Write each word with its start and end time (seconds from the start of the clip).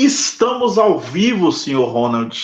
Estamos 0.00 0.78
ao 0.78 1.00
vivo, 1.00 1.50
senhor 1.50 1.86
Ronald. 1.86 2.38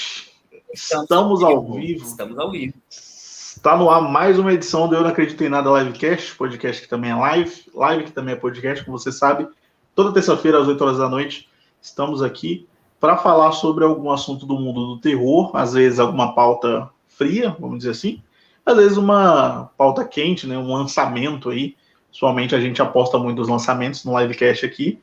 Estamos, 0.72 1.04
Estamos 1.04 1.42
ao, 1.44 1.62
vivo. 1.62 1.74
vivo. 1.74 2.04
Estamos 2.04 2.36
ao 2.36 2.50
vivo. 2.50 2.74
Está 2.90 3.76
no 3.76 3.88
ar 3.88 4.02
mais 4.02 4.40
uma 4.40 4.52
edição 4.52 4.88
do 4.88 4.96
Eu 4.96 5.02
Não 5.02 5.10
Acredito 5.10 5.44
em 5.44 5.48
Nada 5.48 5.70
Livecast, 5.70 6.34
podcast 6.34 6.82
que 6.82 6.88
também 6.88 7.12
é 7.12 7.14
live, 7.14 7.62
live 7.72 8.04
que 8.06 8.10
também 8.10 8.34
é 8.34 8.36
podcast, 8.36 8.84
como 8.84 8.98
você 8.98 9.12
sabe. 9.12 9.46
Toda 9.94 10.12
terça-feira, 10.12 10.60
às 10.60 10.66
8 10.66 10.82
horas 10.82 10.98
da 10.98 11.08
noite, 11.08 11.48
estamos 11.80 12.22
aqui 12.22 12.66
para 12.98 13.16
falar 13.18 13.52
sobre 13.52 13.84
algum 13.84 14.10
assunto 14.10 14.44
do 14.46 14.58
mundo 14.58 14.88
do 14.88 15.00
terror, 15.00 15.56
às 15.56 15.74
vezes 15.74 16.00
alguma 16.00 16.34
pauta 16.34 16.90
fria, 17.06 17.54
vamos 17.60 17.78
dizer 17.78 17.90
assim, 17.90 18.20
às 18.66 18.76
vezes 18.76 18.96
uma 18.96 19.70
pauta 19.78 20.04
quente, 20.04 20.44
né, 20.44 20.58
um 20.58 20.74
lançamento 20.74 21.50
aí. 21.50 21.76
Somente 22.10 22.52
a 22.52 22.60
gente 22.60 22.82
aposta 22.82 23.16
muito 23.16 23.38
nos 23.38 23.48
lançamentos 23.48 24.04
no 24.04 24.18
livecast 24.18 24.66
aqui. 24.66 24.98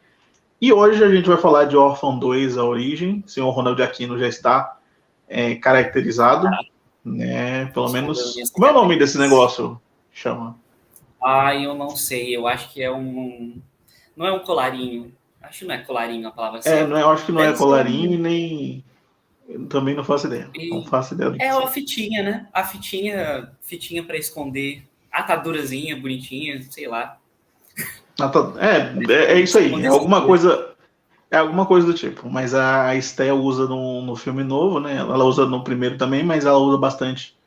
E 0.62 0.71
hoje 0.71 1.04
a 1.04 1.09
gente 1.09 1.28
vai 1.28 1.38
falar 1.38 1.66
de 1.66 1.75
Orphan 1.75 2.20
2, 2.20 2.55
a 2.55 2.63
origem. 2.63 3.23
O 3.26 3.30
senhor 3.30 3.49
Ronald 3.49 3.81
Aquino 3.81 4.20
já 4.20 4.27
está 4.27 4.77
é, 5.27 5.55
caracterizado, 5.55 6.48
né? 7.04 7.66
Pelo 7.73 7.91
menos. 7.91 8.35
Como 8.54 8.68
é 8.68 8.70
o 8.70 8.73
nome 8.73 8.95
desse 8.95 9.18
negócio? 9.18 9.82
Chama. 10.12 10.55
Ah, 11.23 11.55
eu 11.55 11.73
não 11.73 11.95
sei. 11.95 12.35
Eu 12.35 12.48
acho 12.48 12.71
que 12.71 12.84
é 12.84 12.91
um. 12.91 13.59
Não 14.16 14.27
é 14.27 14.32
um 14.32 14.40
colarinho. 14.40 15.12
Acho 15.41 15.59
que 15.59 15.66
não 15.66 15.73
é 15.73 15.80
colarinho 15.80 16.27
a 16.27 16.32
palavra 16.32 16.62
certa. 16.62 16.84
É, 16.84 16.88
não 16.88 16.98
é, 16.98 17.02
eu 17.02 17.09
acho 17.09 17.26
que 17.26 17.32
não 17.32 17.41
é 17.41 17.54
colarinho 17.54 18.13
e 18.13 18.18
nem. 18.18 18.84
Eu 19.49 19.66
também 19.68 19.96
não 19.96 20.04
faço 20.04 20.27
ideia. 20.27 20.48
E... 20.54 20.70
Não 20.70 20.85
faço 20.85 21.16
ideia. 21.16 21.35
É 21.40 21.49
a 21.49 21.68
fitinha, 21.68 22.21
né? 22.21 22.48
A 22.54 22.63
fitinha, 22.63 23.52
fitinha 23.62 24.04
para 24.04 24.18
esconder. 24.18 24.84
Atadurazinha 25.12 25.99
bonitinha, 25.99 26.62
sei 26.70 26.88
lá. 26.88 27.18
É, 28.57 29.11
é, 29.11 29.33
é 29.33 29.39
isso 29.39 29.57
aí. 29.57 29.73
É 29.83 29.88
alguma 29.88 30.25
coisa. 30.25 30.70
É 31.29 31.38
alguma 31.38 31.65
coisa 31.65 31.88
do 31.88 31.93
tipo. 31.93 32.29
Mas 32.29 32.53
a 32.53 32.95
Estel 32.95 33.37
usa 33.37 33.65
no, 33.65 34.01
no 34.01 34.15
filme 34.15 34.43
novo, 34.43 34.79
né? 34.79 34.98
Ela 34.98 35.23
usa 35.23 35.45
no 35.45 35.63
primeiro 35.63 35.98
também, 35.98 36.23
mas 36.23 36.45
ela 36.45 36.57
usa 36.57 36.77
bastante 36.77 37.37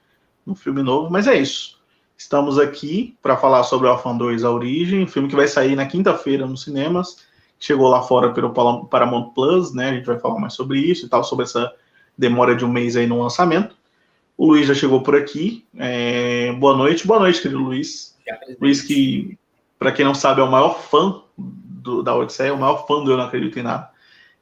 no 0.47 0.55
filme 0.55 0.83
novo. 0.83 1.11
Mas 1.11 1.27
é 1.27 1.37
isso. 1.37 1.79
Estamos 2.17 2.59
aqui 2.59 3.17
para 3.23 3.37
falar 3.37 3.65
sobre 3.65 3.89
Orphan 3.89 4.17
2 4.17 4.45
A 4.45 4.51
Origem, 4.51 5.07
filme 5.07 5.29
que 5.29 5.37
vai 5.37 5.49
sair 5.49 5.75
na 5.75 5.87
quinta-feira 5.87 6.47
nos 6.47 6.63
cinemas. 6.63 7.25
Chegou 7.59 7.89
lá 7.89 8.03
fora 8.03 8.33
pelo 8.33 8.53
Paramount 8.87 9.31
Plus, 9.35 9.75
né? 9.75 9.91
A 9.91 9.95
gente 9.95 10.07
vai 10.07 10.19
falar 10.19 10.39
mais 10.39 10.55
sobre 10.55 10.79
isso 10.79 11.07
e 11.07 11.09
tal, 11.09 11.25
sobre 11.25 11.45
essa 11.45 11.73
demora 12.17 12.55
de 12.55 12.65
um 12.65 12.69
mês 12.69 12.97
aí 12.97 13.07
no 13.07 13.21
lançamento. 13.21 13.77
O 14.37 14.47
Luiz 14.47 14.67
já 14.67 14.75
chegou 14.75 15.03
por 15.03 15.15
aqui. 15.17 15.65
É... 15.77 16.53
Boa 16.53 16.77
noite, 16.77 17.07
boa 17.07 17.21
noite, 17.21 17.43
querido 17.43 17.61
Luiz. 17.61 18.17
Luiz 18.61 18.81
que 18.81 19.37
para 19.85 19.93
quem 19.93 20.05
não 20.05 20.15
sabe, 20.15 20.41
é 20.41 20.45
o 20.45 20.51
maior 20.51 20.81
fã 20.81 21.21
do, 21.37 22.03
da 22.03 22.17
Odisseia, 22.17 22.49
é 22.49 22.53
o 22.53 22.59
maior 22.59 22.87
fã 22.87 23.05
do 23.05 23.11
Eu 23.11 23.19
Não 23.19 23.25
Acredito 23.25 23.59
em 23.59 23.63
Nada. 23.63 23.91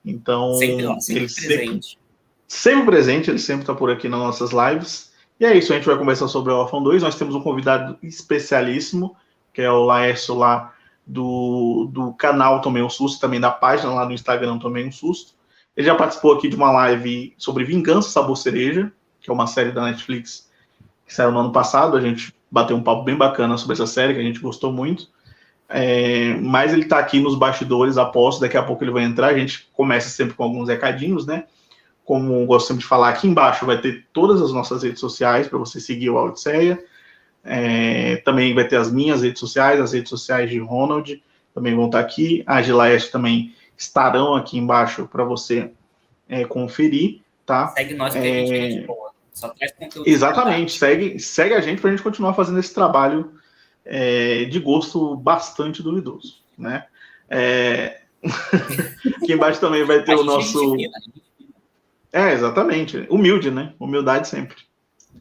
Então, 0.04 0.54
sempre, 0.54 1.00
sempre 1.00 1.24
ele 1.24 1.34
presente. 1.34 1.98
Sempre, 2.46 2.46
sempre 2.46 2.86
presente, 2.86 3.30
ele 3.30 3.38
sempre 3.40 3.62
está 3.62 3.74
por 3.74 3.90
aqui 3.90 4.08
nas 4.08 4.20
nossas 4.20 4.50
lives. 4.52 5.12
E 5.40 5.44
é 5.44 5.56
isso, 5.56 5.72
a 5.72 5.76
gente 5.76 5.86
vai 5.86 5.98
conversar 5.98 6.28
sobre 6.28 6.52
o 6.52 6.56
Orphan 6.56 6.80
2. 6.80 7.02
Nós 7.02 7.16
temos 7.16 7.34
um 7.34 7.40
convidado 7.40 7.98
especialíssimo, 8.04 9.16
que 9.52 9.60
é 9.60 9.68
o 9.68 9.84
Laércio 9.84 10.36
lá 10.36 10.72
do, 11.04 11.90
do 11.92 12.12
canal 12.12 12.60
Tomei 12.60 12.84
um 12.84 12.88
Susto, 12.88 13.20
também 13.20 13.40
da 13.40 13.50
página 13.50 13.92
lá 13.92 14.06
no 14.06 14.12
Instagram 14.12 14.58
Tomei 14.58 14.86
um 14.86 14.92
Susto. 14.92 15.32
Ele 15.76 15.88
já 15.88 15.96
participou 15.96 16.34
aqui 16.34 16.48
de 16.48 16.54
uma 16.54 16.70
live 16.70 17.34
sobre 17.36 17.64
Vingança 17.64 18.10
Sabor 18.10 18.36
Cereja, 18.36 18.92
que 19.20 19.28
é 19.28 19.32
uma 19.32 19.48
série 19.48 19.72
da 19.72 19.82
Netflix 19.82 20.48
que 21.04 21.12
saiu 21.12 21.32
no 21.32 21.40
ano 21.40 21.50
passado. 21.50 21.96
A 21.96 22.00
gente 22.00 22.32
bateu 22.48 22.76
um 22.76 22.82
papo 22.82 23.02
bem 23.02 23.16
bacana 23.16 23.58
sobre 23.58 23.74
essa 23.74 23.88
série, 23.88 24.14
que 24.14 24.20
a 24.20 24.22
gente 24.22 24.38
gostou 24.38 24.72
muito. 24.72 25.08
É, 25.74 26.36
mas 26.40 26.72
ele 26.72 26.82
está 26.82 26.98
aqui 26.98 27.18
nos 27.18 27.34
bastidores, 27.34 27.96
aposto, 27.96 28.40
daqui 28.40 28.58
a 28.58 28.62
pouco 28.62 28.84
ele 28.84 28.90
vai 28.90 29.04
entrar. 29.04 29.28
A 29.28 29.38
gente 29.38 29.68
começa 29.72 30.10
sempre 30.10 30.34
com 30.34 30.44
alguns 30.44 30.68
recadinhos, 30.68 31.26
né? 31.26 31.44
Como 32.04 32.44
gosto 32.44 32.68
sempre 32.68 32.82
de 32.82 32.88
falar, 32.88 33.08
aqui 33.08 33.26
embaixo 33.26 33.64
vai 33.64 33.80
ter 33.80 34.06
todas 34.12 34.42
as 34.42 34.52
nossas 34.52 34.82
redes 34.82 35.00
sociais 35.00 35.48
para 35.48 35.58
você 35.58 35.80
seguir 35.80 36.10
o 36.10 36.16
Odisseia. 36.16 36.78
É, 37.42 38.16
também 38.16 38.54
vai 38.54 38.68
ter 38.68 38.76
as 38.76 38.92
minhas 38.92 39.22
redes 39.22 39.40
sociais, 39.40 39.80
as 39.80 39.92
redes 39.92 40.10
sociais 40.10 40.50
de 40.50 40.58
Ronald 40.58 41.22
também 41.54 41.74
vão 41.74 41.86
estar 41.86 42.00
tá 42.00 42.04
aqui. 42.04 42.42
A 42.46 42.60
Gilaeste 42.60 43.10
também 43.10 43.54
estarão 43.76 44.34
aqui 44.34 44.58
embaixo 44.58 45.08
para 45.10 45.24
você 45.24 45.70
é, 46.28 46.44
conferir, 46.44 47.20
tá? 47.46 47.68
Segue 47.68 47.94
nós, 47.94 48.12
que 48.12 48.18
a 48.18 48.22
gente 48.22 48.86
boa. 48.86 49.10
Só 49.32 49.48
traz 49.48 49.72
conteúdo. 49.72 50.08
Exatamente, 50.08 50.72
segue, 50.72 51.18
segue 51.18 51.54
a 51.54 51.60
gente 51.60 51.80
para 51.80 51.88
a 51.88 51.92
gente 51.92 52.02
continuar 52.02 52.34
fazendo 52.34 52.58
esse 52.58 52.74
trabalho 52.74 53.32
é, 53.84 54.44
de 54.44 54.58
gosto 54.58 55.16
bastante 55.16 55.82
duvidoso, 55.82 56.36
né? 56.56 56.86
É... 57.28 58.00
Aqui 59.16 59.32
embaixo 59.32 59.60
também 59.60 59.84
vai 59.84 60.02
ter 60.04 60.14
o 60.14 60.22
nosso. 60.22 60.76
É, 62.12 62.32
exatamente. 62.32 63.06
Humilde, 63.08 63.50
né? 63.50 63.72
Humildade 63.80 64.28
sempre. 64.28 64.56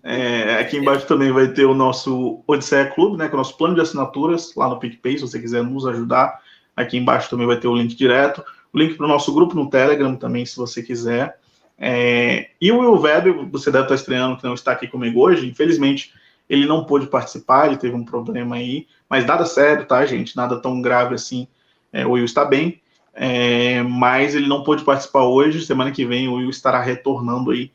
É, 0.03 0.55
aqui 0.55 0.77
embaixo 0.77 1.05
também 1.05 1.31
vai 1.31 1.47
ter 1.49 1.65
o 1.65 1.75
nosso 1.75 2.43
Odisseia 2.47 2.85
Clube, 2.87 3.17
né? 3.17 3.27
Que 3.27 3.33
é 3.33 3.35
o 3.35 3.37
nosso 3.37 3.55
plano 3.55 3.75
de 3.75 3.81
assinaturas 3.81 4.53
lá 4.55 4.67
no 4.67 4.79
PicPay, 4.79 5.17
se 5.17 5.21
você 5.21 5.39
quiser 5.39 5.63
nos 5.63 5.85
ajudar. 5.85 6.41
Aqui 6.75 6.97
embaixo 6.97 7.29
também 7.29 7.45
vai 7.45 7.57
ter 7.57 7.67
o 7.67 7.75
link 7.75 7.95
direto. 7.95 8.43
O 8.73 8.79
link 8.79 8.95
para 8.95 9.05
o 9.05 9.09
nosso 9.09 9.33
grupo 9.33 9.55
no 9.55 9.69
Telegram 9.69 10.15
também, 10.15 10.45
se 10.45 10.57
você 10.57 10.81
quiser. 10.81 11.39
É, 11.77 12.49
e 12.59 12.71
o 12.71 12.79
Will 12.79 12.99
Web, 12.99 13.49
você 13.51 13.71
deve 13.71 13.85
estar 13.85 13.95
estreando, 13.95 14.37
que 14.37 14.43
não 14.43 14.53
está 14.53 14.71
aqui 14.71 14.87
comigo 14.87 15.19
hoje. 15.19 15.47
Infelizmente, 15.47 16.13
ele 16.51 16.65
não 16.65 16.83
pôde 16.83 17.07
participar, 17.07 17.67
ele 17.67 17.77
teve 17.77 17.95
um 17.95 18.03
problema 18.03 18.57
aí, 18.57 18.85
mas 19.09 19.25
nada 19.25 19.45
sério, 19.45 19.85
tá, 19.85 20.05
gente? 20.05 20.35
Nada 20.35 20.59
tão 20.59 20.81
grave 20.81 21.15
assim. 21.15 21.47
É, 21.93 22.05
o 22.05 22.11
Will 22.11 22.25
está 22.25 22.43
bem, 22.43 22.81
é, 23.13 23.81
mas 23.83 24.35
ele 24.35 24.49
não 24.49 24.61
pôde 24.61 24.83
participar 24.83 25.23
hoje. 25.23 25.65
Semana 25.65 25.91
que 25.91 26.05
vem 26.05 26.27
o 26.27 26.33
Will 26.33 26.49
estará 26.49 26.81
retornando 26.81 27.51
aí 27.51 27.71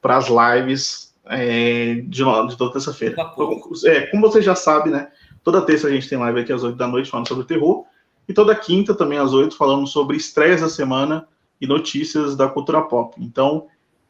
para 0.00 0.16
as 0.16 0.28
lives 0.28 1.14
é, 1.26 1.96
de, 1.96 2.24
de, 2.24 2.56
toda 2.56 2.72
terça-feira. 2.72 3.14
É, 3.84 4.06
como 4.06 4.22
você 4.22 4.40
já 4.40 4.54
sabe, 4.54 4.88
né? 4.88 5.08
Toda 5.42 5.60
terça 5.60 5.88
a 5.88 5.90
gente 5.90 6.08
tem 6.08 6.16
live 6.16 6.40
aqui 6.40 6.52
às 6.52 6.64
8 6.64 6.78
da 6.78 6.88
noite 6.88 7.10
falando 7.10 7.28
sobre 7.28 7.44
terror. 7.44 7.84
E 8.26 8.32
toda 8.32 8.54
quinta, 8.54 8.94
também 8.94 9.18
às 9.18 9.34
8, 9.34 9.54
falando 9.54 9.86
sobre 9.86 10.16
estreias 10.16 10.62
da 10.62 10.70
semana 10.70 11.28
e 11.60 11.66
notícias 11.66 12.34
da 12.34 12.48
cultura 12.48 12.80
pop. 12.80 13.22
Então, 13.22 13.66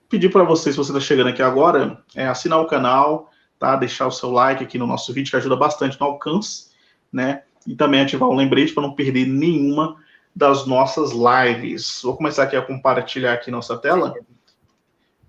pedir 0.09 0.31
para 0.31 0.45
você, 0.45 0.71
se 0.71 0.79
você 0.79 0.93
está 0.93 1.01
chegando 1.01 1.31
aqui 1.31 1.43
agora, 1.43 2.01
é 2.15 2.29
assinar 2.29 2.61
o 2.61 2.67
canal, 2.67 3.33
tá? 3.65 3.77
Deixar 3.77 4.07
o 4.07 4.13
seu 4.13 4.31
like 4.31 4.63
aqui 4.63 4.77
no 4.77 4.87
nosso 4.87 5.11
vídeo, 5.11 5.31
que 5.31 5.37
ajuda 5.39 5.57
bastante 5.57 5.99
no 5.99 6.07
alcance, 6.07 6.69
né? 7.11 7.45
E 7.67 7.75
também 7.75 8.03
ativar 8.03 8.29
o 8.29 8.35
lembrete 8.35 8.75
para 8.75 8.83
não 8.83 8.95
perder 8.95 9.27
nenhuma 9.27 9.97
das 10.37 10.67
nossas 10.67 11.13
lives. 11.13 12.03
Vou 12.03 12.15
começar 12.15 12.43
aqui 12.43 12.57
a 12.57 12.63
compartilhar 12.63 13.33
aqui 13.33 13.51
nossa 13.51 13.79
tela, 13.79 14.15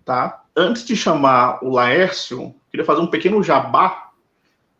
tá? 0.03 0.43
Antes 0.53 0.83
de 0.83 0.97
chamar 0.97 1.63
o 1.63 1.69
Laércio, 1.69 2.53
queria 2.69 2.85
fazer 2.85 2.99
um 2.99 3.07
pequeno 3.07 3.41
jabá 3.41 4.11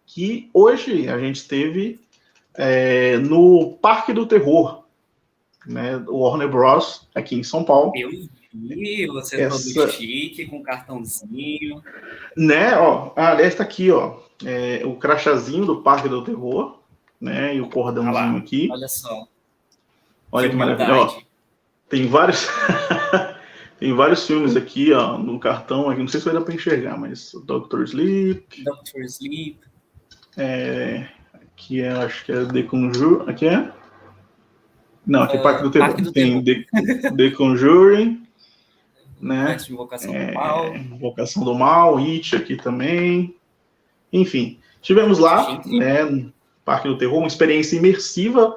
que 0.05 0.49
hoje 0.53 1.07
a 1.07 1.17
gente 1.17 1.47
teve 1.47 2.01
é, 2.55 3.17
no 3.19 3.77
Parque 3.81 4.11
do 4.11 4.25
Terror, 4.25 4.83
né? 5.65 6.03
O 6.09 6.19
Warner 6.19 6.49
Bros. 6.49 7.07
aqui 7.15 7.35
em 7.35 7.43
São 7.43 7.63
Paulo. 7.63 7.93
Você 9.07 9.37
é 9.37 9.41
Essa... 9.41 9.73
todo 9.73 9.91
chique, 9.91 10.45
com 10.45 10.63
cartãozinho. 10.63 11.83
Né, 12.35 12.77
ó. 12.77 13.11
Aliás, 13.15 13.55
tá 13.55 13.63
aqui, 13.63 13.91
ó. 13.91 14.19
É, 14.45 14.81
o 14.85 14.95
crachazinho 14.95 15.65
do 15.65 15.81
Parque 15.81 16.07
do 16.07 16.23
Terror, 16.23 16.79
né? 17.19 17.55
E 17.55 17.61
o 17.61 17.69
cordãozinho 17.69 18.37
aqui. 18.37 18.69
Olha 18.71 18.87
só. 18.87 19.27
Olha 20.31 20.47
que, 20.47 20.51
que 20.51 20.57
maravilha. 20.57 21.23
tem 21.89 22.07
vários. 22.07 22.47
tem 23.79 23.93
vários 23.93 24.25
filmes 24.25 24.55
aqui, 24.55 24.91
ó, 24.93 25.17
no 25.17 25.39
cartão. 25.39 25.89
Aqui. 25.89 26.01
Não 26.01 26.07
sei 26.07 26.19
se 26.19 26.25
vai 26.25 26.35
dar 26.35 26.41
para 26.41 26.53
enxergar, 26.53 26.97
mas 26.97 27.31
Doctor 27.45 27.83
Sleep. 27.83 28.63
Doctor 28.63 29.01
Sleep. 29.03 29.59
É, 30.37 31.07
aqui 31.33 31.81
é, 31.81 31.91
acho 31.91 32.25
que 32.25 32.31
é 32.31 32.45
The 32.45 32.63
Conjuring. 32.63 33.29
Aqui 33.29 33.47
é? 33.47 33.71
Não, 35.05 35.23
aqui 35.23 35.37
é 35.37 35.41
Parque 35.41 35.63
do 35.63 35.71
Terror. 35.71 35.87
Parque 35.87 36.01
do 36.01 36.11
tem 36.11 36.43
Terror. 36.43 36.65
The, 37.01 37.11
The 37.11 37.29
Conjuring 37.31 38.24
né? 39.19 39.57
Invocação 39.69 40.13
é, 40.13 40.27
do 40.27 40.33
Mal. 40.33 40.75
Invocação 40.75 41.43
do 41.43 41.55
Mal, 41.55 41.97
It 41.97 42.35
aqui 42.35 42.55
também. 42.55 43.35
Enfim, 44.11 44.59
tivemos 44.81 45.19
lá, 45.19 45.61
né, 45.65 46.29
Parque 46.63 46.87
do 46.87 46.97
Terror, 46.97 47.17
uma 47.17 47.27
experiência 47.27 47.77
imersiva 47.77 48.55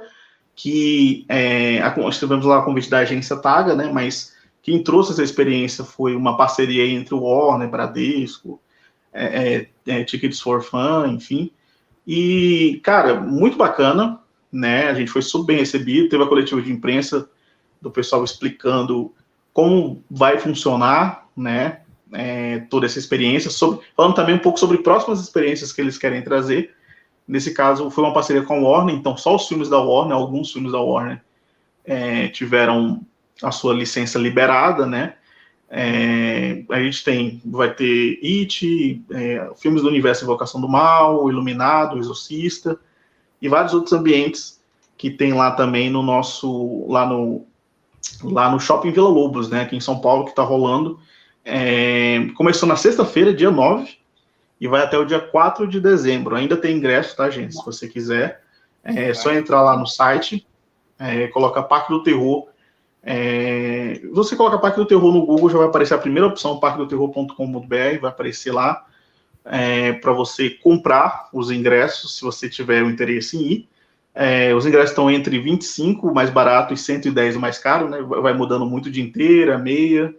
que 0.55 1.25
é, 1.29 1.81
tivemos 2.11 2.45
lá 2.45 2.59
a 2.59 2.63
convite 2.63 2.91
da 2.91 2.99
agência 2.99 3.37
Taga, 3.37 3.77
né? 3.77 3.91
Mas 3.93 4.37
quem 4.61 4.83
trouxe 4.83 5.13
essa 5.13 5.23
experiência 5.23 5.85
foi 5.85 6.17
uma 6.17 6.37
parceria 6.37 6.85
entre 6.85 7.15
o 7.15 7.21
Warner, 7.21 7.71
Bradesco, 7.71 8.61
é, 9.13 9.55
é, 9.55 9.69
é, 9.87 10.05
Tickets 10.05 10.41
for 10.41 10.61
Fun, 10.61 11.07
enfim. 11.07 11.53
E, 12.05 12.81
cara, 12.83 13.21
muito 13.21 13.57
bacana, 13.57 14.19
né? 14.51 14.89
A 14.89 14.95
gente 14.95 15.13
foi 15.13 15.23
super 15.23 15.47
bem 15.47 15.59
recebido, 15.59 16.09
teve 16.09 16.25
a 16.25 16.27
coletiva 16.27 16.61
de 16.61 16.73
imprensa 16.73 17.31
do 17.81 17.91
pessoal 17.91 18.25
explicando 18.25 19.15
como 19.59 20.05
vai 20.09 20.39
funcionar, 20.39 21.27
né, 21.37 21.81
é, 22.13 22.61
toda 22.71 22.87
essa 22.87 22.97
experiência, 22.97 23.51
sobre, 23.51 23.85
falando 23.97 24.15
também 24.15 24.37
um 24.37 24.39
pouco 24.39 24.57
sobre 24.57 24.79
próximas 24.79 25.19
experiências 25.19 25.73
que 25.73 25.81
eles 25.81 25.99
querem 25.99 26.23
trazer. 26.23 26.77
Nesse 27.27 27.53
caso, 27.53 27.91
foi 27.91 28.05
uma 28.05 28.15
parceria 28.15 28.45
com 28.45 28.55
a 28.55 28.61
Warner, 28.61 28.95
então 28.95 29.17
só 29.17 29.35
os 29.35 29.49
filmes 29.49 29.69
da 29.69 29.81
Warner, 29.81 30.17
alguns 30.17 30.53
filmes 30.53 30.71
da 30.71 30.81
Warner, 30.81 31.21
é, 31.85 32.29
tiveram 32.29 33.01
a 33.43 33.51
sua 33.51 33.75
licença 33.75 34.17
liberada, 34.17 34.87
né? 34.87 35.15
É, 35.69 36.63
a 36.71 36.81
gente 36.81 37.03
tem, 37.03 37.43
vai 37.45 37.75
ter 37.75 38.21
It, 38.23 39.05
é, 39.11 39.51
filmes 39.57 39.83
do 39.83 39.89
universo 39.89 40.23
Invocação 40.23 40.61
do 40.61 40.69
Mal, 40.69 41.29
Iluminado, 41.29 41.99
Exorcista 41.99 42.79
e 43.43 43.49
vários 43.49 43.75
outros 43.75 43.93
ambientes 43.93 44.61
que 44.97 45.11
tem 45.11 45.33
lá 45.33 45.51
também 45.51 45.91
no 45.91 46.01
nosso, 46.01 46.87
lá 46.89 47.05
no, 47.05 47.45
lá 48.23 48.51
no 48.51 48.61
Shopping 48.61 48.91
Vila 48.91 49.09
Lobos, 49.09 49.49
né, 49.49 49.63
aqui 49.63 49.77
em 49.77 49.81
São 49.81 50.01
Paulo, 50.01 50.25
que 50.25 50.31
está 50.31 50.43
rolando. 50.43 50.99
É, 51.45 52.29
começou 52.37 52.69
na 52.69 52.77
sexta-feira, 52.77 53.33
dia 53.33 53.51
9, 53.51 53.99
e 54.61 54.69
vai 54.69 54.83
até 54.83 54.99
o 54.99 55.05
dia 55.05 55.21
4 55.21 55.67
de 55.67 55.81
dezembro. 55.81 56.37
Ainda 56.37 56.57
tem 56.57 56.77
ingresso, 56.77 57.17
tá, 57.17 57.31
gente? 57.31 57.55
Se 57.55 57.65
você 57.65 57.89
quiser, 57.89 58.43
é 58.85 59.15
só 59.15 59.33
entrar 59.33 59.63
lá 59.63 59.77
no 59.77 59.87
site, 59.87 60.47
é, 60.99 61.29
coloca 61.29 61.63
Parque 61.63 61.93
do 61.93 62.03
Terror 62.03 62.49
é, 63.03 64.01
você 64.13 64.37
coloca 64.37 64.59
Parque 64.59 64.79
do 64.79 64.87
Terror 64.87 65.13
no 65.13 65.25
Google, 65.25 65.49
já 65.49 65.59
vai 65.59 65.69
aparecer 65.69 65.95
a 65.95 65.99
primeira 65.99 66.27
opção, 66.27 66.59
parquedoterror.com.br, 66.59 68.01
vai 68.01 68.11
aparecer 68.11 68.53
lá 68.53 68.85
é, 69.45 69.95
para 69.95 70.13
você 70.13 70.51
comprar 70.51 71.29
os 71.33 71.51
ingressos, 71.51 72.17
se 72.17 72.23
você 72.23 72.51
tiver 72.51 72.83
o 72.83 72.91
interesse 72.91 73.37
em 73.37 73.53
ir. 73.53 73.69
É, 74.21 74.53
os 74.53 74.67
ingressos 74.67 74.91
estão 74.91 75.09
entre 75.09 75.39
25 75.39 76.13
mais 76.13 76.29
barato 76.29 76.75
e 76.75 76.77
110 76.77 77.37
mais 77.37 77.57
caro, 77.57 77.89
né? 77.89 78.03
Vai 78.03 78.33
mudando 78.33 78.67
muito 78.67 78.91
dia 78.91 79.05
inteira, 79.05 79.57
meia, 79.57 80.13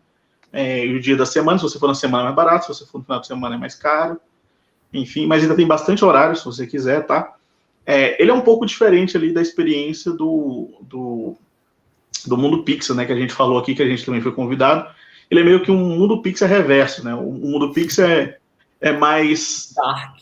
é, 0.53 0.85
e 0.85 0.95
o 0.95 1.01
dia 1.01 1.17
da 1.17 1.25
semana. 1.25 1.57
Se 1.57 1.65
você 1.65 1.77
for 1.77 1.87
na 1.87 1.93
semana 1.93 2.23
é 2.23 2.25
mais 2.27 2.35
barato, 2.35 2.65
se 2.65 2.73
você 2.73 2.89
for 2.89 2.99
no 2.99 3.03
final 3.03 3.19
de 3.19 3.27
semana 3.27 3.55
é 3.55 3.57
mais 3.57 3.75
caro. 3.75 4.17
Enfim, 4.93 5.27
mas 5.27 5.43
ainda 5.43 5.53
tem 5.53 5.67
bastante 5.67 6.05
horário, 6.05 6.33
se 6.33 6.45
você 6.45 6.65
quiser, 6.65 7.05
tá? 7.05 7.35
É, 7.85 8.21
ele 8.21 8.31
é 8.31 8.33
um 8.33 8.39
pouco 8.39 8.65
diferente 8.65 9.17
ali 9.17 9.33
da 9.33 9.41
experiência 9.41 10.13
do, 10.13 10.69
do 10.81 11.35
do 12.25 12.37
mundo 12.37 12.63
Pixar, 12.63 12.95
né, 12.95 13.05
que 13.05 13.11
a 13.11 13.17
gente 13.17 13.33
falou 13.33 13.57
aqui, 13.57 13.75
que 13.75 13.83
a 13.83 13.87
gente 13.87 14.05
também 14.05 14.21
foi 14.21 14.31
convidado. 14.31 14.89
Ele 15.29 15.41
é 15.41 15.43
meio 15.43 15.61
que 15.61 15.71
um 15.71 15.77
mundo 15.77 16.21
Pixar 16.21 16.49
reverso, 16.49 17.03
né? 17.03 17.13
O 17.13 17.31
mundo 17.31 17.73
Pixar 17.73 18.09
é, 18.09 18.37
é 18.79 18.91
mais 18.93 19.73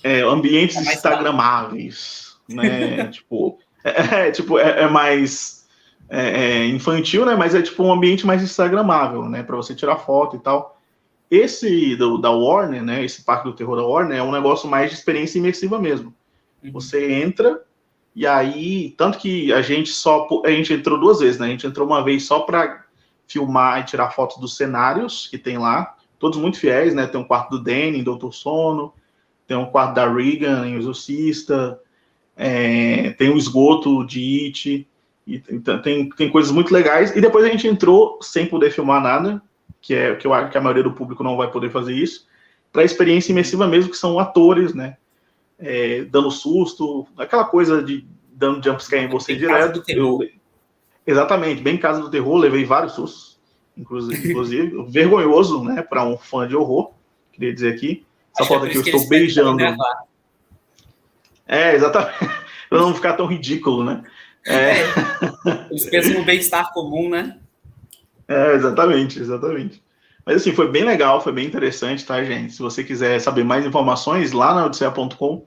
é, 0.03 0.21
ambientes 0.21 0.77
é 0.77 0.81
instagramáveis, 0.81 2.35
né? 2.49 3.05
tipo, 3.13 3.59
é, 3.83 4.27
é, 4.27 4.31
tipo, 4.31 4.57
é, 4.57 4.81
é 4.81 4.87
mais 4.87 5.67
é, 6.09 6.65
infantil, 6.67 7.25
né? 7.25 7.35
Mas 7.35 7.55
é 7.55 7.61
tipo 7.61 7.83
um 7.83 7.91
ambiente 7.91 8.25
mais 8.25 8.41
instagramável, 8.41 9.27
né? 9.29 9.43
Para 9.43 9.55
você 9.55 9.75
tirar 9.75 9.97
foto 9.97 10.35
e 10.35 10.39
tal. 10.39 10.79
Esse 11.29 11.95
do, 11.95 12.17
da 12.17 12.31
Warner, 12.31 12.83
né? 12.83 13.03
Esse 13.03 13.23
parque 13.23 13.49
do 13.49 13.55
terror 13.55 13.75
da 13.75 13.83
Warner 13.83 14.17
é 14.17 14.23
um 14.23 14.31
negócio 14.31 14.69
mais 14.69 14.89
de 14.89 14.97
experiência 14.97 15.39
imersiva 15.39 15.79
mesmo. 15.79 16.13
Uhum. 16.63 16.71
Você 16.71 17.11
entra 17.11 17.61
e 18.17 18.25
aí, 18.25 18.95
tanto 18.97 19.19
que 19.19 19.53
a 19.53 19.61
gente 19.61 19.91
só. 19.91 20.27
A 20.43 20.49
gente 20.49 20.73
entrou 20.73 20.99
duas 20.99 21.19
vezes, 21.19 21.39
né? 21.39 21.45
A 21.45 21.49
gente 21.51 21.67
entrou 21.67 21.85
uma 21.85 22.03
vez 22.03 22.25
só 22.25 22.39
para 22.39 22.83
filmar 23.27 23.81
e 23.81 23.83
tirar 23.83 24.09
fotos 24.09 24.37
dos 24.37 24.57
cenários 24.57 25.27
que 25.27 25.37
tem 25.37 25.59
lá. 25.59 25.95
Todos 26.17 26.39
muito 26.39 26.59
fiéis, 26.59 26.95
né? 26.95 27.05
Tem 27.05 27.21
um 27.21 27.23
quarto 27.23 27.51
do 27.51 27.63
Danny, 27.63 28.01
Doutor 28.01 28.33
Sono. 28.33 28.91
Tem 29.45 29.55
um 29.55 29.67
quarto 29.67 29.93
da 29.93 30.11
Regan, 30.11 30.65
em 30.65 30.77
Exorcista. 30.77 31.79
É, 32.37 33.09
tem 33.11 33.29
um 33.29 33.37
esgoto 33.37 34.05
de 34.05 34.45
It. 34.45 34.87
E, 35.25 35.43
então, 35.49 35.81
tem, 35.81 36.09
tem 36.09 36.29
coisas 36.29 36.51
muito 36.51 36.73
legais. 36.73 37.15
E 37.15 37.19
depois 37.19 37.43
a 37.43 37.49
gente 37.49 37.67
entrou 37.67 38.19
sem 38.21 38.45
poder 38.45 38.71
filmar 38.71 39.01
nada, 39.01 39.41
que 39.81 39.93
é 39.93 40.15
que 40.15 40.25
eu 40.27 40.33
acho 40.33 40.51
que 40.51 40.57
a 40.57 40.61
maioria 40.61 40.83
do 40.83 40.93
público 40.93 41.23
não 41.23 41.35
vai 41.35 41.49
poder 41.51 41.71
fazer 41.71 41.93
isso, 41.93 42.27
para 42.71 42.83
a 42.83 42.85
experiência 42.85 43.31
imersiva 43.31 43.67
mesmo, 43.67 43.91
que 43.91 43.97
são 43.97 44.19
atores, 44.19 44.73
né? 44.73 44.97
é, 45.59 46.03
dando 46.03 46.29
susto, 46.31 47.07
aquela 47.17 47.45
coisa 47.45 47.81
de 47.81 48.05
dando 48.31 48.63
jumpscare 48.63 49.05
em 49.05 49.09
você 49.09 49.33
bem 49.33 49.41
direto. 49.41 49.83
Eu, 49.87 50.19
exatamente, 51.05 51.61
bem 51.61 51.75
em 51.75 51.79
casa 51.79 52.01
do 52.01 52.11
terror, 52.11 52.37
levei 52.37 52.63
vários 52.63 52.93
sustos, 52.93 53.39
inclusive, 53.75 54.29
inclusive 54.29 54.83
vergonhoso, 54.87 55.63
né, 55.63 55.81
para 55.81 56.03
um 56.03 56.17
fã 56.17 56.47
de 56.47 56.55
horror, 56.55 56.91
queria 57.31 57.53
dizer 57.53 57.73
aqui. 57.73 58.05
Só 58.35 58.43
Acho 58.43 58.53
falta 58.53 58.67
é 58.67 58.69
que 58.69 58.77
eu 58.77 58.81
estou 58.83 59.07
beijando. 59.07 59.63
É, 61.47 61.75
exatamente. 61.75 62.17
para 62.69 62.79
não 62.79 62.93
ficar 62.93 63.13
tão 63.13 63.25
ridículo, 63.25 63.83
né? 63.83 64.03
É. 64.45 64.73
Eles 65.69 65.85
pensam 65.89 66.13
no 66.13 66.23
bem-estar 66.23 66.71
comum, 66.73 67.09
né? 67.09 67.37
É, 68.27 68.53
exatamente, 68.53 69.19
exatamente. 69.19 69.81
Mas 70.25 70.37
assim, 70.37 70.51
foi 70.51 70.69
bem 70.69 70.83
legal, 70.83 71.21
foi 71.21 71.31
bem 71.31 71.45
interessante, 71.45 72.05
tá, 72.05 72.21
gente? 72.23 72.53
Se 72.53 72.59
você 72.59 72.83
quiser 72.83 73.19
saber 73.19 73.45
mais 73.45 73.65
informações, 73.65 74.33
lá 74.33 74.53
na 74.53 74.65
odisseia.com 74.65 75.45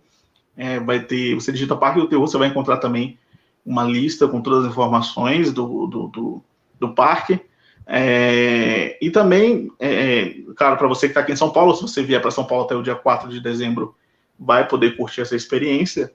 é, 0.56 0.80
vai 0.80 1.00
ter, 1.00 1.34
você 1.34 1.52
digita 1.52 1.76
Parque 1.76 2.00
do 2.00 2.08
Terror, 2.08 2.26
você 2.26 2.38
vai 2.38 2.48
encontrar 2.48 2.78
também 2.78 3.18
uma 3.64 3.84
lista 3.84 4.26
com 4.26 4.40
todas 4.40 4.64
as 4.64 4.70
informações 4.70 5.52
do, 5.52 5.86
do, 5.86 6.08
do, 6.08 6.42
do 6.78 6.94
parque. 6.94 7.40
É, 7.86 8.96
e 9.02 9.10
também, 9.10 9.70
é, 9.78 10.20
é 10.20 10.34
claro, 10.56 10.76
para 10.76 10.88
você 10.88 11.06
que 11.06 11.10
está 11.10 11.20
aqui 11.20 11.32
em 11.32 11.36
São 11.36 11.50
Paulo, 11.50 11.74
se 11.74 11.82
você 11.82 12.02
vier 12.02 12.20
para 12.20 12.30
São 12.30 12.44
Paulo 12.44 12.64
até 12.64 12.74
o 12.74 12.82
dia 12.82 12.94
4 12.94 13.28
de 13.28 13.40
dezembro, 13.40 13.94
vai 14.40 14.66
poder 14.66 14.96
curtir 14.96 15.20
essa 15.20 15.36
experiência. 15.36 16.12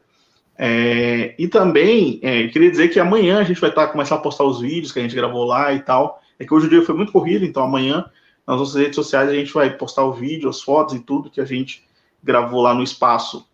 É, 0.57 1.36
e 1.38 1.48
também, 1.48 2.19
é, 2.24 2.48
queria 2.48 2.72
dizer 2.72 2.88
que 2.88 3.00
amanhã 3.00 3.39
a 3.39 3.44
gente 3.44 3.62
vai 3.62 3.69
estar 3.69 3.86
tá, 3.86 3.92
começar 3.92 4.16
a 4.16 4.19
postar 4.19 4.45
os 4.45 4.62
vídeos 4.62 4.92
que 4.92 5.00
a 5.00 5.01
gente 5.01 5.16
gravou 5.16 5.45
lá 5.45 5.72
e 5.74 5.81
tal. 5.81 6.22
É 6.39 6.45
que 6.45 6.54
hoje 6.54 6.68
o 6.68 6.69
dia 6.69 6.81
foi 6.81 6.95
muito 6.95 7.12
corrido, 7.12 7.45
então 7.45 7.63
amanhã 7.63 8.06
nas 8.48 8.57
nossas 8.57 8.75
redes 8.75 8.95
sociais 8.95 9.30
a 9.30 9.33
gente 9.33 9.54
vai 9.54 9.69
postar 9.75 10.04
o 10.04 10.13
vídeo, 10.13 10.50
as 10.50 10.62
fotos 10.62 10.95
e 10.95 11.00
tudo 11.00 11.30
que 11.30 11.42
a 11.42 11.45
gente 11.45 11.83
gravou 12.24 12.62
lá 12.62 12.74
no 12.74 12.83
espaço 12.83 13.48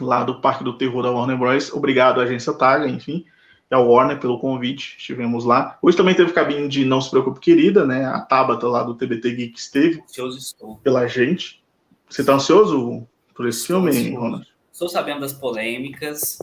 lá 0.00 0.24
do 0.24 0.40
Parque 0.40 0.64
do 0.64 0.76
Terror 0.76 1.02
da 1.02 1.10
Warner 1.10 1.38
Bros. 1.38 1.72
Obrigado 1.72 2.20
à 2.20 2.24
agência 2.24 2.52
Taga, 2.52 2.88
enfim, 2.88 3.24
e 3.70 3.74
ao 3.74 3.88
Warner 3.88 4.18
pelo 4.18 4.38
convite. 4.38 4.96
Estivemos 4.98 5.44
lá. 5.44 5.78
Hoje 5.82 5.96
também 5.96 6.14
teve 6.14 6.32
cabine 6.32 6.68
de 6.68 6.84
Não 6.84 7.00
Se 7.00 7.10
Preocupe 7.10 7.40
Querida, 7.40 7.86
né? 7.86 8.06
A 8.06 8.20
Tabata 8.20 8.66
lá 8.66 8.82
do 8.82 8.94
TBT 8.94 9.32
Geek 9.32 9.58
esteve 9.58 10.00
ansioso 10.02 10.38
estou. 10.38 10.76
pela 10.76 11.06
gente. 11.06 11.62
Você 12.08 12.22
está 12.22 12.34
ansioso 12.34 13.06
por 13.40 13.48
esse 13.48 13.66
filme. 13.66 14.14
Ronald? 14.14 14.46
Estou 14.70 14.86
sabendo 14.86 15.20
das 15.20 15.32
polêmicas, 15.32 16.38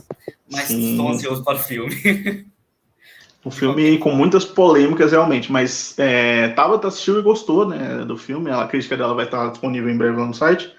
mas 0.50 0.64
Sim. 0.64 0.90
estou 0.90 1.08
ansioso 1.08 1.44
para 1.44 1.56
o 1.56 1.62
filme. 1.62 1.94
O 3.44 3.52
filme 3.52 3.96
com 3.98 4.10
muitas 4.10 4.44
polêmicas, 4.44 5.12
realmente, 5.12 5.50
mas 5.50 5.96
é, 5.96 6.48
Tabata 6.48 6.88
assistiu 6.88 7.20
e 7.20 7.22
gostou 7.22 7.66
né, 7.66 8.04
do 8.04 8.18
filme. 8.18 8.50
A 8.50 8.66
crítica 8.66 8.96
dela 8.96 9.14
vai 9.14 9.26
estar 9.26 9.48
disponível 9.50 9.88
em 9.88 9.96
breve 9.96 10.18
lá 10.18 10.26
no 10.26 10.34
site. 10.34 10.74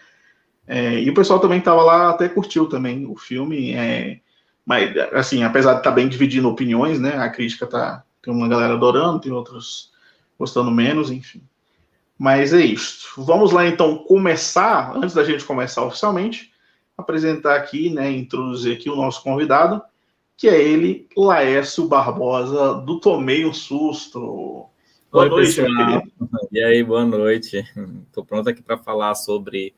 É, 0.68 1.00
e 1.00 1.10
o 1.10 1.14
pessoal 1.14 1.40
também 1.40 1.60
estava 1.60 1.82
lá, 1.82 2.10
até 2.10 2.28
curtiu 2.28 2.68
também 2.68 3.08
o 3.08 3.16
filme. 3.16 3.72
É, 3.72 4.20
mas, 4.66 4.96
assim, 5.14 5.42
apesar 5.42 5.72
de 5.72 5.80
estar 5.80 5.90
tá 5.90 5.96
bem 5.96 6.10
dividindo 6.10 6.50
opiniões, 6.50 7.00
né? 7.00 7.18
A 7.18 7.30
crítica 7.30 7.66
tá. 7.66 8.04
Tem 8.22 8.32
uma 8.32 8.48
galera 8.48 8.74
adorando, 8.74 9.22
tem 9.22 9.32
outros 9.32 9.92
gostando 10.38 10.70
menos, 10.70 11.10
enfim. 11.10 11.42
Mas 12.20 12.54
é 12.54 12.62
isso. 12.62 13.14
Vamos 13.18 13.52
lá 13.52 13.66
então 13.66 14.00
começar, 14.00 14.96
antes 14.96 15.16
da 15.16 15.24
gente 15.24 15.46
começar 15.46 15.84
oficialmente, 15.86 16.52
apresentar 16.96 17.56
aqui, 17.56 17.90
né, 17.90 18.12
introduzir 18.12 18.76
aqui 18.76 18.90
o 18.90 18.96
nosso 18.96 19.24
convidado 19.24 19.82
que 20.40 20.48
é 20.48 20.58
ele, 20.58 21.06
Laércio 21.18 21.86
Barbosa, 21.86 22.76
do 22.76 22.98
Tomei 23.02 23.46
um 23.46 23.54
Susto. 23.54 24.70
Boa 25.12 25.26
Oi, 25.26 25.30
noite, 25.30 25.62
pessoal. 25.62 26.04
E 26.50 26.64
aí, 26.64 26.82
boa 26.82 27.04
noite. 27.04 27.62
Estou 28.08 28.24
pronto 28.24 28.50
aqui 28.50 28.62
para 28.62 28.78
falar 28.78 29.16
sobre 29.16 29.76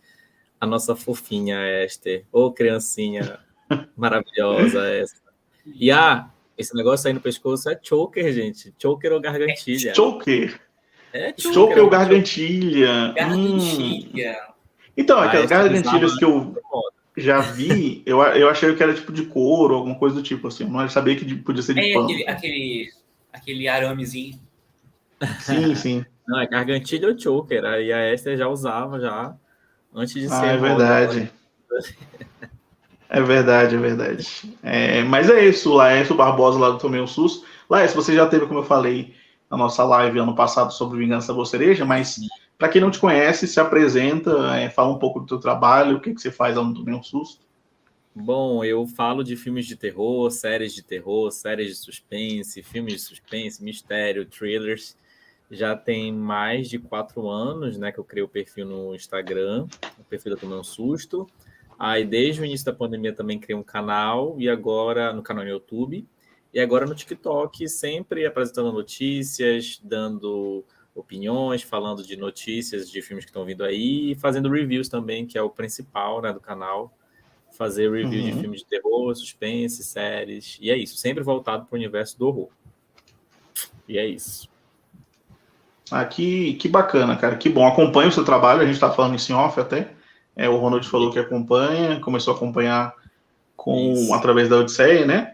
a 0.60 0.67
nossa 0.67 0.95
fofinha 0.95 1.83
Esther. 1.83 2.25
Ô, 2.31 2.41
oh, 2.43 2.51
criancinha 2.51 3.39
maravilhosa 3.98 4.88
essa. 4.88 5.15
E 5.65 5.89
ah, 5.89 6.29
esse 6.55 6.75
negócio 6.75 7.07
aí 7.07 7.13
no 7.15 7.21
pescoço 7.21 7.67
é 7.67 7.79
choker, 7.81 8.31
gente. 8.31 8.71
Choker 8.79 9.13
ou 9.13 9.19
gargantilha? 9.19 9.89
É 9.89 9.95
choker. 9.95 10.62
É 11.13 11.34
ou 11.58 11.89
gargantilha. 11.89 13.13
Gargantilha. 13.13 14.32
Hum. 14.32 14.51
Então, 14.96 15.20
aquelas 15.20 15.50
gargantilhas 15.50 16.18
que 16.18 16.25
eu 16.25 16.56
já 17.18 17.39
vi, 17.39 18.01
eu, 18.08 18.22
eu 18.22 18.50
achei 18.50 18.74
que 18.75 18.84
era 18.84 18.94
tipo 18.94 19.12
de 19.12 19.25
couro, 19.25 19.75
alguma 19.75 19.96
coisa 19.96 20.15
do 20.15 20.24
tipo, 20.24 20.48
assim. 20.48 20.63
Eu 20.63 20.70
não 20.70 20.88
sabia 20.89 21.15
que 21.15 21.36
podia 21.36 21.62
ser 21.62 21.74
de 21.74 21.80
é, 21.80 21.94
pano. 21.94 22.06
Aquele, 22.06 22.27
aquele, 22.27 22.89
aquele 23.34 23.68
aramezinho. 23.68 24.39
Sim, 25.39 25.74
sim. 25.75 26.06
Não, 26.27 26.39
é 26.39 26.48
gargantilha 26.48 27.08
ou 27.08 27.18
choker. 27.18 27.65
Aí 27.65 27.91
a 27.91 28.13
Esther 28.13 28.38
já 28.38 28.48
usava 28.48 29.00
já 29.00 29.36
antes 29.94 30.13
de 30.13 30.25
ah, 30.27 30.39
ser. 30.39 30.46
É 30.46 30.58
verdade. 30.58 31.32
É 33.10 33.22
verdade, 33.22 33.75
é 33.75 33.77
verdade. 33.77 34.58
É, 34.63 35.03
mas 35.03 35.30
é 35.30 35.44
isso, 35.44 35.74
Laércio 35.74 36.15
Barbosa 36.15 36.58
lá 36.58 36.70
do 36.70 36.77
Tomei 36.77 37.01
um 37.01 37.08
Susto. 37.08 37.46
Laércio, 37.70 38.01
você 38.01 38.15
já 38.15 38.25
teve, 38.25 38.46
como 38.46 38.60
eu 38.60 38.63
falei, 38.63 39.13
na 39.51 39.58
nossa 39.58 39.84
live 39.84 40.17
ano 40.17 40.34
passado 40.34 40.72
sobre 40.72 40.98
Vingança 41.00 41.34
da 41.34 41.46
Cereja, 41.46 41.84
mas 41.84 42.22
para 42.58 42.70
quem 42.70 42.79
não 42.79 42.89
te 42.89 43.00
conhece, 43.00 43.48
se 43.48 43.60
apresenta, 43.60 44.55
é, 44.55 44.70
fala 44.70 44.93
um 44.93 44.98
pouco 44.98 45.20
do 45.20 45.25
teu 45.25 45.39
trabalho, 45.39 45.98
o 45.98 46.00
que, 46.00 46.13
que 46.13 46.22
você 46.22 46.31
faz 46.31 46.55
lá 46.55 46.63
no 46.63 46.74
Tomei 46.74 46.96
um 46.96 47.03
Susto. 47.03 47.43
Bom, 48.15 48.63
eu 48.63 48.86
falo 48.88 49.24
de 49.24 49.36
filmes 49.36 49.65
de 49.65 49.75
terror, 49.75 50.29
séries 50.31 50.74
de 50.74 50.81
terror, 50.81 51.31
séries 51.31 51.70
de 51.70 51.75
suspense, 51.75 52.63
filmes 52.63 52.93
de 52.93 53.00
suspense, 53.00 53.63
mistério, 53.63 54.25
thrillers. 54.25 54.96
Já 55.50 55.75
tem 55.75 56.13
mais 56.13 56.70
de 56.70 56.79
quatro 56.79 57.29
anos 57.29 57.77
né, 57.77 57.91
que 57.91 58.00
eu 58.00 58.03
criei 58.05 58.24
o 58.24 58.29
perfil 58.29 58.65
no 58.65 58.96
Instagram, 58.96 59.67
o 60.00 60.03
perfil 60.03 60.34
da 60.34 60.39
Tomei 60.39 60.58
um 60.58 60.63
Susto. 60.63 61.27
Aí, 61.77 62.05
desde 62.05 62.41
o 62.41 62.46
início 62.46 62.65
da 62.65 62.74
pandemia, 62.74 63.12
também 63.12 63.39
criei 63.39 63.58
um 63.58 63.63
canal, 63.63 64.36
e 64.38 64.48
agora 64.48 65.12
no 65.12 65.22
canal 65.22 65.43
no 65.43 65.50
YouTube. 65.50 66.05
E 66.53 66.60
agora 66.60 66.86
no 66.86 66.93
TikTok, 66.93 67.67
sempre 67.70 68.25
apresentando 68.25 68.72
notícias, 68.72 69.79
dando 69.84 70.65
opiniões, 70.93 71.62
falando 71.62 72.03
de 72.03 72.17
notícias 72.17 72.89
de 72.89 73.01
filmes 73.01 73.24
que 73.24 73.31
estão 73.31 73.46
vindo 73.46 73.63
aí, 73.63 74.12
e 74.12 74.15
fazendo 74.15 74.50
reviews 74.50 74.89
também, 74.89 75.25
que 75.25 75.38
é 75.38 75.41
o 75.41 75.50
principal 75.50 76.22
né, 76.22 76.34
do 76.34 76.39
canal. 76.39 76.93
Fazer 77.58 77.91
review 77.91 78.22
uhum. 78.22 78.31
de 78.31 78.41
filmes 78.41 78.60
de 78.62 78.65
terror, 78.65 79.15
suspense, 79.15 79.84
séries. 79.84 80.58
E 80.62 80.70
é 80.70 80.77
isso, 80.77 80.98
sempre 80.98 81.24
voltado 81.24 81.65
para 81.65 81.75
o 81.75 81.79
universo 81.79 82.17
do 82.17 82.27
horror. 82.27 82.50
E 83.88 83.98
é 83.98 84.05
isso. 84.05 84.50
Ah, 85.89 86.05
que, 86.05 86.53
que 86.53 86.70
bacana, 86.70 87.17
cara. 87.17 87.36
Que 87.36 87.50
bom. 87.50 87.67
Acompanha 87.67 88.08
o 88.08 88.12
seu 88.12 88.24
trabalho, 88.24 88.62
a 88.62 88.65
gente 88.65 88.75
está 88.75 88.89
falando 88.89 89.20
em 89.20 89.34
off 89.34 89.60
até. 89.60 89.91
É, 90.34 90.48
o 90.48 90.58
Ronald 90.58 90.88
falou 90.88 91.12
que 91.12 91.20
acompanha, 91.20 92.00
começou 92.00 92.34
a 92.34 92.38
acompanhar 92.38 92.96
com 93.58 94.13
através 94.13 94.48
da 94.48 94.58
Odisseia, 94.58 95.05
né? 95.05 95.30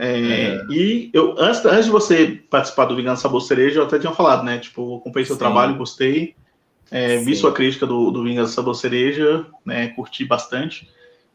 É, 0.00 0.18
é. 0.18 0.64
E 0.70 1.10
eu, 1.12 1.34
antes, 1.38 1.62
antes 1.66 1.84
de 1.84 1.90
você 1.90 2.42
participar 2.48 2.86
do 2.86 2.96
Vingança 2.96 3.22
Sabor 3.22 3.42
Cereja, 3.42 3.80
eu 3.80 3.84
até 3.84 3.98
tinha 3.98 4.12
falado, 4.12 4.42
né? 4.42 4.58
Tipo, 4.58 4.96
acompanhei 4.96 5.26
seu 5.26 5.34
Sim. 5.34 5.40
trabalho, 5.40 5.76
gostei. 5.76 6.34
É, 6.90 7.18
vi 7.18 7.36
sua 7.36 7.52
crítica 7.52 7.86
do, 7.86 8.10
do 8.10 8.24
Vingança 8.24 8.54
Sabor 8.54 8.74
Cereja, 8.74 9.46
né? 9.64 9.88
Curti 9.88 10.24
bastante. 10.24 10.88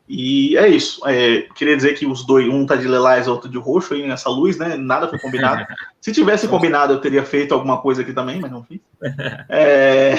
E 0.10 0.58
é 0.58 0.68
isso. 0.68 1.08
É, 1.08 1.44
queria 1.56 1.76
dizer 1.76 1.94
que 1.94 2.08
os 2.08 2.26
dois, 2.26 2.48
um 2.48 2.66
tá 2.66 2.76
de 2.76 2.88
lilás, 2.88 3.28
outro 3.28 3.48
de 3.48 3.58
roxo 3.58 3.94
aí 3.94 4.08
nessa 4.08 4.30
luz, 4.30 4.58
né? 4.58 4.76
Nada 4.76 5.08
foi 5.08 5.20
combinado. 5.20 5.64
Se 6.02 6.12
tivesse 6.12 6.48
combinado, 6.48 6.94
eu 6.94 7.02
teria 7.02 7.24
feito 7.24 7.54
alguma 7.54 7.80
coisa 7.80 8.02
aqui 8.02 8.14
também, 8.14 8.40
mas 8.40 8.52
não 8.52 8.64
fiz. 8.64 8.80
É, 9.48 10.16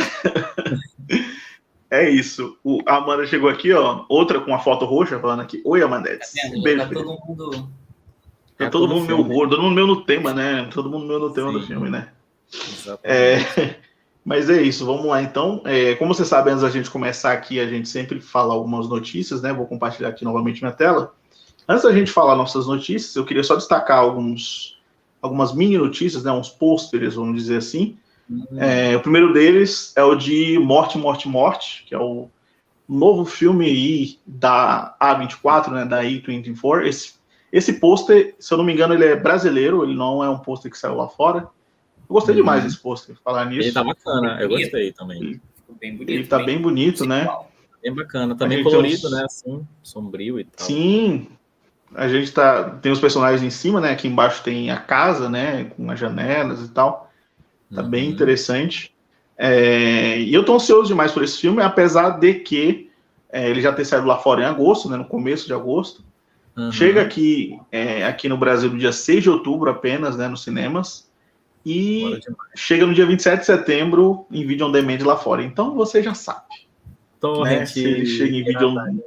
é 1.91 2.11
isso. 2.11 2.57
O, 2.63 2.81
a 2.87 2.97
Amanda 2.97 3.27
chegou 3.27 3.49
aqui, 3.49 3.73
ó. 3.73 4.05
Outra 4.09 4.41
com 4.41 4.55
a 4.55 4.61
foto 4.61 4.85
roxa, 4.85 5.19
falando 5.19 5.43
aqui. 5.43 5.61
Oi, 5.65 5.83
Amandetes. 5.83 6.33
Tá 6.33 6.63
Beijo, 6.63 6.83
tá 6.83 6.89
todo 6.89 7.19
mundo. 7.27 7.69
Tá, 8.57 8.65
tá 8.65 8.71
todo 8.71 8.89
mundo 8.89 9.07
meu 9.07 9.19
horror, 9.19 9.49
todo 9.49 9.63
mundo 9.63 9.75
meu 9.75 9.87
no 9.87 10.03
tema, 10.03 10.33
né? 10.33 10.69
Todo 10.73 10.91
mundo 10.91 11.07
meu 11.07 11.19
no 11.19 11.31
tema 11.31 11.53
Sim. 11.53 11.59
do 11.59 11.67
filme, 11.67 11.91
né? 11.91 12.09
Exatamente. 12.53 13.01
É, 13.05 13.77
mas 14.25 14.49
é 14.49 14.63
isso, 14.63 14.87
vamos 14.87 15.05
lá 15.05 15.23
então. 15.23 15.63
É, 15.65 15.95
como 15.97 16.15
você 16.15 16.25
sabe, 16.25 16.51
antes 16.51 16.63
da 16.63 16.71
gente 16.71 16.91
começar 16.91 17.33
aqui, 17.33 17.61
a 17.61 17.67
gente 17.67 17.89
sempre 17.89 18.21
fala 18.21 18.55
algumas 18.55 18.89
notícias, 18.89 19.43
né? 19.43 19.53
Vou 19.53 19.67
compartilhar 19.67 20.09
aqui 20.09 20.25
novamente 20.25 20.63
minha 20.63 20.73
tela. 20.73 21.15
Antes 21.69 21.85
da 21.85 21.93
gente 21.93 22.11
falar 22.11 22.37
nossas 22.37 22.67
notícias, 22.67 23.15
eu 23.15 23.25
queria 23.25 23.43
só 23.43 23.57
destacar 23.57 23.99
alguns, 23.99 24.79
algumas 25.21 25.53
mini 25.53 25.77
notícias, 25.77 26.25
né? 26.25 26.33
Uns 26.33 26.49
pôsteres, 26.49 27.15
vamos 27.15 27.37
dizer 27.37 27.59
assim. 27.59 27.99
Uhum. 28.29 28.47
É, 28.59 28.97
o 28.97 29.01
primeiro 29.01 29.33
deles 29.33 29.93
é 29.97 30.03
o 30.03 30.15
de 30.15 30.59
Morte, 30.59 30.97
Morte, 30.97 31.29
Morte, 31.29 31.85
que 31.87 31.95
é 31.95 31.99
o 31.99 32.29
novo 32.89 33.25
filme 33.25 33.67
aí 33.67 34.19
da 34.27 34.97
A24, 35.01 35.73
né? 35.73 35.85
Da 35.85 36.03
A24. 36.03 36.87
Esse, 36.87 37.16
esse 37.57 37.81
pôster, 37.81 38.35
se 38.39 38.53
eu 38.53 38.59
não 38.59 38.65
me 38.65 38.75
engano, 38.75 38.93
ele 38.93 39.07
é 39.07 39.17
brasileiro, 39.17 39.83
ele 39.83 39.95
não 39.95 40.23
é 40.23 40.29
um 40.29 40.39
pôster 40.39 40.71
que 40.71 40.77
saiu 40.77 40.97
lá 40.97 41.09
fora. 41.09 41.49
Eu 42.09 42.13
gostei 42.13 42.35
uhum. 42.35 42.43
demais 42.43 42.63
desse 42.63 42.77
pôster, 42.77 43.17
falar 43.25 43.47
nisso. 43.47 43.63
Ele 43.63 43.73
tá 43.73 43.83
bacana, 43.83 44.39
eu 44.43 44.49
gostei 44.51 44.93
também. 44.93 45.23
Ele, 45.23 45.41
bem 45.81 45.97
bonito, 45.97 46.11
ele 46.11 46.27
tá 46.27 46.37
bem, 46.37 46.47
bem 46.47 46.61
bonito, 46.61 47.07
né? 47.07 47.27
Bem 47.83 47.95
bacana, 47.95 48.37
também 48.37 48.63
colorido, 48.63 49.09
né? 49.09 49.25
Assim, 49.25 49.67
sombrio 49.83 50.39
e 50.39 50.45
tal. 50.45 50.67
Sim, 50.67 51.29
a 51.95 52.07
gente 52.09 52.31
tá. 52.31 52.65
Tem 52.83 52.93
os 52.93 53.01
personagens 53.01 53.43
em 53.43 53.49
cima, 53.49 53.81
né? 53.81 53.93
Aqui 53.93 54.07
embaixo 54.07 54.43
tem 54.43 54.71
a 54.71 54.77
casa, 54.77 55.31
né? 55.31 55.65
Com 55.65 55.91
as 55.91 55.99
janelas 55.99 56.61
e 56.61 56.69
tal. 56.69 57.11
Tá 57.75 57.83
uhum. 57.83 57.89
bem 57.89 58.11
interessante. 58.11 58.95
É, 59.39 60.21
e 60.21 60.33
eu 60.33 60.45
tô 60.45 60.55
ansioso 60.55 60.89
demais 60.89 61.11
por 61.11 61.25
esse 61.25 61.39
filme, 61.39 61.63
apesar 61.63 62.11
de 62.19 62.35
que 62.35 62.91
é, 63.33 63.49
ele 63.49 63.63
já 63.63 63.73
ter 63.73 63.87
saído 63.87 64.07
lá 64.07 64.19
fora 64.19 64.43
em 64.43 64.45
agosto, 64.45 64.91
né? 64.91 64.99
No 64.99 65.07
começo 65.07 65.47
de 65.47 65.55
agosto. 65.55 66.05
Uhum. 66.57 66.73
Chega 66.73 67.03
aqui, 67.03 67.61
é, 67.71 68.05
aqui 68.05 68.29
no 68.29 68.39
Brasil 68.39 68.71
no 68.71 68.79
dia 68.79 68.93
6 68.93 69.23
de 69.23 69.31
outubro 69.31 69.71
apenas, 69.71 70.17
né? 70.17 70.27
Nos 70.27 70.43
cinemas. 70.43 71.07
E 71.65 72.21
chega 72.55 72.87
no 72.87 72.95
dia 72.95 73.05
27 73.05 73.41
de 73.41 73.47
setembro 73.47 74.25
em 74.31 74.47
vídeo 74.47 74.67
on 74.67 74.71
demand 74.71 75.05
lá 75.05 75.17
fora. 75.17 75.43
Então 75.43 75.75
você 75.75 76.03
já 76.03 76.15
sabe. 76.15 76.47
Né? 77.45 77.67
Se 77.67 77.83
ele 77.83 78.07
chega 78.07 78.37
em 78.37 78.45
vídeo 78.45 78.69
on... 78.69 79.01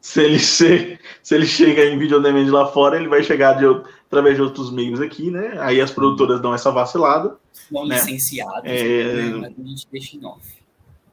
se, 0.00 0.20
ele 0.22 0.38
se, 0.38 0.98
se 1.22 1.34
ele 1.34 1.46
chega 1.46 1.84
em 1.84 1.98
vídeo 1.98 2.18
on 2.18 2.22
demand 2.22 2.50
lá 2.50 2.66
fora, 2.66 2.96
ele 2.96 3.08
vai 3.08 3.24
chegar 3.24 3.54
de, 3.54 3.66
através 4.06 4.36
de 4.36 4.42
outros 4.42 4.72
meios 4.72 5.00
aqui, 5.00 5.30
né? 5.30 5.56
Aí 5.58 5.80
as 5.80 5.90
produtoras 5.90 6.40
dão 6.40 6.54
essa 6.54 6.70
vacilada. 6.70 7.36
Não 7.70 7.86
né? 7.86 7.96
licenciados, 7.96 8.62
é... 8.64 9.04
né? 9.04 9.30
mas 9.36 9.52
a 9.58 9.68
gente 9.68 9.88
deixa 9.90 10.16
em 10.16 10.24
off. 10.24 10.60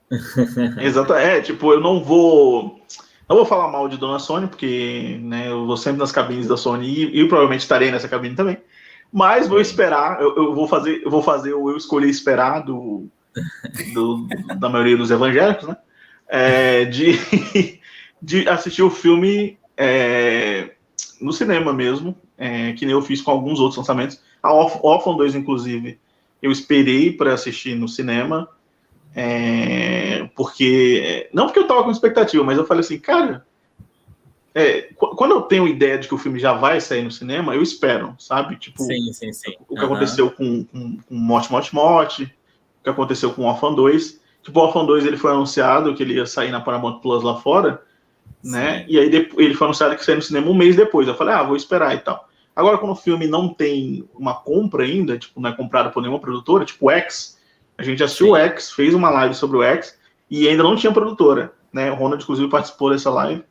Exato, 0.80 1.14
é, 1.14 1.42
tipo, 1.42 1.74
eu 1.74 1.82
não 1.82 2.04
vou. 2.04 2.80
Não 3.28 3.36
vou 3.36 3.46
falar 3.46 3.68
mal 3.68 3.90
de 3.90 3.98
Dona 3.98 4.20
Sony, 4.20 4.48
porque 4.48 5.20
né, 5.22 5.50
eu 5.50 5.66
vou 5.66 5.76
sempre 5.76 6.00
nas 6.00 6.12
cabines 6.12 6.48
da 6.48 6.56
Sony 6.56 7.06
e, 7.14 7.28
provavelmente 7.28 7.62
estarei 7.62 7.92
nessa 7.92 8.08
cabine 8.08 8.36
também. 8.36 8.58
Mas 9.12 9.48
vou 9.48 9.60
esperar, 9.60 10.22
eu, 10.22 10.36
eu, 10.36 10.56
vou 10.56 10.68
fazer, 10.68 11.02
eu 11.04 11.12
vou 11.12 11.22
fazer 11.22 11.54
o 11.54 11.70
eu 11.70 11.78
escolher 11.78 12.10
esperar 12.10 12.62
do, 12.62 13.08
do, 13.94 14.28
da 14.58 14.70
maioria 14.70 14.98
dos 14.98 15.12
evangélicos, 15.12 15.68
né? 15.68 15.78
É, 16.30 16.86
de, 16.86 17.18
de 18.22 18.48
assistir 18.48 18.84
o 18.84 18.90
filme 18.90 19.58
é, 19.78 20.72
no 21.22 21.32
cinema 21.34 21.74
mesmo, 21.74 22.18
é, 22.38 22.74
que 22.74 22.86
nem 22.86 22.94
eu 22.94 23.02
fiz 23.02 23.22
com 23.22 23.32
alguns 23.32 23.60
outros 23.60 23.78
lançamentos. 23.78 24.22
A 24.42 24.54
Orphan 24.54 25.16
2, 25.16 25.36
inclusive, 25.36 26.00
eu 26.42 26.52
esperei 26.52 27.12
para 27.12 27.34
assistir 27.34 27.76
no 27.76 27.88
cinema, 27.88 28.48
é, 29.20 30.30
porque. 30.36 31.28
Não 31.34 31.48
porque 31.48 31.58
eu 31.58 31.68
tava 31.68 31.84
com 31.84 31.90
expectativa, 31.90 32.44
mas 32.44 32.56
eu 32.56 32.68
falei 32.68 32.82
assim, 32.82 33.00
cara, 33.00 33.44
é, 34.54 34.90
quando 34.96 35.32
eu 35.32 35.42
tenho 35.42 35.68
ideia 35.68 35.98
de 35.98 36.08
que 36.08 36.14
o 36.14 36.20
filme 36.20 36.38
já 36.40 36.54
vai 36.54 36.80
sair 36.80 37.02
no 37.02 37.10
cinema, 37.10 37.56
eu 37.56 37.64
espero, 37.64 38.14
sabe? 38.20 38.58
Tipo, 38.58 38.84
sim, 38.84 39.12
sim, 39.12 39.34
sim. 39.34 39.56
o 39.68 39.74
que 39.74 39.80
uhum. 39.80 39.88
aconteceu 39.88 40.30
com, 40.30 40.64
com, 40.66 40.98
com 40.98 41.16
Morte, 41.16 41.52
Morte, 41.52 41.74
Morte, 41.74 42.24
o 42.80 42.84
que 42.84 42.90
aconteceu 42.92 43.34
com 43.34 43.46
Orphan 43.46 43.74
2. 43.74 44.22
Tipo, 44.44 44.60
o 44.60 44.64
Orphan 44.64 44.86
2 44.86 45.08
ele 45.08 45.18
foi 45.18 45.32
anunciado 45.32 45.96
que 45.96 46.04
ele 46.04 46.14
ia 46.14 46.28
sair 46.28 46.52
na 46.52 46.62
Paramount 46.62 47.00
Plus 47.00 47.24
lá 47.24 47.38
fora, 47.38 47.82
né? 48.44 48.86
E 48.88 49.00
aí 49.00 49.08
ele 49.36 49.56
foi 49.56 49.66
anunciado 49.66 49.96
que 49.96 50.06
saiu 50.06 50.18
no 50.18 50.22
cinema 50.22 50.48
um 50.48 50.54
mês 50.54 50.76
depois. 50.76 51.08
Eu 51.08 51.16
falei, 51.16 51.34
ah, 51.34 51.42
vou 51.42 51.56
esperar 51.56 51.96
e 51.96 52.00
tal. 52.00 52.30
Agora, 52.56 52.78
quando 52.78 52.92
o 52.92 52.96
filme 52.96 53.26
não 53.26 53.52
tem 53.52 54.08
uma 54.14 54.36
compra 54.36 54.84
ainda, 54.84 55.18
tipo, 55.18 55.40
não 55.42 55.50
é 55.50 55.56
comprado 55.56 55.92
por 55.92 56.02
nenhuma 56.02 56.20
produtora, 56.20 56.66
tipo 56.66 56.92
X, 56.92 57.37
a 57.78 57.84
gente 57.84 58.04
assistiu 58.04 58.30
o 58.30 58.36
X, 58.36 58.72
fez 58.72 58.94
uma 58.94 59.10
live 59.10 59.36
sobre 59.36 59.58
o 59.58 59.64
X 59.64 59.98
e 60.30 60.48
ainda 60.48 60.64
não 60.64 60.76
tinha 60.76 60.92
produtora, 60.92 61.54
né? 61.72 61.92
O 61.92 61.96
Ronald, 61.96 62.24
inclusive, 62.24 62.50
participou 62.50 62.90
dessa 62.90 63.10
live. 63.10 63.44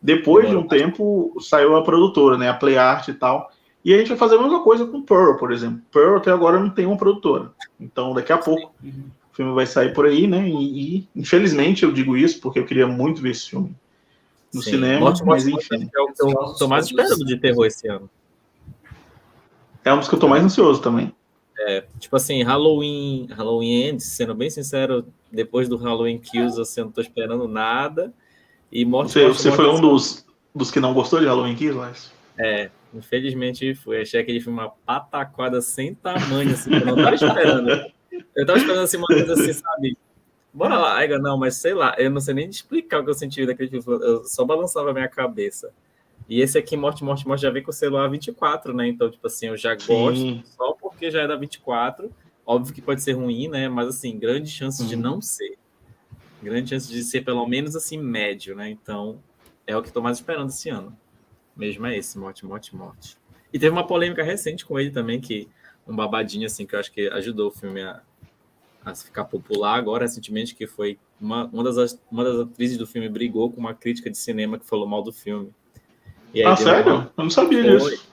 Depois 0.00 0.48
de 0.48 0.56
um 0.56 0.66
tempo, 0.66 1.36
saiu 1.40 1.76
a 1.76 1.82
produtora, 1.82 2.38
né? 2.38 2.48
A 2.48 2.54
Play 2.54 2.78
Art 2.78 3.08
e 3.08 3.14
tal. 3.14 3.50
E 3.84 3.94
a 3.94 3.98
gente 3.98 4.08
vai 4.08 4.18
fazer 4.18 4.36
a 4.36 4.42
mesma 4.42 4.62
coisa 4.62 4.86
com 4.86 5.02
Pearl, 5.02 5.36
por 5.36 5.52
exemplo. 5.52 5.80
Pearl 5.92 6.16
até 6.16 6.30
agora 6.30 6.58
não 6.58 6.70
tem 6.70 6.86
uma 6.86 6.96
produtora. 6.96 7.52
Então, 7.78 8.14
daqui 8.14 8.32
a 8.32 8.38
pouco, 8.38 8.72
o 8.82 9.34
filme 9.34 9.52
vai 9.54 9.66
sair 9.66 9.92
por 9.92 10.06
aí, 10.06 10.26
né? 10.26 10.48
E, 10.48 10.98
e 10.98 11.08
infelizmente 11.14 11.84
eu 11.84 11.92
digo 11.92 12.16
isso 12.16 12.40
porque 12.40 12.58
eu 12.58 12.64
queria 12.64 12.86
muito 12.86 13.20
ver 13.20 13.30
esse 13.30 13.50
filme 13.50 13.74
no 14.52 14.62
Sim. 14.62 14.70
cinema, 14.70 15.00
Morte, 15.00 15.24
mas 15.24 15.46
enfim. 15.46 15.88
É 15.94 16.00
o 16.00 16.06
que 16.08 16.22
eu 16.22 16.54
tô 16.58 16.68
mais 16.68 16.86
esperando 16.86 17.24
de 17.24 17.36
terror 17.36 17.66
esse 17.66 17.86
ano. 17.88 18.08
É 19.84 19.92
um 19.92 19.98
dos 19.98 20.08
que 20.08 20.14
eu 20.14 20.18
tô 20.18 20.28
mais 20.28 20.44
ansioso 20.44 20.80
também. 20.80 21.14
É, 21.60 21.84
tipo 21.98 22.14
assim, 22.14 22.42
Halloween, 22.42 23.26
Halloween 23.30 23.88
Ends, 23.88 24.04
sendo 24.04 24.34
bem 24.34 24.48
sincero, 24.48 25.06
depois 25.30 25.68
do 25.68 25.76
Halloween 25.76 26.18
Kills, 26.18 26.60
assim, 26.60 26.80
eu 26.80 26.86
não 26.86 26.92
tô 26.92 27.00
esperando 27.00 27.48
nada. 27.48 28.12
E 28.70 28.84
Morte, 28.84 29.12
você, 29.12 29.26
você 29.26 29.52
foi 29.52 29.68
um 29.68 29.80
dos, 29.80 30.24
dos 30.54 30.70
que 30.70 30.78
não 30.78 30.94
gostou 30.94 31.18
de 31.18 31.26
Halloween 31.26 31.56
Kills, 31.56 31.76
mas... 31.76 32.12
É, 32.38 32.70
infelizmente 32.94 33.74
foi. 33.74 34.02
Achei 34.02 34.20
aquele 34.20 34.40
filme 34.40 34.60
uma 34.60 34.70
pataquada 34.70 35.60
sem 35.60 35.94
tamanho, 35.94 36.52
assim, 36.52 36.72
eu 36.72 36.86
não 36.86 36.94
tava 36.94 37.14
esperando. 37.16 37.92
Eu 38.36 38.46
tava 38.46 38.58
esperando 38.58 38.84
assim, 38.84 38.96
uma 38.96 39.06
coisa 39.06 39.32
assim, 39.32 39.52
sabe? 39.52 39.98
Bora 40.54 40.78
lá, 40.78 40.96
Aiga, 40.96 41.18
não, 41.18 41.36
mas 41.36 41.56
sei 41.56 41.74
lá, 41.74 41.94
eu 41.98 42.10
não 42.10 42.20
sei 42.20 42.34
nem 42.34 42.48
explicar 42.48 43.00
o 43.00 43.04
que 43.04 43.10
eu 43.10 43.14
senti 43.14 43.44
daquele 43.44 43.68
filme, 43.68 43.84
eu 44.04 44.24
só 44.24 44.44
balançava 44.44 44.90
a 44.90 44.94
minha 44.94 45.08
cabeça. 45.08 45.72
E 46.28 46.40
esse 46.40 46.58
aqui, 46.58 46.76
Morte, 46.76 47.02
Morte, 47.02 47.26
Morte, 47.26 47.42
já 47.42 47.50
vem 47.50 47.62
com 47.62 47.70
o 47.70 47.74
celular 47.74 48.08
24, 48.08 48.74
né? 48.74 48.86
Então, 48.86 49.10
tipo 49.10 49.26
assim, 49.26 49.46
eu 49.46 49.56
já 49.56 49.74
gosto 49.74 50.20
Sim. 50.20 50.42
só 50.44 50.72
porque 50.98 51.10
já 51.10 51.26
da 51.26 51.36
24. 51.36 52.10
Óbvio 52.44 52.74
que 52.74 52.82
pode 52.82 53.02
ser 53.02 53.12
ruim, 53.12 53.48
né? 53.48 53.68
Mas, 53.68 53.88
assim, 53.88 54.18
grandes 54.18 54.52
chances 54.52 54.88
de 54.88 54.96
não 54.96 55.20
ser 55.20 55.58
grande 56.42 56.70
chance 56.70 56.88
de 56.90 57.02
ser 57.02 57.22
pelo 57.22 57.46
menos 57.46 57.74
assim 57.74 57.98
médio, 57.98 58.54
né? 58.54 58.70
Então 58.70 59.20
é 59.66 59.76
o 59.76 59.82
que 59.82 59.88
estou 59.88 60.02
mais 60.02 60.18
esperando 60.18 60.48
esse 60.50 60.68
ano. 60.68 60.96
Mesmo 61.56 61.86
é 61.86 61.96
esse, 61.96 62.18
morte, 62.18 62.46
morte, 62.46 62.74
morte. 62.74 63.16
E 63.52 63.58
teve 63.58 63.72
uma 63.72 63.86
polêmica 63.86 64.22
recente 64.22 64.64
com 64.64 64.78
ele 64.78 64.90
também, 64.90 65.20
que 65.20 65.48
um 65.86 65.96
babadinho 65.96 66.46
assim 66.46 66.66
que 66.66 66.74
eu 66.74 66.80
acho 66.80 66.92
que 66.92 67.08
ajudou 67.08 67.48
o 67.48 67.50
filme 67.50 67.82
a, 67.82 68.00
a 68.84 68.94
ficar 68.94 69.24
popular 69.24 69.74
agora 69.74 70.04
recentemente, 70.04 70.54
que 70.54 70.66
foi 70.66 70.98
uma, 71.20 71.46
uma, 71.46 71.64
das, 71.64 72.00
uma 72.10 72.24
das 72.24 72.40
atrizes 72.40 72.78
do 72.78 72.86
filme 72.86 73.08
brigou 73.08 73.50
com 73.50 73.58
uma 73.58 73.74
crítica 73.74 74.10
de 74.10 74.16
cinema 74.16 74.58
que 74.58 74.66
falou 74.66 74.86
mal 74.86 75.02
do 75.02 75.12
filme. 75.12 75.52
ah, 76.44 76.56
sério? 76.56 76.94
Uma... 76.94 77.12
Eu 77.16 77.24
não 77.24 77.30
sabia 77.30 77.62
disso. 77.62 78.06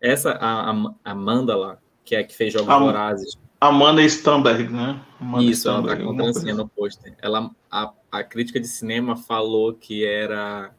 Essa, 0.00 0.32
a, 0.32 0.70
a 0.70 1.10
Amanda 1.10 1.56
lá, 1.56 1.78
que 2.08 2.16
é 2.16 2.24
que 2.24 2.34
fez 2.34 2.52
Jogos 2.54 2.70
a... 2.70 2.78
Vorazes, 2.78 3.38
Amanda 3.60 4.02
Stamberg, 4.02 4.72
né? 4.72 4.98
Amanda 5.20 5.44
Isso, 5.44 5.68
Stamberg, 5.68 6.08
a 6.08 6.14
trancinha 6.14 6.54
no 6.54 6.66
pôster. 6.68 7.14
Ela, 7.20 7.50
a, 7.70 7.92
a 8.10 8.24
crítica 8.24 8.58
de 8.58 8.66
cinema 8.68 9.14
falou 9.16 9.74
que 9.74 10.04
era 10.04 10.72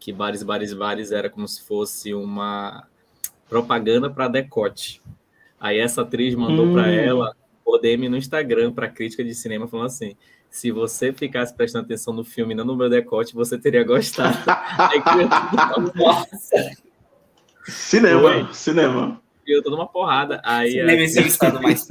que 0.00 0.12
Bares, 0.12 0.42
Bares, 0.42 0.72
Bares 0.72 1.12
era 1.12 1.30
como 1.30 1.46
se 1.46 1.62
fosse 1.62 2.12
uma 2.12 2.88
propaganda 3.48 4.10
para 4.10 4.26
decote. 4.26 5.00
Aí 5.60 5.78
essa 5.78 6.02
atriz 6.02 6.34
mandou 6.34 6.66
hum. 6.66 6.72
para 6.72 6.90
ela 6.90 7.36
o 7.64 7.78
DM 7.78 8.08
no 8.08 8.16
Instagram 8.16 8.72
para 8.72 8.88
crítica 8.88 9.22
de 9.22 9.34
cinema 9.34 9.68
falando 9.68 9.86
assim: 9.86 10.16
se 10.50 10.72
você 10.72 11.12
ficasse 11.12 11.54
prestando 11.54 11.84
atenção 11.84 12.12
no 12.12 12.24
filme, 12.24 12.54
não 12.54 12.64
no 12.64 12.74
meu 12.74 12.90
decote, 12.90 13.34
você 13.34 13.56
teria 13.58 13.84
gostado. 13.84 14.36
Cinema, 17.64 18.52
cinema. 18.52 19.22
Eu 19.46 19.62
tô 19.62 19.70
numa 19.70 19.86
porrada. 19.86 20.40
Aí 20.44 20.80
a... 20.80 20.94
estado 21.02 21.60
mais 21.60 21.86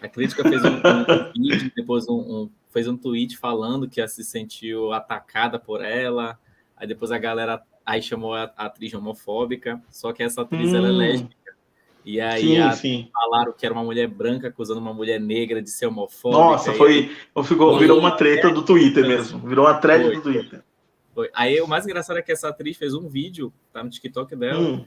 A 0.00 0.08
crítica 0.08 0.42
fez 0.42 0.62
um, 0.64 0.68
um 0.68 1.32
vídeo, 1.34 1.72
depois 1.74 2.08
um, 2.08 2.14
um, 2.14 2.50
fez 2.70 2.86
um 2.88 2.96
tweet 2.96 3.36
falando 3.36 3.88
que 3.88 4.00
ela 4.00 4.08
se 4.08 4.24
sentiu 4.24 4.92
atacada 4.92 5.58
por 5.58 5.82
ela. 5.82 6.38
Aí 6.76 6.86
depois 6.86 7.10
a 7.12 7.18
galera 7.18 7.62
aí 7.84 8.02
chamou 8.02 8.34
a, 8.34 8.52
a 8.56 8.66
atriz 8.66 8.92
homofóbica. 8.94 9.80
Só 9.90 10.12
que 10.12 10.22
essa 10.22 10.42
atriz 10.42 10.72
hum. 10.72 10.76
ela 10.76 10.88
é 10.88 10.90
hum. 10.90 10.96
lésbica. 10.96 11.44
E 12.04 12.20
aí 12.20 12.42
sim, 12.42 12.58
a, 12.58 12.72
sim. 12.72 13.08
falaram 13.12 13.52
que 13.52 13.64
era 13.64 13.72
uma 13.72 13.82
mulher 13.82 14.06
branca 14.06 14.48
acusando 14.48 14.78
uma 14.78 14.92
mulher 14.92 15.18
negra 15.18 15.62
de 15.62 15.70
ser 15.70 15.86
homofóbica. 15.86 16.42
Nossa, 16.42 16.74
foi, 16.74 17.10
ficou, 17.44 17.78
virou 17.78 17.98
uma 17.98 18.10
treta 18.10 18.50
do 18.50 18.62
Twitter 18.62 19.06
mesmo. 19.06 19.38
Virou 19.38 19.64
uma 19.64 19.74
treta 19.74 20.10
do 20.10 20.20
Twitter. 20.20 20.62
Foi. 21.14 21.30
Aí 21.32 21.60
o 21.60 21.66
mais 21.66 21.86
engraçado 21.86 22.18
é 22.18 22.22
que 22.22 22.32
essa 22.32 22.48
atriz 22.48 22.76
fez 22.76 22.92
um 22.92 23.08
vídeo, 23.08 23.52
tá 23.72 23.82
no 23.82 23.88
TikTok 23.88 24.36
dela, 24.36 24.60
hum. 24.60 24.84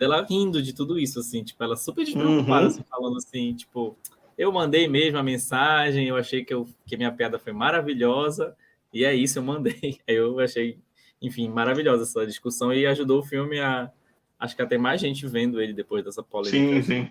Dela 0.00 0.26
rindo 0.26 0.62
de 0.62 0.72
tudo 0.72 0.98
isso, 0.98 1.20
assim, 1.20 1.44
tipo, 1.44 1.62
ela 1.62 1.76
super 1.76 2.06
despreocupada, 2.06 2.62
uhum. 2.62 2.68
assim, 2.68 2.82
falando 2.88 3.18
assim, 3.18 3.52
tipo, 3.52 3.94
eu 4.36 4.50
mandei 4.50 4.88
mesmo 4.88 5.18
a 5.18 5.22
mensagem, 5.22 6.08
eu 6.08 6.16
achei 6.16 6.42
que, 6.42 6.54
eu, 6.54 6.66
que 6.86 6.96
minha 6.96 7.12
piada 7.12 7.38
foi 7.38 7.52
maravilhosa, 7.52 8.56
e 8.94 9.04
é 9.04 9.14
isso, 9.14 9.38
eu 9.38 9.42
mandei. 9.42 10.00
Aí 10.08 10.16
eu 10.16 10.40
achei, 10.40 10.78
enfim, 11.20 11.50
maravilhosa 11.50 12.04
essa 12.04 12.26
discussão 12.26 12.72
e 12.72 12.86
ajudou 12.86 13.20
o 13.20 13.22
filme 13.22 13.60
a, 13.60 13.90
acho 14.40 14.56
que 14.56 14.62
até 14.62 14.78
mais 14.78 15.02
gente 15.02 15.26
vendo 15.26 15.60
ele 15.60 15.74
depois 15.74 16.02
dessa 16.02 16.22
polêmica. 16.22 16.56
Sim, 16.56 16.82
sim. 16.82 17.08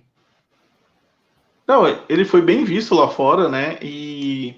Não, 1.67 1.85
ele 2.09 2.25
foi 2.25 2.41
bem 2.41 2.65
visto 2.65 2.95
lá 2.95 3.07
fora, 3.07 3.47
né? 3.47 3.77
E 3.83 4.55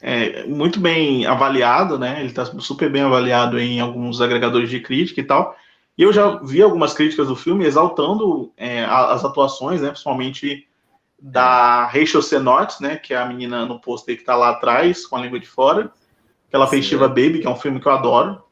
é, 0.00 0.46
muito 0.46 0.78
bem 0.78 1.26
avaliado, 1.26 1.98
né? 1.98 2.20
Ele 2.20 2.28
está 2.28 2.44
super 2.44 2.88
bem 2.88 3.02
avaliado 3.02 3.58
em 3.58 3.80
alguns 3.80 4.20
agregadores 4.20 4.70
de 4.70 4.78
crítica 4.78 5.20
e 5.20 5.24
tal. 5.24 5.56
E 5.96 6.02
eu 6.02 6.12
já 6.12 6.36
vi 6.36 6.62
algumas 6.62 6.94
críticas 6.94 7.28
do 7.28 7.36
filme 7.36 7.66
exaltando 7.66 8.52
é, 8.56 8.84
as 8.84 9.24
atuações, 9.24 9.80
né? 9.80 9.88
Principalmente 9.88 10.66
da 11.20 11.86
Rachel 11.86 12.22
Sennott, 12.22 12.82
né? 12.82 12.96
Que 12.96 13.14
é 13.14 13.18
a 13.18 13.26
menina 13.26 13.66
no 13.66 13.78
pôster 13.78 14.16
que 14.16 14.22
está 14.22 14.34
lá 14.34 14.50
atrás, 14.50 15.06
com 15.06 15.16
a 15.16 15.20
língua 15.20 15.38
de 15.38 15.46
fora. 15.46 15.92
Que 16.48 16.56
ela 16.56 16.66
fez 16.66 16.84
Shiva 16.84 17.08
Baby, 17.08 17.40
que 17.40 17.46
é 17.46 17.50
um 17.50 17.56
filme 17.56 17.80
que 17.80 17.86
eu 17.86 17.92
adoro. 17.92 18.42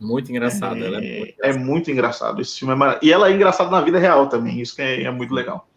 Muito 0.00 0.30
engraçado, 0.30 0.76
é, 0.76 0.86
ela 0.86 0.98
é 0.98 1.18
muito, 1.18 1.34
é 1.42 1.52
muito 1.52 1.90
engraçado. 1.90 2.40
Esse 2.40 2.58
filme 2.58 2.74
é 2.74 2.76
mar... 2.76 2.98
E 3.00 3.12
ela 3.12 3.28
é 3.28 3.32
engraçada 3.32 3.70
na 3.70 3.80
vida 3.80 3.98
real 3.98 4.28
também, 4.28 4.60
isso 4.60 4.74
que 4.74 4.82
é, 4.82 5.04
é 5.04 5.10
muito 5.10 5.32
legal. 5.32 5.68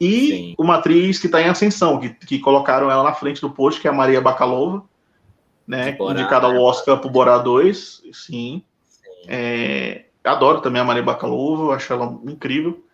E 0.00 0.28
Sim. 0.28 0.54
uma 0.58 0.76
atriz 0.76 1.18
que 1.18 1.26
está 1.26 1.40
em 1.40 1.48
ascensão, 1.48 1.98
que, 1.98 2.10
que 2.10 2.38
colocaram 2.38 2.90
ela 2.90 3.02
na 3.02 3.14
frente 3.14 3.40
do 3.40 3.50
post, 3.50 3.80
que 3.80 3.88
é 3.88 3.90
a 3.90 3.94
Maria 3.94 4.20
Bakalova, 4.20 4.84
né? 5.66 5.96
indicada 6.10 6.46
ao 6.46 6.56
Oscar 6.56 6.98
por 6.98 7.10
Borá 7.10 7.38
2. 7.38 8.02
Sim. 8.12 8.12
Sim. 8.12 8.62
É, 9.26 10.04
adoro 10.28 10.60
também 10.60 10.80
a 10.80 10.84
Maria 10.84 11.02
Bakalova, 11.02 11.74
acho 11.74 11.92
ela 11.92 12.18
incrível. 12.24 12.84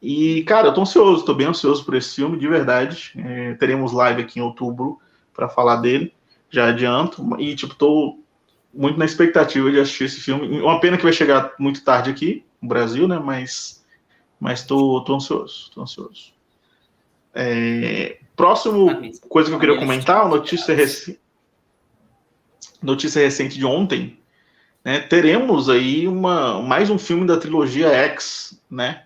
E, 0.00 0.42
cara, 0.44 0.68
eu 0.68 0.74
tô 0.74 0.82
ansioso, 0.82 1.24
tô 1.24 1.34
bem 1.34 1.46
ansioso 1.46 1.84
por 1.84 1.94
esse 1.94 2.14
filme, 2.14 2.38
de 2.38 2.46
verdade. 2.46 3.12
É, 3.16 3.54
teremos 3.54 3.92
live 3.92 4.22
aqui 4.22 4.38
em 4.38 4.42
outubro 4.42 5.00
para 5.34 5.48
falar 5.48 5.76
dele, 5.76 6.12
já 6.50 6.68
adianto. 6.68 7.24
E, 7.40 7.54
tipo, 7.54 7.74
tô 7.74 8.18
muito 8.72 8.98
na 8.98 9.04
expectativa 9.04 9.70
de 9.70 9.80
assistir 9.80 10.04
esse 10.04 10.20
filme. 10.20 10.60
Uma 10.60 10.80
pena 10.80 10.96
que 10.96 11.02
vai 11.02 11.12
chegar 11.12 11.52
muito 11.58 11.84
tarde 11.84 12.10
aqui 12.10 12.44
no 12.60 12.68
Brasil, 12.68 13.08
né? 13.08 13.18
Mas, 13.18 13.84
mas 14.38 14.64
tô, 14.64 15.02
tô 15.02 15.16
ansioso, 15.16 15.70
tô 15.74 15.82
ansioso. 15.82 16.32
É, 17.34 18.18
próximo 18.36 18.88
coisa 19.28 19.48
que 19.48 19.54
eu 19.54 19.60
queria 19.60 19.78
comentar, 19.78 20.28
notícia 20.28 20.74
recente, 20.74 21.20
notícia 22.82 23.20
recente 23.20 23.58
de 23.58 23.66
ontem, 23.66 24.17
né? 24.88 25.00
Teremos 25.00 25.68
aí 25.68 26.08
uma 26.08 26.62
mais 26.62 26.88
um 26.88 26.96
filme 26.96 27.26
da 27.26 27.36
trilogia 27.36 27.88
X, 27.88 28.58
né? 28.70 29.02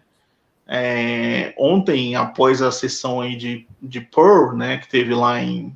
É, 0.65 1.53
ontem, 1.59 2.15
após 2.15 2.63
a 2.63 2.71
sessão 2.71 3.21
aí 3.21 3.35
de, 3.35 3.67
de 3.83 4.01
Pearl, 4.01 4.55
né, 4.55 4.77
que 4.77 4.89
teve 4.89 5.13
lá 5.13 5.43
em, 5.43 5.75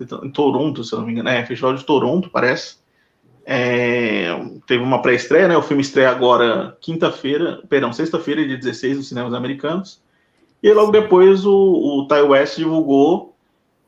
em 0.00 0.30
Toronto, 0.30 0.82
se 0.82 0.94
não 0.94 1.04
me 1.04 1.12
engano, 1.12 1.28
é, 1.28 1.44
Festival 1.44 1.74
de 1.74 1.84
Toronto, 1.84 2.30
parece, 2.30 2.76
é, 3.44 4.28
teve 4.66 4.82
uma 4.82 5.02
pré-estreia, 5.02 5.46
né? 5.46 5.58
O 5.58 5.62
filme 5.62 5.82
estreia 5.82 6.08
agora 6.08 6.78
quinta-feira, 6.80 7.62
perdão, 7.68 7.92
sexta-feira, 7.92 8.46
dia 8.46 8.56
16, 8.56 8.96
nos 8.96 9.08
cinemas 9.10 9.34
americanos. 9.34 10.00
E 10.62 10.72
logo 10.72 10.90
depois 10.90 11.44
o, 11.44 11.52
o 11.52 12.08
Ty 12.08 12.22
West 12.22 12.56
divulgou 12.56 13.36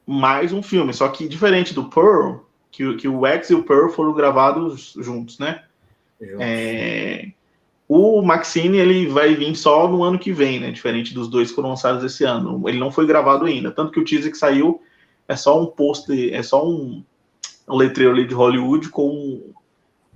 mais 0.06 0.52
um 0.52 0.62
filme, 0.62 0.92
só 0.92 1.08
que 1.08 1.26
diferente 1.26 1.72
do 1.72 1.84
Pearl, 1.84 2.40
que, 2.70 2.94
que 2.96 3.08
o 3.08 3.26
X 3.26 3.50
e 3.50 3.54
o 3.54 3.62
Pearl 3.64 3.88
foram 3.90 4.12
gravados 4.12 4.94
juntos, 4.98 5.38
né? 5.38 5.62
É, 6.38 7.28
o 7.88 8.22
Maxine 8.22 8.78
ele 8.78 9.08
vai 9.08 9.34
vir 9.34 9.54
só 9.56 9.88
no 9.88 10.04
ano 10.04 10.18
que 10.18 10.32
vem, 10.32 10.60
né? 10.60 10.70
Diferente 10.70 11.12
dos 11.12 11.28
dois 11.28 11.48
que 11.48 11.56
foram 11.56 11.70
lançados 11.70 12.04
esse 12.04 12.24
ano. 12.24 12.68
Ele 12.68 12.78
não 12.78 12.92
foi 12.92 13.06
gravado 13.06 13.46
ainda. 13.46 13.70
Tanto 13.70 13.90
que 13.90 13.98
o 13.98 14.04
teaser 14.04 14.30
que 14.30 14.38
saiu 14.38 14.80
é 15.26 15.34
só 15.34 15.60
um 15.60 15.66
pôster, 15.66 16.32
é 16.32 16.42
só 16.42 16.64
um, 16.64 17.02
um 17.68 17.76
letreiro 17.76 18.12
ali 18.12 18.26
de 18.26 18.34
Hollywood 18.34 18.90
com, 18.90 19.52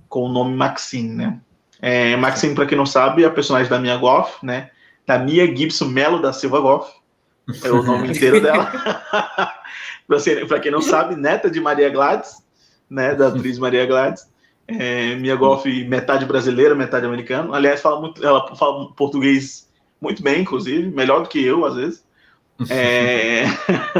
com 0.07 0.23
o 0.23 0.29
nome 0.29 0.55
Maxine, 0.55 1.15
né? 1.15 1.39
É, 1.81 2.15
Maxine, 2.15 2.55
para 2.55 2.65
quem 2.65 2.77
não 2.77 2.85
sabe, 2.85 3.23
é 3.23 3.27
a 3.27 3.31
personagem 3.31 3.69
da 3.69 3.79
Mia 3.79 3.97
Goff, 3.97 4.45
né? 4.45 4.71
Da 5.05 5.19
Mia 5.19 5.45
Gibson 5.45 5.85
Melo 5.85 6.21
da 6.21 6.31
Silva 6.31 6.59
Goff. 6.59 6.93
É 7.63 7.69
o 7.69 7.83
nome 7.83 8.07
inteiro 8.15 8.39
dela. 8.41 8.71
para 10.47 10.59
quem 10.59 10.71
não 10.71 10.81
sabe, 10.81 11.15
neta 11.15 11.49
de 11.49 11.59
Maria 11.59 11.89
Gladys, 11.89 12.44
né? 12.89 13.15
Da 13.15 13.27
atriz 13.27 13.57
Maria 13.57 13.85
Gladys. 13.85 14.29
É, 14.67 15.15
Mia 15.15 15.37
metade 15.87 16.25
brasileira, 16.25 16.73
metade 16.73 17.05
americana. 17.05 17.55
Aliás, 17.55 17.81
fala 17.81 18.01
muito, 18.01 18.25
ela 18.25 18.55
fala 18.55 18.91
português 18.93 19.69
muito 20.01 20.23
bem, 20.23 20.41
inclusive, 20.41 20.89
melhor 20.89 21.21
do 21.21 21.29
que 21.29 21.43
eu, 21.43 21.65
às 21.65 21.75
vezes. 21.75 22.05
É... 22.69 23.43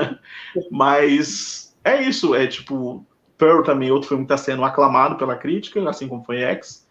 Mas 0.71 1.75
é 1.83 2.01
isso, 2.01 2.33
é 2.33 2.47
tipo, 2.47 3.05
Pearl 3.37 3.63
também, 3.63 3.91
outro 3.91 4.09
filme 4.09 4.25
que 4.25 4.33
está 4.33 4.43
sendo 4.43 4.63
aclamado 4.63 5.17
pela 5.17 5.35
crítica, 5.35 5.87
assim 5.89 6.07
como 6.07 6.23
foi 6.23 6.41
X. 6.41 6.87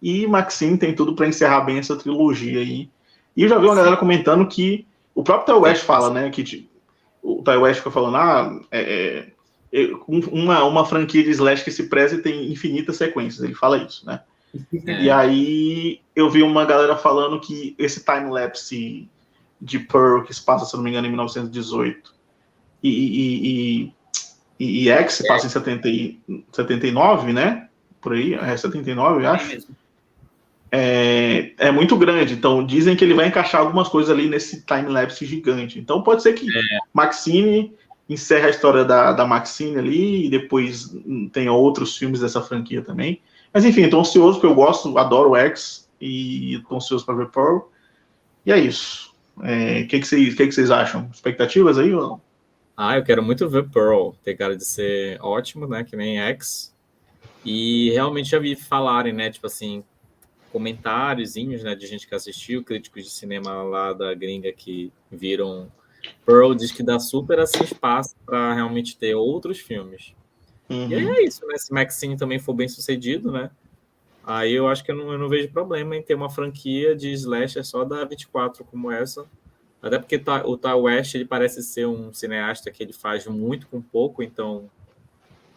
E 0.00 0.26
Maxine 0.26 0.78
tem 0.78 0.94
tudo 0.94 1.14
para 1.14 1.26
encerrar 1.26 1.62
bem 1.62 1.78
essa 1.78 1.96
trilogia 1.96 2.60
aí. 2.60 2.90
E 3.36 3.42
eu 3.42 3.48
já 3.48 3.58
vi 3.58 3.66
uma 3.66 3.74
galera 3.74 3.96
comentando 3.96 4.46
que 4.46 4.86
o 5.14 5.22
próprio 5.22 5.54
Ty 5.54 5.62
West 5.62 5.84
fala, 5.84 6.10
né? 6.10 6.30
Que 6.30 6.44
tipo, 6.44 6.68
o 7.22 7.42
Ty 7.42 7.56
West 7.56 7.78
fica 7.78 7.90
falando, 7.90 8.16
ah, 8.16 8.60
é, 8.70 8.80
é, 8.80 9.32
uma, 10.32 10.64
uma 10.64 10.84
franquia 10.84 11.22
de 11.22 11.30
slash 11.30 11.64
que 11.64 11.70
se 11.70 11.88
preze 11.88 12.18
tem 12.18 12.50
infinitas 12.50 12.96
sequências. 12.96 13.42
Ele 13.42 13.54
fala 13.54 13.78
isso, 13.78 14.06
né? 14.06 14.20
É. 14.86 15.02
E 15.02 15.10
aí 15.10 16.00
eu 16.14 16.30
vi 16.30 16.42
uma 16.42 16.64
galera 16.64 16.96
falando 16.96 17.40
que 17.40 17.74
esse 17.78 18.04
time-lapse 18.04 19.08
de 19.60 19.78
Pearl, 19.78 20.22
que 20.22 20.32
se 20.32 20.44
passa, 20.44 20.64
se 20.64 20.76
não 20.76 20.82
me 20.82 20.90
engano, 20.90 21.06
em 21.06 21.10
1918, 21.10 22.14
e, 22.82 22.88
e, 22.88 23.82
e 23.84 23.92
e, 24.58 24.88
X 24.88 25.14
se 25.14 25.26
passa 25.26 25.46
em 25.46 25.50
70 25.50 25.88
e, 25.88 26.18
79, 26.52 27.32
né? 27.32 27.68
Por 28.00 28.14
aí, 28.14 28.34
é 28.34 28.56
79, 28.56 29.24
eu 29.24 29.30
acho. 29.30 29.66
É, 30.72 31.52
é 31.58 31.70
muito 31.70 31.96
grande, 31.96 32.34
então 32.34 32.64
dizem 32.64 32.96
que 32.96 33.04
ele 33.04 33.14
vai 33.14 33.28
encaixar 33.28 33.60
algumas 33.60 33.88
coisas 33.88 34.10
ali 34.10 34.28
nesse 34.28 34.64
time-lapse 34.64 35.24
gigante. 35.24 35.78
Então 35.78 36.02
pode 36.02 36.22
ser 36.22 36.32
que 36.32 36.46
é. 36.46 36.62
Maxine 36.92 37.74
encerre 38.08 38.46
a 38.46 38.50
história 38.50 38.84
da, 38.84 39.12
da 39.12 39.26
Maxine 39.26 39.78
ali 39.78 40.26
e 40.26 40.30
depois 40.30 40.94
tenha 41.32 41.52
outros 41.52 41.96
filmes 41.96 42.20
dessa 42.20 42.40
franquia 42.40 42.82
também. 42.82 43.20
Mas 43.52 43.64
enfim, 43.64 43.82
estou 43.82 44.00
ansioso 44.00 44.38
porque 44.38 44.46
eu 44.52 44.54
gosto, 44.54 44.96
adoro 44.98 45.30
o 45.30 45.36
X 45.36 45.88
e 46.00 46.54
estou 46.54 46.76
ansioso 46.76 47.04
para 47.04 47.14
ver 47.16 47.30
Pearl. 47.30 47.60
E 48.44 48.52
é 48.52 48.58
isso. 48.58 49.14
O 49.36 49.44
é, 49.44 49.82
que, 49.84 49.98
que, 50.00 50.06
vocês, 50.06 50.34
que, 50.34 50.46
que 50.46 50.52
vocês 50.52 50.70
acham? 50.70 51.10
Expectativas 51.12 51.78
aí 51.78 51.92
ou 51.92 52.00
não? 52.00 52.20
Ah, 52.76 52.96
eu 52.96 53.02
quero 53.02 53.22
muito 53.22 53.48
ver 53.48 53.68
Pearl. 53.70 54.10
Tem 54.22 54.36
cara 54.36 54.56
de 54.56 54.64
ser 54.64 55.18
ótimo, 55.20 55.66
né? 55.66 55.82
Que 55.82 55.96
nem 55.96 56.20
X. 56.20 56.74
E 57.44 57.90
realmente 57.90 58.30
já 58.30 58.38
vi 58.38 58.54
falarem, 58.54 59.12
né? 59.12 59.30
Tipo 59.30 59.46
assim, 59.46 59.82
comentáriozinhos, 60.52 61.62
né? 61.62 61.74
De 61.74 61.86
gente 61.86 62.06
que 62.06 62.14
assistiu, 62.14 62.62
críticos 62.62 63.04
de 63.04 63.10
cinema 63.10 63.62
lá 63.62 63.92
da 63.92 64.14
gringa 64.14 64.52
que 64.52 64.92
viram 65.10 65.70
Pearl. 66.24 66.54
Diz 66.54 66.72
que 66.72 66.82
dá 66.82 66.98
super 66.98 67.38
assim, 67.40 67.62
espaço 67.62 68.14
para 68.24 68.54
realmente 68.54 68.96
ter 68.96 69.14
outros 69.14 69.58
filmes. 69.58 70.14
Uhum. 70.68 70.88
E 70.88 70.94
aí 70.94 71.08
é 71.08 71.24
isso, 71.24 71.46
né? 71.46 71.56
Se 71.56 71.72
Maxine 71.72 72.16
também 72.16 72.38
for 72.38 72.54
bem 72.54 72.68
sucedido, 72.68 73.30
né? 73.30 73.50
Aí 74.24 74.52
eu 74.52 74.66
acho 74.68 74.82
que 74.82 74.90
eu 74.90 74.96
não, 74.96 75.12
eu 75.12 75.18
não 75.18 75.28
vejo 75.28 75.48
problema 75.50 75.96
em 75.96 76.02
ter 76.02 76.14
uma 76.14 76.28
franquia 76.28 76.96
de 76.96 77.12
slasher 77.12 77.64
só 77.64 77.84
da 77.84 78.04
24 78.04 78.64
como 78.64 78.90
essa 78.90 79.24
até 79.86 79.98
porque 79.98 80.20
o 80.44 80.56
Ty 80.56 80.72
West 80.72 81.14
ele 81.14 81.24
parece 81.24 81.62
ser 81.62 81.86
um 81.86 82.12
cineasta 82.12 82.70
que 82.70 82.82
ele 82.82 82.92
faz 82.92 83.26
muito 83.26 83.66
com 83.68 83.80
pouco, 83.80 84.22
então 84.22 84.64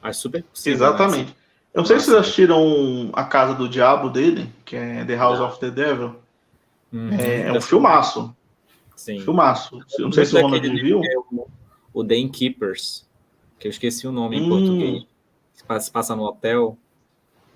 acho 0.01 0.21
super 0.21 0.43
possível. 0.43 0.79
Né, 0.79 0.85
Exatamente. 0.85 1.29
Né? 1.29 1.35
Eu 1.73 1.79
não 1.79 1.85
sei 1.85 1.99
se 1.99 2.05
vocês 2.05 2.17
assistiram 2.17 3.09
A 3.13 3.23
Casa 3.23 3.53
do 3.53 3.69
Diabo 3.69 4.09
dele, 4.09 4.51
que 4.65 4.75
é 4.75 5.05
The 5.05 5.15
House 5.15 5.39
of 5.39 5.59
the 5.59 5.69
Devil. 5.69 6.15
Uhum. 6.91 7.13
É, 7.13 7.41
é, 7.41 7.51
um 7.51 7.61
filmaço. 7.61 8.35
Sim. 8.99 9.21
Filmaço. 9.21 9.79
Não 9.97 10.11
sei 10.11 10.25
se 10.25 10.35
o 10.35 10.41
Ronald 10.41 10.69
viu. 10.81 11.01
É 11.01 11.17
o, 11.17 11.47
o 11.93 12.03
The 12.03 12.17
Innkeepers, 12.17 13.07
que 13.57 13.65
eu 13.65 13.69
esqueci 13.69 14.05
o 14.05 14.11
nome 14.11 14.37
hum. 14.37 14.43
em 14.43 14.49
português. 14.49 15.07
Se 15.53 15.89
passa 15.89 16.15
no 16.17 16.23
hotel. 16.23 16.77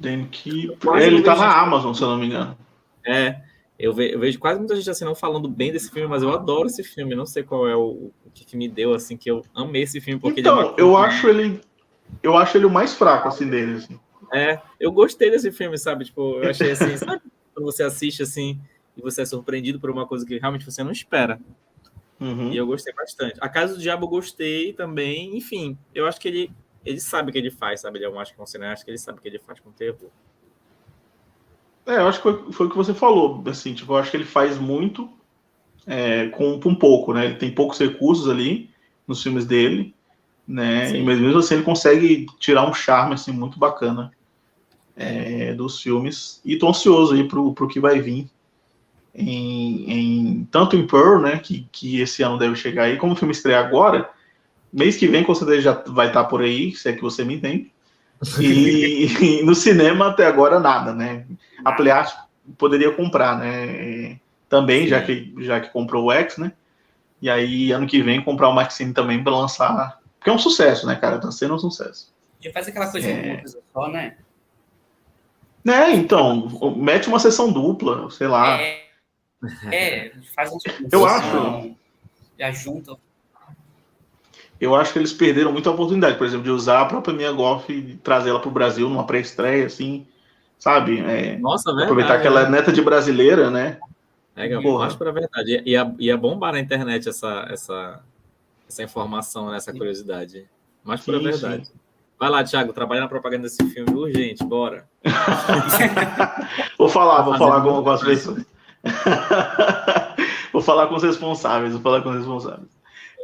The 0.02 0.14
Innkeepers. 0.14 1.04
Ele 1.04 1.22
tá 1.22 1.36
na 1.36 1.62
Amazon, 1.62 1.94
se 1.94 2.02
eu 2.02 2.08
não 2.08 2.18
me 2.18 2.28
engano. 2.28 2.58
É. 3.06 3.42
Eu, 3.78 3.94
ve, 3.94 4.14
eu, 4.14 4.20
vejo 4.22 4.40
quase 4.40 4.58
muita 4.58 4.74
gente 4.78 4.90
assim 4.90 5.04
não 5.04 5.16
falando 5.16 5.50
bem 5.50 5.70
desse 5.70 5.92
filme, 5.92 6.08
mas 6.08 6.24
eu 6.24 6.32
adoro 6.32 6.68
esse 6.68 6.82
filme. 6.82 7.14
Não 7.14 7.26
sei 7.26 7.44
qual 7.44 7.68
é 7.68 7.76
o, 7.76 8.10
o 8.26 8.32
que, 8.34 8.46
que, 8.46 8.56
me 8.56 8.70
deu 8.70 8.94
assim 8.94 9.18
que 9.18 9.30
eu 9.30 9.44
amei 9.54 9.82
esse 9.82 10.00
filme 10.00 10.22
porque 10.22 10.40
então, 10.40 10.62
é 10.62 10.76
eu 10.78 10.96
acho 10.96 11.28
ele 11.28 11.60
eu 12.22 12.38
acho 12.38 12.58
ele 12.58 12.66
o 12.66 12.70
mais 12.70 12.94
fraco 12.94 13.28
assim 13.28 13.50
dele 13.50 13.76
assim. 13.76 14.00
É, 14.32 14.62
eu 14.80 14.94
gostei 14.94 15.30
desse 15.30 15.52
filme, 15.52 15.78
sabe? 15.78 16.06
Tipo, 16.06 16.40
eu 16.42 16.50
achei 16.50 16.72
assim, 16.72 16.96
sabe? 16.96 17.22
Quando 17.54 17.66
você 17.66 17.84
assiste 17.84 18.24
assim 18.24 18.62
e 18.96 19.02
você 19.02 19.22
é 19.22 19.26
surpreendido 19.26 19.80
por 19.80 19.90
uma 19.90 20.06
coisa 20.06 20.26
que 20.26 20.38
realmente 20.38 20.66
você 20.66 20.84
não 20.84 20.92
espera. 20.92 21.40
Uhum. 22.20 22.52
E 22.52 22.58
eu 22.58 22.66
gostei 22.66 22.94
bastante. 22.94 23.36
A 23.42 23.50
Casa 23.50 23.76
do 23.76 23.82
Diabo 23.82 24.06
eu 24.06 24.10
gostei 24.10 24.74
também. 24.74 25.36
Enfim, 25.36 25.78
eu 25.94 26.06
acho 26.08 26.20
que 26.20 26.28
ele, 26.28 26.52
ele 26.86 27.00
sabe 27.00 27.30
o 27.30 27.34
que 27.34 27.38
ele 27.38 27.52
faz, 27.52 27.82
sabe? 27.82 27.98
Ele 27.98 28.06
é 28.06 28.10
um 28.10 28.20
acho 28.20 28.34
que 28.34 28.40
é 28.40 28.44
um 28.44 28.48
cineasta 28.48 28.86
que 28.86 28.92
ele 28.92 28.98
sabe 28.98 29.20
o 29.20 29.22
que 29.22 29.28
ele 29.28 29.40
faz 29.40 29.60
com 29.60 29.72
terror. 29.72 30.10
É, 31.86 31.98
eu 31.98 32.08
acho 32.08 32.20
que 32.20 32.24
foi, 32.24 32.52
foi 32.52 32.68
o 32.68 32.70
que 32.70 32.78
você 32.78 32.94
falou. 32.94 33.44
Assim, 33.48 33.74
tipo, 33.74 33.92
eu 33.94 33.98
acho 33.98 34.10
que 34.10 34.18
ele 34.18 34.26
faz 34.26 34.58
muito 34.58 35.10
é, 35.86 36.28
com, 36.30 36.60
com 36.60 36.74
pouco, 36.74 37.14
né? 37.14 37.26
Ele 37.26 37.36
tem 37.36 37.54
poucos 37.54 37.78
recursos 37.80 38.30
ali 38.30 38.70
nos 39.06 39.22
filmes 39.22 39.46
dele, 39.46 39.94
né? 40.48 40.90
Sim. 40.90 40.98
E 40.98 41.04
mesmo 41.04 41.38
assim 41.38 41.56
ele 41.56 41.64
consegue 41.64 42.26
tirar 42.40 42.66
um 42.66 42.74
charme 42.74 43.16
assim 43.16 43.32
muito 43.32 43.60
bacana 43.60 44.12
é, 44.96 45.54
dos 45.54 45.82
filmes. 45.82 46.42
E 46.46 46.58
tô 46.58 46.70
ansioso 46.70 47.16
aí 47.16 47.28
pro, 47.28 47.54
pro 47.54 47.68
que 47.68 47.82
vai 47.82 48.00
vir 48.00 48.30
em, 49.13 49.91
em, 49.91 50.47
tanto 50.52 50.76
em 50.76 50.88
Pearl, 50.88 51.19
né, 51.21 51.38
que, 51.38 51.67
que 51.71 52.02
esse 52.02 52.23
ano 52.23 52.38
deve 52.38 52.56
chegar 52.56 52.86
aí, 52.86 52.97
como 52.97 53.13
o 53.13 53.15
filme 53.15 53.32
estreia 53.32 53.60
agora, 53.60 54.10
mês 54.71 54.97
que 54.97 55.08
vem 55.08 55.23
com 55.23 55.36
certeza 55.36 55.62
já 55.62 55.84
vai 55.88 56.08
estar 56.08 56.23
por 56.26 56.41
aí, 56.41 56.73
se 56.76 56.89
é 56.89 56.93
que 56.93 57.02
você 57.02 57.23
me 57.23 57.36
entende. 57.36 57.71
E, 58.39 59.06
e 59.39 59.43
no 59.43 59.54
cinema 59.54 60.08
até 60.08 60.26
agora 60.26 60.60
nada, 60.60 60.93
né? 60.93 61.26
A 61.63 61.73
Playart 61.73 62.13
poderia 62.58 62.91
comprar, 62.91 63.38
né? 63.38 64.17
Também, 64.49 64.88
já 64.88 65.02
que, 65.02 65.34
já 65.39 65.60
que 65.60 65.69
comprou 65.69 66.06
o 66.06 66.12
X, 66.12 66.38
né? 66.38 66.54
E 67.21 67.30
aí, 67.30 67.71
ano 67.71 67.88
que 67.88 68.02
vem, 68.02 68.23
comprar 68.23 68.49
o 68.49 68.54
Maxine 68.54 68.93
também 68.93 69.23
para 69.23 69.36
lançar. 69.36 69.99
Porque 70.19 70.30
é 70.30 70.34
um 70.34 70.39
sucesso, 70.39 70.86
né, 70.86 70.95
cara? 70.95 71.19
Tá 71.19 71.32
sendo 71.32 71.56
um 71.56 71.60
sucesso. 71.60 72.13
E 72.41 72.52
faz 72.52 72.67
aquela 72.67 72.89
coisa 72.91 73.10
é... 73.10 73.43
só, 73.73 73.88
né? 73.88 74.17
Né, 75.63 75.95
então, 75.95 76.76
mete 76.76 77.08
uma 77.08 77.19
sessão 77.19 77.52
dupla, 77.52 78.10
sei 78.12 78.28
lá. 78.28 78.60
É, 78.60 78.83
é, 79.72 80.12
faz 80.36 80.52
um 80.52 80.58
Eu 80.92 81.06
acho. 81.06 81.76
Já 82.40 82.52
junta. 82.52 82.98
Eu 84.60 84.76
acho 84.76 84.94
que 84.94 85.00
eles 85.00 85.12
perderam 85.12 85.52
muita 85.52 85.72
oportunidade, 85.72 86.18
por 86.18 86.26
exemplo, 86.26 86.46
de 86.46 86.52
usar 86.52 86.82
a 86.82 86.86
própria 86.86 87.14
Minha 87.14 87.32
Golf 87.32 87.70
e 87.70 87.98
trazer 88.04 88.30
ela 88.30 88.40
para 88.40 88.50
o 88.50 88.54
Brasil 88.54 88.88
numa 88.88 89.06
pré-estreia, 89.06 89.66
assim, 89.66 90.08
sabe? 90.58 91.00
É, 91.00 91.38
Nossa, 91.38 91.72
verdade. 91.72 91.92
Aproveitar 91.92 92.22
que 92.22 92.28
ela 92.28 92.42
é 92.42 92.50
neta 92.50 92.72
de 92.72 92.82
brasileira, 92.82 93.50
né? 93.50 93.78
É, 94.36 94.52
eu 94.54 94.82
acho 94.82 94.98
para 94.98 95.12
verdade. 95.12 95.62
E 95.66 95.72
ia, 95.72 95.94
ia 96.00 96.18
bombar 96.18 96.54
na 96.54 96.60
internet 96.60 97.10
essa, 97.10 97.46
essa, 97.50 98.00
essa 98.68 98.84
informação, 98.84 99.52
né, 99.52 99.58
essa 99.58 99.74
curiosidade. 99.74 100.48
Mas 100.84 101.02
para 101.02 101.20
verdade. 101.20 101.68
Sim. 101.68 101.74
Vai 102.20 102.30
lá, 102.30 102.44
Thiago, 102.44 102.72
trabalha 102.72 103.02
na 103.02 103.08
propaganda 103.10 103.44
desse 103.44 103.64
filme 103.70 103.94
urgente, 103.94 104.44
bora. 104.46 104.88
vou 106.78 106.88
falar, 106.88 107.22
vou 107.22 107.38
falar 107.38 107.62
com, 107.62 107.84
com 107.84 107.90
as 107.90 108.02
pessoas. 108.02 108.46
vou 110.52 110.62
falar 110.62 110.88
com 110.88 110.96
os 110.96 111.04
responsáveis, 111.04 111.74
vou 111.74 111.82
falar 111.82 112.02
com 112.02 112.10
os 112.10 112.17
responsáveis. 112.17 112.69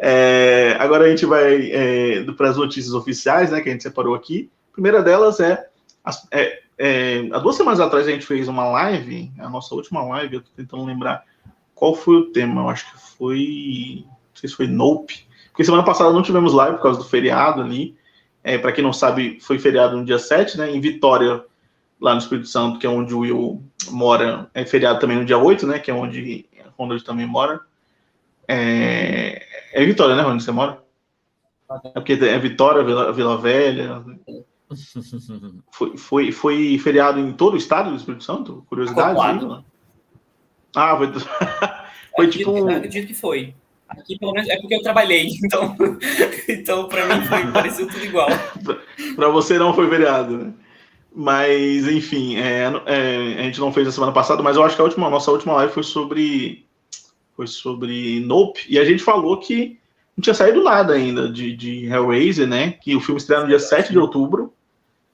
É, 0.02 0.78
agora 0.80 1.06
a 1.06 1.10
gente 1.10 1.26
vai 1.26 1.72
é, 1.72 2.24
para 2.32 2.50
as 2.50 2.58
notícias 2.58 2.94
oficiais, 2.94 3.52
né, 3.52 3.60
que 3.60 3.70
a 3.70 3.72
gente 3.72 3.84
separou 3.84 4.16
aqui. 4.16 4.50
A 4.72 4.74
primeira 4.74 5.04
delas 5.04 5.40
é, 5.40 5.68
é, 6.32 6.60
é, 6.78 7.30
há 7.32 7.40
duas 7.40 7.58
semanas 7.58 7.82
atrás 7.82 8.08
a 8.08 8.12
gente 8.12 8.26
fez 8.26 8.48
uma 8.48 8.66
live, 8.70 9.32
a 9.38 9.50
nossa 9.50 9.76
última 9.76 10.02
live, 10.04 10.36
eu 10.36 10.40
estou 10.40 10.54
tentando 10.56 10.86
lembrar 10.86 11.24
qual 11.76 11.94
foi 11.94 12.16
o 12.16 12.32
tema, 12.32 12.62
eu 12.62 12.70
acho 12.70 12.90
que 12.92 13.00
foi, 13.18 14.06
não 14.06 14.36
sei 14.36 14.50
se 14.50 14.56
foi 14.56 14.68
Nope, 14.68 15.28
porque 15.50 15.66
semana 15.66 15.84
passada 15.84 16.14
não 16.14 16.22
tivemos 16.22 16.54
live 16.54 16.78
por 16.78 16.84
causa 16.84 17.00
do 17.00 17.06
feriado 17.06 17.62
ali, 17.62 17.98
é, 18.42 18.58
para 18.58 18.72
quem 18.72 18.84
não 18.84 18.94
sabe, 18.94 19.40
foi 19.42 19.60
feriado 19.60 19.98
no 19.98 20.06
dia 20.06 20.18
7, 20.18 20.58
né, 20.58 20.72
em 20.72 20.80
Vitória, 20.80 21.44
lá 22.00 22.14
no 22.14 22.20
Espírito 22.20 22.48
Santo, 22.48 22.80
que 22.80 22.88
é 22.88 22.90
onde 22.90 23.14
o 23.14 23.20
Will 23.20 23.62
mora, 23.88 24.50
é 24.54 24.66
feriado 24.66 25.00
também 25.00 25.18
no 25.18 25.26
dia 25.26 25.38
8, 25.38 25.66
né? 25.68 25.80
Que 25.80 25.92
é 25.92 25.94
onde 25.94 26.46
Ronald 26.78 27.04
também 27.04 27.26
mora. 27.26 27.62
É, 28.48 29.46
é 29.74 29.86
Vitória, 29.86 30.16
né, 30.16 30.26
onde 30.26 30.44
você 30.44 30.52
mora? 30.52 30.82
É 31.84 31.90
porque 31.92 32.14
é 32.14 32.40
Vitória, 32.40 32.84
Vila, 32.84 33.14
Vila 33.14 33.38
Velha. 33.38 34.04
Foi, 35.72 35.98
foi, 35.98 36.32
foi 36.32 36.78
feriado 36.78 37.20
em 37.20 37.32
todo 37.32 37.56
o 37.56 37.58
estado 37.58 37.90
do 37.90 37.96
Espírito 37.96 38.24
Santo? 38.24 38.64
Curiosidade? 38.70 39.20
Aí, 39.20 39.64
ah, 40.76 40.96
foi, 40.96 41.12
foi 42.16 42.26
eu 42.26 42.30
tipo. 42.30 42.52
Acredito, 42.52 42.78
acredito 42.78 43.08
que 43.08 43.14
foi. 43.16 43.56
Aqui, 43.88 44.20
pelo 44.20 44.34
menos, 44.34 44.48
é 44.48 44.58
porque 44.58 44.76
eu 44.76 44.84
trabalhei, 44.84 45.30
então, 45.44 45.76
então 46.48 46.88
para 46.88 47.08
mim 47.08 47.26
foi, 47.26 47.52
pareceu 47.52 47.88
tudo 47.88 48.06
igual. 48.06 48.28
para 49.16 49.30
você 49.30 49.58
não 49.58 49.74
foi 49.74 49.90
feriado, 49.90 50.38
né? 50.38 50.54
Mas, 51.14 51.88
enfim, 51.88 52.38
é, 52.38 52.72
é, 52.86 53.40
a 53.40 53.44
gente 53.44 53.60
não 53.60 53.74
fez 53.74 53.88
na 53.88 53.92
semana 53.92 54.12
passada, 54.12 54.44
mas 54.44 54.56
eu 54.56 54.64
acho 54.64 54.76
que 54.76 54.82
a 54.82 54.86
última, 54.86 55.10
nossa 55.10 55.32
última 55.32 55.54
live 55.54 55.74
foi 55.74 55.84
sobre 55.84 56.66
foi 57.36 57.48
sobre 57.48 58.20
Nope, 58.20 58.66
e 58.68 58.78
a 58.78 58.84
gente 58.84 59.02
falou 59.02 59.38
que 59.38 59.80
não 60.16 60.22
tinha 60.22 60.34
saído 60.34 60.62
nada 60.62 60.94
ainda 60.94 61.32
de, 61.32 61.56
de 61.56 61.86
Hellraiser, 61.86 62.46
né? 62.46 62.72
Que 62.72 62.96
o 62.96 63.00
filme 63.00 63.20
estreia 63.20 63.42
no 63.42 63.48
dia 63.48 63.60
7 63.60 63.92
de 63.92 63.98
outubro. 63.98 64.54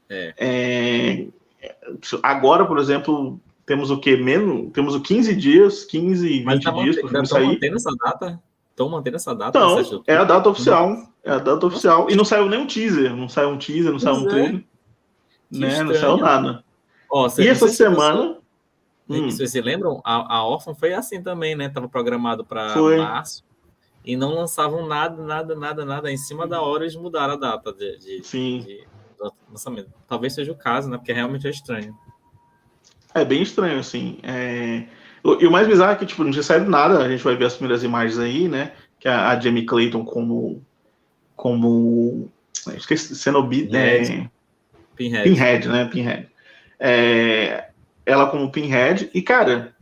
É. 0.09 0.33
É, 0.37 1.75
agora, 2.23 2.65
por 2.65 2.79
exemplo, 2.79 3.39
temos 3.63 3.91
o 3.91 3.99
que? 3.99 4.17
Menos, 4.17 4.71
temos 4.73 4.95
o 4.95 5.01
15 5.01 5.35
dias, 5.35 5.83
15, 5.85 6.27
20 6.27 6.43
mas 6.43 6.63
tá 6.63 6.71
dias 6.71 6.95
para 6.95 7.05
o 7.05 7.09
filme 7.09 7.27
sair. 7.27 7.45
mantendo 7.45 7.75
essa 7.75 7.91
data? 8.03 8.43
Estão 8.71 8.89
mantendo 8.89 9.15
essa 9.15 9.35
data? 9.35 9.59
Não, 9.59 10.03
é 10.07 10.17
a 10.17 10.23
data 10.23 10.49
oficial. 10.49 10.97
É 11.23 11.31
a 11.31 11.37
data 11.37 11.65
oficial. 11.67 12.07
E 12.09 12.15
não 12.15 12.25
saiu 12.25 12.49
nem 12.49 12.59
um 12.59 12.67
teaser. 12.67 13.15
Não 13.15 13.29
saiu 13.29 13.49
um 13.49 13.57
teaser, 13.57 13.91
não 13.91 13.99
saiu 13.99 14.15
um 14.15 14.25
é. 14.25 14.29
trailer 14.29 14.63
né? 15.51 15.83
Não 15.83 15.93
saiu 15.93 16.17
nada. 16.17 16.63
Oh, 17.09 17.27
e 17.37 17.47
essa 17.47 17.67
semana. 17.67 18.37
Você, 19.07 19.19
hum. 19.19 19.29
Vocês 19.29 19.51
se 19.51 19.61
lembram? 19.61 20.01
A, 20.03 20.37
a 20.37 20.47
Orphan 20.47 20.73
foi 20.73 20.93
assim 20.93 21.21
também, 21.21 21.55
né? 21.55 21.67
Estava 21.67 21.87
programado 21.87 22.43
para 22.43 22.75
março 22.75 23.43
e 24.05 24.15
não 24.15 24.33
lançavam 24.33 24.87
nada, 24.87 25.21
nada, 25.23 25.55
nada, 25.55 25.85
nada. 25.85 26.11
Em 26.11 26.17
cima 26.17 26.47
da 26.47 26.61
hora 26.61 26.83
eles 26.83 26.95
mudaram 26.95 27.33
a 27.33 27.37
data 27.37 27.73
de, 27.73 27.97
de, 27.97 28.23
Sim. 28.23 28.59
de 28.59 28.87
lançamento. 29.49 29.89
Talvez 30.07 30.33
seja 30.33 30.51
o 30.51 30.55
caso, 30.55 30.89
né? 30.89 30.97
Porque 30.97 31.13
realmente 31.13 31.47
é 31.47 31.49
estranho. 31.49 31.95
É 33.13 33.25
bem 33.25 33.41
estranho, 33.41 33.79
assim. 33.79 34.19
É... 34.21 34.85
E 35.23 35.47
o 35.47 35.51
mais 35.51 35.67
bizarro 35.67 35.93
é 35.93 35.95
que, 35.95 36.05
tipo, 36.05 36.23
não 36.23 36.31
tinha 36.31 36.43
saído 36.43 36.69
nada. 36.69 36.99
A 36.99 37.09
gente 37.09 37.23
vai 37.23 37.35
ver 37.35 37.45
as 37.45 37.55
primeiras 37.55 37.83
imagens 37.83 38.19
aí, 38.19 38.47
né? 38.47 38.73
Que 38.99 39.07
a, 39.07 39.29
a 39.29 39.39
Jamie 39.39 39.65
Clayton 39.65 40.05
como. 40.05 40.61
Como. 41.35 42.29
Esqueci, 42.75 43.15
Cenobi, 43.15 43.67
né? 43.67 44.29
Pinhead. 44.95 45.29
Pinhead, 45.29 45.67
né? 45.67 45.85
Pinhead. 45.85 46.27
É, 46.79 47.69
ela 48.05 48.27
como 48.27 48.51
Pinhead. 48.51 49.09
E, 49.13 49.21
cara, 49.21 49.75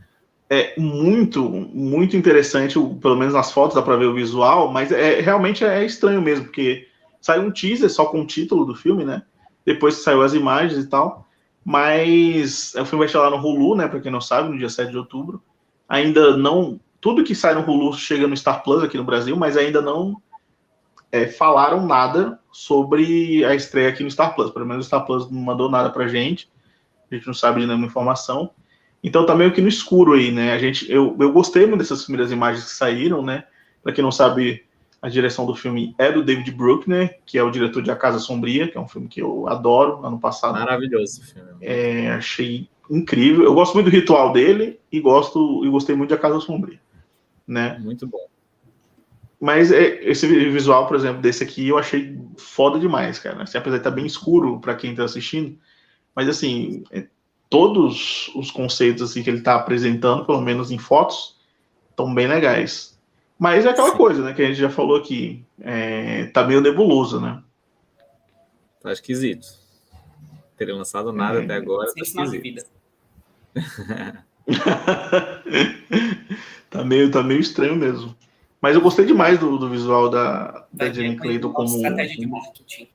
é 0.48 0.74
muito, 0.78 1.48
muito 1.48 2.16
interessante, 2.16 2.74
pelo 3.00 3.16
menos 3.16 3.34
nas 3.34 3.52
fotos 3.52 3.74
dá 3.74 3.82
pra 3.82 3.96
ver 3.96 4.06
o 4.06 4.14
visual, 4.14 4.70
mas 4.72 4.92
é 4.92 5.20
realmente 5.20 5.64
é 5.64 5.84
estranho 5.84 6.20
mesmo, 6.20 6.46
porque 6.46 6.86
saiu 7.20 7.42
um 7.42 7.50
teaser 7.50 7.90
só 7.90 8.06
com 8.06 8.20
o 8.20 8.26
título 8.26 8.64
do 8.64 8.74
filme, 8.74 9.04
né? 9.04 9.22
Depois 9.64 9.96
saiu 9.96 10.22
as 10.22 10.34
imagens 10.34 10.84
e 10.84 10.88
tal. 10.88 11.24
Mas 11.64 12.74
o 12.74 12.84
filme 12.84 12.98
vai 12.98 13.06
estar 13.06 13.22
lá 13.22 13.30
no 13.30 13.38
Hulu, 13.38 13.74
né? 13.74 13.88
Pra 13.88 13.98
quem 13.98 14.12
não 14.12 14.20
sabe, 14.20 14.50
no 14.50 14.58
dia 14.58 14.68
7 14.68 14.90
de 14.90 14.98
outubro. 14.98 15.42
Ainda 15.88 16.36
não. 16.36 16.78
Tudo 17.00 17.24
que 17.24 17.34
sai 17.34 17.54
no 17.54 17.62
Hulu 17.62 17.94
chega 17.94 18.26
no 18.26 18.36
Star 18.36 18.62
Plus 18.62 18.82
aqui 18.84 18.98
no 18.98 19.04
Brasil, 19.04 19.34
mas 19.34 19.56
ainda 19.56 19.80
não 19.80 20.20
é, 21.14 21.28
falaram 21.28 21.86
nada 21.86 22.40
sobre 22.50 23.44
a 23.44 23.54
estreia 23.54 23.88
aqui 23.88 24.02
no 24.02 24.10
Star 24.10 24.34
Plus. 24.34 24.50
Pelo 24.50 24.66
menos 24.66 24.84
o 24.84 24.88
Star 24.88 25.06
Plus 25.06 25.30
não 25.30 25.40
mandou 25.40 25.70
nada 25.70 25.88
pra 25.88 26.08
gente. 26.08 26.50
A 27.08 27.14
gente 27.14 27.28
não 27.28 27.34
sabe 27.34 27.60
de 27.60 27.68
nenhuma 27.68 27.86
informação. 27.86 28.50
Então 29.00 29.24
tá 29.24 29.32
meio 29.32 29.52
que 29.52 29.60
no 29.60 29.68
escuro 29.68 30.14
aí, 30.14 30.32
né? 30.32 30.52
A 30.52 30.58
gente, 30.58 30.90
eu, 30.90 31.16
eu 31.20 31.32
gostei 31.32 31.66
muito 31.66 31.78
dessas 31.78 32.02
primeiras 32.02 32.32
imagens 32.32 32.64
que 32.64 32.72
saíram, 32.72 33.22
né? 33.22 33.44
Pra 33.80 33.92
quem 33.92 34.02
não 34.02 34.10
sabe, 34.10 34.64
a 35.00 35.08
direção 35.08 35.46
do 35.46 35.54
filme 35.54 35.94
é 35.98 36.10
do 36.10 36.24
David 36.24 36.50
Bruckner, 36.50 37.20
que 37.24 37.38
é 37.38 37.44
o 37.44 37.50
diretor 37.50 37.80
de 37.80 37.92
A 37.92 37.96
Casa 37.96 38.18
Sombria, 38.18 38.66
que 38.66 38.76
é 38.76 38.80
um 38.80 38.88
filme 38.88 39.06
que 39.06 39.22
eu 39.22 39.46
adoro, 39.46 40.04
ano 40.04 40.18
passado. 40.18 40.54
Maravilhoso 40.54 41.04
esse 41.04 41.32
filme. 41.32 41.48
É, 41.60 42.10
achei 42.10 42.68
incrível. 42.90 43.44
Eu 43.44 43.54
gosto 43.54 43.74
muito 43.74 43.88
do 43.88 43.94
ritual 43.94 44.32
dele 44.32 44.80
e 44.90 44.98
gosto 44.98 45.64
e 45.64 45.70
gostei 45.70 45.94
muito 45.94 46.08
de 46.08 46.16
A 46.16 46.18
Casa 46.18 46.40
Sombria, 46.40 46.80
né? 47.46 47.78
Muito 47.78 48.04
bom. 48.04 48.33
Mas 49.40 49.72
é, 49.72 50.02
esse 50.04 50.26
visual, 50.26 50.86
por 50.86 50.96
exemplo, 50.96 51.20
desse 51.20 51.42
aqui 51.42 51.68
eu 51.68 51.78
achei 51.78 52.18
foda 52.38 52.78
demais, 52.78 53.18
cara. 53.18 53.42
Assim, 53.42 53.58
apesar 53.58 53.76
de 53.76 53.80
estar 53.80 53.90
tá 53.90 53.96
bem 53.96 54.06
escuro 54.06 54.60
para 54.60 54.74
quem 54.74 54.92
está 54.92 55.04
assistindo, 55.04 55.58
mas 56.14 56.28
assim, 56.28 56.84
é, 56.90 57.06
todos 57.50 58.30
os 58.34 58.50
conceitos 58.50 59.02
assim, 59.02 59.22
que 59.22 59.30
ele 59.30 59.38
está 59.38 59.56
apresentando, 59.56 60.24
pelo 60.24 60.40
menos 60.40 60.70
em 60.70 60.78
fotos, 60.78 61.38
estão 61.90 62.12
bem 62.14 62.26
legais. 62.26 62.98
Mas 63.38 63.66
é 63.66 63.70
aquela 63.70 63.90
Sim. 63.90 63.96
coisa, 63.96 64.22
né, 64.22 64.32
que 64.32 64.42
a 64.42 64.46
gente 64.46 64.58
já 64.58 64.70
falou 64.70 64.96
aqui, 64.96 65.44
é, 65.60 66.26
tá 66.26 66.44
meio 66.44 66.60
nebuloso, 66.60 67.20
né? 67.20 67.42
Tá 68.80 68.92
esquisito. 68.92 69.46
Ter 70.56 70.72
lançado 70.72 71.12
nada 71.12 71.40
é. 71.40 71.44
até 71.44 71.54
agora, 71.54 71.92
tá 71.92 72.00
esquisito. 72.00 72.64
tá, 76.70 76.84
meio, 76.84 77.10
tá 77.10 77.22
meio 77.22 77.40
estranho 77.40 77.76
mesmo. 77.76 78.14
Mas 78.64 78.74
eu 78.74 78.80
gostei 78.80 79.04
demais 79.04 79.38
do, 79.38 79.58
do 79.58 79.68
visual 79.68 80.08
da, 80.08 80.64
da 80.72 80.90
Jenny 80.90 81.16
Clayton 81.16 81.52
como. 81.52 81.68
Estratégia 81.68 82.16
de 82.16 82.26
marketing. 82.26 82.88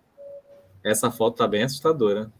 Essa 0.83 1.11
foto 1.11 1.37
tá 1.37 1.47
bem 1.47 1.61
assustadora. 1.61 2.31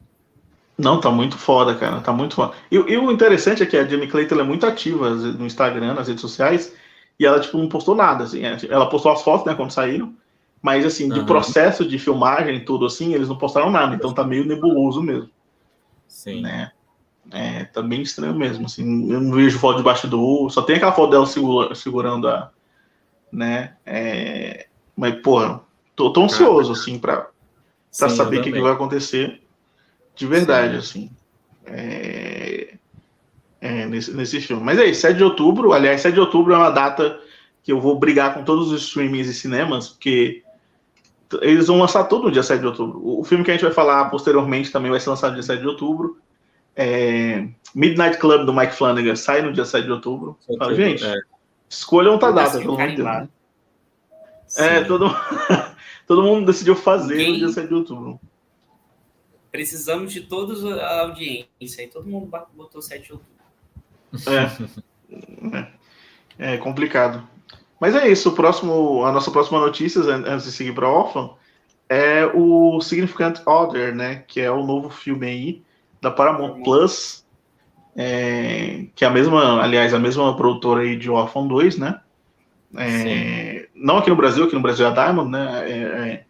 Não, 0.75 0.99
tá 0.99 1.11
muito 1.11 1.37
foda, 1.37 1.75
cara. 1.75 2.01
Tá 2.01 2.11
muito 2.11 2.33
foda. 2.33 2.55
E, 2.71 2.75
e 2.75 2.97
o 2.97 3.11
interessante 3.11 3.61
é 3.61 3.67
que 3.67 3.77
a 3.77 3.85
Jenny 3.85 4.07
Clayton 4.07 4.39
é 4.39 4.43
muito 4.43 4.65
ativa 4.65 5.11
no 5.11 5.45
Instagram, 5.45 5.93
nas 5.93 6.07
redes 6.07 6.21
sociais, 6.21 6.75
e 7.19 7.25
ela, 7.27 7.39
tipo, 7.39 7.55
não 7.59 7.69
postou 7.69 7.93
nada, 7.93 8.23
assim. 8.23 8.43
É, 8.43 8.57
ela 8.67 8.89
postou 8.89 9.11
as 9.11 9.21
fotos, 9.21 9.45
né, 9.45 9.53
quando 9.53 9.69
saíram, 9.69 10.11
mas, 10.59 10.83
assim, 10.83 11.07
de 11.07 11.19
uhum. 11.19 11.25
processo 11.27 11.87
de 11.87 11.99
filmagem 11.99 12.55
e 12.55 12.65
tudo, 12.65 12.87
assim, 12.87 13.13
eles 13.13 13.29
não 13.29 13.37
postaram 13.37 13.69
nada. 13.69 13.93
Então 13.93 14.11
tá 14.11 14.23
meio 14.23 14.43
nebuloso 14.43 15.03
mesmo. 15.03 15.29
Sim. 16.07 16.41
Né? 16.41 16.71
É, 17.31 17.65
tá 17.65 17.83
bem 17.83 18.01
estranho 18.01 18.33
mesmo, 18.33 18.65
assim. 18.65 19.11
Eu 19.11 19.21
não 19.21 19.35
vejo 19.35 19.59
foto 19.59 19.77
de 19.77 19.83
bastidor, 19.83 20.49
só 20.49 20.63
tem 20.63 20.77
aquela 20.77 20.93
foto 20.93 21.11
dela 21.11 21.27
segura, 21.27 21.75
segurando 21.75 22.27
a... 22.27 22.49
Né? 23.31 23.73
É, 23.85 24.67
mas, 24.95 25.15
pô, 25.21 25.59
tô, 25.95 26.11
tô 26.11 26.23
ansioso, 26.23 26.71
assim, 26.71 26.97
pra, 26.97 27.27
pra 27.97 28.09
Sim, 28.09 28.15
saber 28.15 28.39
o 28.39 28.41
que, 28.41 28.51
que 28.51 28.61
vai 28.61 28.71
acontecer 28.71 29.41
de 30.15 30.27
verdade, 30.27 30.73
Sim. 30.73 30.77
assim. 30.77 31.11
É, 31.65 32.73
é, 33.61 33.85
nesse, 33.85 34.11
nesse 34.13 34.41
filme. 34.41 34.63
Mas 34.63 34.79
é 34.79 34.85
isso, 34.85 35.01
7 35.01 35.17
de 35.17 35.23
outubro, 35.23 35.73
aliás, 35.73 36.01
7 36.01 36.13
de 36.13 36.19
outubro 36.19 36.53
é 36.53 36.57
uma 36.57 36.69
data 36.69 37.19
que 37.63 37.71
eu 37.71 37.79
vou 37.79 37.97
brigar 37.97 38.33
com 38.33 38.43
todos 38.43 38.71
os 38.71 38.81
streamings 38.83 39.27
e 39.27 39.33
cinemas, 39.33 39.89
porque 39.89 40.43
eles 41.41 41.67
vão 41.67 41.79
lançar 41.79 42.05
todo 42.05 42.23
no 42.23 42.31
dia 42.31 42.43
7 42.43 42.59
de 42.59 42.65
outubro. 42.65 42.99
O 43.03 43.23
filme 43.23 43.43
que 43.43 43.51
a 43.51 43.53
gente 43.53 43.63
vai 43.63 43.73
falar 43.73 44.09
posteriormente 44.09 44.71
também 44.71 44.89
vai 44.89 44.99
ser 44.99 45.09
lançado 45.09 45.31
no 45.31 45.35
dia 45.35 45.43
7 45.43 45.61
de 45.61 45.67
outubro. 45.67 46.17
É, 46.75 47.47
Midnight 47.75 48.17
Club 48.17 48.45
do 48.45 48.53
Mike 48.53 48.73
Flanagan 48.73 49.15
sai 49.15 49.41
no 49.41 49.53
dia 49.53 49.65
7 49.65 49.85
de 49.85 49.91
outubro. 49.91 50.37
Fala, 50.57 50.73
gente, 50.73 51.05
é. 51.05 51.15
Escolha 51.69 52.12
outra 52.12 52.32
data, 52.32 52.60
pelo 52.60 52.73
amor 52.73 52.89
de 52.89 52.95
Deus. 52.95 53.29
É, 54.58 54.84
todo, 54.84 55.05
todo 56.08 56.23
mundo 56.23 56.47
decidiu 56.47 56.75
fazer 56.75 57.17
Quem... 57.17 57.34
no 57.34 57.38
dia 57.38 57.49
7 57.49 57.67
de 57.67 57.73
outubro. 57.73 58.19
Precisamos 59.51 60.12
de 60.12 60.21
todos 60.21 60.65
a 60.65 61.01
audiência. 61.01 61.84
E 61.84 61.88
todo 61.88 62.08
mundo 62.08 62.29
botou 62.53 62.82
7 62.82 63.05
de 63.05 63.13
outubro. 63.13 63.34
É. 64.27 65.67
é. 66.49 66.53
é 66.53 66.58
complicado. 66.58 67.27
Mas 67.79 67.95
é 67.95 68.08
isso. 68.08 68.29
O 68.29 68.34
próximo, 68.34 69.05
a 69.05 69.12
nossa 69.12 69.32
próxima 69.32 69.60
notícia, 69.60 70.01
antes 70.01 70.45
de 70.45 70.51
seguir 70.51 70.73
para 70.73 70.89
Orphan, 70.89 71.32
é 71.88 72.25
o 72.25 72.82
Significant 72.82 73.41
Other, 73.47 73.95
né? 73.95 74.23
Que 74.27 74.41
é 74.41 74.51
o 74.51 74.65
novo 74.65 74.89
filme 74.89 75.27
aí 75.27 75.63
da 76.01 76.12
Paramount 76.12 76.62
Plus, 76.63 77.25
é, 77.95 78.86
que 78.95 79.04
é 79.04 79.08
a 79.08 79.12
mesma, 79.12 79.62
aliás, 79.62 79.93
a 79.93 79.99
mesma 79.99 80.36
produtora 80.36 80.82
aí 80.82 80.95
de 80.95 81.10
Orphan 81.10 81.47
2, 81.47 81.78
né? 81.78 81.99
É, 82.78 83.67
não 83.73 83.97
aqui 83.97 84.10
no 84.10 84.15
Brasil, 84.15 84.43
aqui 84.43 84.56
no 84.56 84.62
Brasil 84.62 84.86
é 84.86 84.89
a 84.89 84.93
Diamond, 84.93 85.32
né? 85.32 85.69
É, 85.69 85.73
é 85.73 86.23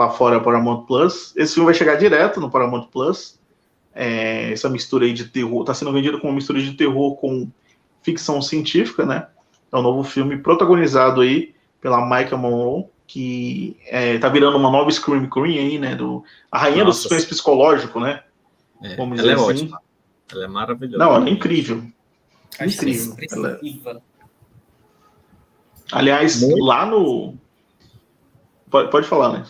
lá 0.00 0.10
fora 0.10 0.36
é 0.36 0.38
a 0.38 0.40
Paramount 0.40 0.84
Plus. 0.86 1.34
Esse 1.36 1.54
filme 1.54 1.66
vai 1.66 1.74
chegar 1.74 1.96
direto 1.96 2.40
no 2.40 2.50
Paramount 2.50 2.86
Plus. 2.90 3.38
É, 3.94 4.52
essa 4.52 4.68
mistura 4.68 5.04
aí 5.04 5.12
de 5.12 5.26
terror, 5.26 5.60
está 5.60 5.74
sendo 5.74 5.92
vendido 5.92 6.18
como 6.18 6.30
uma 6.30 6.36
mistura 6.36 6.62
de 6.62 6.72
terror 6.72 7.16
com 7.16 7.50
ficção 8.02 8.40
científica, 8.40 9.04
né? 9.04 9.26
É 9.70 9.76
um 9.76 9.82
novo 9.82 10.02
filme 10.02 10.38
protagonizado 10.38 11.20
aí 11.20 11.54
pela 11.80 12.04
Micah 12.04 12.36
Monroe, 12.36 12.84
que 13.06 13.76
é, 13.88 14.18
tá 14.18 14.28
virando 14.28 14.56
uma 14.56 14.70
nova 14.70 14.90
Scream 14.90 15.28
Queen 15.28 15.58
aí, 15.58 15.78
né? 15.78 15.94
Do, 15.94 16.24
a 16.50 16.58
rainha 16.58 16.84
Nossa. 16.84 16.98
do 16.98 17.02
suspense 17.02 17.26
psicológico, 17.26 18.00
né? 18.00 18.22
É, 18.82 18.96
Vamos 18.96 19.18
ela 19.18 19.32
é 19.32 19.34
assim. 19.34 19.44
ótima. 19.44 19.80
Ela 20.32 20.44
é 20.44 20.48
maravilhosa. 20.48 20.98
Não, 20.98 21.14
ela 21.14 21.26
é 21.26 21.30
incrível. 21.30 21.84
incrível. 22.60 23.16
Ela... 23.30 23.60
É 23.96 24.00
Aliás, 25.92 26.40
muito... 26.40 26.64
lá 26.64 26.86
no. 26.86 27.34
Pode, 28.70 28.90
pode 28.90 29.06
falar, 29.06 29.32
né? 29.32 29.44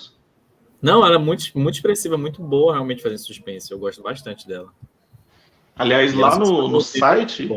Não, 0.80 1.04
ela 1.04 1.16
é 1.16 1.18
muito, 1.18 1.50
muito 1.58 1.74
expressiva, 1.74 2.16
muito 2.16 2.42
boa 2.42 2.72
realmente 2.72 3.02
fazendo 3.02 3.18
suspense. 3.18 3.70
Eu 3.70 3.78
gosto 3.78 4.02
bastante 4.02 4.48
dela. 4.48 4.72
Aliás, 5.76 6.12
e 6.12 6.16
lá 6.16 6.38
no, 6.38 6.68
no 6.68 6.80
site. 6.80 7.48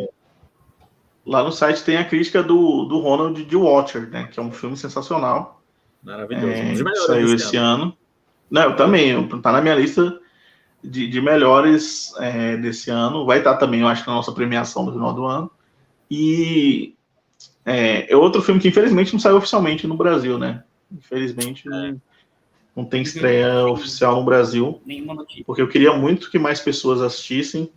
Lá 1.25 1.41
no 1.41 1.53
site 1.53 1.83
tem 1.83 1.95
a 1.95 2.03
crítica 2.03 2.43
do, 2.43 2.83
do 2.83 2.99
Ronald 2.99 3.41
de 3.45 3.55
Watcher, 3.55 4.09
né? 4.09 4.27
Que 4.27 4.39
é 4.39 4.43
um 4.43 4.51
filme 4.51 4.75
sensacional. 4.75 5.62
Maravilhoso. 6.03 6.47
É, 6.47 6.63
um 6.63 6.71
dos 6.71 6.81
melhores 6.81 7.05
saiu 7.05 7.33
esse 7.33 7.55
ano. 7.55 7.83
ano. 7.83 7.97
Não, 8.51 8.63
eu 8.63 8.75
também. 8.75 9.27
Tá 9.39 9.53
na 9.53 9.62
minha 9.62 9.75
lista 9.75 10.19
de, 10.84 11.08
de 11.08 11.22
melhores 11.22 12.13
é, 12.19 12.58
desse 12.58 12.89
ano. 12.89 13.26
Vai 13.26 13.39
estar 13.39 13.56
também, 13.56 13.82
eu 13.82 13.88
acho, 13.88 14.08
na 14.08 14.15
nossa 14.15 14.32
premiação 14.32 14.86
no 14.86 14.91
final 14.91 15.13
do 15.13 15.26
ano. 15.26 15.52
E 16.10 16.96
é, 17.65 18.12
é 18.12 18.15
outro 18.15 18.41
filme 18.41 18.60
que 18.60 18.67
infelizmente 18.67 19.13
não 19.13 19.19
saiu 19.19 19.38
oficialmente 19.38 19.88
no 19.88 19.96
Brasil, 19.96 20.38
né? 20.38 20.63
Infelizmente. 20.91 21.67
É 21.72 21.96
não 22.76 22.86
tem 22.86 23.04
estreia 23.04 23.67
oficial 23.67 24.15
no 24.15 24.24
Brasil. 24.24 24.82
Porque 25.46 25.62
eu 25.62 25.67
queria 25.67 25.93
muito 25.93 26.30
que 26.30 26.39
mais 26.39 26.60
pessoas 26.60 27.02
assistissem. 27.02 27.72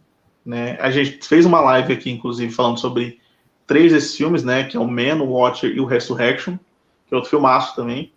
Né? 0.44 0.78
A 0.80 0.90
gente 0.90 1.26
fez 1.26 1.44
uma 1.44 1.60
live 1.60 1.92
aqui, 1.92 2.10
inclusive, 2.10 2.52
falando 2.52 2.78
sobre 2.78 3.20
três 3.66 3.92
desses 3.92 4.16
filmes, 4.16 4.42
né? 4.42 4.64
Que 4.64 4.76
é 4.76 4.80
o 4.80 4.88
Man, 4.88 5.22
o 5.22 5.32
Watcher 5.32 5.70
e 5.70 5.80
o 5.80 5.84
Resurrection, 5.84 6.56
que 7.06 7.14
é 7.14 7.16
outro 7.16 7.30
filmaço 7.30 7.76
também. 7.76 8.12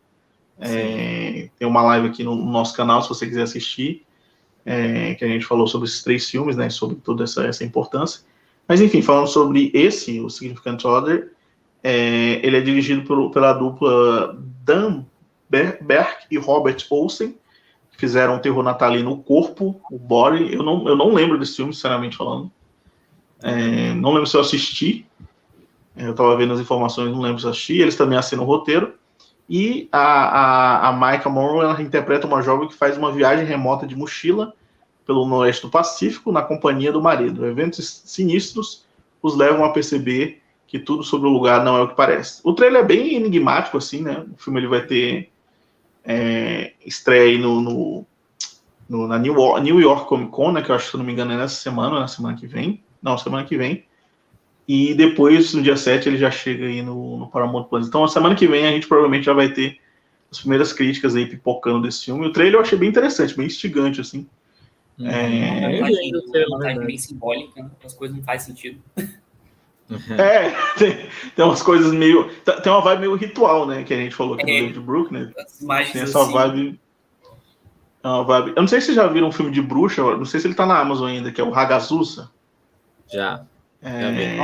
É, 0.59 1.49
tem 1.57 1.67
uma 1.67 1.81
live 1.81 2.07
aqui 2.07 2.23
no, 2.23 2.35
no, 2.35 2.51
nosso 2.51 2.75
canal, 2.75 3.01
se 3.01 3.09
você 3.09 3.25
quiser 3.25 3.43
assistir, 3.43 4.05
é, 4.65 5.15
que 5.15 5.25
a 5.25 5.27
gente 5.27 5.45
falou 5.45 5.67
sobre 5.67 5.87
esses 5.87 6.03
três 6.03 6.29
filmes, 6.29 6.55
né? 6.55 6.69
Sobre 6.69 6.97
toda 6.97 7.23
essa, 7.23 7.45
essa 7.45 7.63
importância. 7.63 8.21
Mas, 8.67 8.81
enfim, 8.81 9.01
falando 9.01 9.27
sobre 9.27 9.71
esse, 9.73 10.19
o 10.19 10.29
Significant 10.29 10.83
Other, 10.85 11.31
é, 11.83 12.39
ele 12.45 12.57
é 12.57 12.61
dirigido 12.61 13.03
por, 13.03 13.31
pela 13.31 13.53
dupla 13.53 14.37
Dan 14.63 15.03
Berk 15.49 16.25
e 16.29 16.37
Robert 16.37 16.77
Olsen, 16.89 17.35
que 17.91 17.97
fizeram 17.97 18.35
o 18.35 18.39
terror 18.39 18.63
natalino 18.63 19.11
O 19.11 19.17
Corpo, 19.17 19.81
o 19.89 19.97
Body. 19.97 20.53
Eu 20.53 20.61
não, 20.61 20.87
eu 20.87 20.95
não 20.95 21.13
lembro 21.13 21.39
desse 21.39 21.55
filme, 21.55 21.73
sinceramente 21.73 22.15
falando. 22.15 22.51
É, 23.41 23.93
não 23.95 24.11
lembro 24.11 24.27
se 24.27 24.37
eu 24.37 24.41
assisti. 24.41 25.05
Eu 25.97 26.11
estava 26.11 26.37
vendo 26.37 26.53
as 26.53 26.59
informações, 26.59 27.11
não 27.11 27.21
lembro 27.21 27.39
se 27.39 27.45
eu 27.45 27.51
assisti. 27.51 27.79
Eles 27.79 27.95
também 27.95 28.17
assinam 28.17 28.43
o 28.43 28.47
roteiro. 28.47 28.93
E 29.49 29.89
a, 29.91 29.99
a, 29.99 30.89
a 30.89 30.93
Micah 30.93 31.29
Monroe 31.29 31.63
ela 31.63 31.81
interpreta 31.81 32.27
uma 32.27 32.41
jovem 32.41 32.67
que 32.67 32.75
faz 32.75 32.97
uma 32.97 33.11
viagem 33.11 33.45
remota 33.45 33.87
de 33.87 33.95
mochila 33.95 34.53
pelo 35.05 35.25
noroeste 35.25 35.63
do 35.63 35.71
Pacífico 35.71 36.31
na 36.31 36.43
companhia 36.43 36.91
do 36.91 37.01
marido. 37.01 37.45
Eventos 37.45 38.03
sinistros 38.05 38.85
os 39.21 39.35
levam 39.35 39.65
a 39.65 39.71
perceber 39.71 40.41
que 40.67 40.77
tudo 40.77 41.03
sobre 41.03 41.27
o 41.27 41.31
lugar 41.31 41.65
não 41.65 41.75
é 41.75 41.81
o 41.81 41.87
que 41.87 41.95
parece. 41.95 42.41
O 42.43 42.53
trailer 42.53 42.83
é 42.83 42.85
bem 42.85 43.15
enigmático, 43.15 43.75
assim, 43.75 44.03
né? 44.03 44.23
O 44.31 44.37
filme 44.37 44.59
ele 44.59 44.67
vai 44.67 44.85
ter 44.85 45.31
é, 46.05 46.73
estreia 46.85 47.23
aí 47.23 47.37
no, 47.39 47.59
no, 47.59 48.05
no, 48.87 49.07
na 49.07 49.17
New 49.17 49.33
York, 49.33 49.61
New 49.61 49.81
York 49.81 50.07
Comic 50.07 50.31
Con, 50.31 50.51
né, 50.51 50.61
que 50.61 50.69
eu 50.69 50.75
acho, 50.75 50.91
se 50.91 50.97
não 50.97 51.03
me 51.03 51.11
engano, 51.11 51.31
é 51.31 51.37
nessa 51.37 51.55
semana, 51.55 51.99
na 51.99 52.07
semana 52.07 52.37
que 52.37 52.45
vem. 52.45 52.83
Não, 53.01 53.17
semana 53.17 53.45
que 53.45 53.57
vem. 53.57 53.85
E 54.69 54.93
depois, 54.93 55.51
no 55.55 55.63
dia 55.63 55.75
7, 55.75 56.07
ele 56.07 56.17
já 56.19 56.29
chega 56.29 56.67
aí 56.67 56.83
no, 56.83 57.17
no 57.17 57.27
Paramount 57.27 57.63
Plus. 57.63 57.87
Então, 57.87 58.03
na 58.03 58.07
semana 58.07 58.35
que 58.35 58.45
vem, 58.45 58.67
a 58.67 58.71
gente 58.71 58.87
provavelmente 58.87 59.25
já 59.25 59.33
vai 59.33 59.49
ter 59.49 59.79
as 60.31 60.37
primeiras 60.37 60.71
críticas 60.71 61.15
aí 61.15 61.25
pipocando 61.25 61.81
desse 61.81 62.05
filme. 62.05 62.27
O 62.27 62.31
trailer 62.31 62.53
eu 62.53 62.61
achei 62.61 62.77
bem 62.77 62.87
interessante, 62.87 63.35
bem 63.35 63.47
instigante, 63.47 63.99
assim. 63.99 64.27
Hum, 64.99 65.07
é, 65.07 65.79
é, 65.79 66.45
uma 66.49 66.85
bem 66.85 66.97
simbólica, 66.99 67.63
né? 67.63 67.71
as 67.83 67.95
coisas 67.95 68.15
não 68.15 68.23
fazem 68.23 68.55
sentido. 68.55 68.79
É, 70.19 70.51
tem, 70.77 71.09
tem 71.35 71.45
umas 71.45 71.63
coisas 71.63 71.91
meio. 71.91 72.29
Tem 72.61 72.71
uma 72.71 72.81
vibe 72.81 72.99
meio 72.99 73.15
ritual, 73.15 73.65
né? 73.65 73.83
Que 73.83 73.95
a 73.95 73.97
gente 73.97 74.13
falou 74.13 74.35
aqui 74.35 74.43
é, 74.43 74.61
no 74.61 74.67
David 74.67 74.79
Brook, 74.81 75.11
né? 75.11 75.31
Tem 75.91 76.03
essa 76.03 76.21
assim. 76.21 76.31
vibe. 76.31 76.79
É 78.03 78.07
uma 78.07 78.23
vibe. 78.23 78.49
Eu 78.49 78.61
não 78.61 78.67
sei 78.67 78.79
se 78.79 78.85
vocês 78.85 78.97
já 78.97 79.07
viram 79.07 79.29
um 79.29 79.31
filme 79.31 79.51
de 79.51 79.63
bruxa, 79.63 80.03
não 80.15 80.25
sei 80.25 80.39
se 80.39 80.45
ele 80.45 80.53
tá 80.53 80.67
na 80.67 80.79
Amazon 80.79 81.07
ainda, 81.07 81.31
que 81.31 81.41
é 81.41 81.43
o 81.43 81.55
Hagazusa. 81.55 82.29
Já. 83.11 83.47
É, 83.81 84.37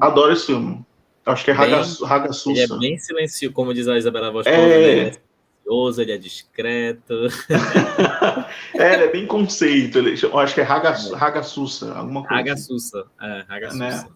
adoro 0.00 0.32
esse 0.32 0.46
filme. 0.46 0.84
Acho 1.24 1.44
que 1.44 1.50
é 1.50 1.54
Hagazusa. 1.54 2.50
Ele 2.50 2.60
é 2.60 2.78
bem 2.78 2.98
silencioso, 2.98 3.54
como 3.54 3.74
diz 3.74 3.86
a 3.86 3.96
Isabela 3.96 4.30
Voz. 4.30 4.46
É... 4.46 4.60
Ele 4.60 5.00
é 5.00 5.12
silencioso, 5.12 6.02
ele 6.02 6.12
é 6.12 6.18
discreto. 6.18 7.14
é, 8.74 8.94
ele 8.94 9.04
é 9.04 9.12
bem 9.12 9.26
conceito. 9.26 9.98
Ele, 9.98 10.18
eu 10.20 10.38
acho 10.38 10.54
que 10.54 10.60
é 10.60 10.64
Hagasusa, 10.64 11.94
alguma 11.94 12.24
coisa. 12.26 12.40
Hagasusa, 12.40 13.06
é, 13.20 13.44
Hagasusa. 13.48 13.78
Né? 13.78 14.06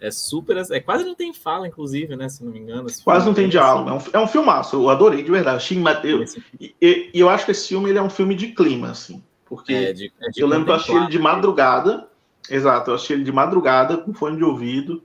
É 0.00 0.10
super. 0.10 0.56
É 0.70 0.80
quase 0.80 1.04
não 1.04 1.14
tem 1.14 1.32
fala, 1.32 1.66
inclusive, 1.66 2.16
né? 2.16 2.28
Se 2.28 2.44
não 2.44 2.52
me 2.52 2.58
engano. 2.58 2.86
Quase 3.02 3.26
não 3.26 3.34
tem 3.34 3.48
diálogo. 3.48 3.88
É 3.88 3.92
um, 3.92 4.20
é 4.20 4.24
um 4.24 4.28
filmaço. 4.28 4.76
Eu 4.76 4.90
adorei, 4.90 5.22
de 5.22 5.30
verdade. 5.30 5.66
Eu, 6.04 6.24
e, 6.60 6.74
e, 6.80 7.10
eu 7.14 7.28
acho 7.28 7.44
que 7.44 7.50
esse 7.50 7.68
filme 7.68 7.90
ele 7.90 7.98
é 7.98 8.02
um 8.02 8.10
filme 8.10 8.34
de 8.34 8.48
clima, 8.48 8.90
assim. 8.90 9.22
Porque 9.46 9.72
é, 9.72 9.92
de, 9.92 10.12
é 10.20 10.30
de 10.30 10.40
eu 10.40 10.46
lembro 10.46 10.66
que 10.66 10.70
eu 10.70 10.74
achei 10.74 10.94
ele 10.94 11.08
de 11.08 11.18
madrugada. 11.18 12.08
Exato, 12.50 12.90
eu 12.90 12.94
assisti 12.94 13.12
ele 13.12 13.24
de 13.24 13.32
madrugada, 13.32 13.96
com 13.96 14.14
fone 14.14 14.36
de 14.36 14.44
ouvido. 14.44 15.02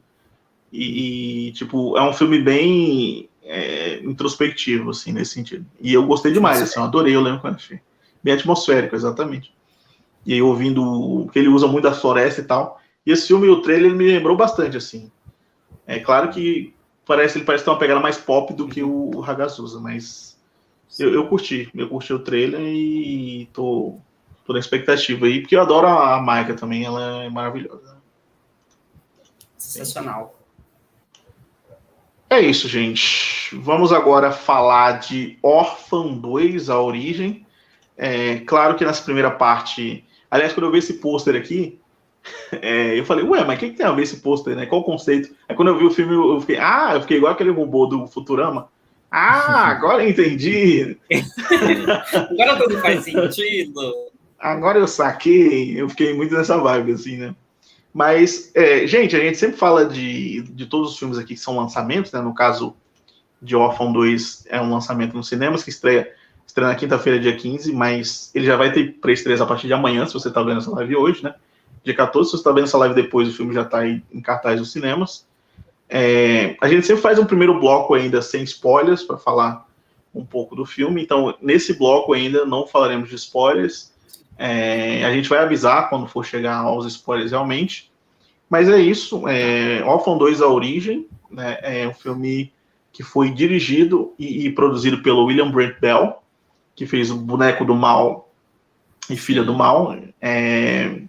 E, 0.72 1.48
e 1.48 1.52
tipo, 1.52 1.98
é 1.98 2.02
um 2.02 2.14
filme 2.14 2.42
bem 2.42 3.30
é, 3.44 4.00
introspectivo, 4.04 4.92
assim, 4.92 5.12
nesse 5.12 5.34
sentido. 5.34 5.66
E 5.80 5.94
eu 5.94 6.06
gostei 6.06 6.32
demais, 6.32 6.62
assim, 6.62 6.80
eu 6.80 6.86
adorei, 6.86 7.16
eu 7.16 7.22
lembro 7.22 7.42
quando 7.42 7.56
assisti. 7.56 7.82
Bem 8.24 8.34
atmosférico, 8.34 8.96
exatamente. 8.96 9.54
E 10.26 10.34
aí, 10.34 10.42
ouvindo 10.42 11.28
que 11.34 11.40
ele 11.40 11.48
usa 11.48 11.68
muito 11.68 11.88
a 11.88 11.94
floresta 11.94 12.42
e 12.42 12.46
tal. 12.46 12.80
E 13.06 13.12
esse 13.12 13.28
filme, 13.28 13.50
o 13.50 13.62
trailer, 13.62 13.94
me 13.94 14.08
lembrou 14.08 14.38
bastante, 14.38 14.78
assim. 14.78 15.12
É 15.88 16.00
claro 16.00 16.30
que 16.30 16.74
parece 17.06 17.38
ele 17.38 17.46
parece 17.46 17.64
ter 17.64 17.72
uma 17.72 17.80
pegada 17.80 18.00
mais 18.00 18.18
pop 18.18 18.54
do 18.54 18.68
que 18.68 18.84
o, 18.84 19.12
o 19.16 19.24
Hagazusa, 19.24 19.80
mas 19.80 20.38
eu, 21.00 21.14
eu 21.14 21.28
curti. 21.28 21.70
Eu 21.74 21.90
curti 21.90 22.14
o 22.14 22.20
trailer 22.20 22.62
e 22.62 23.50
tô, 23.52 23.98
tô 24.52 24.54
na 24.54 24.60
expectativa 24.60 25.26
aí, 25.26 25.40
porque 25.40 25.56
eu 25.56 25.62
adoro 25.62 25.88
a, 25.88 26.16
a 26.16 26.22
Maika 26.22 26.54
também, 26.54 26.84
ela 26.84 27.24
é 27.24 27.30
maravilhosa. 27.30 27.98
Sensacional. 29.58 30.38
É 32.30 32.40
isso, 32.40 32.68
gente. 32.68 33.56
Vamos 33.56 33.92
agora 33.92 34.32
falar 34.32 35.00
de 35.00 35.38
Orphan 35.42 36.14
2, 36.14 36.70
a 36.70 36.80
origem. 36.80 37.46
É, 37.98 38.40
claro 38.40 38.76
que 38.76 38.86
nessa 38.86 39.04
primeira 39.04 39.32
parte. 39.32 40.06
Aliás, 40.30 40.54
quando 40.54 40.66
eu 40.66 40.72
vi 40.72 40.78
esse 40.80 40.94
pôster 40.96 41.36
aqui, 41.36 41.80
é, 42.62 42.98
eu 42.98 43.06
falei, 43.06 43.26
ué, 43.26 43.44
mas 43.44 43.58
o 43.58 43.60
que, 43.60 43.70
que, 43.70 43.78
tem 43.78 43.86
a 43.86 43.92
ver 43.92 44.04
esse 44.04 44.22
pôster, 44.22 44.56
né? 44.56 44.66
Qual 44.66 44.82
o 44.82 44.86
conceito? 44.86 45.34
Aí 45.48 45.56
quando 45.56 45.70
eu 45.70 45.78
vi 45.78 45.86
o 45.86 45.92
filme, 45.92 46.14
eu 46.14 46.40
fiquei, 46.40 46.58
ah, 46.58 46.92
eu 46.94 47.02
fiquei 47.02 47.18
igual 47.18 47.34
aquele 47.34 47.52
robô 47.52 47.86
do 47.86 48.08
Futurama. 48.08 48.70
Ah, 49.10 49.68
agora 49.68 50.04
eu 50.04 50.10
entendi. 50.10 50.98
agora 52.32 52.58
tudo 52.58 52.80
faz 52.80 53.04
sentido. 53.04 54.11
Agora 54.42 54.80
eu 54.80 54.88
saquei. 54.88 55.80
Eu 55.80 55.88
fiquei 55.90 56.14
muito 56.14 56.34
nessa 56.34 56.58
vibe, 56.58 56.94
assim, 56.94 57.18
né? 57.18 57.36
Mas, 57.94 58.52
é, 58.56 58.88
gente, 58.88 59.16
a 59.16 59.20
gente 59.20 59.38
sempre 59.38 59.58
fala 59.58 59.86
de, 59.86 60.44
de 60.44 60.66
todos 60.66 60.92
os 60.92 61.00
filmes 61.00 61.18
aqui 61.18 61.36
que 61.36 61.40
são 61.40 61.58
lançamentos, 61.58 62.12
né? 62.12 62.22
No 62.22 62.34
caso 62.34 62.76
de 63.42 63.56
Orphan 63.56 63.92
2 63.92 64.46
é 64.50 64.62
um 64.62 64.72
lançamento 64.72 65.16
nos 65.16 65.28
cinemas 65.28 65.64
que 65.64 65.70
estreia, 65.70 66.10
estreia 66.46 66.70
na 66.70 66.76
quinta-feira, 66.76 67.20
dia 67.20 67.36
15, 67.36 67.74
mas 67.74 68.32
ele 68.34 68.46
já 68.46 68.56
vai 68.56 68.72
ter 68.72 68.94
pré-estreias 69.02 69.42
a 69.42 69.46
partir 69.46 69.68
de 69.68 69.74
amanhã, 69.74 70.06
se 70.06 70.14
você 70.14 70.30
está 70.30 70.42
vendo 70.42 70.60
essa 70.60 70.72
live 70.72 70.96
hoje, 70.96 71.24
né? 71.24 71.36
Dia 71.84 71.96
14, 71.96 72.30
se 72.30 72.32
você 72.32 72.38
está 72.38 72.52
vendo 72.52 72.66
essa 72.66 72.78
live 72.78 72.96
depois, 72.96 73.28
o 73.28 73.34
filme 73.34 73.54
já 73.54 73.64
está 73.64 73.86
em 73.86 74.22
cartaz 74.24 74.60
nos 74.60 74.72
cinemas. 74.72 75.26
É, 75.90 76.56
a 76.62 76.70
gente 76.70 76.88
sempre 76.88 77.02
faz 77.02 77.20
um 77.20 77.26
primeiro 77.26 77.60
bloco 77.60 77.94
ainda 77.94 78.22
sem 78.22 78.44
spoilers 78.44 79.04
para 79.04 79.18
falar 79.18 79.68
um 80.16 80.26
pouco 80.26 80.56
do 80.56 80.66
filme. 80.66 81.04
Então, 81.04 81.36
nesse 81.42 81.74
bloco 81.74 82.14
ainda 82.14 82.46
não 82.46 82.66
falaremos 82.66 83.10
de 83.10 83.16
spoilers. 83.16 83.91
É, 84.44 85.06
a 85.06 85.14
gente 85.14 85.30
vai 85.30 85.38
avisar 85.38 85.88
quando 85.88 86.08
for 86.08 86.26
chegar 86.26 86.56
aos 86.56 86.88
spoilers 86.88 87.30
realmente. 87.30 87.92
Mas 88.50 88.68
é 88.68 88.80
isso. 88.80 89.28
É, 89.28 89.84
Orphan 89.86 90.18
2 90.18 90.42
A 90.42 90.48
Origem 90.48 91.08
né, 91.30 91.60
é 91.62 91.88
um 91.88 91.94
filme 91.94 92.52
que 92.92 93.04
foi 93.04 93.30
dirigido 93.30 94.16
e, 94.18 94.48
e, 94.48 94.52
produzido 94.52 95.04
pelo 95.04 95.26
William 95.26 95.52
Brent 95.52 95.80
Bell, 95.80 96.24
que 96.76 96.88
fez 96.88 97.12
o 97.12 97.18
Boneco 97.18 97.64
do 97.64 97.76
Mal 97.76 98.34
e 99.12 99.16
Filha 99.16 99.44
do 99.44 99.54
Mal. 99.54 99.96
É, 100.20 101.04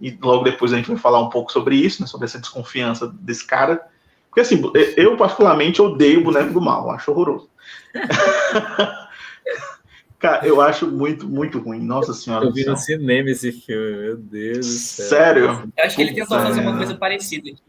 e 0.00 0.16
logo 0.22 0.44
depois 0.44 0.72
a 0.72 0.76
gente 0.76 0.88
vai 0.88 0.96
falar 0.96 1.20
um 1.20 1.30
pouco 1.30 1.50
sobre 1.50 1.74
isso, 1.74 2.00
né, 2.00 2.06
sobre 2.06 2.26
essa 2.26 2.38
desconfiança 2.38 3.08
desse 3.08 3.44
cara. 3.44 3.82
Porque, 4.28 4.40
assim, 4.40 4.62
eu 4.96 5.16
particularmente 5.16 5.82
odeio 5.82 6.20
o 6.20 6.24
boneco 6.24 6.52
do 6.52 6.60
mal, 6.60 6.92
acho 6.92 7.10
horroroso. 7.10 7.50
Cara, 10.22 10.46
eu 10.46 10.60
acho 10.60 10.86
muito, 10.86 11.28
muito 11.28 11.58
ruim. 11.58 11.80
Nossa 11.80 12.14
senhora. 12.14 12.44
Eu 12.44 12.52
vi 12.52 12.64
no 12.64 12.76
cinema 12.76 13.28
esse 13.28 13.50
filme, 13.50 13.96
meu 13.96 14.16
Deus 14.16 14.58
do 14.58 14.64
céu. 14.64 15.06
Sério? 15.06 15.72
Eu 15.76 15.84
acho 15.84 15.96
que 15.96 16.02
ele 16.02 16.14
tentou 16.14 16.38
fazer 16.38 16.60
uma 16.60 16.76
coisa 16.76 16.94
parecida 16.94 17.50
aqui. 17.50 17.60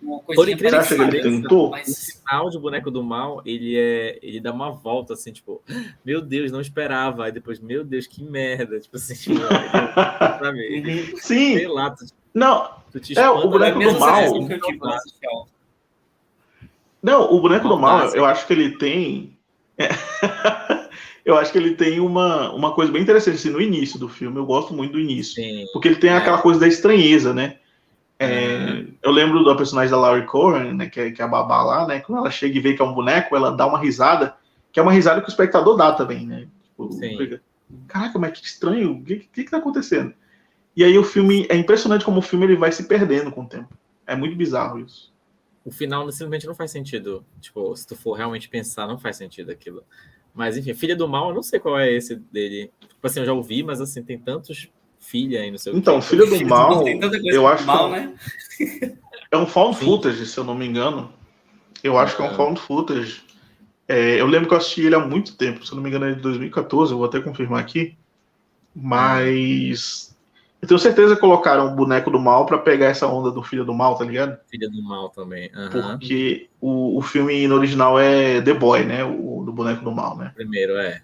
Uma 0.00 0.20
Por 0.20 0.48
incrível 0.48 0.82
que 0.82 0.94
ele 0.94 1.22
tentou? 1.22 1.70
Mas... 1.72 2.08
O 2.08 2.18
final 2.22 2.48
de 2.48 2.58
Boneco 2.58 2.90
do 2.90 3.04
Mal, 3.04 3.42
ele 3.44 3.76
é, 3.76 4.18
ele 4.22 4.40
dá 4.40 4.50
uma 4.50 4.70
volta 4.70 5.12
assim, 5.12 5.30
tipo, 5.30 5.62
meu 6.02 6.22
Deus, 6.22 6.50
não 6.50 6.62
esperava. 6.62 7.26
Aí 7.26 7.32
depois, 7.32 7.60
meu 7.60 7.84
Deus, 7.84 8.06
que 8.06 8.24
merda. 8.24 8.80
Tipo 8.80 8.96
assim, 8.96 9.14
tipo, 9.14 9.40
sabe? 9.44 11.20
Sim. 11.20 11.58
Sei 11.58 11.68
lá, 11.68 11.90
tu, 11.90 12.06
não, 12.32 12.82
é, 13.14 13.28
o 13.28 13.48
boneco 13.48 13.78
do 13.78 13.98
mal. 13.98 14.24
Não, 17.02 17.30
o 17.30 17.40
boneco 17.42 17.68
do 17.68 17.78
mal, 17.78 18.08
eu 18.14 18.24
acho 18.24 18.46
que 18.46 18.54
ele 18.54 18.78
tem. 18.78 19.36
eu 21.24 21.36
acho 21.36 21.50
que 21.50 21.58
ele 21.58 21.74
tem 21.74 22.00
uma, 22.00 22.52
uma 22.52 22.74
coisa 22.74 22.92
bem 22.92 23.02
interessante 23.02 23.36
assim, 23.36 23.50
no 23.50 23.60
início 23.60 23.98
do 23.98 24.08
filme. 24.08 24.36
Eu 24.36 24.44
gosto 24.44 24.74
muito 24.74 24.92
do 24.92 25.00
início. 25.00 25.34
Sim. 25.34 25.64
Porque 25.72 25.88
ele 25.88 25.96
tem 25.96 26.10
é. 26.10 26.16
aquela 26.16 26.38
coisa 26.38 26.60
da 26.60 26.68
estranheza, 26.68 27.32
né? 27.32 27.58
É, 28.18 28.56
uhum. 28.56 28.94
Eu 29.02 29.10
lembro 29.10 29.44
da 29.44 29.54
personagem 29.54 29.90
da 29.90 29.98
Laurie 29.98 30.26
Cohen, 30.26 30.74
né, 30.74 30.88
que 30.88 31.00
é, 31.00 31.10
que 31.10 31.20
é 31.20 31.24
a 31.24 31.28
babá 31.28 31.62
lá, 31.62 31.86
né? 31.86 32.00
Quando 32.00 32.18
ela 32.18 32.30
chega 32.30 32.56
e 32.56 32.60
vê 32.60 32.74
que 32.74 32.82
é 32.82 32.84
um 32.84 32.94
boneco, 32.94 33.34
ela 33.34 33.50
dá 33.50 33.66
uma 33.66 33.78
risada, 33.78 34.36
que 34.70 34.78
é 34.78 34.82
uma 34.82 34.92
risada 34.92 35.20
que 35.20 35.28
o 35.28 35.30
espectador 35.30 35.76
dá 35.76 35.92
também, 35.92 36.26
né? 36.26 36.46
Tipo, 36.64 36.92
fica, 36.92 37.40
Caraca, 37.88 38.18
mas 38.18 38.38
que 38.38 38.46
estranho, 38.46 38.92
o 38.92 39.04
que, 39.04 39.16
que, 39.32 39.44
que 39.44 39.50
tá 39.50 39.56
acontecendo? 39.56 40.14
E 40.76 40.84
aí 40.84 40.96
o 40.98 41.04
filme, 41.04 41.46
é 41.48 41.56
impressionante 41.56 42.04
como 42.04 42.18
o 42.18 42.22
filme 42.22 42.46
ele 42.46 42.56
vai 42.56 42.70
se 42.70 42.84
perdendo 42.84 43.32
com 43.32 43.42
o 43.42 43.48
tempo. 43.48 43.76
É 44.06 44.14
muito 44.14 44.36
bizarro 44.36 44.80
isso. 44.80 45.12
O 45.64 45.70
final 45.70 46.10
simplesmente 46.12 46.46
não 46.46 46.54
faz 46.54 46.70
sentido. 46.70 47.24
Tipo, 47.40 47.74
se 47.76 47.86
tu 47.86 47.96
for 47.96 48.14
realmente 48.14 48.48
pensar, 48.48 48.86
não 48.86 48.98
faz 48.98 49.16
sentido 49.16 49.50
aquilo. 49.50 49.82
Mas 50.34 50.56
enfim, 50.56 50.74
Filha 50.74 50.96
do 50.96 51.08
Mal, 51.08 51.28
eu 51.28 51.34
não 51.34 51.42
sei 51.42 51.60
qual 51.60 51.78
é 51.78 51.92
esse 51.92 52.16
dele. 52.16 52.70
Tipo 52.80 53.06
assim, 53.06 53.20
eu 53.20 53.26
já 53.26 53.32
ouvi, 53.32 53.62
mas 53.62 53.80
assim, 53.80 54.02
tem 54.02 54.18
tantos 54.18 54.68
filha 54.98 55.40
aí 55.40 55.50
no 55.50 55.58
seu 55.58 55.76
Então, 55.76 56.00
Filha 56.00 56.26
do 56.26 56.46
Mal, 56.46 56.84
eu 57.24 57.46
acho 57.46 57.64
mal, 57.64 57.90
que 57.90 57.96
né? 57.96 58.14
é 59.30 59.36
um 59.36 59.46
found 59.46 59.76
footage, 59.76 60.26
se 60.26 60.38
eu 60.38 60.44
não 60.44 60.54
me 60.54 60.66
engano. 60.66 61.12
Eu 61.82 61.98
acho 61.98 62.16
que 62.16 62.22
é 62.22 62.24
um 62.24 62.34
found 62.34 62.58
footage. 62.58 63.22
É, 63.86 64.18
eu 64.18 64.26
lembro 64.26 64.48
que 64.48 64.54
eu 64.54 64.58
assisti 64.58 64.80
ele 64.80 64.94
há 64.94 65.00
muito 65.00 65.36
tempo, 65.36 65.64
se 65.64 65.70
eu 65.70 65.76
não 65.76 65.82
me 65.82 65.90
engano 65.90 66.06
é 66.06 66.14
de 66.14 66.20
2014, 66.22 66.92
eu 66.92 66.98
vou 66.98 67.06
até 67.06 67.20
confirmar 67.20 67.60
aqui. 67.60 67.96
Mas 68.74 70.13
eu 70.64 70.68
tenho 70.68 70.80
certeza 70.80 71.14
que 71.14 71.20
colocaram 71.20 71.66
o 71.66 71.76
boneco 71.76 72.10
do 72.10 72.18
mal 72.18 72.46
para 72.46 72.56
pegar 72.56 72.86
essa 72.86 73.06
onda 73.06 73.30
do 73.30 73.42
Filho 73.42 73.64
do 73.64 73.74
Mal, 73.74 73.96
tá 73.96 74.04
ligado? 74.04 74.38
Filho 74.50 74.70
do 74.70 74.82
Mal 74.82 75.10
também. 75.10 75.50
Uhum. 75.54 75.98
Porque 75.98 76.48
o, 76.58 76.98
o 76.98 77.02
filme 77.02 77.46
no 77.46 77.56
original 77.56 78.00
é 78.00 78.40
The 78.40 78.54
Boy, 78.54 78.84
né? 78.84 79.04
O 79.04 79.42
do 79.44 79.52
boneco 79.52 79.84
do 79.84 79.92
mal, 79.92 80.16
né? 80.16 80.32
Primeiro, 80.34 80.76
é. 80.76 81.02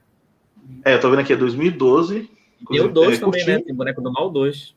É, 0.84 0.94
eu 0.94 1.00
tô 1.00 1.10
vendo 1.10 1.20
aqui, 1.20 1.34
é 1.34 1.36
2012. 1.36 2.30
E 2.70 2.80
o 2.80 2.88
2 2.88 3.16
é, 3.16 3.20
também, 3.20 3.46
né? 3.46 3.60
Tem 3.60 3.74
boneco 3.74 4.00
do 4.00 4.10
mal 4.10 4.30
2. 4.30 4.74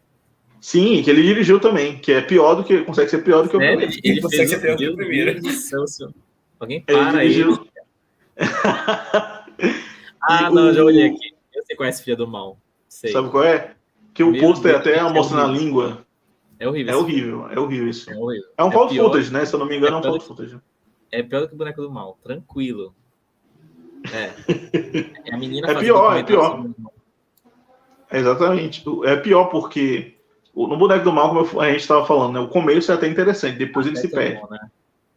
Sim, 0.59 1.01
que 1.01 1.09
ele 1.09 1.23
dirigiu 1.23 1.59
também, 1.59 1.97
que 1.97 2.11
é 2.11 2.21
pior 2.21 2.55
do 2.55 2.63
que. 2.63 2.81
Consegue 2.81 3.09
ser 3.09 3.23
pior 3.23 3.43
do 3.43 3.49
que 3.49 3.55
o 3.55 3.59
primeiro. 3.59 3.83
Ele, 3.83 4.01
ele 4.03 4.21
consegue 4.21 4.47
ser 4.47 4.59
pior 4.59 4.75
do 4.75 4.77
que 4.77 4.89
o 4.89 4.95
primeiro. 4.95 5.41
Alguém 6.59 6.81
para 6.81 7.23
ele 7.23 7.33
dirigiu... 7.33 7.67
aí. 8.35 8.47
ah, 10.21 10.49
não, 10.49 10.73
já 10.73 10.83
olhei 10.83 11.07
aqui. 11.07 11.33
Eu 11.55 11.63
sei 11.63 11.75
qual 11.75 11.87
é 11.87 11.89
esse 11.89 12.03
filho 12.03 12.17
do 12.17 12.27
mal. 12.27 12.57
Sei. 12.89 13.11
Sabe 13.11 13.29
qual 13.29 13.43
é? 13.43 13.75
Que 14.13 14.23
o 14.23 14.39
pôster 14.39 14.75
até 14.75 14.97
é 14.97 15.03
mostrando 15.03 15.43
a 15.43 15.47
língua. 15.47 16.05
É 16.59 16.67
horrível. 16.67 16.93
É 16.93 16.97
horrível, 16.97 17.47
é 17.49 17.59
horrível 17.59 17.89
isso. 17.89 18.09
É, 18.09 18.15
horrível. 18.15 18.49
é 18.57 18.63
um 18.63 18.69
é 18.69 18.71
found 18.71 18.97
footage, 18.97 19.33
né? 19.33 19.45
Se 19.45 19.53
eu 19.53 19.59
não 19.59 19.65
me 19.65 19.75
engano, 19.75 19.97
é, 19.97 19.99
um 19.99 20.03
found 20.03 20.23
footage. 20.23 20.57
É 21.11 21.23
pior 21.23 21.41
do 21.41 21.47
que 21.49 21.55
o 21.55 21.57
boneco 21.57 21.81
do 21.81 21.91
mal, 21.91 22.17
tranquilo. 22.23 22.95
É. 24.11 24.31
é 25.29 25.33
a 25.33 25.37
menina 25.37 25.67
é 25.71 25.75
pior, 25.75 26.17
é 26.17 26.23
pior. 26.23 26.65
exatamente. 28.11 28.83
É 29.05 29.15
pior 29.15 29.45
porque 29.45 30.15
no 30.55 30.77
boneco 30.77 31.03
do 31.03 31.11
mal, 31.11 31.29
como 31.29 31.61
a 31.61 31.71
gente 31.71 31.81
estava 31.81 32.05
falando, 32.05 32.33
né? 32.33 32.39
O 32.39 32.47
começo 32.47 32.91
é 32.91 32.95
até 32.95 33.07
interessante, 33.07 33.57
depois 33.57 33.87
ele 33.87 33.95
se 33.95 34.07
perde. 34.07 34.39
Bom, 34.39 34.47
né? 34.49 34.59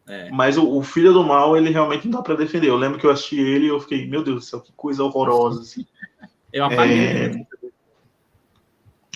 é. 0.07 0.29
Mas 0.31 0.57
o, 0.57 0.77
o, 0.77 0.81
filho 0.81 1.13
do 1.13 1.23
mal, 1.23 1.55
ele 1.55 1.69
realmente 1.69 2.07
não 2.07 2.17
dá 2.17 2.23
para 2.23 2.35
defender. 2.35 2.69
Eu 2.69 2.77
lembro 2.77 2.97
que 2.97 3.05
eu 3.05 3.11
assisti 3.11 3.39
ele 3.39 3.65
e 3.65 3.69
eu 3.69 3.79
fiquei, 3.79 4.07
meu 4.07 4.23
Deus 4.23 4.37
do 4.37 4.41
céu, 4.41 4.61
que 4.61 4.71
coisa 4.73 5.03
horrorosa. 5.03 5.61
Assim. 5.61 5.85
Eu 6.51 6.63
apaguei. 6.63 6.97
É... 6.97 7.47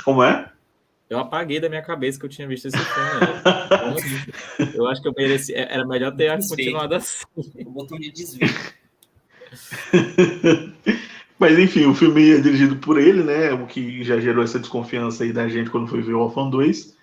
Como 0.03 0.23
é? 0.23 0.49
Eu 1.09 1.19
apaguei 1.19 1.59
da 1.59 1.67
minha 1.67 1.81
cabeça 1.81 2.17
que 2.17 2.25
eu 2.25 2.29
tinha 2.29 2.47
visto 2.47 2.67
esse 2.67 2.77
filme. 2.77 3.19
Né? 3.19 3.27
eu 4.73 4.87
acho 4.87 5.01
que 5.01 5.09
eu 5.09 5.13
mereci. 5.15 5.53
É, 5.53 5.73
era 5.73 5.85
melhor 5.85 6.15
ter 6.15 6.31
continuado 6.37 6.95
assim. 6.95 7.25
O 7.65 7.69
botão 7.69 7.99
de 7.99 8.09
desvio. 8.11 8.47
Mas 11.37 11.59
enfim, 11.59 11.85
o 11.85 11.93
filme 11.93 12.31
é 12.31 12.39
dirigido 12.39 12.77
por 12.77 12.97
ele, 12.97 13.23
né? 13.23 13.51
O 13.51 13.65
que 13.65 14.03
já 14.03 14.17
gerou 14.19 14.43
essa 14.43 14.59
desconfiança 14.59 15.23
aí 15.23 15.33
da 15.33 15.49
gente 15.49 15.69
quando 15.69 15.87
foi 15.87 16.01
ver 16.01 16.13
o 16.13 16.21
Orphan 16.21 16.49
2. 16.49 16.95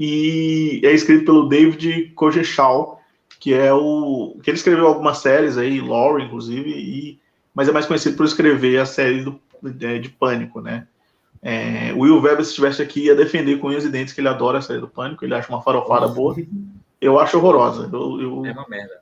E 0.00 0.80
é 0.82 0.92
escrito 0.92 1.24
pelo 1.24 1.48
David 1.48 2.10
Kojechal, 2.14 3.00
que 3.38 3.54
é 3.54 3.72
o. 3.72 4.36
que 4.42 4.50
ele 4.50 4.56
escreveu 4.56 4.86
algumas 4.86 5.18
séries 5.18 5.56
aí, 5.56 5.80
Lore, 5.80 6.24
inclusive, 6.24 6.70
e, 6.70 7.18
mas 7.54 7.68
é 7.68 7.72
mais 7.72 7.86
conhecido 7.86 8.16
por 8.16 8.26
escrever 8.26 8.78
a 8.78 8.86
série 8.86 9.22
do, 9.22 9.40
de, 9.62 10.00
de 10.00 10.08
Pânico, 10.08 10.60
né? 10.60 10.86
É, 11.42 11.92
o 11.92 12.00
Will 12.00 12.20
Weber, 12.20 12.44
se 12.44 12.50
estivesse 12.50 12.82
aqui, 12.82 13.04
ia 13.04 13.14
defender 13.14 13.58
com 13.58 13.68
unhas 13.68 13.84
e 13.84 13.90
dentes 13.90 14.12
que 14.12 14.20
ele 14.20 14.28
adora 14.28 14.58
a 14.58 14.62
série 14.62 14.80
do 14.80 14.88
Pânico, 14.88 15.24
ele 15.24 15.34
acha 15.34 15.48
uma 15.48 15.62
farofada 15.62 16.08
boa. 16.08 16.36
Eu 17.00 17.18
acho 17.18 17.36
horrorosa. 17.36 17.88
Eu, 17.92 18.20
eu 18.20 18.46
é 18.46 18.52
uma 18.52 18.66
merda. 18.68 19.00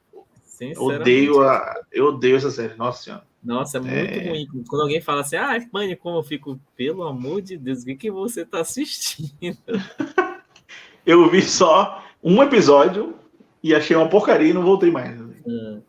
Odeio, 0.76 1.42
a, 1.42 1.82
eu 1.92 2.06
odeio 2.06 2.36
essa 2.36 2.50
série, 2.50 2.74
nossa 2.74 3.02
senhora. 3.02 3.24
Nossa, 3.42 3.76
é 3.76 3.80
muito 3.80 3.94
é... 3.94 4.28
ruim. 4.28 4.48
Quando 4.68 4.82
alguém 4.82 5.00
fala 5.00 5.20
assim, 5.20 5.36
ah, 5.36 5.56
é 5.56 5.60
pânico, 5.60 6.02
como 6.02 6.18
eu 6.18 6.22
fico, 6.22 6.58
pelo 6.76 7.02
amor 7.02 7.42
de 7.42 7.58
Deus, 7.58 7.82
o 7.82 7.86
que, 7.86 7.94
que 7.94 8.10
você 8.10 8.42
está 8.42 8.60
assistindo? 8.60 9.58
eu 11.04 11.28
vi 11.28 11.42
só 11.42 12.02
um 12.22 12.42
episódio 12.42 13.14
e 13.62 13.74
achei 13.74 13.94
uma 13.94 14.08
porcaria 14.08 14.50
e 14.50 14.54
não 14.54 14.62
voltei 14.62 14.90
mais. 14.90 15.20
Hum. 15.46 15.82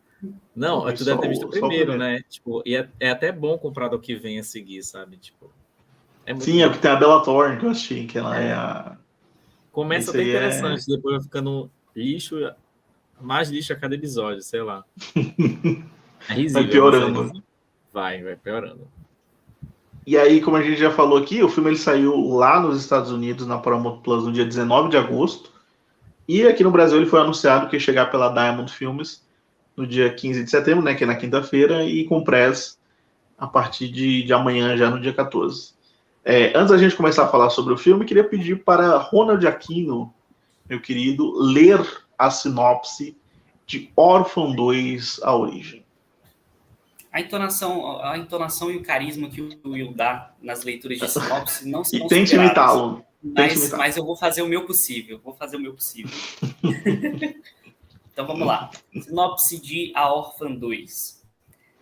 Não, 0.54 0.92
tu 0.94 1.04
deve 1.04 1.20
ter 1.20 1.28
visto 1.28 1.46
o 1.46 1.50
primeiro, 1.50 1.92
o 1.92 1.98
né? 1.98 2.22
Tipo, 2.28 2.62
e 2.64 2.74
é, 2.74 2.88
é, 2.98 3.10
até 3.10 3.30
bom 3.30 3.58
comprar 3.58 3.88
do 3.88 3.98
que 3.98 4.14
vem 4.16 4.38
a 4.38 4.42
seguir, 4.42 4.82
sabe? 4.82 5.18
Tipo, 5.18 5.50
é 6.26 6.34
Sim, 6.40 6.62
é 6.62 6.66
porque 6.66 6.82
tem 6.82 6.90
a 6.90 6.96
Bella 6.96 7.22
Thorne 7.22 7.58
que 7.58 7.64
eu 7.64 7.70
achei, 7.70 8.06
que 8.06 8.18
ela 8.18 8.38
é, 8.38 8.48
é 8.48 8.52
a. 8.52 8.96
Começa 9.70 10.10
até 10.10 10.22
interessante, 10.22 10.82
é... 10.82 10.96
depois 10.96 11.16
vai 11.16 11.22
ficando 11.22 11.70
lixo, 11.94 12.36
mais 13.20 13.48
lixo 13.48 13.72
a 13.72 13.76
cada 13.76 13.94
episódio, 13.94 14.42
sei 14.42 14.62
lá. 14.62 14.84
É 16.28 16.34
risível, 16.34 16.62
vai 16.62 16.70
piorando. 16.70 17.42
Vai, 17.92 18.22
vai 18.22 18.36
piorando. 18.36 18.88
E 20.06 20.16
aí, 20.16 20.40
como 20.40 20.56
a 20.56 20.62
gente 20.62 20.80
já 20.80 20.90
falou 20.90 21.18
aqui, 21.18 21.42
o 21.42 21.48
filme 21.48 21.70
ele 21.70 21.78
saiu 21.78 22.30
lá 22.30 22.58
nos 22.58 22.80
Estados 22.80 23.10
Unidos, 23.10 23.46
na 23.46 23.58
Paramount 23.58 23.98
Plus, 23.98 24.24
no 24.24 24.32
dia 24.32 24.44
19 24.44 24.88
de 24.88 24.96
agosto. 24.96 25.52
E 26.28 26.46
aqui 26.46 26.64
no 26.64 26.70
Brasil 26.70 26.96
ele 26.96 27.06
foi 27.06 27.20
anunciado 27.20 27.68
que 27.68 27.76
ia 27.76 27.80
chegar 27.80 28.10
pela 28.10 28.30
Diamond 28.30 28.72
Filmes 28.72 29.24
no 29.76 29.86
dia 29.86 30.12
15 30.12 30.44
de 30.44 30.50
setembro, 30.50 30.84
né, 30.84 30.94
que 30.94 31.04
é 31.04 31.06
na 31.06 31.16
quinta-feira, 31.16 31.84
e 31.84 32.04
com 32.04 32.24
press 32.24 32.78
a 33.36 33.46
partir 33.46 33.88
de, 33.88 34.22
de 34.22 34.32
amanhã, 34.32 34.76
já 34.76 34.90
no 34.90 35.00
dia 35.00 35.12
14. 35.12 35.75
É, 36.28 36.50
antes 36.58 36.72
da 36.72 36.76
gente 36.76 36.96
começar 36.96 37.22
a 37.22 37.28
falar 37.28 37.50
sobre 37.50 37.72
o 37.72 37.78
filme, 37.78 38.04
queria 38.04 38.24
pedir 38.24 38.64
para 38.64 38.96
Ronald 38.96 39.46
Aquino, 39.46 40.12
meu 40.68 40.80
querido, 40.80 41.32
ler 41.38 41.80
a 42.18 42.32
sinopse 42.32 43.16
de 43.64 43.92
Orphan 43.94 44.50
2, 44.56 45.20
A 45.22 45.36
Origem. 45.36 45.86
A 47.12 47.20
entonação, 47.20 48.02
a 48.02 48.18
entonação 48.18 48.72
e 48.72 48.76
o 48.76 48.82
carisma 48.82 49.30
que 49.30 49.40
o 49.40 49.70
Will 49.70 49.94
dá 49.94 50.34
nas 50.42 50.64
leituras 50.64 50.98
de 50.98 51.08
sinopse 51.08 51.68
não 51.70 51.84
são 51.86 51.96
E 51.96 52.08
tente 52.08 52.34
imitá-lo. 52.34 53.04
Mas, 53.22 53.70
mas 53.70 53.96
eu 53.96 54.04
vou 54.04 54.16
fazer 54.16 54.42
o 54.42 54.48
meu 54.48 54.66
possível. 54.66 55.20
Vou 55.22 55.32
fazer 55.32 55.56
o 55.56 55.60
meu 55.60 55.74
possível. 55.74 56.10
então 58.12 58.26
vamos 58.26 58.44
lá. 58.44 58.68
Sinopse 59.00 59.60
de 59.60 59.92
A 59.94 60.12
Orphan 60.12 60.56
2. 60.56 61.24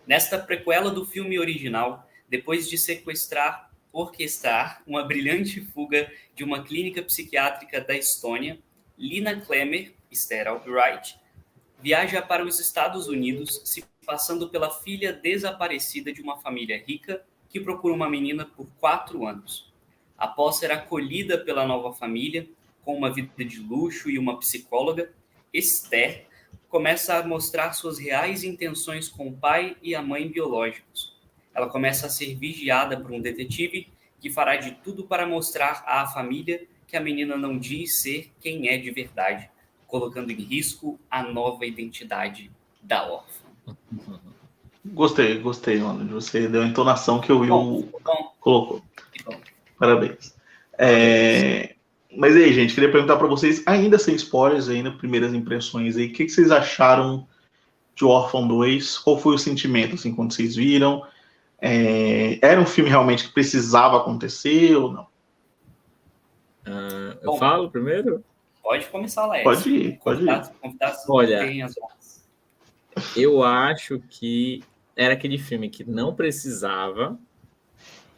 Nesta 0.05 0.37
prequela 0.37 0.91
do 0.91 1.03
filme 1.03 1.39
original, 1.39 2.07
depois 2.29 2.69
de 2.69 2.77
sequestrar, 2.77 3.71
orquestrar 3.95 4.83
uma 4.85 5.05
brilhante 5.05 5.61
fuga 5.61 6.11
de 6.35 6.43
uma 6.43 6.61
clínica 6.61 7.01
psiquiátrica 7.01 7.79
da 7.79 7.95
Estônia, 7.95 8.59
Lina 8.97 9.39
Klemmer, 9.39 9.93
Esther 10.11 10.49
Albright, 10.49 11.17
viaja 11.81 12.21
para 12.21 12.43
os 12.43 12.59
Estados 12.59 13.07
Unidos, 13.07 13.61
se 13.63 13.85
passando 14.05 14.49
pela 14.49 14.69
filha 14.69 15.13
desaparecida 15.13 16.11
de 16.11 16.21
uma 16.21 16.37
família 16.37 16.83
rica 16.85 17.23
que 17.49 17.57
procura 17.57 17.93
uma 17.93 18.09
menina 18.09 18.45
por 18.45 18.67
quatro 18.81 19.25
anos. 19.25 19.73
Após 20.17 20.57
ser 20.57 20.71
acolhida 20.71 21.37
pela 21.37 21.65
nova 21.65 21.93
família, 21.93 22.49
com 22.83 22.97
uma 22.97 23.11
vida 23.11 23.45
de 23.45 23.59
luxo 23.59 24.09
e 24.09 24.19
uma 24.19 24.37
psicóloga, 24.37 25.09
Esther 25.53 26.25
começa 26.67 27.15
a 27.15 27.25
mostrar 27.25 27.71
suas 27.71 27.97
reais 27.97 28.43
intenções 28.43 29.07
com 29.07 29.29
o 29.29 29.37
pai 29.37 29.77
e 29.81 29.95
a 29.95 30.01
mãe 30.01 30.27
biológicos. 30.27 31.14
Ela 31.55 31.67
começa 31.67 32.07
a 32.07 32.09
ser 32.09 32.35
vigiada 32.35 32.99
por 32.99 33.11
um 33.11 33.21
detetive 33.21 33.87
que 34.19 34.29
fará 34.29 34.57
de 34.57 34.71
tudo 34.83 35.05
para 35.05 35.25
mostrar 35.25 35.83
à 35.87 36.05
família 36.05 36.67
que 36.87 36.97
a 36.97 36.99
menina 36.99 37.37
não 37.37 37.57
diz 37.57 38.01
ser 38.01 38.31
quem 38.41 38.67
é 38.67 38.77
de 38.77 38.91
verdade, 38.91 39.49
colocando 39.87 40.31
em 40.31 40.35
risco 40.35 40.99
a 41.09 41.23
nova 41.23 41.65
identidade 41.65 42.51
da 42.81 43.09
órfã. 43.09 43.45
Gostei, 44.85 45.39
gostei, 45.39 45.79
mano. 45.79 46.07
Você 46.13 46.47
deu 46.47 46.61
a 46.61 46.67
entonação 46.67 47.19
que 47.19 47.31
o 47.31 47.39
Will 47.39 47.89
colocou. 48.39 48.83
Parabéns. 49.79 50.35
É... 50.77 51.75
Mas 52.15 52.35
aí, 52.35 52.53
gente, 52.53 52.73
queria 52.73 52.91
perguntar 52.91 53.17
para 53.17 53.27
vocês, 53.27 53.63
ainda 53.65 53.97
sem 53.97 54.15
spoilers, 54.15 54.69
ainda 54.69 54.91
primeiras 54.91 55.33
impressões 55.33 55.97
aí, 55.97 56.07
o 56.07 56.13
que, 56.13 56.25
que 56.25 56.31
vocês 56.31 56.51
acharam 56.51 57.27
de 57.95 58.05
Orphan 58.05 58.47
2? 58.47 58.99
Qual 58.99 59.19
foi 59.19 59.35
o 59.35 59.39
sentimento, 59.39 59.95
assim, 59.95 60.13
quando 60.13 60.33
vocês 60.33 60.55
viram? 60.55 61.03
É... 61.67 62.37
Era 62.45 62.61
um 62.61 62.65
filme 62.65 62.91
realmente 62.91 63.27
que 63.27 63.33
precisava 63.33 63.97
acontecer 63.97 64.75
ou 64.75 64.91
não? 64.91 65.03
Uh, 66.67 67.17
eu 67.23 67.31
Bom, 67.31 67.37
falo 67.39 67.71
primeiro? 67.71 68.23
Pode 68.61 68.85
começar, 68.87 69.25
Léo. 69.25 69.43
Pode 69.43 69.69
ir, 69.69 69.99
pode 70.03 70.23
ir. 70.23 70.51
Olha, 71.09 71.41
eu 73.15 73.43
acho 73.43 73.99
que 74.09 74.63
era 74.95 75.15
aquele 75.15 75.39
filme 75.39 75.67
que 75.67 75.83
não 75.83 76.13
precisava, 76.13 77.17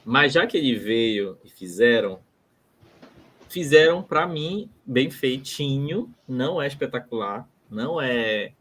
mas 0.03 0.33
já 0.33 0.45
que 0.45 0.57
ele 0.57 0.75
veio 0.75 1.37
e 1.43 1.49
fizeram, 1.49 2.19
fizeram 3.47 4.03
para 4.03 4.27
mim 4.27 4.69
bem 4.85 5.09
feitinho, 5.09 6.13
não 6.27 6.61
é 6.61 6.67
espetacular, 6.67 7.47
não 7.69 8.01
é, 8.01 8.51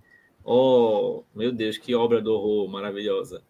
oh, 0.45 1.25
meu 1.35 1.51
Deus, 1.51 1.77
que 1.77 1.95
obra 1.95 2.23
do 2.23 2.33
horror 2.33 2.69
maravilhosa. 2.69 3.43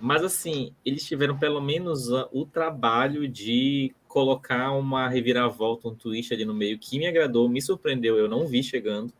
Mas 0.00 0.22
assim, 0.22 0.74
eles 0.84 1.06
tiveram 1.06 1.38
pelo 1.38 1.60
menos 1.60 2.08
o 2.32 2.44
trabalho 2.44 3.26
de 3.26 3.94
colocar 4.06 4.72
uma 4.72 5.08
reviravolta, 5.08 5.88
um 5.88 5.94
twist 5.94 6.32
ali 6.32 6.44
no 6.44 6.54
meio 6.54 6.78
que 6.78 6.98
me 6.98 7.06
agradou, 7.06 7.48
me 7.48 7.60
surpreendeu, 7.62 8.16
eu 8.16 8.28
não 8.28 8.46
vi 8.46 8.62
chegando. 8.62 9.12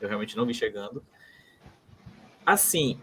Eu 0.00 0.08
realmente 0.08 0.36
não 0.36 0.46
vi 0.46 0.54
chegando. 0.54 1.02
Assim, 2.44 2.98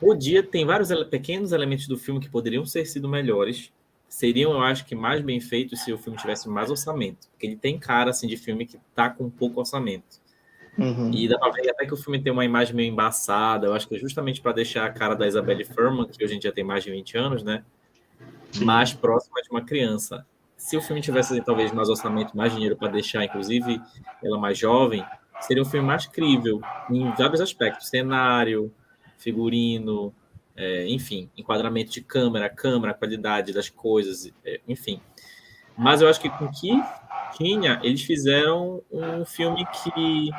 podia, 0.00 0.42
tem 0.42 0.64
vários 0.64 0.92
pequenos 1.04 1.52
elementos 1.52 1.86
do 1.86 1.96
filme 1.96 2.20
que 2.20 2.28
poderiam 2.28 2.64
ter 2.64 2.84
sido 2.84 3.08
melhores. 3.08 3.72
Seriam, 4.08 4.52
eu 4.52 4.60
acho 4.60 4.84
que, 4.86 4.94
mais 4.94 5.20
bem 5.20 5.40
feitos 5.40 5.80
se 5.80 5.92
o 5.92 5.98
filme 5.98 6.18
tivesse 6.18 6.48
mais 6.48 6.70
orçamento. 6.70 7.28
Porque 7.30 7.46
ele 7.46 7.56
tem 7.56 7.78
cara, 7.78 8.10
assim, 8.10 8.26
de 8.26 8.36
filme 8.36 8.66
que 8.66 8.78
tá 8.94 9.10
com 9.10 9.30
pouco 9.30 9.60
orçamento. 9.60 10.20
Uhum. 10.76 11.10
E 11.12 11.28
dá 11.28 11.38
pra 11.38 11.50
ver 11.50 11.70
até 11.70 11.86
que 11.86 11.94
o 11.94 11.96
filme 11.96 12.20
tem 12.20 12.32
uma 12.32 12.44
imagem 12.44 12.74
meio 12.74 12.90
embaçada. 12.90 13.66
Eu 13.66 13.74
acho 13.74 13.86
que 13.88 13.94
é 13.94 13.98
justamente 13.98 14.40
para 14.40 14.52
deixar 14.52 14.86
a 14.86 14.90
cara 14.90 15.14
da 15.14 15.26
Isabelle 15.26 15.64
Furman, 15.64 16.06
que 16.06 16.24
hoje 16.24 16.34
em 16.34 16.38
dia 16.38 16.52
tem 16.52 16.64
mais 16.64 16.82
de 16.82 16.90
20 16.90 17.16
anos, 17.16 17.42
né? 17.42 17.64
Mais 18.60 18.92
próxima 18.92 19.40
de 19.42 19.50
uma 19.50 19.62
criança. 19.62 20.26
Se 20.56 20.76
o 20.76 20.80
filme 20.80 21.00
tivesse, 21.00 21.40
talvez, 21.42 21.72
mais 21.72 21.88
orçamento, 21.88 22.36
mais 22.36 22.52
dinheiro 22.52 22.76
para 22.76 22.88
deixar, 22.88 23.24
inclusive, 23.24 23.80
ela 24.22 24.38
mais 24.38 24.58
jovem, 24.58 25.04
seria 25.40 25.62
um 25.62 25.66
filme 25.66 25.86
mais 25.86 26.06
crível 26.06 26.60
em 26.90 27.12
vários 27.12 27.40
aspectos. 27.40 27.88
Cenário, 27.88 28.72
figurino, 29.18 30.14
é, 30.56 30.88
enfim, 30.88 31.30
enquadramento 31.36 31.90
de 31.90 32.00
câmera, 32.00 32.48
câmera, 32.48 32.94
qualidade 32.94 33.52
das 33.52 33.68
coisas, 33.68 34.32
é, 34.44 34.60
enfim. 34.68 35.00
Mas 35.76 36.00
eu 36.00 36.08
acho 36.08 36.20
que 36.20 36.30
com 36.30 36.48
que 36.48 36.70
tinha, 37.36 37.80
eles 37.82 38.02
fizeram 38.02 38.82
um 38.90 39.24
filme 39.24 39.66
que. 39.66 40.30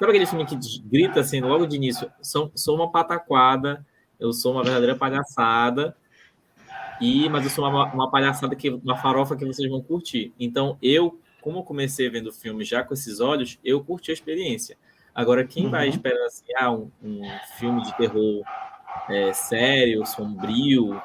Sabe 0.00 0.12
aquele 0.12 0.24
filme 0.24 0.46
que 0.46 0.56
grita 0.82 1.20
assim, 1.20 1.42
logo 1.42 1.66
de 1.66 1.76
início? 1.76 2.10
Sou, 2.22 2.50
sou 2.54 2.74
uma 2.74 2.90
pataquada, 2.90 3.84
eu 4.18 4.32
sou 4.32 4.52
uma 4.52 4.62
verdadeira 4.62 4.96
palhaçada, 4.96 5.94
e 6.98 7.28
mas 7.28 7.44
eu 7.44 7.50
sou 7.50 7.68
uma, 7.68 7.92
uma 7.92 8.10
palhaçada, 8.10 8.56
que 8.56 8.70
uma 8.70 8.96
farofa 8.96 9.36
que 9.36 9.44
vocês 9.44 9.70
vão 9.70 9.82
curtir. 9.82 10.32
Então, 10.40 10.78
eu, 10.80 11.20
como 11.42 11.62
comecei 11.62 12.08
vendo 12.08 12.28
o 12.28 12.32
filme 12.32 12.64
já 12.64 12.82
com 12.82 12.94
esses 12.94 13.20
olhos, 13.20 13.58
eu 13.62 13.84
curti 13.84 14.10
a 14.10 14.14
experiência. 14.14 14.78
Agora, 15.14 15.46
quem 15.46 15.66
uhum. 15.66 15.70
vai 15.70 15.90
esperar 15.90 16.24
assim, 16.24 16.46
ah, 16.56 16.72
um, 16.72 16.90
um 17.02 17.20
filme 17.58 17.82
de 17.82 17.94
terror 17.98 18.42
é, 19.06 19.34
sério, 19.34 20.06
sombrio, 20.06 20.98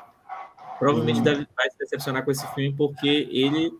provavelmente 0.79 1.17
uhum. 1.17 1.23
deve, 1.23 1.47
vai 1.53 1.69
se 1.69 1.77
decepcionar 1.77 2.23
com 2.23 2.31
esse 2.31 2.47
filme, 2.53 2.73
porque 2.73 3.27
ele, 3.29 3.73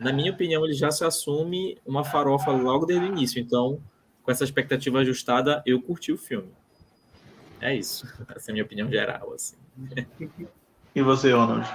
na 0.00 0.10
minha 0.10 0.32
opinião, 0.32 0.64
ele 0.64 0.72
já 0.72 0.90
se 0.90 1.04
assume 1.04 1.76
uma 1.84 2.02
farofa 2.02 2.50
logo 2.50 2.86
desde 2.86 3.04
o 3.04 3.08
início. 3.08 3.38
Então, 3.38 3.78
com 4.24 4.30
essa 4.30 4.42
expectativa 4.42 4.98
ajustada, 5.00 5.62
eu 5.66 5.80
curti 5.80 6.10
o 6.10 6.18
filme. 6.18 6.50
É 7.60 7.74
isso. 7.74 8.06
Essa 8.34 8.50
é 8.50 8.52
a 8.52 8.54
minha 8.54 8.64
opinião 8.64 8.90
geral. 8.90 9.32
Assim. 9.32 9.56
E 10.94 11.02
você, 11.02 11.32
Ronald? 11.32 11.68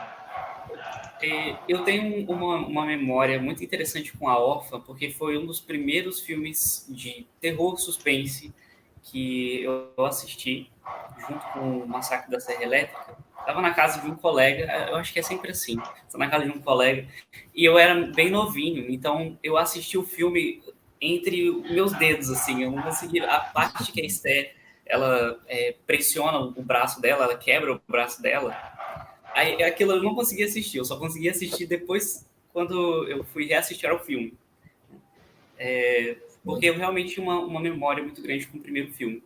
É, 1.21 1.57
eu 1.67 1.83
tenho 1.83 2.29
uma, 2.29 2.55
uma 2.55 2.85
memória 2.85 3.39
muito 3.41 3.63
interessante 3.63 4.15
com 4.17 4.27
A 4.27 4.39
Órfã, 4.39 4.79
porque 4.79 5.11
foi 5.11 5.37
um 5.37 5.45
dos 5.45 5.59
primeiros 5.59 6.21
filmes 6.21 6.85
de 6.89 7.27
terror 7.39 7.77
suspense 7.77 8.53
que 9.03 9.63
eu 9.63 10.05
assisti, 10.05 10.71
junto 11.27 11.45
com 11.53 11.79
o 11.79 11.87
Massacre 11.87 12.31
da 12.31 12.39
Serra 12.39 12.63
Elétrica. 12.63 13.17
Estava 13.37 13.61
na 13.61 13.73
casa 13.73 14.01
de 14.01 14.07
um 14.07 14.15
colega, 14.15 14.65
eu 14.89 14.95
acho 14.95 15.11
que 15.11 15.19
é 15.19 15.23
sempre 15.23 15.51
assim, 15.51 15.79
estou 16.05 16.19
na 16.19 16.29
casa 16.29 16.45
de 16.45 16.51
um 16.51 16.61
colega, 16.61 17.07
e 17.55 17.65
eu 17.65 17.77
era 17.77 17.95
bem 18.07 18.29
novinho, 18.29 18.85
então 18.89 19.37
eu 19.41 19.57
assisti 19.57 19.97
o 19.97 20.03
filme 20.03 20.61
entre 21.01 21.51
meus 21.71 21.93
dedos, 21.93 22.29
assim, 22.29 22.63
eu 22.63 22.71
não 22.71 22.81
consegui, 22.81 23.19
a 23.21 23.39
parte 23.39 23.91
que 23.91 24.01
a 24.01 24.05
Esther, 24.05 24.55
ela 24.85 25.39
é, 25.47 25.75
pressiona 25.85 26.39
o 26.39 26.61
braço 26.61 27.01
dela, 27.01 27.25
ela 27.25 27.37
quebra 27.37 27.73
o 27.73 27.81
braço 27.87 28.21
dela, 28.21 28.55
Aí, 29.33 29.61
aquilo 29.63 29.93
eu 29.93 30.03
não 30.03 30.15
consegui 30.15 30.43
assistir, 30.43 30.77
eu 30.77 30.85
só 30.85 30.97
consegui 30.97 31.29
assistir 31.29 31.65
depois 31.65 32.25
quando 32.51 33.07
eu 33.07 33.23
fui 33.23 33.45
reassistir 33.45 33.89
ao 33.89 34.03
filme. 34.03 34.33
É, 35.57 36.17
porque 36.43 36.65
eu 36.65 36.75
realmente 36.75 37.13
tinha 37.13 37.23
uma, 37.23 37.39
uma 37.39 37.59
memória 37.59 38.03
muito 38.03 38.21
grande 38.21 38.47
com 38.47 38.57
o 38.57 38.61
primeiro 38.61 38.91
filme. 38.91 39.23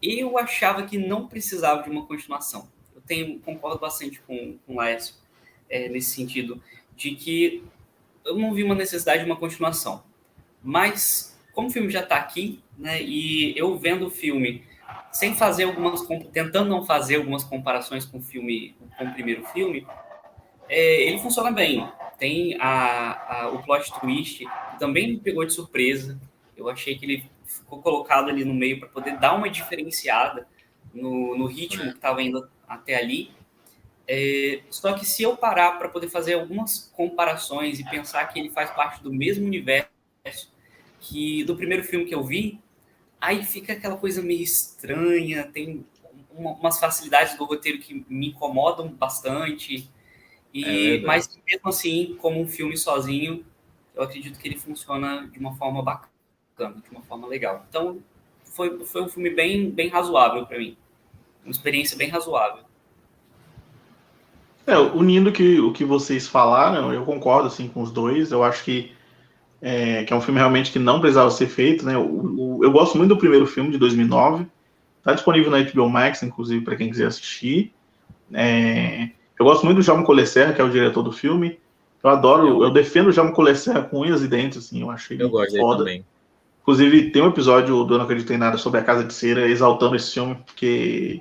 Eu 0.00 0.38
achava 0.38 0.84
que 0.84 0.98
não 0.98 1.26
precisava 1.26 1.82
de 1.82 1.90
uma 1.90 2.06
continuação. 2.06 2.68
Eu 2.94 3.00
tenho, 3.00 3.38
concordo 3.40 3.78
bastante 3.78 4.20
com, 4.20 4.58
com 4.66 4.74
o 4.74 4.76
Laércio 4.76 5.14
é, 5.68 5.88
nesse 5.88 6.10
sentido, 6.10 6.62
de 6.96 7.14
que 7.14 7.64
eu 8.24 8.36
não 8.36 8.52
vi 8.54 8.62
uma 8.62 8.74
necessidade 8.74 9.24
de 9.24 9.30
uma 9.30 9.36
continuação. 9.36 10.04
Mas, 10.62 11.38
como 11.52 11.68
o 11.68 11.70
filme 11.70 11.90
já 11.90 12.00
está 12.00 12.16
aqui, 12.16 12.62
né, 12.78 13.02
e 13.02 13.56
eu 13.58 13.76
vendo 13.78 14.06
o 14.06 14.10
filme 14.10 14.64
sem 15.10 15.34
fazer 15.34 15.64
algumas, 15.64 16.06
tentando 16.32 16.70
não 16.70 16.84
fazer 16.84 17.16
algumas 17.16 17.44
comparações 17.44 18.04
com 18.04 18.18
o 18.18 18.22
filme, 18.22 18.74
com 18.96 19.04
o 19.04 19.12
primeiro 19.12 19.44
filme, 19.46 19.86
é, 20.68 21.02
ele 21.02 21.18
funciona 21.18 21.50
bem. 21.50 21.86
Tem 22.18 22.56
a, 22.60 23.42
a, 23.42 23.48
o 23.50 23.62
plot 23.62 23.92
twist, 24.00 24.44
também 24.78 25.08
me 25.12 25.18
pegou 25.18 25.44
de 25.44 25.52
surpresa. 25.52 26.18
Eu 26.56 26.68
achei 26.68 26.96
que 26.96 27.04
ele 27.04 27.30
ficou 27.44 27.82
colocado 27.82 28.30
ali 28.30 28.44
no 28.44 28.54
meio 28.54 28.78
para 28.78 28.88
poder 28.88 29.18
dar 29.18 29.34
uma 29.34 29.50
diferenciada 29.50 30.46
no, 30.94 31.36
no 31.36 31.46
ritmo 31.46 31.84
que 31.84 31.96
estava 31.96 32.22
indo 32.22 32.48
até 32.66 32.96
ali. 32.96 33.30
É, 34.08 34.60
só 34.70 34.92
que 34.94 35.04
se 35.04 35.22
eu 35.22 35.36
parar 35.36 35.78
para 35.78 35.88
poder 35.88 36.08
fazer 36.08 36.34
algumas 36.34 36.90
comparações 36.96 37.78
e 37.78 37.84
pensar 37.84 38.26
que 38.26 38.38
ele 38.38 38.50
faz 38.50 38.70
parte 38.70 39.02
do 39.02 39.12
mesmo 39.12 39.44
universo 39.46 39.91
que 41.02 41.42
do 41.44 41.56
primeiro 41.56 41.82
filme 41.82 42.06
que 42.06 42.14
eu 42.14 42.22
vi, 42.22 42.60
aí 43.20 43.44
fica 43.44 43.72
aquela 43.72 43.96
coisa 43.96 44.22
meio 44.22 44.42
estranha, 44.42 45.44
tem 45.52 45.84
umas 46.34 46.78
facilidades 46.78 47.36
do 47.36 47.44
roteiro 47.44 47.78
que 47.78 48.06
me 48.08 48.28
incomodam 48.28 48.88
bastante. 48.88 49.90
E, 50.54 50.98
é 50.98 51.00
mas 51.00 51.28
mesmo 51.46 51.68
assim, 51.68 52.16
como 52.20 52.40
um 52.40 52.46
filme 52.46 52.76
sozinho, 52.76 53.44
eu 53.94 54.02
acredito 54.02 54.38
que 54.38 54.46
ele 54.46 54.58
funciona 54.58 55.26
de 55.26 55.38
uma 55.38 55.54
forma 55.56 55.82
bacana, 55.82 56.10
de 56.58 56.90
uma 56.90 57.02
forma 57.02 57.26
legal. 57.26 57.66
Então, 57.68 57.98
foi, 58.44 58.84
foi 58.84 59.02
um 59.02 59.08
filme 59.08 59.30
bem, 59.30 59.70
bem 59.70 59.88
razoável 59.88 60.46
para 60.46 60.58
mim. 60.58 60.76
Uma 61.44 61.50
experiência 61.50 61.96
bem 61.96 62.08
razoável. 62.08 62.62
É, 64.64 64.78
unindo 64.78 65.32
que, 65.32 65.58
o 65.58 65.72
que 65.72 65.84
vocês 65.84 66.28
falaram, 66.28 66.92
eu 66.92 67.04
concordo 67.04 67.48
assim, 67.48 67.68
com 67.68 67.82
os 67.82 67.90
dois. 67.90 68.30
Eu 68.30 68.44
acho 68.44 68.62
que 68.62 68.92
é, 69.62 70.02
que 70.02 70.12
é 70.12 70.16
um 70.16 70.20
filme 70.20 70.40
realmente 70.40 70.72
que 70.72 70.78
não 70.80 71.00
precisava 71.00 71.30
ser 71.30 71.46
feito. 71.46 71.86
Né? 71.86 71.96
O, 71.96 72.58
o, 72.58 72.64
eu 72.64 72.72
gosto 72.72 72.98
muito 72.98 73.10
do 73.10 73.16
primeiro 73.16 73.46
filme, 73.46 73.70
de 73.70 73.78
2009. 73.78 74.44
Está 74.98 75.14
disponível 75.14 75.50
na 75.50 75.62
HBO 75.62 75.88
Max, 75.88 76.22
inclusive, 76.22 76.64
para 76.64 76.76
quem 76.76 76.90
quiser 76.90 77.06
assistir. 77.06 77.72
É, 78.32 79.10
eu 79.38 79.46
gosto 79.46 79.64
muito 79.64 79.76
do 79.76 79.82
Jaume 79.82 80.04
Colesserra, 80.04 80.52
que 80.52 80.60
é 80.60 80.64
o 80.64 80.70
diretor 80.70 81.02
do 81.02 81.12
filme. 81.12 81.60
Eu 82.02 82.10
adoro, 82.10 82.48
eu, 82.48 82.62
eu 82.64 82.70
defendo 82.70 83.06
o 83.06 83.12
Jaume 83.12 83.32
Colesserra 83.32 83.82
com 83.82 84.00
unhas 84.00 84.22
e 84.22 84.28
dentes, 84.28 84.58
assim, 84.58 84.80
eu 84.80 84.90
achei 84.90 85.16
eu 85.20 85.30
gosto 85.30 85.56
foda. 85.56 85.78
também. 85.78 86.04
Inclusive, 86.62 87.10
tem 87.10 87.22
um 87.22 87.28
episódio 87.28 87.84
do 87.84 87.94
Eu 87.94 87.98
Não 87.98 88.04
Acredito 88.04 88.32
em 88.32 88.38
Nada 88.38 88.56
sobre 88.56 88.80
a 88.80 88.84
Casa 88.84 89.04
de 89.04 89.12
Cera, 89.12 89.48
exaltando 89.48 89.96
esse 89.96 90.12
filme, 90.12 90.36
porque 90.46 91.20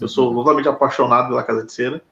eu 0.00 0.08
sou 0.08 0.34
totalmente 0.34 0.68
apaixonado 0.68 1.28
pela 1.28 1.42
Casa 1.42 1.64
de 1.64 1.72
Cera. 1.72 2.02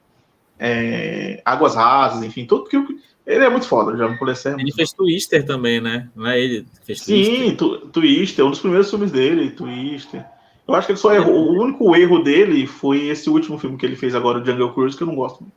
É, 0.59 1.41
Águas 1.45 1.75
Rasas, 1.75 2.23
enfim, 2.23 2.47
tudo 2.47 2.65
que 2.69 2.77
eu, 2.77 2.87
ele 3.27 3.45
é 3.45 3.49
muito 3.49 3.67
foda, 3.67 3.97
já 3.97 4.09
me 4.09 4.19
conhece. 4.19 4.49
Ele 4.49 4.73
fez 4.73 4.93
Twister 4.93 5.47
também, 5.47 5.81
né? 5.81 6.09
Não 6.15 6.27
é 6.27 6.39
ele 6.39 6.67
fez 6.83 7.01
Sim, 7.01 7.55
Twister. 7.57 7.91
Twister, 7.91 8.45
um 8.45 8.51
dos 8.51 8.61
primeiros 8.61 8.91
filmes 8.91 9.11
dele, 9.11 9.51
Twister. 9.51 10.25
Eu 10.67 10.75
acho 10.75 10.87
que 10.87 10.93
ele 10.93 10.99
só 10.99 11.15
errou. 11.15 11.53
O 11.53 11.63
único 11.63 11.95
erro 11.97 12.23
dele 12.23 12.67
foi 12.67 13.09
esse 13.09 13.31
último 13.31 13.59
filme 13.59 13.77
que 13.77 13.87
ele 13.87 13.97
fez 13.97 14.15
agora, 14.15 14.39
o 14.39 14.45
Jungle 14.45 14.73
Cruise, 14.73 14.97
que 14.97 15.03
eu 15.03 15.07
não 15.07 15.15
gosto 15.15 15.41
muito. 15.41 15.55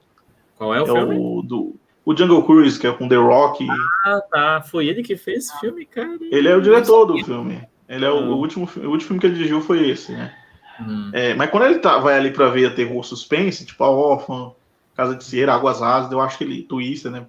Qual 0.58 0.74
é 0.74 0.82
o 0.82 0.84
é 0.84 0.86
filme? 0.86 1.18
O, 1.18 1.42
do, 1.42 1.76
o 2.06 2.16
Jungle 2.16 2.44
Cruise, 2.44 2.80
que 2.80 2.88
é 2.88 2.92
com 2.92 3.08
The 3.08 3.16
Rock. 3.16 3.68
Ah, 4.06 4.22
tá. 4.32 4.62
Foi 4.62 4.88
ele 4.88 5.04
que 5.04 5.18
fez 5.18 5.46
esse 5.46 5.60
filme, 5.60 5.86
cara. 5.86 6.18
Ele 6.32 6.48
é 6.48 6.56
o 6.56 6.62
diretor 6.62 7.06
do 7.06 7.24
filme. 7.24 7.62
Ele 7.88 8.06
é 8.06 8.10
o, 8.10 8.32
o, 8.32 8.38
último, 8.38 8.70
o 8.78 8.90
último 8.90 9.00
filme 9.00 9.20
que 9.20 9.28
ele 9.28 9.36
dirigiu 9.36 9.62
foi 9.62 9.90
esse, 9.90 10.12
né? 10.12 10.34
Hum. 10.82 11.10
É, 11.14 11.34
mas 11.34 11.50
quando 11.50 11.66
ele 11.66 11.80
tá, 11.80 11.98
vai 12.00 12.18
ali 12.18 12.32
pra 12.32 12.50
ver 12.50 12.68
a 12.68 12.74
terror 12.74 13.04
suspense, 13.04 13.66
tipo 13.66 13.84
a 13.84 13.90
Órfã, 13.90 14.52
Casa 14.96 15.16
de 15.16 15.24
Cera, 15.24 15.54
Águas 15.54 15.80
Rasas, 15.80 16.12
eu 16.12 16.20
acho 16.20 16.38
que 16.38 16.44
ele, 16.44 16.64
Twister, 16.64 17.12
né? 17.12 17.26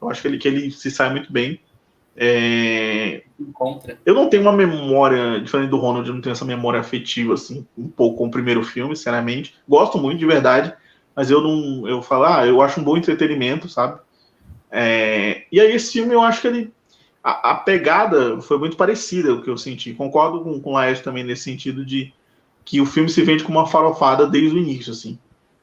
Eu 0.00 0.10
acho 0.10 0.22
que 0.22 0.28
ele, 0.28 0.38
que 0.38 0.48
ele 0.48 0.70
se 0.70 0.90
sai 0.90 1.10
muito 1.10 1.32
bem. 1.32 1.60
É... 2.16 3.22
Encontra. 3.38 3.96
Eu 4.04 4.12
não 4.12 4.28
tenho 4.28 4.42
uma 4.42 4.52
memória, 4.52 5.40
diferente 5.40 5.70
do 5.70 5.76
Ronald, 5.76 6.08
eu 6.08 6.14
não 6.14 6.20
tenho 6.20 6.32
essa 6.32 6.44
memória 6.44 6.80
afetiva, 6.80 7.34
assim, 7.34 7.64
um 7.76 7.88
pouco 7.88 8.18
com 8.18 8.26
o 8.26 8.30
primeiro 8.30 8.64
filme, 8.64 8.96
sinceramente. 8.96 9.54
Gosto 9.68 9.98
muito, 9.98 10.18
de 10.18 10.26
verdade, 10.26 10.74
mas 11.14 11.30
eu 11.30 11.40
não. 11.40 11.86
Eu 11.86 12.02
falo, 12.02 12.24
ah, 12.24 12.44
eu 12.44 12.60
acho 12.60 12.80
um 12.80 12.84
bom 12.84 12.96
entretenimento, 12.96 13.68
sabe? 13.68 14.00
É... 14.70 15.44
E 15.52 15.60
aí, 15.60 15.72
esse 15.72 15.92
filme, 15.92 16.12
eu 16.12 16.22
acho 16.22 16.40
que 16.40 16.48
ele. 16.48 16.72
A, 17.22 17.50
a, 17.50 17.54
pegada 17.54 18.40
foi 18.40 18.58
muito 18.58 18.76
parecida, 18.76 19.34
o 19.34 19.42
que 19.42 19.50
eu 19.50 19.56
senti. 19.56 19.92
Concordo 19.94 20.40
com, 20.40 20.60
com 20.60 20.70
o 20.70 20.72
Laércio 20.74 21.04
também 21.04 21.22
nesse 21.22 21.42
sentido 21.42 21.84
de 21.84 22.12
que 22.64 22.80
o 22.80 22.86
filme 22.86 23.08
se 23.08 23.22
vende 23.22 23.44
como 23.44 23.58
uma 23.58 23.66
farofada 23.66 24.26
desde 24.26 24.56
o 24.56 24.58
início, 24.58 24.92
assim. 24.92 25.18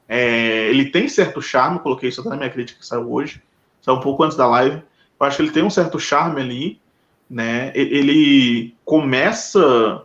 É... 0.08 0.70
ele 0.70 0.86
tem 0.86 1.10
certo 1.10 1.42
charme, 1.42 1.80
coloquei 1.80 2.10
isso 2.10 2.22
até 2.22 2.30
na 2.30 2.38
minha 2.38 2.50
crítica 2.50 2.80
que 2.80 2.86
saiu 2.86 3.12
hoje 3.12 3.42
saiu 3.86 3.98
um 3.98 4.02
pouco 4.02 4.24
antes 4.24 4.36
da 4.36 4.48
live. 4.48 4.82
Eu 5.20 5.28
acho 5.28 5.38
que 5.38 5.44
ele 5.44 5.52
tem 5.52 5.64
um 5.64 5.70
certo 5.70 6.00
charme 6.00 6.42
ali, 6.42 6.82
né? 7.30 7.72
Ele 7.76 8.74
começa 8.84 10.04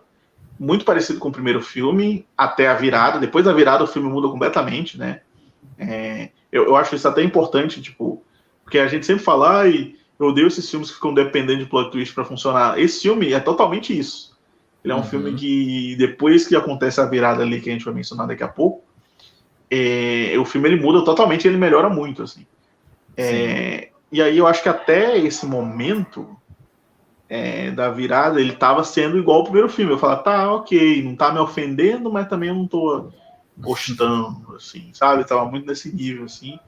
muito 0.58 0.84
parecido 0.84 1.18
com 1.18 1.30
o 1.30 1.32
primeiro 1.32 1.62
filme, 1.62 2.26
até 2.36 2.68
a 2.68 2.74
virada. 2.74 3.18
Depois 3.18 3.46
da 3.46 3.54
virada, 3.54 3.82
o 3.82 3.86
filme 3.86 4.10
muda 4.10 4.28
completamente, 4.28 4.98
né? 4.98 5.22
É, 5.78 6.28
eu, 6.52 6.66
eu, 6.66 6.76
acho 6.76 6.94
isso 6.94 7.08
até 7.08 7.22
importante, 7.22 7.80
tipo, 7.80 8.22
porque 8.62 8.78
a 8.78 8.86
gente 8.86 9.06
sempre 9.06 9.24
fala, 9.24 9.66
e 9.66 9.96
eu 10.18 10.26
odeio 10.26 10.46
esses 10.46 10.70
filmes 10.70 10.90
que 10.90 10.96
ficam 10.96 11.14
dependendo 11.14 11.60
de 11.60 11.70
plot 11.70 11.90
twist 11.90 12.14
para 12.14 12.26
funcionar. 12.26 12.78
Esse 12.78 13.00
filme 13.00 13.32
é 13.32 13.40
totalmente 13.40 13.98
isso. 13.98 14.38
Ele 14.84 14.92
é 14.92 14.96
um 14.96 14.98
uhum. 14.98 15.04
filme 15.04 15.32
que, 15.32 15.96
depois 15.96 16.46
que 16.46 16.54
acontece 16.54 17.00
a 17.00 17.06
virada 17.06 17.42
ali, 17.42 17.62
que 17.62 17.70
a 17.70 17.72
gente 17.72 17.84
vai 17.86 17.94
mencionar 17.94 18.26
daqui 18.26 18.42
a 18.42 18.48
pouco, 18.48 18.84
é, 19.70 20.34
o 20.38 20.44
filme 20.44 20.68
ele 20.68 20.82
muda 20.82 21.02
totalmente, 21.02 21.48
ele 21.48 21.56
melhora 21.56 21.88
muito, 21.88 22.22
assim. 22.22 22.44
É, 23.20 23.90
e 24.10 24.20
aí 24.20 24.38
eu 24.38 24.46
acho 24.46 24.62
que 24.62 24.68
até 24.68 25.18
esse 25.18 25.46
momento 25.46 26.36
é, 27.28 27.70
da 27.70 27.88
virada, 27.90 28.40
ele 28.40 28.52
estava 28.52 28.82
sendo 28.82 29.16
igual 29.16 29.38
ao 29.38 29.44
primeiro 29.44 29.68
filme. 29.68 29.92
Eu 29.92 29.98
falava, 29.98 30.22
tá, 30.22 30.52
ok, 30.52 31.02
não 31.02 31.14
tá 31.14 31.32
me 31.32 31.38
ofendendo, 31.38 32.12
mas 32.12 32.28
também 32.28 32.48
eu 32.48 32.56
não 32.56 32.66
tô 32.66 33.10
gostando, 33.56 34.56
assim, 34.56 34.90
sabe? 34.92 35.24
Tava 35.24 35.44
muito 35.48 35.66
nesse 35.66 35.94
nível, 35.94 36.24
assim. 36.24 36.58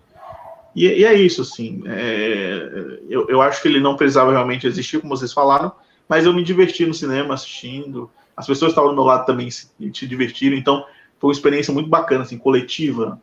E, 0.74 0.86
e 0.86 1.04
é 1.04 1.14
isso, 1.14 1.42
assim. 1.42 1.82
É, 1.86 2.98
eu, 3.08 3.28
eu 3.28 3.42
acho 3.42 3.60
que 3.60 3.66
ele 3.66 3.80
não 3.80 3.96
precisava 3.96 4.30
realmente 4.30 4.66
existir, 4.66 5.00
como 5.00 5.16
vocês 5.16 5.32
falaram, 5.32 5.72
mas 6.08 6.24
eu 6.24 6.32
me 6.32 6.44
diverti 6.44 6.86
no 6.86 6.94
cinema 6.94 7.34
assistindo. 7.34 8.08
As 8.36 8.46
pessoas 8.46 8.68
que 8.68 8.78
estavam 8.78 8.90
do 8.90 8.96
meu 8.96 9.04
lado 9.04 9.26
também 9.26 9.50
se, 9.50 9.68
se 9.92 10.06
divertiram, 10.06 10.56
então 10.56 10.86
foi 11.18 11.28
uma 11.28 11.34
experiência 11.34 11.74
muito 11.74 11.88
bacana, 11.88 12.22
assim, 12.22 12.38
coletiva, 12.38 13.20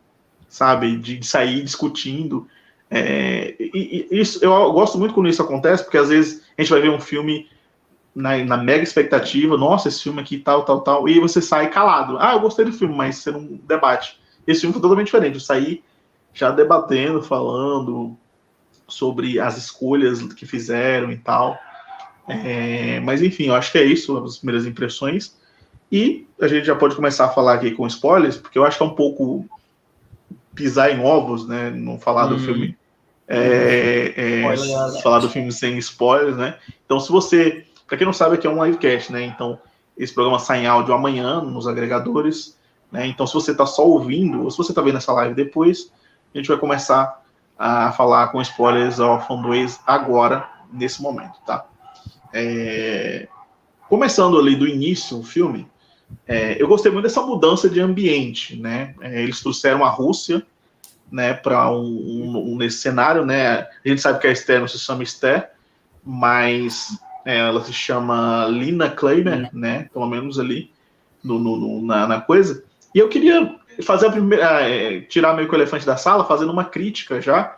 sabe? 0.49 0.97
De, 0.97 1.17
de 1.17 1.25
sair 1.25 1.63
discutindo. 1.63 2.47
É, 2.91 3.55
e, 3.59 4.07
e, 4.11 4.19
isso, 4.19 4.43
eu 4.43 4.71
gosto 4.73 4.97
muito 4.97 5.13
quando 5.13 5.29
isso 5.29 5.41
acontece, 5.41 5.83
porque 5.83 5.97
às 5.97 6.09
vezes 6.09 6.43
a 6.57 6.61
gente 6.61 6.71
vai 6.71 6.81
ver 6.81 6.89
um 6.89 6.99
filme 6.99 7.47
na, 8.15 8.37
na, 8.43 8.57
mega 8.57 8.83
expectativa, 8.83 9.57
nossa, 9.57 9.87
esse 9.87 10.03
filme 10.03 10.19
aqui 10.19 10.39
tal, 10.39 10.65
tal, 10.65 10.81
tal, 10.81 11.07
e 11.07 11.19
você 11.19 11.41
sai 11.41 11.69
calado. 11.69 12.17
Ah, 12.19 12.33
eu 12.33 12.39
gostei 12.39 12.65
do 12.65 12.73
filme, 12.73 12.95
mas 12.95 13.17
você 13.17 13.31
não 13.31 13.45
debate. 13.63 14.19
Esse 14.47 14.61
filme 14.61 14.73
foi 14.73 14.81
totalmente 14.81 15.05
diferente. 15.05 15.35
Eu 15.35 15.41
saí 15.41 15.83
já 16.33 16.51
debatendo, 16.51 17.21
falando 17.21 18.17
sobre 18.87 19.39
as 19.39 19.57
escolhas 19.57 20.21
que 20.33 20.45
fizeram 20.45 21.11
e 21.11 21.17
tal. 21.17 21.57
É, 22.27 22.99
mas 23.01 23.21
enfim, 23.21 23.47
eu 23.47 23.55
acho 23.55 23.71
que 23.71 23.77
é 23.77 23.83
isso, 23.83 24.17
as 24.23 24.37
primeiras 24.37 24.65
impressões. 24.65 25.37
E 25.91 26.27
a 26.41 26.47
gente 26.47 26.65
já 26.65 26.75
pode 26.75 26.95
começar 26.95 27.25
a 27.25 27.29
falar 27.29 27.55
aqui 27.55 27.71
com 27.71 27.87
spoilers, 27.87 28.37
porque 28.37 28.57
eu 28.57 28.65
acho 28.65 28.77
que 28.77 28.83
é 28.83 28.85
um 28.85 28.95
pouco 28.95 29.45
pisar 30.53 30.91
em 30.91 31.03
ovos, 31.03 31.47
né? 31.47 31.69
Não 31.71 31.99
falar 31.99 32.25
hum. 32.25 32.29
do 32.29 32.39
filme 32.39 32.77
é, 33.29 34.13
é, 34.17 35.01
falar 35.03 35.19
do 35.19 35.29
filme 35.29 35.51
sem 35.51 35.77
spoilers, 35.77 36.35
né? 36.35 36.57
Então, 36.83 36.99
se 36.99 37.11
você, 37.11 37.63
para 37.87 37.97
quem 37.97 38.05
não 38.05 38.13
sabe, 38.13 38.35
aqui 38.35 38.47
é 38.47 38.49
um 38.49 38.65
livecast, 38.65 39.11
né? 39.11 39.23
Então, 39.23 39.59
esse 39.95 40.13
programa 40.13 40.39
sai 40.39 40.63
em 40.63 40.67
áudio 40.67 40.95
amanhã 40.95 41.39
nos 41.39 41.67
agregadores, 41.67 42.57
né? 42.91 43.05
Então, 43.05 43.27
se 43.27 43.33
você 43.35 43.51
está 43.51 43.67
só 43.67 43.85
ouvindo, 43.85 44.43
ou 44.43 44.49
se 44.49 44.57
você 44.57 44.71
está 44.71 44.81
vendo 44.81 44.97
essa 44.97 45.13
live 45.13 45.35
depois, 45.35 45.91
a 46.33 46.37
gente 46.37 46.47
vai 46.47 46.57
começar 46.57 47.23
a 47.57 47.91
falar 47.91 48.29
com 48.29 48.41
spoilers 48.41 48.99
ao 48.99 49.19
2 49.19 49.79
agora, 49.85 50.49
nesse 50.73 51.01
momento, 51.01 51.39
tá? 51.45 51.67
É... 52.33 53.27
Começando 53.87 54.39
ali 54.39 54.55
do 54.55 54.67
início 54.67 55.19
o 55.19 55.23
filme, 55.23 55.67
é, 56.27 56.61
eu 56.61 56.67
gostei 56.67 56.91
muito 56.91 57.03
dessa 57.03 57.21
mudança 57.21 57.69
de 57.69 57.79
ambiente, 57.79 58.55
né? 58.55 58.95
É, 59.01 59.21
eles 59.21 59.41
trouxeram 59.41 59.83
a 59.83 59.89
Rússia 59.89 60.45
né, 61.11 61.33
para 61.33 61.71
um, 61.71 61.83
um, 61.83 62.53
um, 62.53 62.57
nesse 62.57 62.77
cenário, 62.77 63.25
né? 63.25 63.59
A 63.61 63.87
gente 63.87 64.01
sabe 64.01 64.19
que 64.19 64.27
a 64.27 64.31
Esther 64.31 64.59
não 64.59 64.67
se 64.67 64.77
chama 64.77 65.03
Esther, 65.03 65.49
mas 66.03 66.97
é, 67.25 67.37
ela 67.39 67.63
se 67.63 67.73
chama 67.73 68.47
Lina 68.49 68.89
Kleimer, 68.89 69.49
né? 69.53 69.89
Pelo 69.93 70.07
menos 70.07 70.39
ali 70.39 70.71
no, 71.23 71.39
no, 71.39 71.57
no 71.57 71.85
na, 71.85 72.07
na, 72.07 72.21
coisa. 72.21 72.63
E 72.93 72.99
eu 72.99 73.09
queria 73.09 73.55
fazer 73.83 74.07
a 74.07 74.11
primeira, 74.11 74.61
é, 74.61 75.01
tirar 75.01 75.33
meio 75.33 75.47
que 75.47 75.53
o 75.53 75.57
elefante 75.57 75.85
da 75.85 75.97
sala, 75.97 76.25
fazendo 76.25 76.51
uma 76.51 76.65
crítica 76.65 77.21
já 77.21 77.57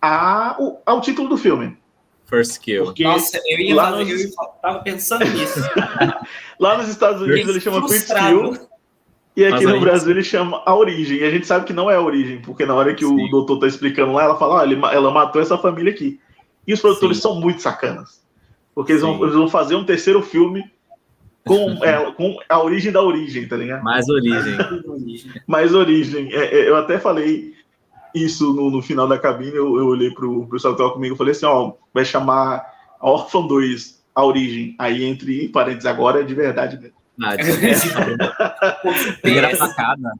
a, 0.00 0.56
ao 0.84 1.00
título 1.00 1.28
do 1.28 1.36
filme. 1.36 1.76
First 2.26 2.60
Kill. 2.60 2.84
Porque 2.84 3.04
Nossa, 3.04 3.38
eu 3.46 3.60
ia, 3.60 3.76
fazer, 3.76 4.04
nos... 4.04 4.24
eu 4.24 4.30
tava 4.62 4.78
pensando 4.80 5.24
nisso. 5.26 5.60
lá 6.58 6.78
nos 6.78 6.88
Estados 6.88 7.20
Unidos 7.20 7.50
ele 7.50 7.60
chama 7.60 7.86
First 7.86 8.08
Kill. 8.08 8.71
E 9.34 9.44
aqui 9.46 9.64
no 9.64 9.80
Brasil 9.80 10.10
ele 10.10 10.22
chama 10.22 10.62
a 10.66 10.74
origem. 10.74 11.18
E 11.18 11.24
a 11.24 11.30
gente 11.30 11.46
sabe 11.46 11.64
que 11.64 11.72
não 11.72 11.90
é 11.90 11.96
a 11.96 12.02
origem, 12.02 12.40
porque 12.42 12.66
na 12.66 12.74
hora 12.74 12.94
que 12.94 13.04
Sim. 13.04 13.26
o 13.26 13.30
doutor 13.30 13.58
tá 13.58 13.66
explicando 13.66 14.12
lá, 14.12 14.24
ela 14.24 14.38
fala: 14.38 14.56
olha, 14.56 14.74
ela 14.92 15.10
matou 15.10 15.40
essa 15.40 15.56
família 15.56 15.92
aqui. 15.92 16.20
E 16.66 16.72
os 16.72 16.80
produtores 16.80 17.16
Sim. 17.16 17.22
são 17.22 17.40
muito 17.40 17.62
sacanas. 17.62 18.22
Porque 18.74 18.92
eles 18.92 19.02
vão, 19.02 19.22
eles 19.22 19.34
vão, 19.34 19.48
fazer 19.48 19.74
um 19.74 19.84
terceiro 19.84 20.22
filme 20.22 20.64
com, 21.44 21.78
ela, 21.84 22.12
com 22.12 22.36
a 22.48 22.62
origem 22.62 22.92
da 22.92 23.02
origem, 23.02 23.48
tá 23.48 23.56
ligado? 23.56 23.82
Mais 23.82 24.08
origem. 24.08 24.56
Mais 25.46 25.74
origem. 25.74 26.32
É, 26.32 26.60
é, 26.60 26.68
eu 26.68 26.76
até 26.76 26.98
falei 26.98 27.54
isso 28.14 28.52
no, 28.52 28.70
no, 28.70 28.82
final 28.82 29.08
da 29.08 29.18
cabine, 29.18 29.56
eu, 29.56 29.78
eu 29.78 29.86
olhei 29.86 30.10
pro, 30.10 30.40
pro 30.40 30.50
pessoal 30.50 30.74
que 30.74 30.82
tava 30.82 30.92
comigo 30.92 31.14
e 31.14 31.18
falei 31.18 31.32
assim: 31.32 31.46
ó, 31.46 31.72
vai 31.92 32.04
chamar 32.04 32.64
a 33.00 33.10
Orphan 33.10 33.46
2 33.46 34.02
a 34.14 34.24
origem. 34.24 34.74
Aí, 34.78 35.04
entre 35.04 35.48
parênteses, 35.48 35.86
agora 35.86 36.20
é 36.20 36.22
de 36.22 36.34
verdade 36.34 36.78
mesmo. 36.78 37.01
Ah, 37.20 37.34
primeira 39.20 39.56
facada. 39.56 40.12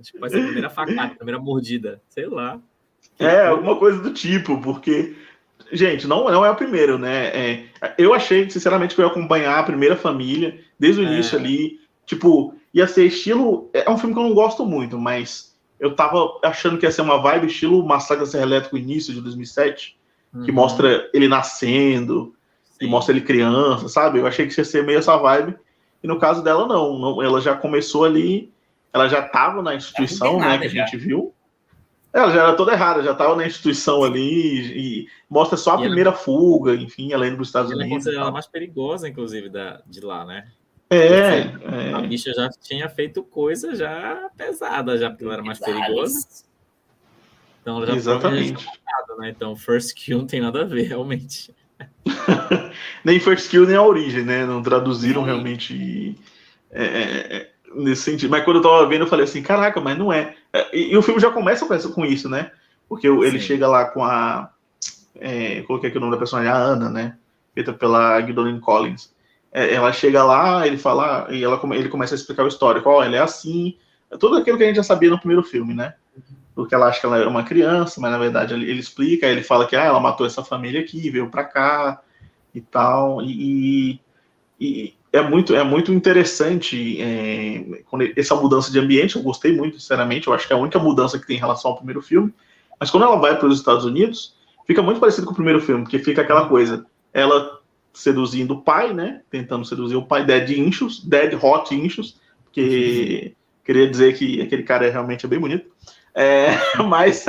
Acho 0.00 0.12
que 0.12 0.18
pode 0.18 0.32
ser 0.32 0.40
a 0.40 0.44
primeira 0.44 0.70
facada, 0.70 1.02
a 1.04 1.16
primeira 1.16 1.40
mordida. 1.40 2.00
Sei 2.08 2.26
lá. 2.26 2.58
É, 3.18 3.46
alguma 3.46 3.76
coisa 3.76 4.00
do 4.00 4.12
tipo, 4.12 4.60
porque. 4.60 5.14
Gente, 5.72 6.06
não, 6.06 6.24
não 6.30 6.44
é 6.44 6.50
o 6.50 6.56
primeiro, 6.56 6.98
né? 6.98 7.26
É, 7.26 7.64
eu 7.96 8.12
achei, 8.12 8.48
sinceramente, 8.50 8.94
que 8.94 9.00
eu 9.00 9.06
ia 9.06 9.10
acompanhar 9.10 9.58
a 9.58 9.62
primeira 9.62 9.96
família, 9.96 10.60
desde 10.78 11.00
o 11.00 11.06
é. 11.06 11.12
início 11.12 11.38
ali. 11.38 11.80
Tipo, 12.06 12.54
ia 12.72 12.86
ser 12.86 13.06
estilo. 13.06 13.70
É 13.72 13.88
um 13.90 13.96
filme 13.96 14.14
que 14.14 14.20
eu 14.20 14.24
não 14.24 14.34
gosto 14.34 14.66
muito, 14.66 14.98
mas 14.98 15.54
eu 15.78 15.94
tava 15.94 16.38
achando 16.42 16.78
que 16.78 16.86
ia 16.86 16.90
ser 16.90 17.02
uma 17.02 17.20
vibe 17.20 17.46
estilo 17.46 17.86
Massacre 17.86 18.26
Serra 18.26 18.44
Elétrico 18.44 18.76
início 18.76 19.12
de 19.12 19.20
2007, 19.20 19.96
uhum. 20.34 20.42
que 20.42 20.52
mostra 20.52 21.08
ele 21.12 21.28
nascendo, 21.28 22.34
Sim. 22.64 22.86
e 22.86 22.88
mostra 22.88 23.14
ele 23.14 23.24
criança, 23.24 23.88
sabe? 23.88 24.18
Eu 24.18 24.26
achei 24.26 24.46
que 24.46 24.58
ia 24.58 24.64
ser 24.64 24.84
meio 24.84 24.98
essa 24.98 25.16
vibe. 25.16 25.56
E 26.04 26.06
no 26.06 26.18
caso 26.18 26.44
dela, 26.44 26.68
não. 26.68 26.98
não 26.98 27.22
ela 27.22 27.40
já 27.40 27.56
começou 27.56 28.04
ali, 28.04 28.52
ela 28.92 29.08
já 29.08 29.24
estava 29.24 29.62
na 29.62 29.74
instituição, 29.74 30.38
né, 30.38 30.58
que 30.58 30.66
a 30.66 30.68
gente 30.68 30.98
viu. 30.98 31.32
Ela 32.12 32.30
já 32.30 32.42
era 32.42 32.52
toda 32.54 32.72
errada, 32.72 33.02
já 33.02 33.12
estava 33.12 33.34
na 33.34 33.46
instituição 33.46 34.04
ali 34.04 34.20
e, 34.20 34.78
e 34.78 35.08
mostra 35.28 35.56
só 35.56 35.72
a 35.72 35.80
e 35.80 35.86
primeira 35.86 36.10
ela... 36.10 36.16
fuga, 36.16 36.74
enfim, 36.74 37.12
ela 37.12 37.26
indo 37.26 37.36
para 37.36 37.42
os 37.42 37.48
Estados 37.48 37.72
ela 37.72 37.82
Unidos. 37.82 38.06
Ela 38.06 38.28
é 38.28 38.30
mais 38.30 38.46
perigosa, 38.46 39.08
inclusive, 39.08 39.48
da, 39.48 39.80
de 39.86 40.00
lá, 40.00 40.26
né? 40.26 40.46
É, 40.90 41.38
é, 41.40 41.92
A 41.94 42.02
bicha 42.02 42.32
já 42.34 42.50
tinha 42.50 42.88
feito 42.88 43.24
coisa 43.24 43.74
já 43.74 44.30
pesada, 44.36 44.98
já 44.98 45.08
porque 45.08 45.24
ela 45.24 45.32
era 45.32 45.42
mais 45.42 45.58
perigosa. 45.58 46.44
Então 47.62 47.78
ela 47.78 47.86
já 47.86 47.94
Exatamente. 47.94 48.68
né? 49.18 49.30
Então, 49.30 49.56
First 49.56 49.94
Kill 49.96 50.18
não 50.18 50.26
tem 50.26 50.42
nada 50.42 50.60
a 50.60 50.64
ver, 50.64 50.82
realmente. 50.86 51.52
nem 53.04 53.20
First 53.20 53.50
Kill, 53.50 53.66
nem 53.66 53.76
a 53.76 53.82
origem, 53.82 54.24
né? 54.24 54.44
Não 54.44 54.62
traduziram 54.62 55.22
realmente 55.22 56.16
é, 56.70 56.84
é, 56.84 57.36
é, 57.36 57.50
nesse 57.74 58.02
sentido. 58.02 58.30
Mas 58.30 58.44
quando 58.44 58.56
eu 58.56 58.62
tava 58.62 58.86
vendo, 58.86 59.02
eu 59.02 59.08
falei 59.08 59.24
assim, 59.24 59.42
caraca, 59.42 59.80
mas 59.80 59.98
não 59.98 60.12
é. 60.12 60.34
é 60.52 60.76
e, 60.76 60.92
e 60.92 60.96
o 60.96 61.02
filme 61.02 61.20
já 61.20 61.30
começa 61.30 61.66
com 61.66 62.04
isso, 62.04 62.28
né? 62.28 62.50
Porque 62.88 63.06
ele 63.08 63.38
Sim. 63.38 63.46
chega 63.46 63.68
lá 63.68 63.86
com 63.86 64.04
a. 64.04 64.50
É, 65.16 65.62
coloquei 65.62 65.88
aqui 65.88 65.98
o 65.98 66.00
nome 66.00 66.12
da 66.12 66.18
personagem, 66.18 66.50
a 66.50 66.56
Ana, 66.56 66.90
né? 66.90 67.16
Feita 67.54 67.72
pela 67.72 68.20
Gwendolyn 68.20 68.60
Collins. 68.60 69.12
É, 69.52 69.72
ela 69.72 69.92
chega 69.92 70.24
lá, 70.24 70.66
ele 70.66 70.76
fala, 70.76 71.28
e 71.30 71.42
ela, 71.42 71.60
ele 71.74 71.88
começa 71.88 72.14
a 72.14 72.16
explicar 72.16 72.44
o 72.44 72.48
histórico. 72.48 72.88
Ó, 72.90 72.98
oh, 72.98 73.04
ele 73.04 73.16
é 73.16 73.20
assim. 73.20 73.76
Tudo 74.18 74.36
aquilo 74.36 74.56
que 74.56 74.64
a 74.64 74.66
gente 74.66 74.76
já 74.76 74.82
sabia 74.82 75.10
no 75.10 75.18
primeiro 75.18 75.42
filme, 75.42 75.74
né? 75.74 75.94
Porque 76.54 76.74
ela 76.74 76.86
acha 76.86 77.00
que 77.00 77.06
ela 77.06 77.18
é 77.18 77.26
uma 77.26 77.42
criança, 77.42 78.00
mas 78.00 78.10
na 78.10 78.18
verdade 78.18 78.54
ele, 78.54 78.78
explica, 78.78 79.26
ele 79.26 79.42
fala 79.42 79.66
que 79.66 79.74
ah, 79.74 79.84
ela 79.84 80.00
matou 80.00 80.26
essa 80.26 80.44
família 80.44 80.80
aqui, 80.80 81.10
veio 81.10 81.28
para 81.28 81.44
cá 81.44 82.00
e 82.54 82.60
tal, 82.60 83.20
e, 83.22 84.00
e, 84.60 84.94
é 85.12 85.20
muito 85.20 85.54
é 85.54 85.64
muito 85.64 85.92
interessante 85.92 87.00
é, 87.00 87.82
essa 88.16 88.36
mudança 88.36 88.70
de 88.70 88.78
ambiente, 88.78 89.16
eu 89.16 89.22
gostei 89.22 89.52
muito, 89.52 89.80
sinceramente, 89.80 90.28
eu 90.28 90.32
acho 90.32 90.46
que 90.46 90.52
é 90.52 90.56
a 90.56 90.58
única 90.58 90.78
mudança 90.78 91.18
que 91.18 91.26
tem 91.26 91.36
em 91.36 91.40
relação 91.40 91.72
ao 91.72 91.76
primeiro 91.76 92.00
filme, 92.00 92.32
mas 92.78 92.90
quando 92.90 93.04
ela 93.04 93.16
vai 93.16 93.36
para 93.36 93.48
os 93.48 93.58
Estados 93.58 93.84
Unidos, 93.84 94.36
fica 94.66 94.82
muito 94.82 95.00
parecido 95.00 95.26
com 95.26 95.32
o 95.32 95.36
primeiro 95.36 95.60
filme, 95.60 95.82
porque 95.82 95.98
fica 95.98 96.22
aquela 96.22 96.48
coisa, 96.48 96.86
ela 97.12 97.60
seduzindo 97.92 98.54
o 98.54 98.62
pai, 98.62 98.92
né, 98.92 99.22
tentando 99.30 99.64
seduzir 99.64 99.96
o 99.96 100.06
pai, 100.06 100.24
Dead 100.24 100.50
Inchos, 100.50 101.04
Dead 101.04 101.34
Hot 101.40 101.74
Inchos, 101.74 102.20
porque 102.44 103.34
queria 103.64 103.88
dizer 103.88 104.16
que 104.16 104.40
aquele 104.40 104.62
cara 104.62 104.86
é 104.86 104.90
realmente 104.90 105.26
bem 105.26 105.38
bonito, 105.38 105.66
é, 106.14 106.48
mas. 106.86 107.24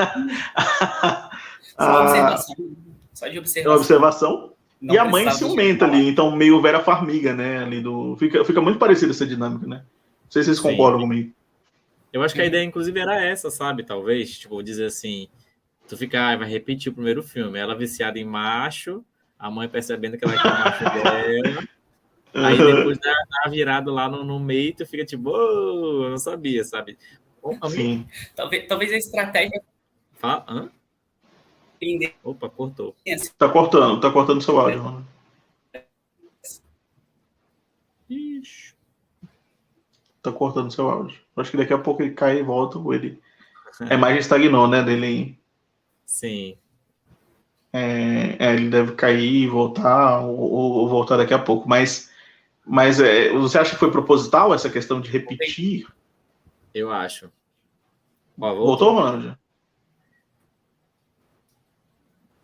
Só, 1.78 2.02
observação. 2.04 2.56
Só 3.14 3.28
de 3.28 3.40
observação. 3.40 3.74
É 3.74 3.76
observação. 3.76 4.56
E 4.82 4.98
a 4.98 5.06
mãe 5.06 5.30
ciumenta 5.32 5.86
ali, 5.86 6.08
então 6.08 6.36
meio 6.36 6.62
Vera 6.62 6.80
Farmiga, 6.80 7.34
né? 7.34 7.60
Ali 7.60 7.82
do... 7.82 8.16
fica, 8.18 8.46
fica 8.46 8.62
muito 8.62 8.78
parecida 8.78 9.12
essa 9.12 9.26
dinâmica, 9.26 9.66
né? 9.66 9.78
Não 9.78 10.32
sei 10.32 10.44
se 10.44 10.48
vocês 10.48 10.58
Sim. 10.58 10.64
concordam 10.70 11.00
comigo. 11.00 11.34
Eu 12.14 12.22
acho 12.22 12.36
que 12.36 12.42
a 12.42 12.46
ideia, 12.46 12.64
inclusive, 12.64 13.00
era 13.00 13.22
essa, 13.24 13.50
sabe? 13.50 13.84
Talvez, 13.84 14.38
tipo, 14.38 14.62
dizer 14.62 14.86
assim, 14.86 15.28
tu 15.88 15.98
fica, 15.98 16.30
ah, 16.30 16.38
vai 16.38 16.48
repetir 16.48 16.92
o 16.92 16.96
primeiro 16.96 17.24
filme. 17.24 17.58
Ela 17.58 17.76
viciada 17.76 18.20
em 18.20 18.24
macho, 18.24 19.04
a 19.40 19.50
mãe 19.50 19.68
percebendo 19.68 20.18
que 20.18 20.26
ela 20.26 20.42
quer 20.42 20.48
o 20.48 20.60
macho 20.60 20.84
dela. 21.04 21.68
Aí 22.34 22.58
depois 22.58 22.98
dá, 23.00 23.14
dá 23.44 23.50
virado 23.50 23.92
lá 23.92 24.10
no, 24.10 24.24
no 24.24 24.40
meio, 24.40 24.76
tu 24.76 24.86
fica 24.86 25.06
tipo, 25.06 25.30
oh, 25.30 26.04
eu 26.04 26.10
não 26.10 26.18
sabia, 26.18 26.64
sabe? 26.64 26.98
Sim. 27.70 28.08
Talvez, 28.36 28.68
talvez 28.68 28.92
a 28.94 28.98
estratégia. 28.98 29.62
Fala, 30.14 30.46
hã? 30.48 30.70
Opa, 32.24 32.50
cortou. 32.50 32.96
Tá 33.38 33.50
cortando, 33.50 34.00
tá 34.00 34.12
cortando 34.12 34.42
seu 34.42 34.60
áudio, 34.60 34.84
mano. 34.84 35.08
Ixi. 38.10 38.74
Tá 40.22 40.32
cortando 40.32 40.72
seu 40.72 40.90
áudio. 40.90 41.20
Acho 41.36 41.52
que 41.52 41.58
daqui 41.58 41.74
a 41.74 41.78
pouco 41.78 42.02
ele 42.02 42.14
cai 42.14 42.40
e 42.40 42.44
volta, 42.44 42.80
ele. 42.94 43.20
A 43.90 43.94
imagem 43.94 44.20
estagnou, 44.20 44.68
né? 44.68 44.82
Dele. 44.82 45.38
Sim. 46.06 46.58
É, 47.74 48.38
é, 48.40 48.54
ele 48.54 48.70
deve 48.70 48.94
cair 48.94 49.44
e 49.44 49.48
voltar, 49.48 50.22
ou, 50.22 50.40
ou, 50.40 50.90
voltar 50.90 51.18
daqui 51.18 51.34
a 51.34 51.40
pouco. 51.40 51.68
Mas, 51.68 52.10
mas 52.66 53.02
é, 53.02 53.30
você 53.34 53.60
acha 53.60 53.72
que 53.72 53.80
foi 53.80 53.92
proposital 53.92 54.54
essa 54.54 54.70
questão 54.70 55.02
de 55.02 55.12
repetir? 55.12 55.86
Eu 56.76 56.92
acho. 56.92 57.32
Ó, 58.38 58.54
voltou, 58.54 58.66
voltou 58.66 58.94
Ronald? 58.94 59.38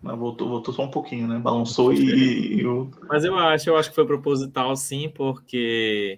Mas 0.02 0.18
voltou, 0.18 0.48
voltou 0.48 0.74
só 0.74 0.84
um 0.84 0.90
pouquinho, 0.90 1.28
né? 1.28 1.38
Balançou 1.38 1.94
e, 1.94 2.62
e 2.62 2.64
Mas 3.08 3.26
eu 3.26 3.38
acho, 3.38 3.70
eu 3.70 3.76
acho 3.76 3.90
que 3.90 3.96
foi 3.96 4.06
proposital, 4.08 4.74
sim, 4.78 5.10
porque 5.10 6.18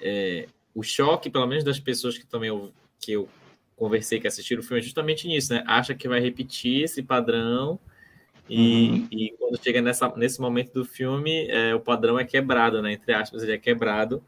é, 0.00 0.46
o 0.74 0.82
choque, 0.82 1.30
pelo 1.30 1.46
menos 1.46 1.64
das 1.64 1.80
pessoas 1.80 2.18
que 2.18 2.26
também 2.26 2.50
eu, 2.50 2.70
que 3.00 3.12
eu 3.12 3.26
conversei 3.74 4.20
que 4.20 4.28
assistiram 4.28 4.60
o 4.60 4.64
filme, 4.64 4.80
é 4.80 4.84
justamente 4.84 5.26
nisso, 5.26 5.54
né? 5.54 5.64
Acha 5.66 5.94
que 5.94 6.06
vai 6.06 6.20
repetir 6.20 6.84
esse 6.84 7.02
padrão 7.02 7.80
e, 8.48 8.90
uhum. 8.90 9.08
e 9.10 9.30
quando 9.38 9.62
chega 9.64 9.80
nessa, 9.80 10.14
nesse 10.16 10.38
momento 10.38 10.74
do 10.74 10.84
filme, 10.84 11.48
é, 11.48 11.74
o 11.74 11.80
padrão 11.80 12.18
é 12.18 12.24
quebrado, 12.24 12.82
né? 12.82 12.92
Entre 12.92 13.12
aspas, 13.14 13.42
ele 13.42 13.52
é 13.52 13.58
quebrado 13.58 14.22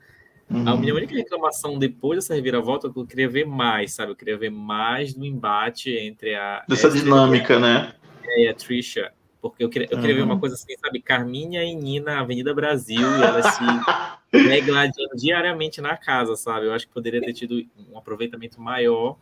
Uhum. 0.51 0.69
A 0.69 0.77
minha 0.77 0.95
única 0.95 1.15
reclamação 1.15 1.79
depois 1.79 2.19
dessa 2.19 2.35
reviravolta 2.35 2.89
é 2.89 2.91
que 2.91 2.99
eu 2.99 3.07
queria 3.07 3.29
ver 3.29 3.47
mais, 3.47 3.93
sabe? 3.93 4.11
Eu 4.11 4.17
queria 4.17 4.37
ver 4.37 4.51
mais 4.51 5.15
do 5.15 5.25
embate 5.25 5.95
entre 5.97 6.35
a. 6.35 6.65
Dessa 6.69 6.91
dinâmica, 6.91 7.57
a, 7.57 7.61
né? 7.61 7.95
E 8.37 8.49
a 8.49 8.55
Trisha. 8.55 9.13
Porque 9.41 9.63
eu 9.63 9.71
queria, 9.71 9.89
eu 9.91 9.99
queria 9.99 10.17
uhum. 10.17 10.27
ver 10.27 10.33
uma 10.33 10.41
coisa 10.41 10.57
assim, 10.57 10.77
sabe? 10.77 11.01
Carminha 11.01 11.65
e 11.65 11.75
Nina, 11.75 12.21
Avenida 12.21 12.53
Brasil, 12.53 13.01
e 13.01 13.23
elas 13.23 13.47
se 13.55 13.63
regladiando 14.49 15.17
diariamente 15.17 15.81
na 15.81 15.97
casa, 15.97 16.35
sabe? 16.37 16.67
Eu 16.67 16.75
acho 16.75 16.87
que 16.87 16.93
poderia 16.93 17.21
ter 17.21 17.33
tido 17.33 17.65
um 17.89 17.97
aproveitamento 17.97 18.61
maior 18.61 19.17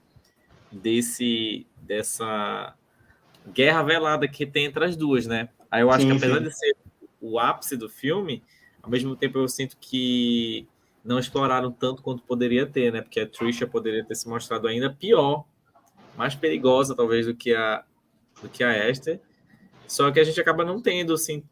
desse 0.72 1.66
dessa 1.76 2.74
guerra 3.52 3.82
velada 3.82 4.26
que 4.26 4.44
tem 4.44 4.64
entre 4.64 4.84
as 4.84 4.96
duas, 4.96 5.26
né? 5.26 5.50
Aí 5.70 5.82
eu 5.82 5.90
acho 5.90 6.02
sim, 6.02 6.10
que 6.10 6.16
apesar 6.16 6.38
sim. 6.38 6.44
de 6.44 6.58
ser 6.58 6.76
o 7.20 7.38
ápice 7.38 7.76
do 7.76 7.88
filme, 7.88 8.42
ao 8.82 8.90
mesmo 8.90 9.14
tempo 9.14 9.38
eu 9.38 9.48
sinto 9.48 9.76
que 9.80 10.66
não 11.08 11.18
exploraram 11.18 11.72
tanto 11.72 12.02
quanto 12.02 12.22
poderia 12.22 12.66
ter, 12.66 12.92
né? 12.92 13.00
Porque 13.00 13.18
a 13.18 13.26
Trisha 13.26 13.66
poderia 13.66 14.04
ter 14.04 14.14
se 14.14 14.28
mostrado 14.28 14.68
ainda 14.68 14.92
pior, 14.92 15.46
mais 16.14 16.34
perigosa 16.34 16.94
talvez 16.94 17.24
do 17.24 17.34
que 17.34 17.54
a 17.54 17.82
do 18.42 18.48
que 18.48 18.62
a 18.62 18.90
Esther. 18.90 19.18
Só 19.86 20.10
que 20.10 20.20
a 20.20 20.24
gente 20.24 20.38
acaba 20.38 20.66
não 20.66 20.82
tendo 20.82 21.14
assim 21.14 21.42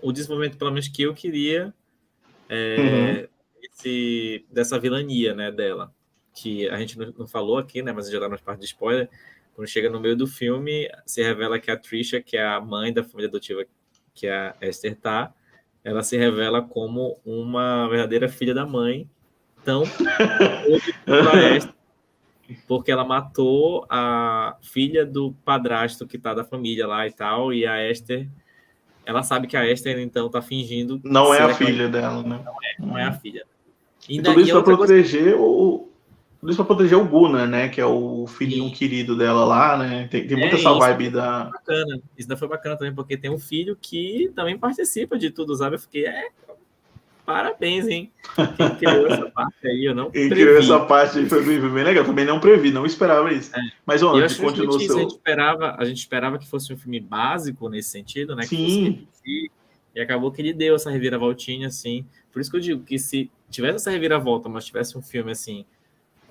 o 0.00 0.12
desenvolvimento 0.12 0.56
pelo 0.56 0.70
menos 0.70 0.86
que 0.86 1.02
eu 1.02 1.12
queria 1.12 1.74
é, 2.48 2.76
uhum. 2.78 3.28
esse, 3.64 4.46
dessa 4.48 4.78
vilania, 4.78 5.34
né, 5.34 5.50
dela, 5.50 5.92
que 6.32 6.68
a 6.68 6.78
gente 6.78 6.96
não, 6.96 7.26
falou 7.26 7.58
aqui, 7.58 7.82
né, 7.82 7.92
mas 7.92 8.08
já 8.08 8.20
tá 8.20 8.28
nas 8.28 8.40
partes 8.40 8.60
de 8.60 8.72
spoiler. 8.72 9.10
Quando 9.54 9.66
chega 9.66 9.90
no 9.90 9.98
meio 9.98 10.16
do 10.16 10.26
filme, 10.26 10.88
se 11.04 11.20
revela 11.20 11.58
que 11.58 11.70
a 11.70 11.76
Trisha, 11.76 12.22
que 12.22 12.36
é 12.36 12.46
a 12.46 12.60
mãe 12.60 12.92
da 12.92 13.02
família 13.02 13.28
adotiva 13.28 13.66
que 14.14 14.28
a 14.28 14.54
Esther 14.62 14.96
tá, 14.96 15.34
ela 15.86 16.02
se 16.02 16.16
revela 16.16 16.60
como 16.60 17.16
uma 17.24 17.88
verdadeira 17.88 18.28
filha 18.28 18.52
da 18.52 18.66
mãe. 18.66 19.08
Então, 19.62 19.84
porque 22.66 22.90
ela 22.90 23.04
matou 23.04 23.86
a 23.88 24.56
filha 24.60 25.06
do 25.06 25.32
padrasto 25.44 26.04
que 26.04 26.18
tá 26.18 26.34
da 26.34 26.42
família 26.42 26.88
lá 26.88 27.06
e 27.06 27.12
tal, 27.12 27.54
e 27.54 27.64
a 27.64 27.88
Esther, 27.88 28.28
ela 29.04 29.22
sabe 29.22 29.46
que 29.46 29.56
a 29.56 29.64
Esther 29.64 30.00
então 30.00 30.28
tá 30.28 30.42
fingindo. 30.42 31.00
Não 31.04 31.32
é 31.32 31.40
a 31.40 31.54
filha 31.54 31.88
dela, 31.88 32.20
né? 32.20 32.40
Não 32.44 32.52
é, 32.52 32.74
não 32.80 32.98
é 32.98 33.04
a 33.04 33.12
filha. 33.12 33.46
E 34.08 34.20
tudo 34.20 34.40
isso 34.40 34.60
para 34.64 34.76
proteger 34.76 35.36
coisa... 35.36 35.38
o. 35.38 35.88
Tudo 36.40 36.50
isso 36.50 36.56
para 36.56 36.74
proteger 36.74 36.98
o 36.98 37.04
Gunnar, 37.04 37.46
né? 37.46 37.68
Que 37.68 37.80
é 37.80 37.86
o 37.86 38.26
filhinho 38.26 38.68
Sim. 38.68 38.74
querido 38.74 39.16
dela 39.16 39.44
lá, 39.44 39.76
né? 39.76 40.08
Tem, 40.10 40.26
tem 40.26 40.36
muita 40.36 40.56
é, 40.56 40.58
essa 40.58 40.72
vibe 40.74 41.10
da. 41.10 41.44
Bacana. 41.44 42.00
Isso 42.16 42.28
daí 42.28 42.38
foi 42.38 42.48
bacana 42.48 42.76
também, 42.76 42.94
porque 42.94 43.16
tem 43.16 43.30
um 43.30 43.38
filho 43.38 43.76
que 43.80 44.30
também 44.34 44.58
participa 44.58 45.18
de 45.18 45.30
tudo, 45.30 45.54
sabe? 45.56 45.76
Eu 45.76 45.80
fiquei, 45.80 46.06
é, 46.06 46.28
Parabéns, 47.26 47.88
hein? 47.88 48.12
Quem 48.56 48.76
criou 48.76 49.08
essa 49.08 49.28
parte 49.34 49.66
aí, 49.66 49.84
eu 49.84 49.94
não 49.96 50.12
Quem 50.12 50.28
previ. 50.28 50.44
criou 50.44 50.58
essa 50.58 50.78
parte 50.86 51.28
foi 51.28 51.42
bem 51.42 51.82
legal. 51.82 52.04
Também 52.04 52.24
não 52.24 52.38
previ, 52.38 52.70
não 52.70 52.86
esperava 52.86 53.32
isso. 53.32 53.54
É. 53.54 53.60
Mas, 53.84 54.00
ó, 54.00 54.14
antes, 54.14 54.36
continua 54.36 54.78
seu... 54.78 54.96
a, 54.96 55.00
gente 55.00 55.10
esperava, 55.10 55.76
a 55.76 55.84
gente 55.84 55.98
esperava 55.98 56.38
que 56.38 56.46
fosse 56.48 56.72
um 56.72 56.76
filme 56.76 57.00
básico 57.00 57.68
nesse 57.68 57.90
sentido, 57.90 58.36
né? 58.36 58.44
Sim. 58.44 59.08
e 59.26 60.00
acabou 60.00 60.30
que 60.30 60.40
ele 60.40 60.52
deu 60.52 60.76
essa 60.76 60.88
reviravoltinha, 60.88 61.66
assim. 61.66 62.06
Por 62.32 62.40
isso 62.40 62.48
que 62.48 62.56
eu 62.58 62.60
digo 62.60 62.84
que 62.84 62.96
se 62.96 63.28
tivesse 63.50 63.76
essa 63.76 63.90
reviravolta, 63.90 64.48
mas 64.48 64.64
tivesse 64.64 64.96
um 64.96 65.02
filme, 65.02 65.32
assim, 65.32 65.66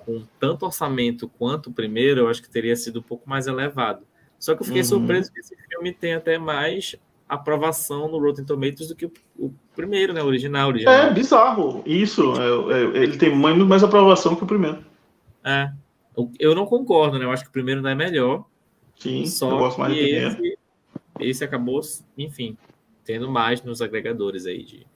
com 0.06 0.22
tanto 0.38 0.64
orçamento 0.64 1.28
quanto 1.28 1.68
o 1.68 1.72
primeiro, 1.72 2.20
eu 2.20 2.28
acho 2.28 2.40
que 2.40 2.48
teria 2.48 2.76
sido 2.76 3.00
um 3.00 3.02
pouco 3.02 3.28
mais 3.28 3.48
elevado. 3.48 4.06
Só 4.38 4.54
que 4.54 4.62
eu 4.62 4.66
fiquei 4.66 4.82
uhum. 4.82 4.88
surpreso 4.88 5.32
que 5.32 5.40
esse 5.40 5.56
filme 5.56 5.92
tem 5.92 6.14
até 6.14 6.38
mais 6.38 6.94
aprovação 7.28 8.08
no 8.08 8.20
Rotten 8.20 8.44
Tomatoes 8.44 8.88
do 8.88 8.94
que 8.94 9.06
o, 9.06 9.12
o 9.36 9.52
primeiro, 9.74 10.12
né? 10.12 10.22
O 10.22 10.26
original, 10.26 10.68
original. 10.68 10.94
É 10.94 11.12
bizarro. 11.12 11.82
Isso. 11.84 12.34
É, 12.40 12.98
é, 12.98 13.02
ele 13.02 13.16
tem 13.16 13.34
muito 13.34 13.66
mais 13.66 13.82
aprovação 13.82 14.36
que 14.36 14.44
o 14.44 14.46
primeiro. 14.46 14.84
É. 15.44 15.72
Eu 16.38 16.54
não 16.54 16.64
concordo, 16.64 17.18
né? 17.18 17.24
Eu 17.24 17.32
acho 17.32 17.42
que 17.42 17.50
o 17.50 17.52
primeiro 17.52 17.82
não 17.82 17.90
é 17.90 17.94
melhor. 17.94 18.44
Sim, 18.96 19.26
só 19.26 19.50
eu 19.50 19.58
gosto 19.58 19.78
mais 19.80 19.92
do. 19.92 20.00
Esse, 20.00 20.58
esse 21.18 21.44
acabou, 21.44 21.80
enfim, 22.16 22.56
tendo 23.04 23.30
mais 23.30 23.62
nos 23.62 23.82
agregadores 23.82 24.46
aí 24.46 24.62
de, 24.62 24.86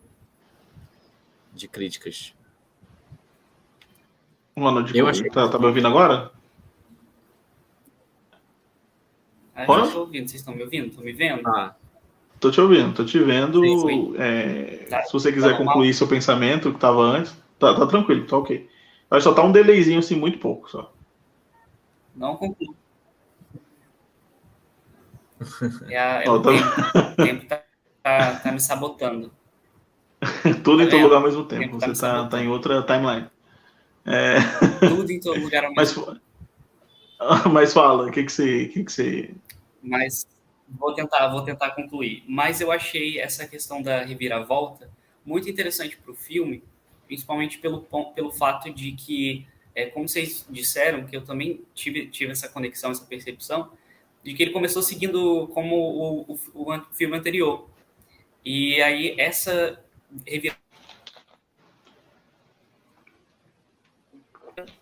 de 1.53 1.69
críticas. 1.69 2.33
Mano, 4.61 4.87
eu 4.95 5.09
achei 5.09 5.29
tá, 5.31 5.49
tá 5.49 5.59
me 5.59 5.67
ouvindo 5.67 5.89
agora? 5.89 6.31
Ah, 9.55 9.65
eu 9.67 9.85
estou 9.85 10.01
ouvindo, 10.03 10.29
vocês 10.29 10.41
estão 10.41 10.55
me 10.55 10.63
ouvindo? 10.63 10.89
Estão 10.89 11.05
me 11.05 11.13
vendo? 11.13 11.47
Ah, 11.47 11.75
Tô 12.39 12.51
te 12.51 12.61
ouvindo, 12.61 12.95
tô 12.95 13.05
te 13.05 13.19
vendo. 13.19 13.63
Sim, 13.63 14.15
é, 14.19 14.87
tá, 14.89 15.03
se 15.05 15.13
você 15.13 15.31
quiser 15.31 15.53
tá 15.53 15.59
concluir 15.59 15.93
seu 15.93 16.09
pensamento 16.09 16.71
que 16.71 16.77
estava 16.77 17.01
antes, 17.01 17.37
tá, 17.59 17.75
tá, 17.75 17.87
tranquilo, 17.87 18.27
tá 18.27 18.39
ok. 18.39 18.69
Mas 19.11 19.23
só 19.23 19.35
tá 19.35 19.43
um 19.43 19.53
delayzinho 19.53 19.99
assim, 19.99 20.17
muito 20.17 20.39
pouco 20.39 20.71
só. 20.71 20.93
Não 22.15 22.37
concluo. 22.37 22.75
É, 25.89 25.99
a, 25.99 26.23
é 26.23 26.29
oh, 26.29 26.35
o 26.35 26.43
tá... 26.43 26.51
tempo, 26.51 27.17
tempo 27.17 27.47
tá, 27.47 27.63
tá, 28.03 28.35
tá, 28.41 28.53
me 28.53 28.61
sabotando. 28.61 29.33
Tudo 30.63 30.83
em 30.83 30.89
todo 30.91 31.01
lugar 31.01 31.17
ao 31.17 31.23
mesmo 31.23 31.45
tempo. 31.45 31.63
tempo 31.79 31.81
você 31.81 31.99
tá, 31.99 32.27
tá, 32.27 32.43
em 32.43 32.49
outra 32.49 32.83
timeline. 32.83 33.27
É... 34.07 34.37
Tudo 34.89 35.11
em 35.11 35.21
todo 35.21 35.41
lugar 35.41 35.65
ao 35.65 35.73
mesmo 35.75 36.07
tempo. 36.07 36.21
Mas, 37.53 37.73
fala, 37.73 38.09
o 38.09 38.11
que, 38.11 38.25
que 38.25 38.33
você. 38.33 38.67
Que 38.67 38.85
que 38.85 38.93
você... 38.93 39.35
Mas 39.83 40.27
Vou 40.79 40.95
tentar, 40.95 41.29
vou 41.29 41.43
tentar 41.43 41.71
concluir. 41.71 42.23
Mas 42.29 42.61
eu 42.61 42.71
achei 42.71 43.19
essa 43.19 43.47
questão 43.47 43.83
da 43.83 44.05
reviravolta 44.05 44.91
muito 45.25 45.49
interessante 45.49 45.97
para 45.97 46.13
o 46.13 46.15
filme, 46.15 46.63
principalmente 47.07 47.59
pelo, 47.59 47.87
pelo 48.15 48.31
fato 48.31 48.73
de 48.73 48.93
que, 48.93 49.47
é, 49.75 49.87
como 49.87 50.09
vocês 50.09 50.47
disseram, 50.49 51.07
que 51.07 51.17
eu 51.17 51.25
também 51.25 51.63
tive, 51.75 52.07
tive 52.07 52.31
essa 52.31 52.49
conexão, 52.49 52.93
essa 52.93 53.05
percepção, 53.05 53.73
de 54.23 54.35
que 54.35 54.43
ele 54.43 54.53
começou 54.53 54.83
seguindo 54.83 55.49
como 55.49 55.77
o, 55.77 56.39
o, 56.55 56.73
o 56.73 56.81
filme 56.93 57.17
anterior. 57.17 57.69
E 58.45 58.81
aí 58.81 59.17
essa 59.19 59.83
reviravolta 60.27 60.70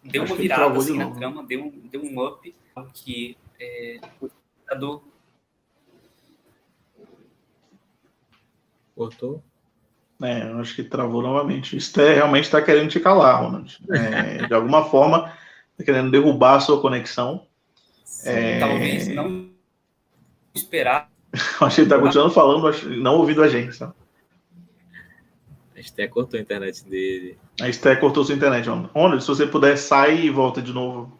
deu 0.02 0.24
uma 0.24 0.36
virada 0.36 0.78
assim, 0.78 0.96
na 0.96 1.10
trama, 1.10 1.44
deu, 1.44 1.72
deu 1.90 2.02
um 2.02 2.26
up 2.26 2.54
que 2.94 3.36
é, 3.60 3.98
o 4.20 4.26
espectador 4.26 5.02
Cortou? 8.98 9.40
É, 10.20 10.50
eu 10.50 10.58
acho 10.58 10.74
que 10.74 10.82
travou 10.82 11.22
novamente. 11.22 11.76
Isso 11.76 12.00
é, 12.00 12.14
realmente 12.14 12.46
está 12.46 12.60
querendo 12.60 12.90
te 12.90 12.98
calar, 12.98 13.40
Ronald. 13.40 13.78
É, 13.92 14.44
de 14.44 14.52
alguma 14.52 14.84
forma, 14.86 15.32
está 15.70 15.84
querendo 15.84 16.10
derrubar 16.10 16.56
a 16.56 16.60
sua 16.60 16.80
conexão. 16.80 17.46
Sim, 18.04 18.30
é... 18.30 18.58
Talvez 18.58 19.06
não 19.06 19.50
esperar. 20.52 21.08
acho 21.32 21.76
que 21.76 21.82
ele 21.82 21.86
está 21.86 22.00
continuando 22.00 22.34
falando, 22.34 22.96
não 22.96 23.18
ouvindo 23.18 23.40
a 23.40 23.46
gente. 23.46 23.76
Sabe? 23.76 23.94
A 25.78 25.80
Esté 25.80 26.08
cortou 26.08 26.36
a 26.36 26.42
internet 26.42 26.84
dele. 26.84 27.38
A 27.60 27.68
Esté 27.68 27.94
cortou 27.94 28.24
sua 28.24 28.34
internet, 28.34 28.68
Ronald. 28.68 29.22
Se 29.22 29.28
você 29.28 29.46
puder, 29.46 29.78
sai 29.78 30.22
e 30.22 30.30
volta 30.30 30.60
de 30.60 30.72
novo. 30.72 31.16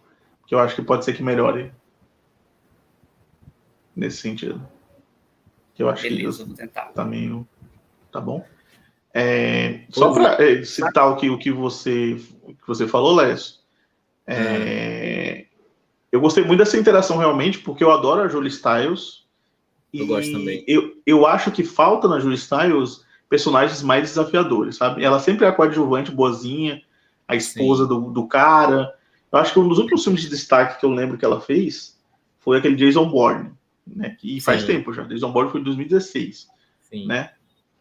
Que 0.49 0.55
eu 0.55 0.59
acho 0.59 0.75
que 0.75 0.83
pode 0.83 1.05
ser 1.05 1.15
que 1.15 1.23
melhore. 1.23 1.71
Nesse 3.95 4.17
sentido. 4.17 4.61
Que 5.75 5.85
eu 5.85 5.89
acho 5.89 6.03
Beleza, 6.03 6.45
que 6.45 6.67
tá 6.67 7.05
meio 7.05 7.47
tá 8.11 8.21
bom? 8.21 8.45
É, 9.15 9.85
só 9.91 10.13
para 10.13 10.43
é, 10.43 10.65
citar 10.65 11.09
o 11.09 11.17
que, 11.17 11.31
o 11.31 11.39
que 11.39 11.53
você 11.53 12.21
o 12.43 12.55
que 12.55 12.67
você 12.67 12.87
falou, 12.87 13.15
Lécio, 13.15 13.57
é, 14.27 15.47
eu 16.11 16.21
gostei 16.21 16.43
muito 16.43 16.59
dessa 16.59 16.77
interação 16.77 17.17
realmente, 17.17 17.61
porque 17.61 17.85
eu 17.85 17.93
adoro 17.93 18.23
a 18.23 18.29
Julie 18.29 18.51
Styles. 18.51 19.25
Eu 19.95 20.07
gosto 20.07 20.33
também. 20.33 20.65
Eu, 20.67 20.97
eu 21.07 21.27
acho 21.27 21.53
que 21.53 21.63
falta 21.63 22.09
na 22.09 22.19
Julie 22.19 22.37
Styles 22.37 23.07
personagens 23.29 23.83
mais 23.83 24.03
desafiadores, 24.03 24.77
sabe? 24.77 25.05
Ela 25.05 25.21
sempre 25.21 25.45
é 25.45 25.49
a 25.49 25.53
coadjuvante 25.53 26.11
boazinha, 26.11 26.83
a 27.27 27.37
esposa 27.37 27.87
do, 27.87 28.11
do 28.11 28.27
cara. 28.27 28.93
Eu 29.31 29.39
acho 29.39 29.53
que 29.53 29.59
um 29.59 29.69
dos 29.69 29.79
últimos 29.79 30.03
filmes 30.03 30.23
de 30.23 30.31
destaque 30.31 30.81
que 30.81 30.87
eu 30.87 30.91
lembro 30.91 31.19
que 31.19 31.25
ela 31.25 31.41
fez 31.41 31.99
foi 32.41 32.59
aquele 32.59 32.77
Jason 32.77 33.09
Bourne, 33.09 33.51
né? 33.87 34.17
Que 34.19 34.41
faz 34.41 34.63
Sim. 34.63 34.69
tempo 34.69 34.93
já. 34.93 35.03
Jason 35.03 35.31
Bourne 35.31 35.51
foi 35.51 35.61
em 35.61 35.65
2016, 35.65 36.49
Sim. 36.83 37.07
né? 37.07 37.31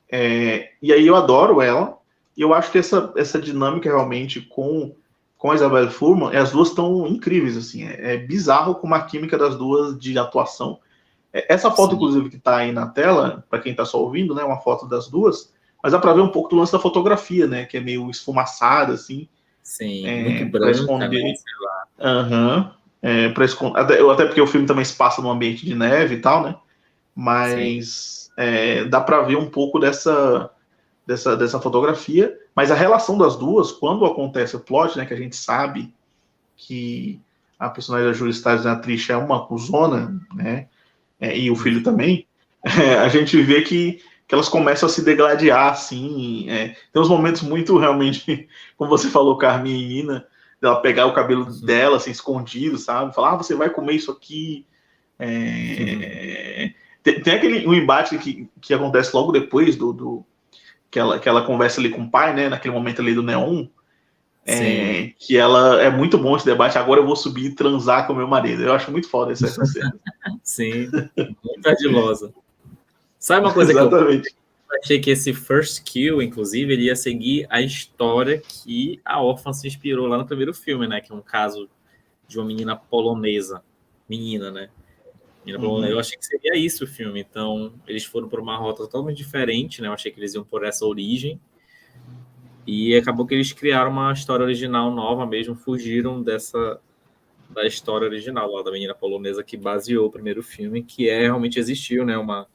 É, 0.10 0.72
e 0.82 0.92
aí 0.92 1.06
eu 1.06 1.16
adoro 1.16 1.62
ela, 1.62 1.98
e 2.36 2.42
eu 2.42 2.54
acho 2.54 2.72
que 2.72 2.78
essa, 2.78 3.14
essa 3.16 3.40
dinâmica 3.40 3.90
realmente 3.90 4.42
com, 4.42 4.96
com 5.38 5.52
a 5.52 5.56
Isabelle 5.56 5.90
Furman, 5.90 6.36
as 6.36 6.52
duas 6.52 6.70
estão 6.70 7.08
incríveis, 7.08 7.58
assim, 7.58 7.84
é, 7.84 8.14
é, 8.14 8.18
bizarro 8.18 8.76
como 8.76 8.96
a 8.96 9.04
química 9.04 9.38
das 9.38 9.58
duas 9.58 9.98
de 9.98 10.18
atuação. 10.18 10.80
É, 11.34 11.54
essa 11.54 11.70
foto, 11.72 11.92
Sim. 11.92 11.96
inclusive, 11.98 12.30
que 12.30 12.38
está 12.38 12.58
aí 12.58 12.72
na 12.72 12.88
tela, 12.88 13.46
para 13.50 13.60
quem 13.60 13.72
está 13.72 13.86
só 13.86 14.02
ouvindo, 14.02 14.34
né, 14.34 14.44
uma 14.44 14.60
foto 14.60 14.88
das 14.88 15.08
duas, 15.08 15.54
mas 15.82 15.92
dá 15.92 16.00
para 16.00 16.14
ver 16.14 16.22
um 16.22 16.30
pouco 16.30 16.50
do 16.50 16.56
lance 16.56 16.72
da 16.72 16.80
fotografia, 16.80 17.48
né, 17.48 17.66
que 17.66 17.78
é 17.78 17.80
meio 17.80 18.10
esfumaçada, 18.10 18.94
assim. 18.94 19.28
Sim, 19.62 20.08
é, 20.08 20.24
muito 20.24 20.52
branca, 20.52 20.72
esconder. 20.72 21.24
Né. 21.24 21.34
Uhum, 22.00 22.70
é, 23.02 23.44
esconder, 23.44 23.80
até 23.80 24.26
porque 24.26 24.42
o 24.42 24.48
filme 24.48 24.66
também 24.66 24.86
se 24.86 24.96
passa 24.96 25.22
num 25.22 25.30
ambiente 25.30 25.66
de 25.66 25.76
neve 25.76 26.16
e 26.16 26.22
tal, 26.22 26.44
né? 26.44 26.56
Mas 27.14 28.32
é, 28.38 28.86
dá 28.86 29.02
para 29.02 29.22
ver 29.22 29.36
um 29.36 29.50
pouco 29.50 29.80
dessa, 29.80 30.50
dessa, 31.06 31.36
dessa 31.36 31.60
fotografia, 31.60 32.38
mas 32.56 32.72
a 32.72 32.76
relação 32.76 33.18
das 33.18 33.36
duas, 33.36 33.72
quando 33.72 34.06
acontece 34.06 34.56
o 34.56 34.60
plot, 34.60 34.98
né, 34.98 35.06
que 35.06 35.14
a 35.14 35.18
gente 35.18 35.36
sabe 35.36 35.94
que 36.56 37.20
a 37.60 37.70
personagem 37.70 38.08
da 38.08 38.14
Julia 38.14 38.34
Stiles, 38.34 38.66
a 38.66 38.74
atriz, 38.74 39.10
é 39.10 39.18
uma 39.18 39.46
cuzona, 39.46 40.20
né, 40.34 40.68
é, 41.20 41.38
e 41.38 41.50
o 41.52 41.56
filho 41.56 41.84
também, 41.84 42.28
é, 42.64 42.96
a 42.96 43.08
gente 43.08 43.42
vê 43.42 43.62
que, 43.62 44.02
que 44.28 44.36
elas 44.36 44.50
começam 44.50 44.88
a 44.88 44.92
se 44.92 45.04
degladiar, 45.04 45.72
assim, 45.72 46.50
é, 46.50 46.76
tem 46.92 47.02
uns 47.02 47.10
momentos 47.10 47.42
muito, 47.42 47.78
realmente, 47.78 48.48
como 48.78 48.90
você 48.90 49.10
falou, 49.10 49.38
Carmen 49.38 49.74
e 49.74 50.00
Ina, 50.00 50.26
dela 50.62 50.82
pegar 50.82 51.06
o 51.06 51.14
cabelo 51.14 51.46
uhum. 51.46 51.66
dela, 51.66 51.98
assim, 51.98 52.12
escondido, 52.12 52.78
sabe, 52.78 53.14
falar, 53.14 53.34
ah, 53.34 53.38
você 53.38 53.56
vai 53.56 53.70
comer 53.70 53.94
isso 53.94 54.12
aqui, 54.12 54.66
é, 55.20 56.74
tem, 57.02 57.22
tem, 57.22 57.34
aquele 57.34 57.68
um 57.68 57.74
embate 57.74 58.18
que, 58.18 58.50
que 58.62 58.74
acontece 58.74 59.16
logo 59.16 59.32
depois 59.32 59.76
do, 59.76 59.94
do 59.94 60.26
que, 60.92 61.00
ela, 61.00 61.20
que 61.20 61.28
ela 61.28 61.46
conversa 61.46 61.80
ali 61.80 61.90
com 61.90 62.04
o 62.04 62.12
pai, 62.12 62.34
né? 62.34 62.50
Naquele 62.50 62.74
momento 62.74 63.02
ali 63.02 63.14
do 63.14 63.24
Neon. 63.24 63.68
É, 64.50 65.14
que 65.20 65.36
ela 65.36 65.82
é 65.82 65.90
muito 65.90 66.18
bom 66.18 66.38
esse 66.38 66.46
debate. 66.46 66.78
Agora 66.78 67.02
eu 67.02 67.06
vou 67.06 67.18
subir 67.18 67.48
e 67.48 67.56
transar 67.56 68.08
com 68.08 68.14
meu 68.14 68.28
marido. 68.28 68.64
Eu 68.64 68.74
acho 68.74 68.90
muito 68.90 69.10
foda 69.10 69.34
essa 69.34 69.66
cena. 69.66 69.94
Sim, 70.42 70.90
muito 71.44 71.68
ardilosa. 71.68 72.34
Sabe 73.20 73.46
uma 73.46 73.54
coisa 73.54 73.72
Exatamente. 73.74 74.30
que 74.30 74.36
eu 74.72 74.80
achei 74.82 75.00
que 75.02 75.10
esse 75.10 75.34
First 75.34 75.84
Kill, 75.84 76.22
inclusive, 76.22 76.72
ele 76.72 76.84
ia 76.84 76.96
seguir 76.96 77.46
a 77.50 77.62
história 77.62 78.38
que 78.38 79.02
a 79.04 79.22
órfã 79.22 79.52
se 79.52 79.68
inspirou 79.68 80.08
lá 80.08 80.18
no 80.18 80.26
primeiro 80.26 80.54
filme, 80.54 80.88
né? 80.88 81.02
Que 81.02 81.12
é 81.12 81.16
um 81.16 81.22
caso 81.22 81.70
de 82.26 82.40
uma 82.40 82.46
menina 82.46 82.76
polonesa. 82.76 83.62
Menina, 84.08 84.50
né? 84.50 84.70
Uhum. 85.46 85.86
Eu 85.86 86.00
achei 86.00 86.18
que 86.18 86.26
seria 86.26 86.56
isso 86.58 86.84
o 86.84 86.88
filme. 86.88 87.20
Então, 87.20 87.74
eles 87.86 88.06
foram 88.06 88.28
por 88.28 88.40
uma 88.40 88.58
rota 88.58 88.84
totalmente 88.84 89.18
diferente, 89.18 89.82
né? 89.82 89.88
Eu 89.88 89.94
achei 89.94 90.12
que 90.12 90.20
eles 90.20 90.34
iam 90.34 90.44
por 90.44 90.64
essa 90.64 90.86
origem. 90.86 91.40
E 92.68 92.94
acabou 92.96 93.26
que 93.26 93.34
eles 93.34 93.54
criaram 93.54 93.90
uma 93.90 94.12
história 94.12 94.44
original 94.44 94.92
nova 94.92 95.26
mesmo, 95.26 95.56
fugiram 95.56 96.22
dessa 96.22 96.80
da 97.50 97.66
história 97.66 98.06
original 98.06 98.52
lá 98.52 98.62
da 98.62 98.70
menina 98.70 98.94
polonesa 98.94 99.42
que 99.42 99.56
baseou 99.56 100.08
o 100.08 100.12
primeiro 100.12 100.44
filme, 100.44 100.84
que 100.84 101.10
é 101.10 101.22
realmente 101.22 101.58
existiu, 101.58 102.06
né? 102.06 102.18
Uma 102.18 102.46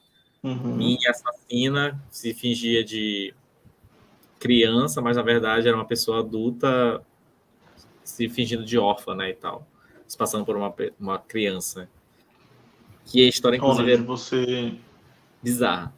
uhum. 0.43 0.77
minha 0.77 1.11
assassina 1.11 1.99
se 2.11 2.35
fingia 2.35 2.85
de 2.85 3.35
criança, 4.39 5.01
mas 5.01 5.17
na 5.17 5.23
verdade 5.23 5.67
era 5.67 5.77
uma 5.77 5.87
pessoa 5.87 6.19
adulta 6.19 7.03
se 8.05 8.29
fingindo 8.29 8.65
de 8.65 8.77
órfã, 8.77 9.15
né, 9.15 9.31
e 9.31 9.35
tal. 9.35 9.67
Se 10.07 10.19
passando 10.19 10.45
por 10.45 10.57
uma, 10.57 10.75
uma 11.01 11.19
criança. 11.19 11.89
Que 13.07 13.25
a 13.25 13.29
história, 13.29 13.57
inclusive, 13.57 13.93
é 13.93 13.97
você... 13.97 14.75
bizarra. 15.43 15.95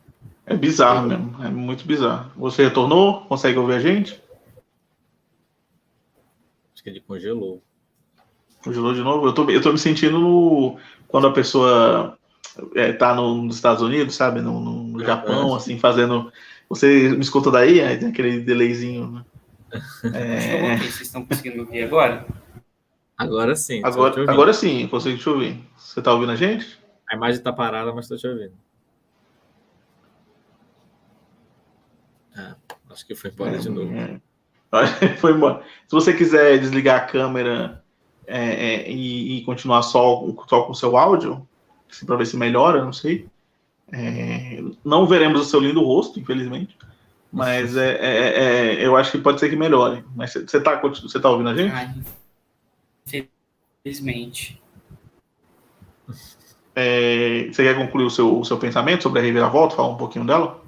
É 0.46 0.54
bizarro 0.54 1.08
mesmo, 1.08 1.42
é 1.42 1.48
muito 1.48 1.86
bizarro. 1.86 2.30
Você 2.36 2.64
retornou? 2.64 3.22
Consegue 3.22 3.58
ouvir 3.58 3.74
a 3.74 3.80
gente? 3.80 4.20
Acho 6.74 6.82
que 6.82 6.90
ele 6.90 7.00
congelou. 7.00 7.62
Congelou 8.62 8.92
de 8.94 9.00
novo? 9.00 9.26
Eu 9.26 9.32
tô, 9.32 9.48
eu 9.50 9.62
tô 9.62 9.72
me 9.72 9.78
sentindo 9.78 10.18
no, 10.18 10.78
quando 11.08 11.26
a 11.26 11.32
pessoa 11.32 12.18
é, 12.74 12.92
tá 12.92 13.14
no, 13.14 13.42
nos 13.42 13.56
Estados 13.56 13.82
Unidos, 13.82 14.14
sabe? 14.14 14.40
No, 14.40 14.60
no 14.60 15.04
Japão, 15.04 15.54
assim, 15.54 15.78
fazendo. 15.78 16.30
Você 16.68 17.10
me 17.10 17.20
escuta 17.20 17.50
daí? 17.50 17.80
Aí 17.80 17.96
tem 17.96 18.08
aquele 18.08 18.40
delayzinho, 18.40 19.10
né? 19.10 19.24
É... 20.14 20.76
Vocês 20.76 21.00
estão 21.02 21.24
conseguindo 21.24 21.62
ouvir 21.62 21.82
agora? 21.82 22.26
Agora 23.16 23.56
sim. 23.56 23.80
Agora, 23.84 24.30
agora 24.30 24.52
sim, 24.52 24.86
consigo 24.88 25.18
te 25.18 25.28
ouvir. 25.28 25.64
Você 25.76 26.02
tá 26.02 26.12
ouvindo 26.12 26.32
a 26.32 26.36
gente? 26.36 26.78
A 27.08 27.16
imagem 27.16 27.42
tá 27.42 27.52
parada, 27.52 27.92
mas 27.92 28.08
tô 28.08 28.16
te 28.16 28.26
ouvindo. 28.26 28.54
Ah, 32.36 32.56
acho 32.94 33.06
que 33.06 33.14
foi 33.14 33.30
embora 33.30 33.56
é, 33.56 33.58
de 33.58 33.68
novo. 33.68 33.94
É. 33.94 34.20
Foi 35.18 35.32
embora. 35.32 35.62
Se 35.86 35.94
você 35.94 36.12
quiser 36.12 36.58
desligar 36.58 36.96
a 36.96 37.04
câmera 37.04 37.84
é, 38.26 38.38
é, 38.38 38.90
e, 38.90 39.38
e, 39.38 39.44
continuar 39.44 39.82
só, 39.82 40.24
só 40.48 40.62
com 40.62 40.72
o 40.72 40.74
seu 40.74 40.96
áudio, 40.96 41.46
para 42.04 42.16
ver 42.16 42.26
se 42.26 42.36
melhora, 42.36 42.84
não 42.84 42.92
sei. 42.92 43.28
É, 43.92 44.60
não 44.84 45.06
veremos 45.06 45.40
o 45.40 45.44
seu 45.44 45.60
lindo 45.60 45.84
rosto, 45.84 46.18
infelizmente. 46.18 46.76
Mas 47.32 47.76
é, 47.76 47.90
é, 48.00 48.28
é, 48.74 48.86
eu 48.86 48.96
acho 48.96 49.12
que 49.12 49.18
pode 49.18 49.38
ser 49.38 49.48
que 49.48 49.56
melhore. 49.56 50.04
Mas 50.14 50.32
você 50.32 50.56
está 50.56 50.80
você 50.80 51.20
tá 51.20 51.30
ouvindo 51.30 51.50
a 51.50 51.54
gente? 51.54 51.72
Ai, 51.72 51.94
infelizmente. 53.84 54.60
É, 56.74 57.48
você 57.52 57.62
quer 57.62 57.76
concluir 57.76 58.04
o 58.04 58.10
seu, 58.10 58.40
o 58.40 58.44
seu 58.44 58.58
pensamento 58.58 59.02
sobre 59.02 59.20
a 59.20 59.22
reviravolta? 59.22 59.76
Falar 59.76 59.90
um 59.90 59.96
pouquinho 59.96 60.24
dela? 60.24 60.63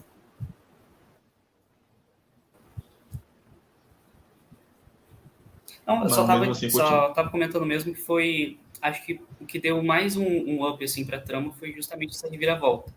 Não, 5.86 6.02
eu 6.02 6.10
só 6.10 6.22
estava 6.22 6.50
assim, 6.50 6.68
só 6.68 7.10
tava 7.10 7.30
comentando 7.30 7.64
mesmo 7.64 7.94
que 7.94 8.00
foi. 8.00 8.58
Acho 8.82 9.04
que 9.06 9.20
o 9.40 9.46
que 9.46 9.58
deu 9.58 9.82
mais 9.82 10.16
um, 10.16 10.26
um 10.26 10.68
up 10.68 10.84
assim, 10.84 11.06
para 11.06 11.18
a 11.18 11.20
trama 11.20 11.52
foi 11.52 11.72
justamente 11.72 12.10
essa 12.10 12.28
reviravolta. 12.28 12.92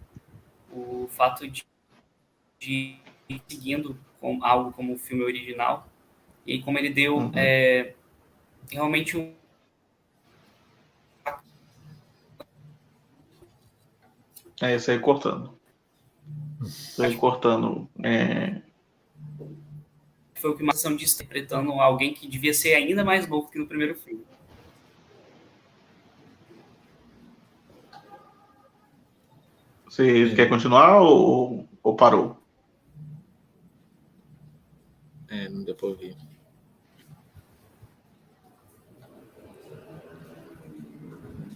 O 0.72 1.08
fato 1.12 1.48
de, 1.48 1.64
de 2.60 2.98
ir 3.30 3.42
seguindo 3.48 3.98
com 4.20 4.44
algo 4.44 4.72
como 4.72 4.94
o 4.94 4.98
filme 4.98 5.24
original 5.24 5.88
e 6.46 6.62
como 6.62 6.80
ele 6.80 6.90
deu 6.90 7.18
uhum. 7.18 7.32
é, 7.36 7.94
realmente 8.72 9.16
um. 9.16 9.34
É, 14.62 14.76
isso 14.76 14.90
aí 14.90 15.00
cortando. 15.00 15.58
Isso 16.64 17.02
aí 17.02 17.16
cortando. 17.16 17.88
É, 18.04 18.62
foi 20.40 20.52
o 20.52 20.56
que 20.56 20.64
mais 20.64 20.82
disse, 20.98 21.16
interpretando 21.16 21.72
alguém 21.74 22.14
que 22.14 22.28
devia 22.28 22.54
ser 22.54 22.74
ainda 22.74 23.04
mais 23.04 23.28
novo 23.28 23.50
que 23.50 23.60
no 23.60 23.68
primeiro 23.68 23.96
filme. 23.96 24.24
Você 29.86 30.34
quer 30.36 30.48
continuar 30.48 31.02
ou, 31.02 31.68
ou 31.84 31.96
parou? 31.96 32.38
É, 35.28 35.50
não 35.50 35.64
deu 35.64 35.76
para 35.76 35.88
ouvir. 35.88 36.16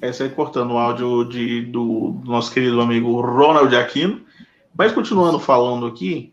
Essa 0.01 0.25
aí 0.25 0.29
cortando 0.29 0.71
o 0.71 0.77
áudio 0.77 1.23
de, 1.23 1.61
do, 1.61 2.11
do 2.11 2.29
nosso 2.29 2.53
querido 2.53 2.81
amigo 2.81 3.21
Ronald 3.21 3.73
Aquino. 3.73 4.25
Mas 4.77 4.91
continuando 4.91 5.39
falando 5.39 5.85
aqui, 5.85 6.32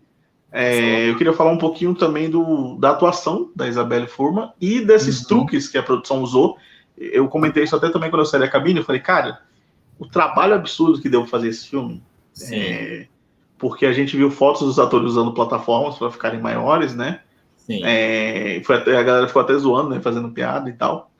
é, 0.52 1.08
eu 1.08 1.16
queria 1.16 1.32
falar 1.32 1.52
um 1.52 1.58
pouquinho 1.58 1.94
também 1.94 2.28
do, 2.28 2.76
da 2.76 2.90
atuação 2.90 3.50
da 3.54 3.68
Isabelle 3.68 4.08
Furman 4.08 4.50
e 4.60 4.80
desses 4.80 5.20
uhum. 5.20 5.28
truques 5.28 5.68
que 5.68 5.78
a 5.78 5.82
produção 5.82 6.22
usou. 6.22 6.56
Eu 6.96 7.28
comentei 7.28 7.62
isso 7.64 7.76
até 7.76 7.88
também 7.88 8.10
quando 8.10 8.22
eu 8.22 8.26
saí 8.26 8.40
da 8.40 8.48
cabine. 8.48 8.80
Eu 8.80 8.84
falei, 8.84 9.00
cara, 9.00 9.40
o 9.98 10.06
trabalho 10.06 10.54
absurdo 10.54 11.00
que 11.00 11.08
deu 11.08 11.26
fazer 11.26 11.48
esse 11.48 11.68
filme. 11.68 12.02
É, 12.50 13.06
porque 13.58 13.86
a 13.86 13.92
gente 13.92 14.16
viu 14.16 14.30
fotos 14.30 14.62
dos 14.62 14.78
atores 14.78 15.10
usando 15.10 15.34
plataformas 15.34 15.96
para 15.96 16.10
ficarem 16.10 16.40
maiores, 16.40 16.94
né? 16.94 17.20
É, 17.68 18.60
foi 18.64 18.76
até, 18.76 18.96
a 18.96 19.02
galera 19.02 19.28
ficou 19.28 19.42
até 19.42 19.56
zoando, 19.56 19.90
né? 19.90 20.00
Fazendo 20.00 20.30
piada 20.30 20.68
e 20.68 20.72
tal. 20.72 21.10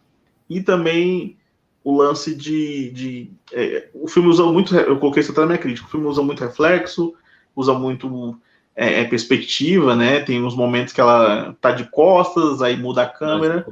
E 0.49 0.61
também 0.61 1.37
o 1.85 1.97
lance 1.97 2.35
de. 2.35 2.91
de 2.91 3.31
é, 3.53 3.89
o 3.95 4.09
filme 4.09 4.29
usa 4.29 4.45
muito. 4.45 4.75
Eu 4.75 4.99
coloquei 4.99 5.21
isso 5.21 5.31
até 5.31 5.43
na 5.43 5.47
minha 5.47 5.59
crítica. 5.59 5.87
O 5.87 5.91
filme 5.91 6.07
usa 6.07 6.23
muito 6.23 6.43
reflexo, 6.43 7.15
usa 7.55 7.73
muito 7.73 8.41
é, 8.81 9.03
é, 9.03 9.05
perspectiva, 9.05 9.95
né? 9.95 10.21
Tem 10.21 10.43
uns 10.43 10.57
momentos 10.57 10.95
que 10.95 11.01
ela 11.03 11.55
tá 11.61 11.71
de 11.71 11.85
costas, 11.85 12.63
aí 12.63 12.79
muda 12.79 13.03
a 13.03 13.07
câmera. 13.07 13.67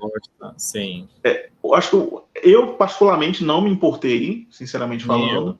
Sim. 0.59 1.09
É, 1.25 1.49
eu 1.65 1.75
acho 1.75 1.89
que 1.89 1.97
eu, 1.97 2.25
eu, 2.43 2.67
particularmente 2.75 3.43
não 3.43 3.63
me 3.63 3.71
importei, 3.71 4.47
sinceramente 4.51 5.07
falando. 5.07 5.59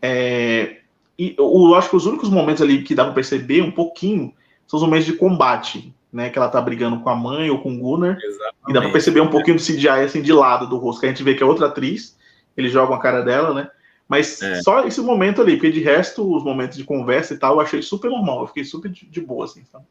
É, 0.00 0.78
e 1.18 1.34
eu, 1.36 1.74
acho 1.74 1.90
que 1.90 1.96
os 1.96 2.06
únicos 2.06 2.30
momentos 2.30 2.62
ali 2.62 2.82
que 2.82 2.94
dá 2.94 3.04
para 3.04 3.12
perceber 3.12 3.60
um 3.60 3.70
pouquinho 3.70 4.32
são 4.66 4.78
os 4.78 4.82
momentos 4.82 5.04
de 5.04 5.12
combate, 5.12 5.94
né? 6.10 6.30
Que 6.30 6.38
ela 6.38 6.48
tá 6.48 6.58
brigando 6.58 7.00
com 7.00 7.10
a 7.10 7.14
mãe 7.14 7.50
ou 7.50 7.58
com 7.58 7.74
o 7.74 7.78
Gunnar. 7.78 8.16
Exatamente. 8.16 8.70
E 8.70 8.72
dá 8.72 8.80
para 8.80 8.90
perceber 8.90 9.20
um 9.20 9.28
pouquinho 9.28 9.58
do 9.58 9.62
CGI 9.62 9.88
assim 9.88 10.22
de 10.22 10.32
lado 10.32 10.66
do 10.66 10.78
rosto, 10.78 11.00
que 11.00 11.06
a 11.06 11.10
gente 11.10 11.22
vê 11.22 11.34
que 11.34 11.42
é 11.42 11.46
outra 11.46 11.66
atriz. 11.66 12.16
Eles 12.56 12.72
jogam 12.72 12.96
a 12.96 13.00
cara 13.00 13.20
dela, 13.20 13.52
né? 13.52 13.68
Mas 14.08 14.40
é. 14.40 14.62
só 14.62 14.86
esse 14.86 15.00
momento 15.02 15.42
ali, 15.42 15.56
porque 15.56 15.70
de 15.70 15.80
resto, 15.80 16.34
os 16.34 16.42
momentos 16.42 16.78
de 16.78 16.84
conversa 16.84 17.34
e 17.34 17.36
tal, 17.36 17.56
eu 17.56 17.60
achei 17.60 17.82
super 17.82 18.10
normal. 18.10 18.40
Eu 18.40 18.46
fiquei 18.48 18.64
super 18.64 18.90
de, 18.90 19.06
de 19.06 19.20
boa, 19.20 19.44
assim, 19.44 19.64
sabe? 19.70 19.84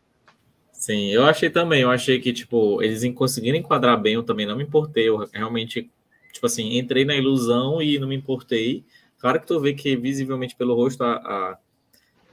Sim, 0.72 1.10
eu 1.10 1.24
achei 1.24 1.50
também. 1.50 1.82
Eu 1.82 1.92
achei 1.92 2.20
que, 2.20 2.34
tipo, 2.34 2.82
eles 2.82 3.04
conseguiram 3.14 3.58
enquadrar 3.58 4.00
bem, 4.02 4.16
eu 4.16 4.24
também 4.24 4.48
não 4.48 4.56
me 4.56 4.64
importei. 4.64 5.08
Eu 5.08 5.28
realmente, 5.32 5.90
tipo 6.34 6.46
assim, 6.48 6.78
entrei 6.78 7.06
na 7.06 7.16
ilusão 7.16 7.80
e 7.80 8.00
não 8.00 8.08
me 8.08 8.16
importei. 8.16 8.84
Claro 9.20 9.40
que 9.40 9.46
tu 9.46 9.60
vê 9.60 9.74
que 9.74 9.96
visivelmente 9.96 10.56
pelo 10.56 10.76
rosto 10.76 11.04
a, 11.04 11.16
a, 11.16 11.58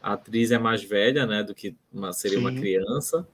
a 0.02 0.12
atriz 0.14 0.50
é 0.50 0.58
mais 0.58 0.82
velha, 0.82 1.26
né, 1.26 1.42
do 1.42 1.54
que 1.54 1.74
uma, 1.92 2.12
seria 2.12 2.38
Sim. 2.38 2.44
uma 2.44 2.52
criança. 2.52 3.26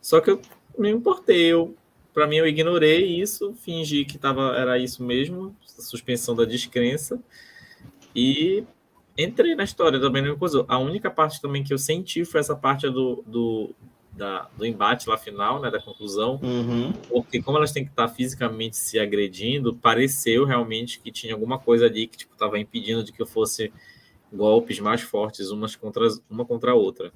Só 0.00 0.20
que 0.20 0.30
eu 0.30 0.40
não 0.76 0.84
me 0.84 0.90
importei. 0.90 1.46
Eu, 1.46 1.74
para 2.14 2.26
mim, 2.26 2.36
eu 2.36 2.46
ignorei 2.46 3.20
isso, 3.20 3.54
fingi 3.54 4.04
que 4.04 4.16
tava, 4.16 4.56
era 4.56 4.78
isso 4.78 5.02
mesmo, 5.02 5.54
suspensão 5.64 6.34
da 6.34 6.44
descrença. 6.44 7.22
E 8.18 8.64
entrei 9.16 9.54
na 9.54 9.62
história 9.62 10.00
também, 10.00 10.22
mesma 10.22 10.36
coisa. 10.36 10.64
A 10.66 10.76
única 10.76 11.08
parte 11.08 11.40
também 11.40 11.62
que 11.62 11.72
eu 11.72 11.78
senti 11.78 12.24
foi 12.24 12.40
essa 12.40 12.56
parte 12.56 12.90
do, 12.90 13.22
do, 13.24 13.72
da, 14.12 14.48
do 14.56 14.66
embate 14.66 15.08
lá 15.08 15.16
final, 15.16 15.60
né, 15.60 15.70
da 15.70 15.80
conclusão, 15.80 16.40
uhum. 16.42 16.92
porque 17.08 17.40
como 17.40 17.58
elas 17.58 17.70
têm 17.70 17.84
que 17.84 17.90
estar 17.90 18.08
fisicamente 18.08 18.76
se 18.76 18.98
agredindo, 18.98 19.72
pareceu 19.72 20.44
realmente 20.44 20.98
que 20.98 21.12
tinha 21.12 21.32
alguma 21.32 21.60
coisa 21.60 21.86
ali 21.86 22.08
que 22.08 22.18
tipo 22.18 22.32
estava 22.32 22.58
impedindo 22.58 23.04
de 23.04 23.12
que 23.12 23.22
eu 23.22 23.26
fosse 23.26 23.72
golpes 24.32 24.80
mais 24.80 25.00
fortes 25.00 25.50
umas 25.50 25.76
contra 25.76 26.08
uma 26.28 26.44
contra 26.44 26.72
a 26.72 26.74
outra. 26.74 27.12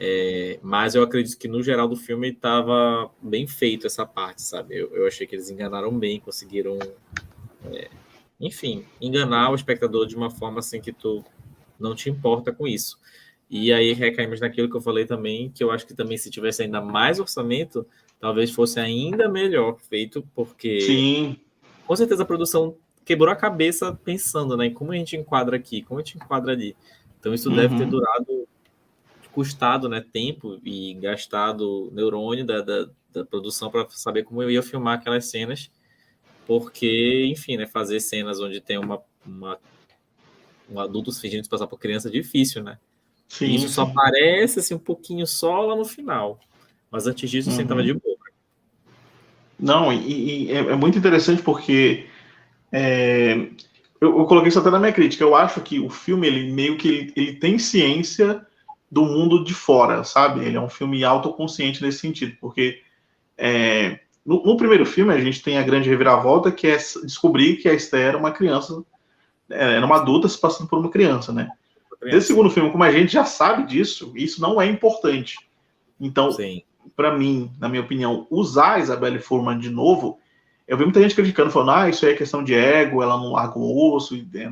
É, 0.00 0.58
mas 0.60 0.96
eu 0.96 1.04
acredito 1.04 1.38
que 1.38 1.46
no 1.46 1.62
geral 1.62 1.86
do 1.86 1.94
filme 1.94 2.30
estava 2.30 3.08
bem 3.22 3.46
feito 3.46 3.86
essa 3.86 4.04
parte, 4.04 4.42
sabe? 4.42 4.76
Eu, 4.76 4.92
eu 4.96 5.06
achei 5.06 5.24
que 5.24 5.36
eles 5.36 5.50
enganaram 5.50 5.96
bem, 5.96 6.18
conseguiram 6.18 6.78
é, 7.66 7.88
enfim, 8.40 8.84
enganar 9.00 9.50
o 9.50 9.54
espectador 9.54 10.06
de 10.06 10.16
uma 10.16 10.30
forma 10.30 10.60
assim 10.60 10.80
que 10.80 10.92
tu 10.92 11.22
não 11.78 11.94
te 11.94 12.08
importa 12.08 12.52
com 12.52 12.66
isso. 12.66 12.98
E 13.50 13.72
aí 13.72 13.92
recaímos 13.92 14.40
naquilo 14.40 14.70
que 14.70 14.76
eu 14.76 14.80
falei 14.80 15.04
também, 15.04 15.50
que 15.50 15.62
eu 15.62 15.70
acho 15.70 15.86
que 15.86 15.94
também 15.94 16.16
se 16.16 16.30
tivesse 16.30 16.62
ainda 16.62 16.80
mais 16.80 17.18
orçamento, 17.18 17.86
talvez 18.18 18.50
fosse 18.50 18.78
ainda 18.78 19.28
melhor 19.28 19.76
feito, 19.78 20.26
porque 20.34 20.80
Sim. 20.80 21.36
com 21.86 21.96
certeza 21.96 22.22
a 22.22 22.26
produção 22.26 22.76
quebrou 23.04 23.30
a 23.30 23.36
cabeça 23.36 23.92
pensando, 24.04 24.56
né, 24.56 24.66
em 24.66 24.72
como 24.72 24.92
a 24.92 24.94
gente 24.94 25.16
enquadra 25.16 25.56
aqui, 25.56 25.82
como 25.82 25.98
a 26.00 26.02
gente 26.02 26.16
enquadra 26.16 26.52
ali. 26.52 26.76
Então 27.18 27.34
isso 27.34 27.50
uhum. 27.50 27.56
deve 27.56 27.76
ter 27.76 27.84
uhum. 27.84 27.90
durado, 27.90 28.48
custado, 29.32 29.88
né, 29.88 30.04
tempo 30.12 30.58
e 30.64 30.94
gastado 30.94 31.90
neurônio 31.92 32.46
da, 32.46 32.60
da, 32.62 32.88
da 33.12 33.24
produção 33.24 33.70
para 33.70 33.86
saber 33.90 34.22
como 34.22 34.42
eu 34.42 34.50
ia 34.50 34.62
filmar 34.62 34.98
aquelas 34.98 35.26
cenas 35.26 35.70
porque, 36.50 37.26
enfim, 37.30 37.56
né, 37.56 37.64
fazer 37.64 38.00
cenas 38.00 38.40
onde 38.40 38.60
tem 38.60 38.76
uma, 38.76 39.00
uma 39.24 39.56
um 40.68 40.80
adulto 40.80 41.12
fingindo 41.12 41.44
se 41.44 41.48
passar 41.48 41.68
por 41.68 41.78
criança 41.78 42.08
é 42.08 42.10
difícil, 42.10 42.60
né? 42.60 42.76
Sim, 43.28 43.54
Isso 43.54 43.68
só 43.68 43.82
aparece 43.82 44.58
assim, 44.58 44.74
um 44.74 44.78
pouquinho 44.78 45.24
só 45.28 45.60
lá 45.60 45.76
no 45.76 45.84
final. 45.84 46.40
Mas 46.90 47.06
antes 47.06 47.30
disso, 47.30 47.50
uhum. 47.50 47.54
você 47.54 47.62
estava 47.62 47.84
de 47.84 47.94
boa. 47.94 48.16
Não, 49.60 49.92
e, 49.92 50.48
e 50.48 50.52
é, 50.52 50.58
é, 50.58 50.74
muito 50.74 50.98
interessante 50.98 51.40
porque 51.40 52.06
é, 52.72 53.34
eu, 54.00 54.18
eu, 54.18 54.24
coloquei 54.24 54.48
isso 54.48 54.58
até 54.58 54.70
na 54.70 54.80
minha 54.80 54.92
crítica. 54.92 55.22
Eu 55.22 55.36
acho 55.36 55.60
que 55.60 55.78
o 55.78 55.88
filme, 55.88 56.26
ele 56.26 56.50
meio 56.50 56.76
que 56.76 56.88
ele, 56.88 57.12
ele 57.14 57.34
tem 57.34 57.60
ciência 57.60 58.44
do 58.90 59.04
mundo 59.04 59.44
de 59.44 59.54
fora, 59.54 60.02
sabe? 60.02 60.44
Ele 60.44 60.56
é 60.56 60.60
um 60.60 60.68
filme 60.68 61.04
autoconsciente 61.04 61.80
nesse 61.80 62.00
sentido, 62.00 62.36
porque 62.40 62.82
é, 63.38 64.00
no, 64.24 64.42
no, 64.42 64.56
primeiro 64.56 64.84
filme 64.84 65.12
a 65.12 65.20
gente 65.20 65.42
tem 65.42 65.58
a 65.58 65.62
grande 65.62 65.88
reviravolta 65.88 66.52
que 66.52 66.66
é 66.66 66.76
descobrir 66.76 67.56
que 67.56 67.68
a 67.68 67.74
Esther 67.74 68.08
era 68.08 68.18
uma 68.18 68.30
criança, 68.30 68.82
é, 69.50 69.76
era 69.76 69.86
uma 69.86 69.96
adulta 69.96 70.28
se 70.28 70.38
passando 70.38 70.68
por 70.68 70.78
uma 70.78 70.90
criança, 70.90 71.32
né? 71.32 71.50
Nesse 72.02 72.28
segundo 72.28 72.48
filme, 72.48 72.70
como 72.70 72.82
a 72.82 72.90
gente 72.90 73.12
já 73.12 73.24
sabe 73.24 73.66
disso, 73.66 74.12
isso 74.14 74.40
não 74.40 74.60
é 74.60 74.66
importante. 74.66 75.36
Então, 76.00 76.30
para 76.96 77.16
mim, 77.16 77.50
na 77.58 77.68
minha 77.68 77.82
opinião, 77.82 78.26
usar 78.30 78.74
a 78.74 78.78
Isabelle 78.78 79.18
Furman 79.18 79.58
de 79.58 79.68
novo, 79.68 80.18
eu 80.66 80.78
vi 80.78 80.84
muita 80.84 81.02
gente 81.02 81.14
criticando, 81.14 81.50
falando, 81.50 81.72
ah, 81.72 81.88
isso 81.90 82.06
aí 82.06 82.12
é 82.12 82.16
questão 82.16 82.42
de 82.42 82.54
ego, 82.54 83.02
ela 83.02 83.18
não 83.18 83.32
larga 83.32 83.58
o 83.58 83.94
osso, 83.94 84.14
é, 84.34 84.50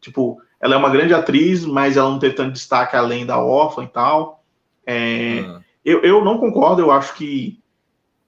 tipo, 0.00 0.40
ela 0.60 0.74
é 0.74 0.78
uma 0.78 0.90
grande 0.90 1.14
atriz, 1.14 1.64
mas 1.64 1.96
ela 1.96 2.10
não 2.10 2.18
teve 2.18 2.34
tanto 2.34 2.52
destaque 2.52 2.96
além 2.96 3.24
da 3.24 3.38
órfã 3.38 3.84
e 3.84 3.88
tal. 3.88 4.42
É, 4.84 5.44
uhum. 5.46 5.60
eu, 5.84 6.02
eu 6.02 6.24
não 6.24 6.38
concordo, 6.38 6.82
eu 6.82 6.90
acho 6.90 7.14
que, 7.14 7.60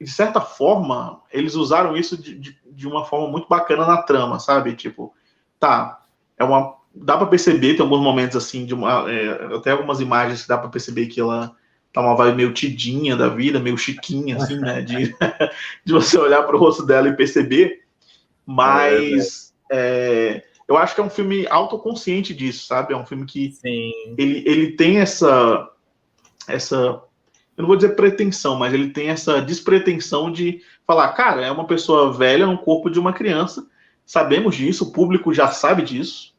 de 0.03 0.11
certa 0.11 0.41
forma, 0.41 1.21
eles 1.31 1.55
usaram 1.55 1.97
isso 1.97 2.21
de, 2.21 2.39
de, 2.39 2.59
de 2.65 2.89
uma 2.89 3.05
forma 3.05 3.29
muito 3.29 3.49
bacana 3.49 3.87
na 3.87 4.03
trama, 4.03 4.39
sabe? 4.39 4.75
Tipo, 4.75 5.15
tá, 5.59 6.01
é 6.39 6.45
uma. 6.45 6.77
Dá 6.95 7.17
para 7.17 7.27
perceber, 7.27 7.75
tem 7.75 7.83
alguns 7.83 8.01
momentos 8.01 8.37
assim, 8.37 8.67
de 8.67 8.75
uma, 8.75 9.11
é, 9.11 9.57
até 9.57 9.71
algumas 9.71 10.01
imagens 10.01 10.43
que 10.43 10.49
dá 10.49 10.59
para 10.59 10.69
perceber 10.69 11.07
que 11.07 11.21
ela 11.21 11.57
tá 11.91 12.01
uma 12.01 12.15
vibe 12.15 12.37
meio 12.37 12.53
tidinha 12.53 13.17
da 13.17 13.29
vida, 13.29 13.59
meio 13.59 13.79
chiquinha, 13.79 14.37
assim, 14.37 14.59
né? 14.59 14.83
De, 14.83 15.15
de 15.85 15.93
você 15.93 16.19
olhar 16.19 16.43
para 16.43 16.57
o 16.57 16.59
rosto 16.59 16.85
dela 16.85 17.09
e 17.09 17.17
perceber. 17.17 17.85
Mas. 18.45 19.55
É, 19.71 20.43
é 20.49 20.53
eu 20.69 20.79
acho 20.79 20.95
que 20.95 21.03
é 21.03 21.05
um 21.05 21.11
filme 21.11 21.47
autoconsciente 21.49 22.33
disso, 22.33 22.67
sabe? 22.67 22.95
É 22.95 22.97
um 22.97 23.05
filme 23.05 23.27
que 23.27 23.53
ele, 24.17 24.43
ele 24.47 24.73
tem 24.73 25.01
essa 25.01 25.69
essa 26.49 27.03
eu 27.57 27.63
não 27.63 27.67
vou 27.67 27.77
dizer 27.77 27.95
pretensão, 27.95 28.57
mas 28.57 28.73
ele 28.73 28.91
tem 28.91 29.09
essa 29.09 29.41
despretensão 29.41 30.31
de 30.31 30.63
falar, 30.87 31.13
cara, 31.13 31.45
é 31.45 31.51
uma 31.51 31.67
pessoa 31.67 32.13
velha 32.13 32.47
no 32.47 32.59
corpo 32.59 32.91
de 32.91 32.99
uma 32.99 33.13
criança, 33.13 33.67
sabemos 34.05 34.57
disso, 34.57 34.85
o 34.85 34.93
público 34.93 35.33
já 35.33 35.49
sabe 35.49 35.83
disso. 35.83 36.33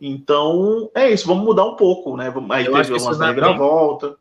Então, 0.00 0.90
é 0.94 1.10
isso, 1.10 1.26
vamos 1.26 1.44
mudar 1.44 1.64
um 1.64 1.76
pouco, 1.76 2.16
né? 2.16 2.32
Aí 2.50 2.66
eu 2.66 2.72
teve 2.72 2.94
uma 2.94 3.26
reviravolta. 3.26 4.16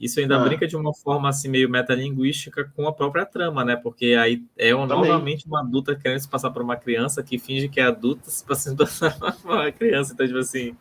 Isso 0.00 0.18
ainda 0.18 0.36
ah. 0.36 0.44
brinca 0.44 0.66
de 0.66 0.76
uma 0.76 0.92
forma 0.92 1.28
assim 1.28 1.48
meio 1.48 1.70
metalinguística 1.70 2.68
com 2.74 2.88
a 2.88 2.92
própria 2.92 3.24
trama, 3.24 3.64
né? 3.64 3.76
Porque 3.76 4.16
aí 4.18 4.42
é 4.58 4.74
um, 4.74 4.84
novamente 4.84 5.46
uma 5.46 5.60
adulta 5.60 5.94
querendo 5.94 6.18
se 6.18 6.28
passar 6.28 6.50
por 6.50 6.60
uma 6.60 6.76
criança 6.76 7.22
que 7.22 7.38
finge 7.38 7.68
que 7.68 7.78
é 7.78 7.84
adulta 7.84 8.28
se 8.28 8.44
passando 8.44 8.84
por 9.40 9.52
uma 9.52 9.70
criança. 9.70 10.12
Então, 10.12 10.26
tipo 10.26 10.40
assim, 10.40 10.76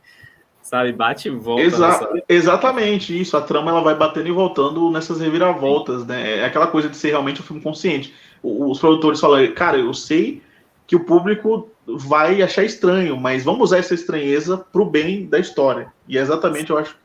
sabe, 0.72 0.94
bate 0.94 1.28
e 1.28 1.32
volta. 1.32 1.64
Exa 1.64 1.88
nessa... 1.88 2.24
Exatamente 2.30 3.20
isso. 3.20 3.36
A 3.36 3.42
trama 3.42 3.72
ela 3.72 3.82
vai 3.82 3.94
batendo 3.94 4.30
e 4.30 4.32
voltando 4.32 4.90
nessas 4.90 5.20
reviravoltas, 5.20 6.02
Sim. 6.02 6.08
né? 6.08 6.38
É 6.38 6.46
aquela 6.46 6.68
coisa 6.68 6.88
de 6.88 6.96
ser 6.96 7.10
realmente 7.10 7.42
um 7.42 7.44
filme 7.44 7.62
consciente. 7.62 8.14
Os 8.42 8.80
produtores 8.80 9.20
falam, 9.20 9.52
cara, 9.52 9.78
eu 9.78 9.94
sei 9.94 10.42
que 10.88 10.96
o 10.96 11.04
público 11.04 11.70
vai 11.86 12.42
achar 12.42 12.64
estranho, 12.64 13.18
mas 13.18 13.44
vamos 13.44 13.64
usar 13.64 13.80
essa 13.80 13.94
estranheza 13.94 14.58
pro 14.58 14.86
bem 14.86 15.26
da 15.26 15.40
história. 15.40 15.92
E 16.08 16.18
é 16.18 16.22
exatamente, 16.22 16.70
eu 16.70 16.78
acho, 16.78 16.96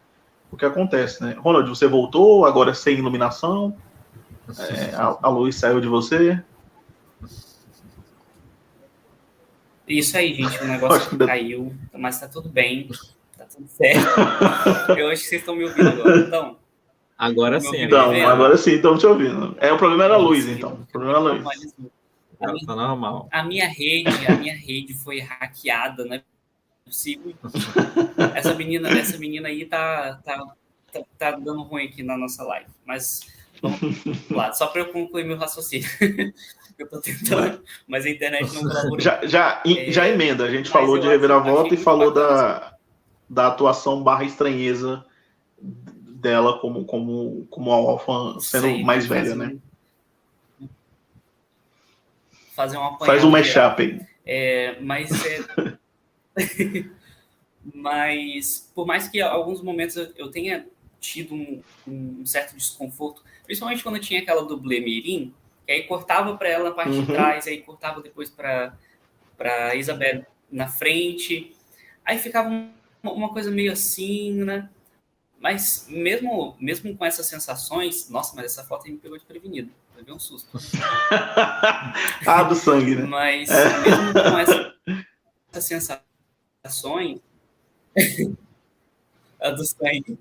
o 0.51 0.57
que 0.57 0.65
acontece, 0.65 1.21
né? 1.23 1.35
Ronald, 1.37 1.69
você 1.69 1.89
voltou, 1.89 2.47
agora 2.47 2.73
sem 2.73 2.97
iluminação, 2.97 3.77
é, 4.59 4.95
a, 4.95 5.19
a, 5.23 5.29
luz 5.29 5.57
saiu 5.57 5.81
de 5.81 5.89
você. 5.89 6.41
Isso 9.89 10.17
aí, 10.17 10.35
gente, 10.35 10.63
o 10.63 10.67
negócio 10.69 11.19
caiu, 11.19 11.75
mas 11.93 12.21
tá 12.21 12.29
tudo 12.29 12.49
bem, 12.49 12.89
tá 13.47 13.57
tudo 13.57 13.69
certo. 13.69 14.97
Eu 14.99 15.09
acho 15.09 15.23
que 15.23 15.29
vocês 15.29 15.41
estão 15.41 15.57
me 15.57 15.65
ouvindo 15.65 15.89
agora, 15.89 16.19
então. 16.19 16.57
Agora 17.19 17.61
sim. 17.61 17.83
Então, 17.83 18.11
agora 18.27 18.57
sim, 18.57 18.73
estamos 18.73 19.01
te 19.01 19.07
ouvindo. 19.07 19.57
É, 19.59 19.73
o 19.73 19.79
problema 19.79 20.05
era 20.05 20.15
a 20.15 20.19
luz, 20.19 20.47
então. 20.47 20.75
O 20.75 20.93
problema 20.93 21.19
era 21.19 21.29
a 21.29 21.33
luz. 21.33 21.75
A 22.39 22.53
minha, 22.53 22.67
tá 22.67 22.77
normal. 22.77 23.29
A 23.33 23.43
minha 23.43 23.67
rede, 23.67 24.11
a 24.29 24.37
minha 24.37 24.55
rede 24.55 24.93
foi 24.93 25.21
hackeada, 25.21 26.05
né? 26.05 26.23
possível. 26.87 27.35
essa 28.35 28.55
menina, 28.55 28.89
essa 28.89 29.19
menina 29.19 29.49
aí 29.49 29.67
tá, 29.67 30.21
tá, 30.25 30.39
tá, 30.93 31.01
tá, 31.19 31.31
dando 31.33 31.63
ruim 31.65 31.85
aqui 31.85 32.03
na 32.03 32.17
nossa 32.17 32.45
live. 32.45 32.71
Mas 32.87 33.27
vamos 33.61 33.81
lá, 34.31 34.53
só 34.53 34.69
para 34.69 34.83
eu 34.83 34.93
concluir 34.93 35.25
meu 35.25 35.37
raciocínio. 35.37 35.89
eu 36.79 36.89
tô 36.89 37.01
tentando, 37.01 37.63
mas 37.89 38.07
a 38.07 38.11
internet 38.11 38.55
não 38.55 38.63
colabora. 38.63 39.03
Já, 39.03 39.27
já, 39.27 39.63
é, 39.67 39.91
já 39.91 40.09
emenda, 40.09 40.45
a 40.45 40.51
gente 40.51 40.71
falou 40.71 40.99
de 40.99 41.09
reviravolta 41.09 41.75
e 41.75 41.79
falou 41.79 42.13
da, 42.13 42.76
da 43.29 43.49
atuação 43.49 44.03
barra 44.03 44.25
estranheza 44.25 45.05
dela 45.59 46.59
como, 46.59 46.85
como, 46.85 47.47
como 47.51 47.73
a 47.73 47.79
órfã 47.79 48.39
sendo 48.41 48.63
Sei, 48.63 48.85
mais 48.85 49.07
velha, 49.07 49.35
né? 49.35 49.57
Fazer 52.55 52.79
uma 52.79 52.99
Faz 52.99 53.23
um 53.23 53.31
mashup 53.31 53.83
aí. 53.83 54.01
É, 54.25 54.81
mas 54.81 55.11
é, 55.25 55.77
Mas, 57.75 58.71
por 58.75 58.87
mais 58.87 59.09
que 59.09 59.21
alguns 59.21 59.63
momentos 59.63 59.97
eu 60.17 60.31
tenha 60.31 60.67
tido 61.01 61.35
um, 61.35 61.63
um, 61.87 62.27
certo 62.27 62.55
desconforto, 62.57 63.23
principalmente 63.45 63.83
quando 63.83 63.99
tinha 63.99 64.21
aquela 64.21 64.45
dublê 64.45 64.81
mirim, 64.81 65.35
que 65.67 65.73
aí 65.73 65.83
cortava 65.83 66.37
para 66.37 66.49
ela 66.49 66.71
na 66.71 66.75
parte 66.75 66.93
uhum. 66.93 67.05
de 67.05 67.13
trás, 67.13 67.47
aí 67.47 67.63
cortava 67.63 68.01
depois 68.01 68.31
para 68.31 68.77
para 69.37 69.75
Isabel 69.75 70.25
na 70.51 70.67
frente, 70.67 71.55
aí 72.03 72.17
ficava 72.19 72.49
uma, 72.49 72.71
uma 73.13 73.31
coisa 73.31 73.51
meio 73.51 73.73
assim, 73.73 74.45
né? 74.45 74.69
Mas 75.39 75.87
mesmo, 75.89 76.57
mesmo 76.59 76.97
com 76.97 77.05
essas 77.05 77.27
sensações, 77.27 78.09
nossa, 78.09 78.35
mas 78.35 78.47
essa 78.47 78.65
foto 78.65 78.87
aí 78.87 78.93
me 78.93 78.99
pegou 78.99 79.19
de 79.19 79.25
prevenido. 79.25 79.71
Levei 79.97 80.15
um 80.15 80.19
susto. 80.19 80.59
ah, 82.27 82.43
do 82.45 82.55
sangue, 82.55 82.97
né? 82.97 83.03
Mas 83.03 83.49
é. 83.49 83.79
mesmo 83.81 84.13
com 84.13 84.39
essa, 84.39 84.75
essa 85.53 85.61
sensação, 85.61 86.07
ações, 86.63 87.21
a 89.41 89.51
do 89.51 89.65
sangue, 89.65 90.19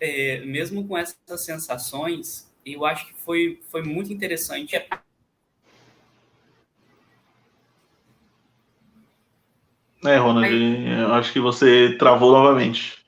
é, 0.00 0.40
mesmo 0.40 0.86
com 0.86 0.96
essas 0.96 1.16
sensações, 1.44 2.50
eu 2.64 2.84
acho 2.84 3.06
que 3.06 3.14
foi, 3.14 3.60
foi 3.70 3.82
muito 3.82 4.12
interessante. 4.12 4.74
É, 10.04 10.16
Ronald, 10.16 10.48
eu 10.52 11.12
acho 11.14 11.32
que 11.32 11.40
você 11.40 11.96
travou 11.98 12.32
novamente. 12.32 13.04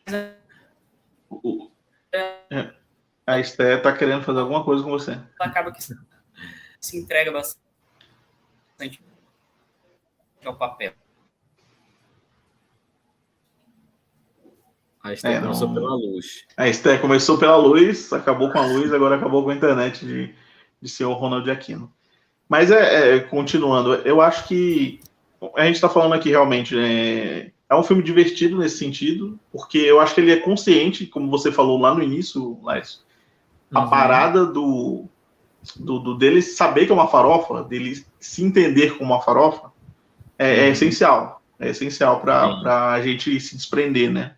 É, 2.13 2.73
a 3.27 3.39
Esté 3.39 3.77
tá 3.77 3.97
querendo 3.97 4.25
fazer 4.25 4.41
alguma 4.41 4.65
coisa 4.65 4.83
com 4.83 4.91
você. 4.91 5.19
Acaba 5.39 5.71
que 5.73 5.83
se 5.83 6.99
entrega 6.99 7.31
bastante 7.31 7.61
ao 10.45 10.57
papel. 10.57 10.93
A 15.03 15.13
Esther 15.15 15.37
é, 15.37 15.41
começou 15.41 15.69
não... 15.69 15.75
pela 15.75 15.95
luz. 15.95 16.47
A 16.57 16.69
Esther 16.69 17.01
começou 17.01 17.39
pela 17.39 17.57
luz, 17.57 18.13
acabou 18.13 18.51
com 18.51 18.59
a 18.59 18.67
luz, 18.67 18.93
agora 18.93 19.17
acabou 19.17 19.43
com 19.43 19.51
a 19.51 19.55
internet 19.55 20.05
de, 20.05 20.35
de 20.81 20.89
senhor 20.89 21.15
Ronald 21.15 21.49
Aquino. 21.51 21.91
Mas 22.49 22.71
é, 22.71 23.17
é, 23.17 23.21
continuando, 23.21 23.95
eu 23.95 24.21
acho 24.21 24.47
que 24.47 25.01
a 25.57 25.65
gente 25.65 25.77
está 25.77 25.89
falando 25.89 26.15
aqui 26.15 26.29
realmente 26.29 26.79
é, 26.79 27.51
é 27.69 27.75
um 27.75 27.83
filme 27.83 28.03
divertido 28.03 28.59
nesse 28.59 28.79
sentido, 28.79 29.39
porque 29.53 29.79
eu 29.79 30.01
acho 30.01 30.15
que 30.15 30.21
ele 30.21 30.33
é 30.33 30.37
consciente, 30.37 31.07
como 31.07 31.31
você 31.31 31.51
falou 31.51 31.79
lá 31.79 31.95
no 31.95 32.03
início, 32.03 32.59
Lais, 32.63 33.03
a 33.73 33.83
uhum. 33.83 33.91
parada 33.91 34.45
do, 34.47 35.07
do, 35.77 35.99
do, 35.99 36.19
dele 36.19 36.43
saber 36.43 36.87
que 36.87 36.93
é 36.93 36.95
uma 36.95 37.09
farofa, 37.09 37.63
dele 37.65 38.05
se 38.19 38.45
entender 38.45 38.99
como 38.99 39.13
uma 39.13 39.23
farofa, 39.23 39.73
é, 40.39 40.61
é 40.61 40.67
uhum. 40.67 40.73
essencial. 40.73 41.41
É 41.59 41.69
essencial 41.69 42.21
para 42.21 42.93
a 42.93 43.03
gente 43.03 43.39
se 43.39 43.55
desprender, 43.55 44.11
né? 44.11 44.35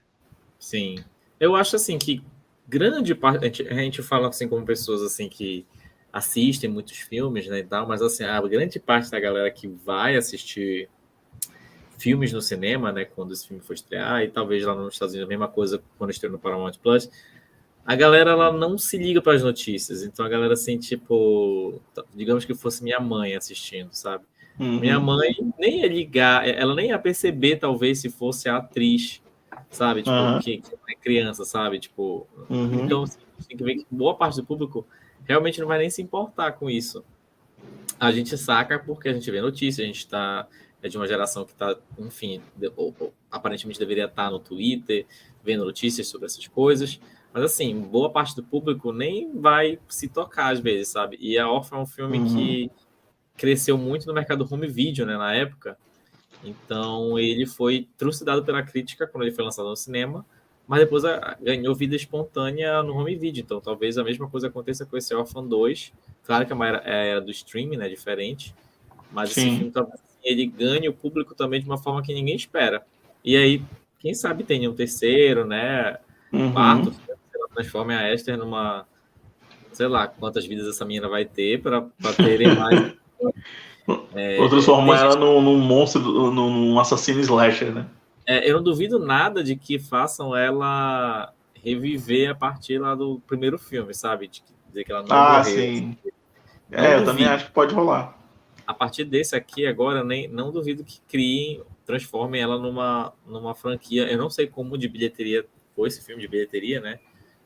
Sim. 0.59 0.97
Eu 1.39 1.55
acho 1.55 1.77
assim 1.77 1.97
que 1.97 2.23
grande 2.69 3.15
parte. 3.15 3.45
A 3.45 3.47
gente, 3.47 3.69
a 3.69 3.75
gente 3.75 4.03
fala 4.03 4.29
assim 4.29 4.49
como 4.49 4.65
pessoas 4.65 5.03
assim 5.03 5.29
que 5.29 5.65
assistem 6.13 6.69
muitos 6.69 6.99
filmes, 6.99 7.47
né, 7.47 7.61
e 7.61 7.65
tal, 7.65 7.87
mas 7.87 8.03
assim, 8.03 8.25
a 8.25 8.41
grande 8.43 8.79
parte 8.79 9.11
da 9.11 9.19
galera 9.19 9.51
que 9.51 9.67
vai 9.67 10.17
assistir 10.17 10.89
filmes 11.99 12.33
no 12.33 12.43
cinema, 12.43 12.93
né, 12.93 13.05
quando 13.05 13.33
esse 13.33 13.49
filme 13.49 13.63
for 13.63 13.73
estrear, 13.73 14.23
e 14.23 14.29
talvez 14.29 14.65
lá 14.65 14.75
nos 14.75 14.95
Estados 14.95 15.15
Unidos 15.15 15.29
a 15.29 15.31
mesma 15.31 15.49
coisa 15.49 15.83
quando 15.97 16.11
estreou 16.11 16.33
no 16.33 16.39
Paramount 16.39 16.75
Plus, 16.83 17.11
a 17.85 17.97
galera 17.97 18.33
ela 18.33 18.53
não 18.53 18.77
se 18.77 18.99
liga 18.99 19.23
para 19.23 19.35
as 19.35 19.43
notícias, 19.43 20.03
então 20.03 20.25
a 20.25 20.29
galera 20.29 20.53
assim, 20.53 20.79
tipo, 20.79 21.81
digamos 22.15 22.45
que 22.45 22.55
fosse 22.55 22.85
minha 22.85 23.01
mãe 23.01 23.35
assistindo, 23.35 23.93
sabe? 23.93 24.25
Uhum. 24.61 24.81
Minha 24.81 25.01
mãe 25.01 25.35
nem 25.59 25.81
ia 25.81 25.89
ligar, 25.89 26.47
ela 26.47 26.75
nem 26.75 26.91
ia 26.91 26.99
perceber 26.99 27.57
talvez 27.57 28.01
se 28.01 28.11
fosse 28.11 28.49
a 28.49 28.59
atriz 28.59 29.23
sabe? 29.73 30.03
Tipo, 30.03 30.15
uhum. 30.15 30.39
que, 30.39 30.59
que, 30.59 30.75
é 30.89 30.95
criança, 30.95 31.45
sabe? 31.45 31.79
Tipo, 31.79 32.27
uhum. 32.49 32.85
então 32.85 33.03
assim, 33.03 33.19
tem 33.49 33.57
que 33.57 33.65
ver 33.65 33.77
que 33.77 33.87
boa 33.91 34.15
parte 34.15 34.37
do 34.37 34.45
público 34.45 34.87
realmente 35.25 35.61
não 35.61 35.69
vai 35.69 35.79
nem 35.79 35.91
se 35.91 36.03
importar 36.03 36.53
com 36.53 36.69
isso. 36.69 37.05
A 37.99 38.11
gente 38.11 38.37
saca 38.37 38.79
porque 38.79 39.09
a 39.09 39.13
gente 39.13 39.31
vê 39.31 39.41
notícia, 39.41 39.83
a 39.83 39.87
gente 39.87 39.99
está 39.99 40.49
é 40.83 40.89
de 40.89 40.97
uma 40.97 41.07
geração 41.07 41.45
que 41.45 41.53
está, 41.53 41.77
enfim, 41.97 42.43
de, 42.57 42.67
ou, 42.77 42.93
ou, 42.99 43.15
aparentemente 43.31 43.79
deveria 43.79 44.07
estar 44.07 44.25
tá 44.25 44.31
no 44.31 44.41
Twitter, 44.41 45.07
vendo 45.43 45.65
notícias 45.65 46.09
sobre 46.09 46.27
essas 46.27 46.47
coisas. 46.49 47.01
Mas, 47.33 47.45
assim, 47.45 47.81
boa 47.81 48.11
parte 48.11 48.35
do 48.35 48.43
público 48.43 48.93
nem 48.93 49.33
vai 49.33 49.79
se 49.89 50.09
tocar 50.09 50.53
às 50.53 50.59
vezes, 50.59 50.89
sabe? 50.89 51.17
E 51.21 51.39
A 51.39 51.49
Órfã 51.49 51.77
é 51.77 51.79
um 51.79 51.87
filme 51.87 52.19
uhum. 52.19 52.35
que 52.35 52.71
cresceu 53.37 53.79
muito 53.79 54.07
no 54.07 54.13
mercado 54.13 54.47
home 54.51 54.67
video, 54.67 55.07
né, 55.07 55.17
na 55.17 55.33
época. 55.33 55.79
Então, 56.45 57.17
ele 57.17 57.47
foi 57.47 57.89
trucidado 57.97 58.45
pela 58.45 58.63
crítica 58.63 59.07
quando 59.07 59.23
ele 59.23 59.33
foi 59.33 59.45
lançado 59.45 59.69
no 59.69 59.77
cinema, 59.77 60.27
mas 60.73 60.81
depois 60.81 61.05
a, 61.05 61.37
ganhou 61.39 61.75
vida 61.75 61.95
espontânea 61.95 62.83
no 62.83 62.97
home 62.97 63.15
video. 63.15 63.43
Então, 63.43 63.61
talvez 63.61 63.99
a 63.99 64.03
mesma 64.03 64.27
coisa 64.27 64.47
aconteça 64.47 64.87
com 64.87 64.97
esse 64.97 65.15
Orphan 65.15 65.45
2. 65.45 65.93
Claro 66.25 66.47
que 66.47 66.53
é 66.53 66.55
uma 66.55 66.67
era, 66.67 66.83
é 66.87 67.09
era 67.11 67.21
do 67.21 67.31
streaming, 67.31 67.77
né, 67.77 67.91
diferente, 67.91 68.55
mas 69.11 69.33
Sim. 69.33 69.41
esse 69.41 69.57
filme 69.57 69.71
talvez 69.71 70.01
ele 70.25 70.47
ganhe 70.47 70.89
o 70.89 70.95
público 70.95 71.35
também 71.35 71.61
de 71.61 71.67
uma 71.67 71.77
forma 71.77 72.01
que 72.01 72.15
ninguém 72.15 72.35
espera. 72.35 72.83
E 73.23 73.37
aí, 73.37 73.63
quem 73.99 74.15
sabe 74.15 74.45
tenha 74.45 74.71
um 74.71 74.75
terceiro, 74.75 75.45
né, 75.45 75.99
uhum. 76.33 76.55
quarto, 76.55 76.95
ela 77.35 77.49
transforme 77.55 77.95
a 77.95 78.11
Esther 78.15 78.39
numa 78.39 78.87
sei 79.75 79.89
lá 79.89 80.07
quantas 80.07 80.47
vidas 80.47 80.67
essa 80.67 80.87
menina 80.87 81.07
vai 81.07 81.27
ter 81.27 81.61
para 81.61 81.83
terem 82.17 82.57
mais 82.57 82.95
É, 84.15 84.41
Ou 84.41 84.49
transformar 84.49 85.01
ela 85.01 85.17
num, 85.17 85.43
num, 85.43 85.59
monstro, 85.59 86.01
num 86.31 86.79
assassino 86.79 87.21
slasher, 87.21 87.75
né? 87.75 87.85
É, 88.27 88.49
eu 88.49 88.57
não 88.57 88.63
duvido 88.63 88.99
nada 88.99 89.43
de 89.43 89.57
que 89.57 89.79
façam 89.79 90.35
ela 90.37 91.33
reviver 91.55 92.31
a 92.31 92.35
partir 92.35 92.79
lá 92.79 92.95
do 92.95 93.21
primeiro 93.27 93.59
filme, 93.59 93.95
sabe? 93.95 94.29
De 94.29 94.43
dizer 94.69 94.85
que 94.85 94.93
ela 94.93 95.03
não 95.03 95.17
Ah, 95.17 95.45
sim. 95.45 95.97
Não 96.71 96.79
é, 96.79 96.83
duvido. 96.83 97.01
eu 97.01 97.05
também 97.05 97.25
acho 97.27 97.47
que 97.47 97.53
pode 97.53 97.75
rolar. 97.75 98.19
A 98.67 98.73
partir 98.75 99.05
desse 99.05 99.35
aqui, 99.35 99.67
agora, 99.67 100.05
nem, 100.05 100.29
não 100.29 100.51
duvido 100.51 100.85
que 100.85 101.01
criem, 101.09 101.63
transformem 101.85 102.41
ela 102.41 102.59
numa, 102.59 103.13
numa 103.27 103.55
franquia. 103.55 104.11
Eu 104.11 104.19
não 104.19 104.31
sei 104.31 104.47
como 104.47 104.79
de 104.79 104.89
bilheteria 104.89 105.45
foi 105.75 105.89
esse 105.89 106.05
filme 106.05 106.21
de 106.21 106.29
bilheteria, 106.29 106.81
né? 106.81 106.99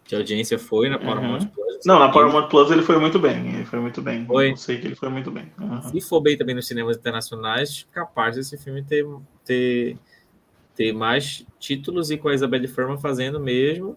de 0.06 0.14
audiência 0.14 0.58
foi 0.58 0.88
na 0.88 0.98
Paramount 0.98 1.40
uhum. 1.40 1.48
Plus. 1.48 1.78
Não, 1.84 1.98
na 1.98 2.08
Paramount 2.08 2.48
Plus 2.48 2.70
ele 2.70 2.82
foi 2.82 2.98
muito 2.98 3.18
bem. 3.18 3.54
Ele 3.54 3.64
foi 3.64 3.80
muito 3.80 4.00
bem. 4.00 4.24
Foi. 4.24 4.52
Eu 4.52 4.56
sei 4.56 4.78
que 4.78 4.86
ele 4.86 4.94
foi 4.94 5.08
muito 5.08 5.30
bem. 5.30 5.52
Uhum. 5.60 5.82
Se 5.82 6.00
for 6.00 6.20
bem 6.20 6.36
também 6.36 6.54
nos 6.54 6.66
cinemas 6.66 6.96
internacionais, 6.96 7.86
capaz 7.92 8.36
desse 8.36 8.56
filme 8.56 8.82
ter, 8.82 9.04
ter, 9.44 9.98
ter 10.76 10.92
mais 10.92 11.44
títulos 11.58 12.10
e 12.10 12.18
com 12.18 12.28
a 12.28 12.34
Isabelle 12.34 12.68
Ferman 12.68 12.98
fazendo 12.98 13.40
mesmo. 13.40 13.96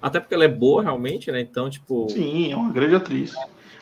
Até 0.00 0.18
porque 0.18 0.34
ela 0.34 0.44
é 0.44 0.48
boa 0.48 0.82
realmente, 0.82 1.30
né? 1.30 1.40
Então, 1.40 1.70
tipo. 1.70 2.08
Sim, 2.10 2.52
é 2.52 2.56
uma 2.56 2.72
grande 2.72 2.94
atriz. 2.94 3.34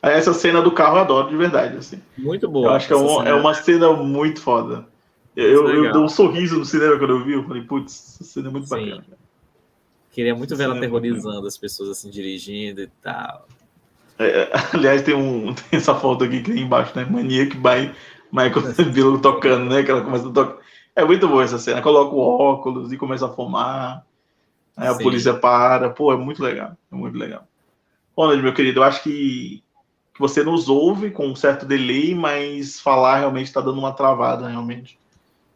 Essa 0.02 0.34
cena 0.34 0.60
do 0.60 0.72
carro 0.72 0.96
eu 0.96 1.00
adoro 1.00 1.28
de 1.28 1.36
verdade, 1.36 1.76
assim. 1.76 2.00
Muito 2.18 2.48
boa. 2.48 2.66
Eu 2.66 2.72
acho 2.72 2.88
que 2.88 2.92
é, 2.92 2.96
um, 2.96 3.22
é, 3.22 3.34
uma 3.34 3.54
cena 3.54 3.92
muito 3.92 4.40
foda. 4.40 4.86
Eu, 5.34 5.68
eu, 5.68 5.84
eu 5.84 5.92
dou 5.92 6.04
um 6.04 6.08
sorriso 6.08 6.58
no 6.58 6.64
cinema 6.64 6.98
quando 6.98 7.10
eu 7.10 7.24
vi, 7.24 7.32
eu 7.32 7.44
falei, 7.44 7.62
putz, 7.62 8.20
essa 8.20 8.24
cena 8.24 8.48
é 8.48 8.50
muito 8.50 8.68
Sim. 8.68 8.74
bacana. 8.74 9.04
Queria 10.10 10.34
muito 10.34 10.54
ver 10.54 10.64
ela 10.64 10.76
aterrorizando 10.76 11.46
as 11.46 11.56
pessoas 11.56 11.88
assim, 11.88 12.10
dirigindo 12.10 12.82
e 12.82 12.88
tal. 13.00 13.46
É, 14.18 14.50
aliás, 14.74 15.02
tem, 15.02 15.14
um, 15.14 15.54
tem 15.70 15.78
essa 15.78 15.94
foto 15.94 16.24
aqui 16.24 16.42
que 16.42 16.52
tem 16.52 16.62
embaixo, 16.62 16.92
né? 16.94 17.06
Maniac 17.08 17.56
by 17.56 17.92
Michael 18.30 18.92
Bill 18.92 19.18
tocando, 19.20 19.70
né? 19.70 19.82
Que 19.82 19.90
ela 19.90 20.02
começa 20.02 20.28
a 20.28 20.32
tocar. 20.32 20.61
É 20.94 21.04
muito 21.04 21.26
boa 21.26 21.44
essa 21.44 21.58
cena. 21.58 21.80
Coloca 21.80 22.14
o 22.14 22.18
óculos 22.18 22.92
e 22.92 22.96
começa 22.96 23.26
a 23.26 23.30
fumar. 23.30 24.04
Aí 24.76 24.88
a 24.88 24.94
Sim. 24.94 25.02
polícia 25.02 25.34
para. 25.34 25.90
Pô, 25.90 26.12
é 26.12 26.16
muito 26.16 26.42
legal. 26.42 26.76
É 26.90 26.94
muito 26.94 27.16
legal. 27.16 27.46
Ronald, 28.16 28.42
meu 28.42 28.52
querido, 28.52 28.80
eu 28.80 28.84
acho 28.84 29.02
que, 29.02 29.62
que 30.12 30.20
você 30.20 30.42
nos 30.42 30.68
ouve 30.68 31.10
com 31.10 31.26
um 31.26 31.36
certo 31.36 31.64
delay, 31.64 32.14
mas 32.14 32.78
falar 32.78 33.18
realmente 33.18 33.46
está 33.46 33.60
dando 33.60 33.78
uma 33.78 33.92
travada, 33.92 34.48
realmente. 34.48 34.98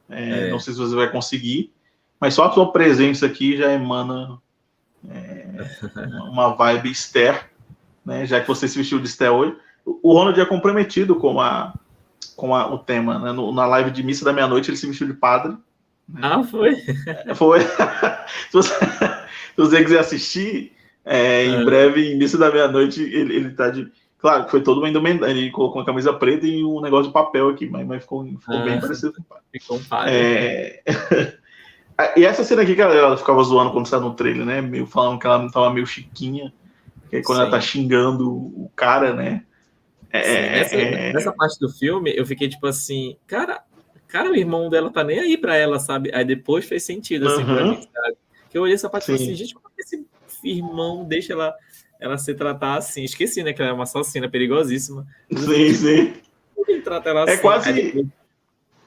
É, 0.09 0.49
é. 0.49 0.51
Não 0.51 0.59
sei 0.59 0.73
se 0.73 0.81
você 0.81 0.95
vai 0.95 1.11
conseguir, 1.11 1.73
mas 2.19 2.35
só 2.35 2.45
a 2.45 2.53
sua 2.53 2.73
presença 2.73 3.27
aqui 3.27 3.57
já 3.57 3.73
emana 3.73 4.39
é, 5.09 5.67
uma 6.31 6.55
vibe 6.55 6.91
Esther, 6.91 7.51
né? 8.05 8.25
Já 8.25 8.41
que 8.41 8.49
você 8.49 8.67
se 8.67 8.79
vestiu 8.79 8.99
de 8.99 9.07
Esther 9.07 9.33
hoje. 9.33 9.57
O 9.85 10.13
Ronald 10.15 10.41
é 10.41 10.45
comprometido 10.45 11.15
com, 11.17 11.41
a, 11.41 11.75
com 12.37 12.55
a, 12.55 12.73
o 12.73 12.79
tema, 12.79 13.19
né? 13.19 13.33
No, 13.33 13.53
na 13.53 13.67
live 13.67 13.91
de 13.91 14.03
missa 14.03 14.25
da 14.25 14.33
meia-noite 14.33 14.71
ele 14.71 14.77
se 14.77 14.87
vestiu 14.87 15.07
de 15.07 15.15
padre. 15.15 15.57
Né? 16.09 16.21
Ah, 16.23 16.43
foi? 16.45 16.77
É, 17.07 17.35
foi. 17.35 17.61
se, 18.51 18.53
você, 18.53 18.75
se 18.75 19.57
você 19.57 19.83
quiser 19.83 19.99
assistir, 19.99 20.73
é, 21.05 21.47
em 21.47 21.63
é. 21.63 21.65
breve, 21.65 22.13
em 22.13 22.19
missa 22.19 22.39
da 22.39 22.51
meia-noite, 22.51 23.03
ele, 23.03 23.35
ele 23.35 23.51
tá 23.51 23.71
de. 23.71 23.91
Claro 24.19 24.45
que 24.45 24.51
foi 24.51 24.63
todo 24.63 24.79
uma 24.79 24.89
indumentária. 24.89 25.33
Ele 25.33 25.51
colocou 25.51 25.79
uma 25.79 25.87
camisa 25.87 26.13
preta 26.13 26.47
e 26.47 26.65
um 26.65 26.81
negócio 26.81 27.09
de 27.09 27.13
papel 27.13 27.49
aqui, 27.49 27.69
mas, 27.69 27.87
mas 27.87 28.03
ficou, 28.03 28.25
ficou 28.25 28.57
ah, 28.57 28.65
bem 28.65 28.81
parecido 28.81 29.13
com 29.13 29.21
o 29.21 29.25
padre. 29.25 29.45
Ficou 29.53 29.77
um 29.79 29.85
padre. 29.85 30.13
É... 30.15 30.83
E 32.15 32.27
essa 32.27 32.45
cena 32.45 32.61
aqui 32.61 32.75
que 32.75 32.83
ela 32.83 33.17
ficava 33.17 33.43
zoando 33.43 33.73
quando 33.73 33.87
saiu 33.87 34.03
no 34.03 34.13
trailer, 34.13 34.45
né? 34.45 34.61
Meio 34.61 34.87
falando 34.87 35.19
que 35.19 35.27
ela 35.27 35.39
não 35.39 35.49
tava 35.49 35.73
meio 35.73 35.87
chiquinha. 35.87 36.53
Que 37.09 37.17
é 37.17 37.23
quando 37.23 37.39
Sim. 37.39 37.43
ela 37.45 37.51
tá 37.51 37.59
xingando 37.59 38.31
o 38.31 38.71
cara, 38.77 39.15
né? 39.15 39.46
É, 40.19 40.65
Sim, 40.65 40.77
nessa, 40.77 40.77
é... 40.77 41.13
nessa, 41.13 41.33
parte 41.33 41.59
do 41.59 41.69
filme, 41.69 42.13
eu 42.17 42.25
fiquei 42.27 42.49
tipo 42.49 42.67
assim, 42.67 43.17
cara, 43.27 43.63
cara, 44.09 44.31
o 44.31 44.37
irmão 44.37 44.69
dela 44.69 44.91
tá 44.91 45.03
nem 45.03 45.19
aí 45.19 45.37
pra 45.37 45.57
ela, 45.57 45.79
sabe? 45.79 46.11
Aí 46.15 46.25
depois 46.25 46.65
fez 46.65 46.83
sentido, 46.83 47.29
assim, 47.29 47.43
uhum. 47.43 47.55
pra 47.55 47.65
mim, 47.65 47.83
sabe? 47.83 48.17
Que 48.51 48.59
eu 48.59 48.63
olhei 48.63 48.75
essa 48.75 48.89
parte 48.89 49.05
e 49.05 49.07
falei 49.07 49.23
assim, 49.23 49.35
gente, 49.35 49.55
como 49.55 49.69
é 49.69 49.75
que 49.75 49.83
esse 49.83 50.07
irmão 50.45 51.05
deixa 51.05 51.33
ela, 51.33 51.55
ela 52.01 52.19
se 52.19 52.35
tratar 52.35 52.77
assim? 52.77 53.05
Esqueci, 53.05 53.43
né? 53.43 53.53
Que 53.53 53.63
ela 53.63 53.71
é 53.71 53.75
uma 53.75 53.85
assassina 53.85 54.29
perigosíssima. 54.29 55.07
Sim, 55.35 55.73
sim. 55.75 56.15
Trata 56.83 57.11
ela 57.11 57.21
é 57.21 57.33
assim. 57.33 57.43
quase. 57.43 57.73
Depois... 57.73 58.07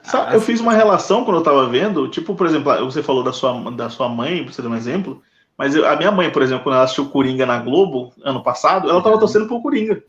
Sabe, 0.01 0.36
eu 0.36 0.41
fiz 0.41 0.59
uma 0.59 0.73
relação 0.73 1.25
quando 1.25 1.38
eu 1.38 1.43
tava 1.43 1.67
vendo, 1.67 2.07
tipo, 2.07 2.34
por 2.34 2.47
exemplo, 2.47 2.73
você 2.86 3.03
falou 3.03 3.23
da 3.23 3.34
sua, 3.34 3.69
da 3.71 3.89
sua 3.89 4.07
mãe, 4.07 4.43
pra 4.43 4.53
você 4.53 4.61
dar 4.61 4.69
um 4.69 4.75
exemplo, 4.75 5.21
mas 5.57 5.75
eu, 5.75 5.86
a 5.86 5.95
minha 5.95 6.11
mãe, 6.11 6.32
por 6.32 6.41
exemplo, 6.41 6.63
quando 6.63 6.75
ela 6.75 6.86
assistiu 6.86 7.09
Coringa 7.09 7.45
na 7.45 7.59
Globo, 7.59 8.13
ano 8.23 8.41
passado, 8.41 8.89
ela 8.89 9.01
tava 9.01 9.15
uhum. 9.15 9.19
torcendo 9.19 9.45
pro 9.45 9.61
Coringa. 9.61 10.01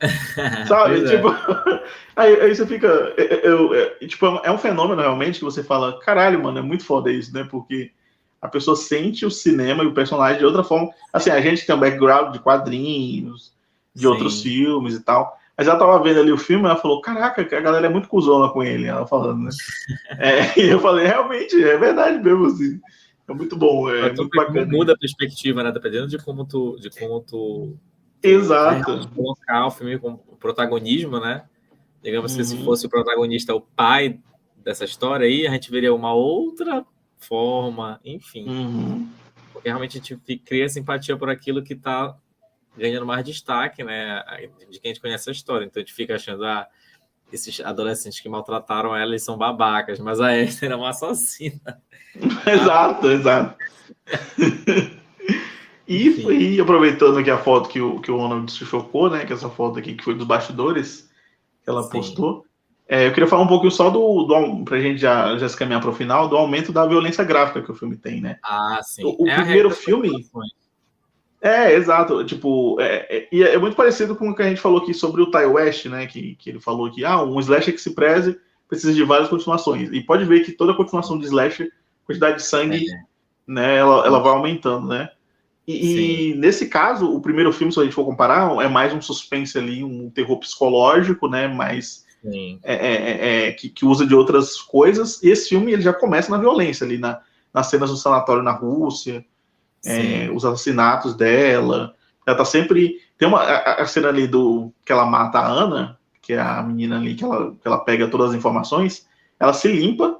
Sabe? 0.66 1.08
tipo, 1.08 1.28
aí, 2.16 2.40
aí, 2.40 2.54
você 2.54 2.66
fica. 2.66 2.86
Eu, 2.86 3.74
eu, 3.74 4.08
tipo, 4.08 4.26
é 4.42 4.50
um 4.50 4.58
fenômeno 4.58 5.00
realmente 5.00 5.38
que 5.38 5.44
você 5.44 5.62
fala, 5.62 5.98
caralho, 6.00 6.42
mano, 6.42 6.58
é 6.58 6.62
muito 6.62 6.84
foda 6.84 7.10
isso, 7.12 7.32
né? 7.34 7.46
Porque 7.50 7.90
a 8.40 8.48
pessoa 8.48 8.76
sente 8.76 9.26
o 9.26 9.30
cinema 9.30 9.84
e 9.84 9.86
o 9.86 9.94
personagem 9.94 10.38
de 10.38 10.46
outra 10.46 10.64
forma. 10.64 10.90
Assim, 11.12 11.30
a 11.30 11.40
gente 11.40 11.66
tem 11.66 11.74
um 11.74 11.80
background 11.80 12.32
de 12.32 12.38
quadrinhos, 12.38 13.52
de 13.94 14.02
Sim. 14.02 14.06
outros 14.06 14.42
filmes 14.42 14.94
e 14.94 15.00
tal. 15.00 15.38
Mas 15.56 15.68
ela 15.68 15.78
tava 15.78 16.02
vendo 16.02 16.20
ali 16.20 16.32
o 16.32 16.38
filme, 16.38 16.64
ela 16.64 16.76
falou: 16.76 17.02
Caraca, 17.02 17.42
a 17.42 17.60
galera 17.60 17.86
é 17.86 17.90
muito 17.90 18.08
cuzona 18.08 18.48
com 18.48 18.62
ele, 18.62 18.86
ela 18.86 19.06
falando, 19.06 19.42
né? 19.42 19.50
é, 20.18 20.58
e 20.58 20.70
eu 20.70 20.80
falei: 20.80 21.06
Realmente, 21.06 21.62
é 21.62 21.76
verdade 21.76 22.18
mesmo, 22.22 22.46
assim. 22.46 22.80
É 23.28 23.34
muito 23.34 23.56
bom, 23.56 23.90
é 23.90 24.12
muito 24.12 24.28
bacana. 24.30 24.66
Muda 24.66 24.94
a 24.94 24.98
perspectiva, 24.98 25.62
né? 25.62 25.70
Dependendo 25.70 26.08
de 26.08 26.18
como 26.18 26.46
tu. 26.46 26.76
De 26.80 26.88
como 26.90 27.20
tu 27.20 27.76
Exato. 28.22 29.08
Colocar 29.08 29.66
o 29.66 29.70
filme 29.70 29.98
com 29.98 30.16
protagonismo, 30.16 31.20
né? 31.20 31.44
Digamos 32.02 32.32
uhum. 32.32 32.38
que 32.38 32.44
se 32.44 32.56
uhum. 32.56 32.64
fosse 32.64 32.86
o 32.86 32.90
protagonista 32.90 33.54
o 33.54 33.60
pai 33.60 34.18
dessa 34.56 34.84
história 34.84 35.26
aí, 35.26 35.46
a 35.46 35.50
gente 35.50 35.70
veria 35.70 35.94
uma 35.94 36.12
outra 36.12 36.84
forma, 37.18 38.00
enfim. 38.04 38.48
Uhum. 38.48 39.08
Porque 39.52 39.68
realmente 39.68 39.98
a 39.98 40.00
gente 40.00 40.38
cria 40.38 40.68
simpatia 40.68 41.16
por 41.16 41.28
aquilo 41.28 41.62
que 41.62 41.74
está 41.74 42.16
ganhando 42.76 43.04
mais 43.04 43.24
destaque, 43.24 43.84
né? 43.84 44.22
De 44.70 44.80
quem 44.80 44.90
a 44.90 44.94
gente 44.94 45.00
conhece 45.00 45.28
a 45.28 45.32
história. 45.32 45.64
Então 45.64 45.80
a 45.80 45.84
gente 45.84 45.94
fica 45.94 46.14
achando, 46.14 46.44
ah, 46.44 46.66
esses 47.32 47.60
adolescentes 47.60 48.20
que 48.20 48.28
maltrataram 48.28 48.96
ela, 48.96 49.10
eles 49.10 49.24
são 49.24 49.36
babacas, 49.36 50.00
mas 50.00 50.20
a 50.20 50.36
Esther 50.36 50.72
é 50.72 50.76
uma 50.76 50.90
assassina. 50.90 51.80
exato, 52.46 53.10
exato. 53.10 53.56
e, 55.92 56.54
e, 56.54 56.60
aproveitando 56.60 57.18
aqui 57.18 57.30
a 57.30 57.38
foto 57.38 57.68
que 57.68 57.80
o, 57.80 58.00
que 58.00 58.12
o 58.12 58.16
Ronald 58.16 58.50
se 58.52 58.64
chocou, 58.64 59.10
né? 59.10 59.26
Que 59.26 59.32
essa 59.32 59.48
foto 59.48 59.78
aqui 59.78 59.94
que 59.94 60.04
foi 60.04 60.14
dos 60.14 60.26
bastidores 60.26 61.10
que 61.64 61.68
ela 61.68 61.82
Sim. 61.82 61.90
postou. 61.90 62.46
É, 62.88 63.08
eu 63.08 63.12
queria 63.12 63.28
falar 63.28 63.42
um 63.42 63.48
pouquinho 63.48 63.72
só 63.72 63.90
do, 63.90 64.22
do 64.22 64.64
pra 64.64 64.78
gente 64.78 65.00
já, 65.00 65.36
já 65.36 65.48
se 65.48 65.56
caminhar 65.56 65.80
para 65.80 65.90
o 65.90 65.94
final, 65.94 66.28
do 66.28 66.36
aumento 66.36 66.72
da 66.72 66.86
violência 66.86 67.24
gráfica 67.24 67.62
que 67.62 67.72
o 67.72 67.74
filme 67.74 67.96
tem, 67.96 68.20
né? 68.20 68.38
Ah, 68.42 68.80
sim. 68.82 69.04
O, 69.04 69.24
o 69.24 69.28
é 69.28 69.34
primeiro 69.34 69.70
filme. 69.70 70.10
É, 71.40 71.74
exato. 71.74 72.24
Tipo, 72.24 72.80
é, 72.80 73.26
é, 73.32 73.54
é, 73.54 73.58
muito 73.58 73.76
parecido 73.76 74.14
com 74.14 74.30
o 74.30 74.34
que 74.34 74.42
a 74.42 74.48
gente 74.48 74.60
falou 74.60 74.78
aqui 74.78 74.94
sobre 74.94 75.22
o 75.22 75.30
Ty 75.30 75.46
West, 75.46 75.86
né? 75.86 76.06
Que, 76.06 76.36
que 76.36 76.50
ele 76.50 76.60
falou 76.60 76.88
que 76.90 77.04
ah, 77.04 77.20
um 77.20 77.40
slasher 77.40 77.74
que 77.74 77.80
se 77.80 77.94
preze 77.94 78.38
precisa 78.68 78.94
de 78.94 79.02
várias 79.02 79.28
continuações. 79.28 79.90
E 79.92 80.00
pode 80.00 80.24
ver 80.24 80.44
que 80.44 80.52
toda 80.52 80.72
continuação 80.72 81.18
de 81.18 81.26
slasher, 81.26 81.72
quantidade 82.06 82.36
de 82.36 82.44
sangue, 82.44 82.88
é. 82.88 83.00
né, 83.44 83.76
ela, 83.76 84.06
ela 84.06 84.20
vai 84.20 84.32
aumentando, 84.32 84.86
né? 84.86 85.10
E, 85.70 86.30
e, 86.30 86.34
nesse 86.34 86.68
caso, 86.68 87.14
o 87.14 87.20
primeiro 87.20 87.52
filme, 87.52 87.72
se 87.72 87.80
a 87.80 87.84
gente 87.84 87.94
for 87.94 88.04
comparar, 88.04 88.62
é 88.62 88.68
mais 88.68 88.92
um 88.92 89.00
suspense 89.00 89.56
ali, 89.56 89.84
um 89.84 90.10
terror 90.10 90.38
psicológico, 90.38 91.28
né? 91.28 91.48
Mais 91.48 92.04
é, 92.24 92.58
é, 92.62 92.74
é, 92.74 93.48
é, 93.48 93.52
que, 93.52 93.68
que, 93.68 93.84
usa 93.84 94.06
de 94.06 94.14
outras 94.14 94.60
coisas. 94.60 95.22
E 95.22 95.30
esse 95.30 95.48
filme 95.48 95.72
ele 95.72 95.82
já 95.82 95.92
começa 95.92 96.30
na 96.30 96.38
violência 96.38 96.84
ali, 96.84 96.98
na, 96.98 97.20
nas 97.52 97.68
cenas 97.68 97.90
do 97.90 97.96
sanatório 97.96 98.42
na 98.42 98.52
Rússia 98.52 99.24
é, 99.84 100.30
os 100.30 100.44
assassinatos 100.44 101.14
dela. 101.14 101.94
Ela 102.26 102.36
tá 102.36 102.44
sempre. 102.44 102.98
Tem 103.16 103.28
uma 103.28 103.40
a, 103.40 103.82
a, 103.82 103.86
cena 103.86 104.08
ali 104.08 104.26
do 104.26 104.72
que 104.84 104.92
ela 104.92 105.06
mata 105.06 105.38
a 105.38 105.46
Ana, 105.46 105.98
que 106.20 106.34
é 106.34 106.40
a 106.40 106.62
menina 106.62 106.96
ali 106.96 107.14
que 107.14 107.24
ela, 107.24 107.52
que 107.52 107.66
ela 107.66 107.78
pega 107.78 108.08
todas 108.08 108.30
as 108.30 108.36
informações. 108.36 109.06
ela 109.38 109.52
se 109.52 109.68
limpa, 109.68 110.18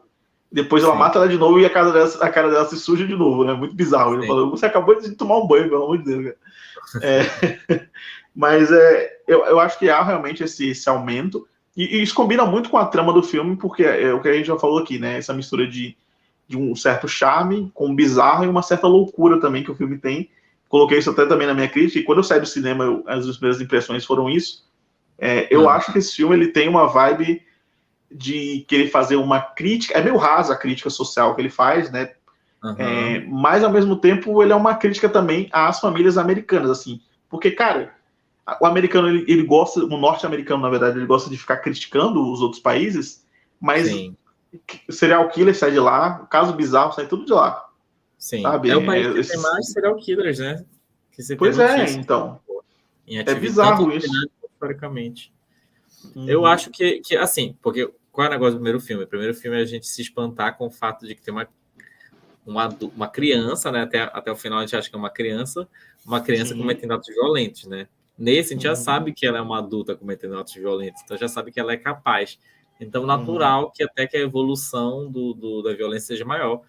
depois 0.53 0.83
ela 0.83 0.95
Sim. 0.95 0.99
mata 0.99 1.19
ela 1.19 1.29
de 1.29 1.39
novo 1.39 1.61
e 1.61 1.65
a 1.65 1.71
cara, 1.71 1.93
dela, 1.93 2.11
a 2.21 2.29
cara 2.29 2.51
dela 2.51 2.65
se 2.65 2.77
suja 2.77 3.07
de 3.07 3.15
novo, 3.15 3.45
né? 3.45 3.55
Muito 3.55 3.75
bizarro. 3.75 4.15
Ele 4.15 4.27
falou, 4.27 4.51
você 4.51 4.67
acabou 4.67 5.01
de 5.01 5.13
tomar 5.13 5.39
um 5.39 5.47
banho, 5.47 5.69
pelo 5.69 5.85
amor 5.85 5.99
de 5.99 6.05
Deus, 6.05 6.25
cara. 6.25 6.37
É, 7.03 7.81
mas 8.35 8.73
é, 8.73 9.19
eu, 9.29 9.45
eu 9.45 9.61
acho 9.61 9.79
que 9.79 9.89
há 9.89 10.03
realmente 10.03 10.43
esse, 10.43 10.71
esse 10.71 10.89
aumento. 10.89 11.47
E, 11.77 11.99
e, 11.99 12.03
isso 12.03 12.15
combina 12.15 12.45
muito 12.45 12.69
com 12.69 12.79
a 12.79 12.87
trama 12.87 13.13
do 13.13 13.23
filme, 13.23 13.57
porque 13.57 13.85
é 13.85 14.13
o 14.13 14.21
que 14.21 14.29
a 14.29 14.33
gente 14.33 14.47
já 14.47 14.59
falou 14.59 14.79
aqui, 14.79 14.99
né? 14.99 15.19
Essa 15.19 15.33
mistura 15.33 15.69
de, 15.69 15.97
de 16.49 16.57
um 16.57 16.75
certo 16.75 17.07
charme 17.07 17.71
com 17.73 17.87
um 17.87 17.95
bizarro 17.95 18.45
e 18.45 18.49
uma 18.49 18.63
certa 18.63 18.89
loucura 18.89 19.39
também 19.39 19.63
que 19.63 19.71
o 19.71 19.77
filme 19.77 19.99
tem. 19.99 20.31
Coloquei 20.69 20.99
isso 20.99 21.11
até 21.11 21.27
também 21.27 21.47
na 21.47 21.55
minha 21.55 21.69
crítica, 21.69 21.99
e 21.99 22.05
quando 22.05 22.19
eu 22.19 22.25
saí 22.25 22.41
do 22.41 22.47
cinema, 22.47 22.85
eu, 22.85 23.05
as 23.07 23.37
primeiras 23.37 23.61
impressões 23.61 24.05
foram 24.05 24.29
isso. 24.29 24.69
É, 25.17 25.47
eu 25.51 25.69
ah. 25.69 25.75
acho 25.75 25.93
que 25.93 25.99
esse 25.99 26.17
filme 26.17 26.35
ele 26.35 26.49
tem 26.49 26.69
uma 26.69 26.87
vibe 26.87 27.43
de 28.11 28.65
querer 28.69 28.89
fazer 28.89 29.16
uma 29.16 29.41
crítica, 29.41 29.99
é 29.99 30.03
meio 30.03 30.16
rasa 30.16 30.55
a 30.55 30.57
crítica 30.57 30.91
social 30.91 31.35
que 31.35 31.41
ele 31.41 31.51
faz, 31.51 31.91
né? 31.91 32.12
Uhum. 32.62 32.74
É, 32.78 33.20
mas 33.27 33.65
ao 33.65 33.70
mesmo 33.70 33.97
tempo 33.97 34.43
ele 34.43 34.53
é 34.53 34.57
uma 34.57 34.74
crítica 34.74 35.09
também 35.09 35.49
às 35.53 35.81
famílias 35.81 36.19
americanas, 36.19 36.70
assim, 36.70 37.01
porque 37.28 37.51
cara, 37.51 37.95
o 38.61 38.66
americano 38.66 39.09
ele, 39.09 39.24
ele 39.28 39.43
gosta, 39.45 39.81
o 39.81 39.97
norte-americano 39.97 40.62
na 40.62 40.69
verdade 40.69 40.99
ele 40.99 41.07
gosta 41.07 41.31
de 41.31 41.39
ficar 41.39 41.59
criticando 41.59 42.31
os 42.31 42.41
outros 42.41 42.61
países, 42.61 43.24
mas 43.59 43.89
Sim. 43.89 44.16
serial 44.91 45.28
killer 45.28 45.57
sai 45.57 45.70
de 45.70 45.78
lá, 45.81 46.27
caso 46.31 46.53
bizarro 46.53 46.93
sai 46.93 47.07
tudo 47.07 47.24
de 47.24 47.32
lá. 47.32 47.66
Sim. 48.19 48.43
Sabe? 48.43 48.70
É 48.70 48.77
o 48.77 48.85
país 48.85 49.07
que 49.07 49.32
tem 49.32 49.43
mais 49.43 49.73
serial 49.73 49.97
killers, 49.97 50.39
né? 50.39 50.62
pois 51.39 51.59
é, 51.59 51.91
então. 51.93 52.41
É 53.07 53.35
bizarro 53.35 53.91
isso. 53.91 54.09
Historicamente. 54.53 55.32
Uhum. 56.15 56.28
Eu 56.28 56.47
acho 56.47 56.70
que, 56.70 57.01
que, 57.01 57.16
assim, 57.16 57.57
porque 57.62 57.91
qual 58.21 58.27
é 58.27 58.29
o 58.29 58.33
negócio 58.33 58.53
do 58.53 58.59
primeiro 58.59 58.81
filme? 58.81 59.05
O 59.05 59.07
primeiro 59.07 59.33
filme 59.33 59.57
é 59.57 59.63
a 59.63 59.65
gente 59.65 59.87
se 59.87 60.03
espantar 60.03 60.59
com 60.59 60.67
o 60.67 60.71
fato 60.71 61.07
de 61.07 61.15
que 61.15 61.23
tem 61.23 61.33
uma, 61.33 61.49
uma, 62.45 62.69
uma 62.95 63.09
criança, 63.09 63.73
né? 63.73 63.81
Até, 63.81 64.03
até 64.03 64.31
o 64.31 64.37
final 64.37 64.59
a 64.59 64.61
gente 64.61 64.77
acha 64.77 64.91
que 64.91 64.95
é 64.95 64.99
uma 64.99 65.09
criança, 65.09 65.67
uma 66.05 66.21
criança 66.21 66.53
Sim. 66.53 66.61
cometendo 66.61 66.93
atos 66.93 67.09
violentos, 67.09 67.65
né? 67.65 67.89
Nesse, 68.19 68.53
a 68.53 68.57
gente 68.57 68.69
uhum. 68.69 68.75
já 68.75 68.77
sabe 68.77 69.15
que 69.15 69.25
ela 69.25 69.39
é 69.39 69.41
uma 69.41 69.57
adulta 69.57 69.97
cometendo 69.97 70.39
atos 70.39 70.53
violentos, 70.53 71.01
então 71.03 71.17
já 71.17 71.29
sabe 71.29 71.51
que 71.51 71.59
ela 71.59 71.73
é 71.73 71.79
capaz. 71.79 72.39
Então, 72.79 73.07
natural 73.07 73.65
uhum. 73.65 73.71
que 73.75 73.83
até 73.83 74.07
que 74.07 74.19
a 74.19 74.21
evolução 74.21 75.11
do, 75.11 75.33
do, 75.33 75.63
da 75.63 75.73
violência 75.73 76.09
seja 76.09 76.25
maior. 76.27 76.61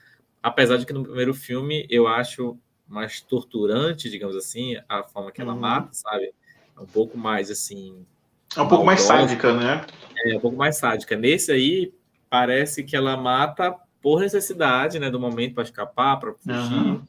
Apesar 0.42 0.78
de 0.78 0.86
que 0.86 0.94
no 0.94 1.04
primeiro 1.04 1.34
filme 1.34 1.86
eu 1.90 2.08
acho 2.08 2.58
mais 2.88 3.20
torturante, 3.20 4.10
digamos 4.10 4.38
assim, 4.38 4.78
a 4.88 5.04
forma 5.04 5.34
que 5.34 5.42
ela 5.42 5.54
uhum. 5.54 5.60
mata, 5.60 5.90
sabe? 5.92 6.34
É 6.78 6.80
um 6.80 6.86
pouco 6.86 7.18
mais 7.18 7.52
assim. 7.52 8.06
É 8.56 8.62
um 8.62 8.68
pouco 8.68 8.86
mais 8.86 9.02
sádica, 9.02 9.54
né? 9.54 9.86
É, 10.26 10.38
um 10.38 10.40
pouco 10.40 10.58
mais 10.58 10.78
sádica. 10.78 11.16
Nesse 11.16 11.52
aí, 11.52 11.94
parece 12.30 12.84
que 12.84 12.96
ela 12.96 13.16
mata 13.16 13.76
por 14.02 14.20
necessidade, 14.20 15.00
né, 15.00 15.10
do 15.10 15.20
momento 15.20 15.54
para 15.54 15.64
escapar, 15.64 16.18
para 16.20 16.34
fugir, 16.34 16.74
uhum. 16.74 17.04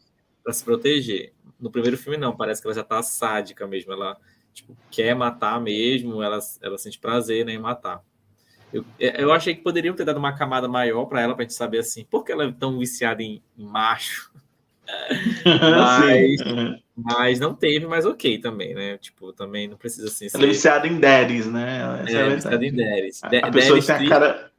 para 0.44 0.52
se 0.52 0.62
proteger. 0.62 1.32
No 1.58 1.70
primeiro 1.70 1.96
filme 1.96 2.18
não, 2.18 2.36
parece 2.36 2.60
que 2.60 2.66
ela 2.66 2.74
já 2.74 2.84
tá 2.84 3.02
sádica 3.02 3.66
mesmo, 3.66 3.92
ela 3.92 4.16
tipo, 4.52 4.76
quer 4.90 5.14
matar 5.14 5.60
mesmo, 5.60 6.22
ela, 6.22 6.38
ela 6.60 6.76
sente 6.76 6.98
prazer 6.98 7.46
né, 7.46 7.54
em 7.54 7.58
matar. 7.58 8.02
Eu, 8.72 8.84
eu 8.98 9.32
achei 9.32 9.54
que 9.54 9.62
poderiam 9.62 9.94
ter 9.94 10.04
dado 10.04 10.18
uma 10.18 10.32
camada 10.32 10.66
maior 10.66 11.04
para 11.06 11.20
ela, 11.20 11.34
para 11.34 11.44
a 11.44 11.46
gente 11.46 11.54
saber 11.54 11.78
assim, 11.78 12.04
por 12.04 12.24
que 12.24 12.32
ela 12.32 12.44
é 12.44 12.52
tão 12.52 12.78
viciada 12.78 13.22
em, 13.22 13.42
em 13.56 13.64
macho? 13.64 14.32
mas, 15.44 16.40
mas 16.96 17.40
não 17.40 17.54
teve, 17.54 17.86
mas 17.86 18.04
ok 18.04 18.38
também, 18.38 18.74
né? 18.74 18.98
Tipo, 18.98 19.32
também 19.32 19.68
não 19.68 19.76
precisa 19.76 20.08
assim. 20.08 20.28
Ser... 20.28 20.36
Ela 20.36 20.46
é 20.46 20.48
viciada 20.48 20.86
em 20.86 20.98
daddies, 20.98 21.46
né? 21.46 22.02
Essa 22.06 22.18
é, 22.18 22.20
é 22.20 22.34
viciada 22.34 22.66
em 22.66 22.74
daddies. 22.74 23.24
A, 23.24 23.28
a 23.28 23.50
pessoa 23.50 23.82
tem 23.82 24.06
a 24.06 24.08
cara. 24.08 24.52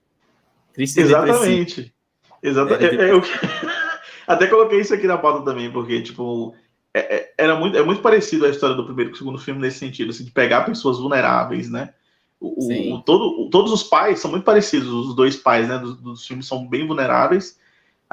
Triste 0.73 0.99
Exatamente. 0.99 1.93
Exatamente. 2.41 2.97
É, 2.99 3.11
eu... 3.11 3.21
Até 4.25 4.47
coloquei 4.47 4.79
isso 4.79 4.93
aqui 4.93 5.05
na 5.05 5.17
pauta 5.17 5.43
também, 5.43 5.69
porque, 5.69 6.01
tipo, 6.01 6.55
é, 6.93 7.15
é, 7.15 7.33
era 7.37 7.55
muito, 7.55 7.77
é 7.77 7.83
muito 7.83 8.01
parecido 8.01 8.45
a 8.45 8.49
história 8.49 8.75
do 8.75 8.85
primeiro 8.85 9.09
e 9.09 9.11
do 9.11 9.17
segundo 9.17 9.37
filme 9.37 9.59
nesse 9.59 9.79
sentido, 9.79 10.11
assim, 10.11 10.23
de 10.23 10.31
pegar 10.31 10.61
pessoas 10.61 10.97
vulneráveis, 10.97 11.69
né? 11.69 11.93
O, 12.39 12.95
o, 12.95 13.01
todo, 13.01 13.49
todos 13.49 13.71
os 13.71 13.83
pais 13.83 14.19
são 14.19 14.29
muito 14.29 14.43
parecidos, 14.43 14.89
os 14.89 15.15
dois 15.15 15.35
pais, 15.35 15.67
né? 15.67 15.77
Dos, 15.77 15.97
dos 15.97 16.27
filmes 16.27 16.45
são 16.45 16.67
bem 16.67 16.85
vulneráveis. 16.85 17.57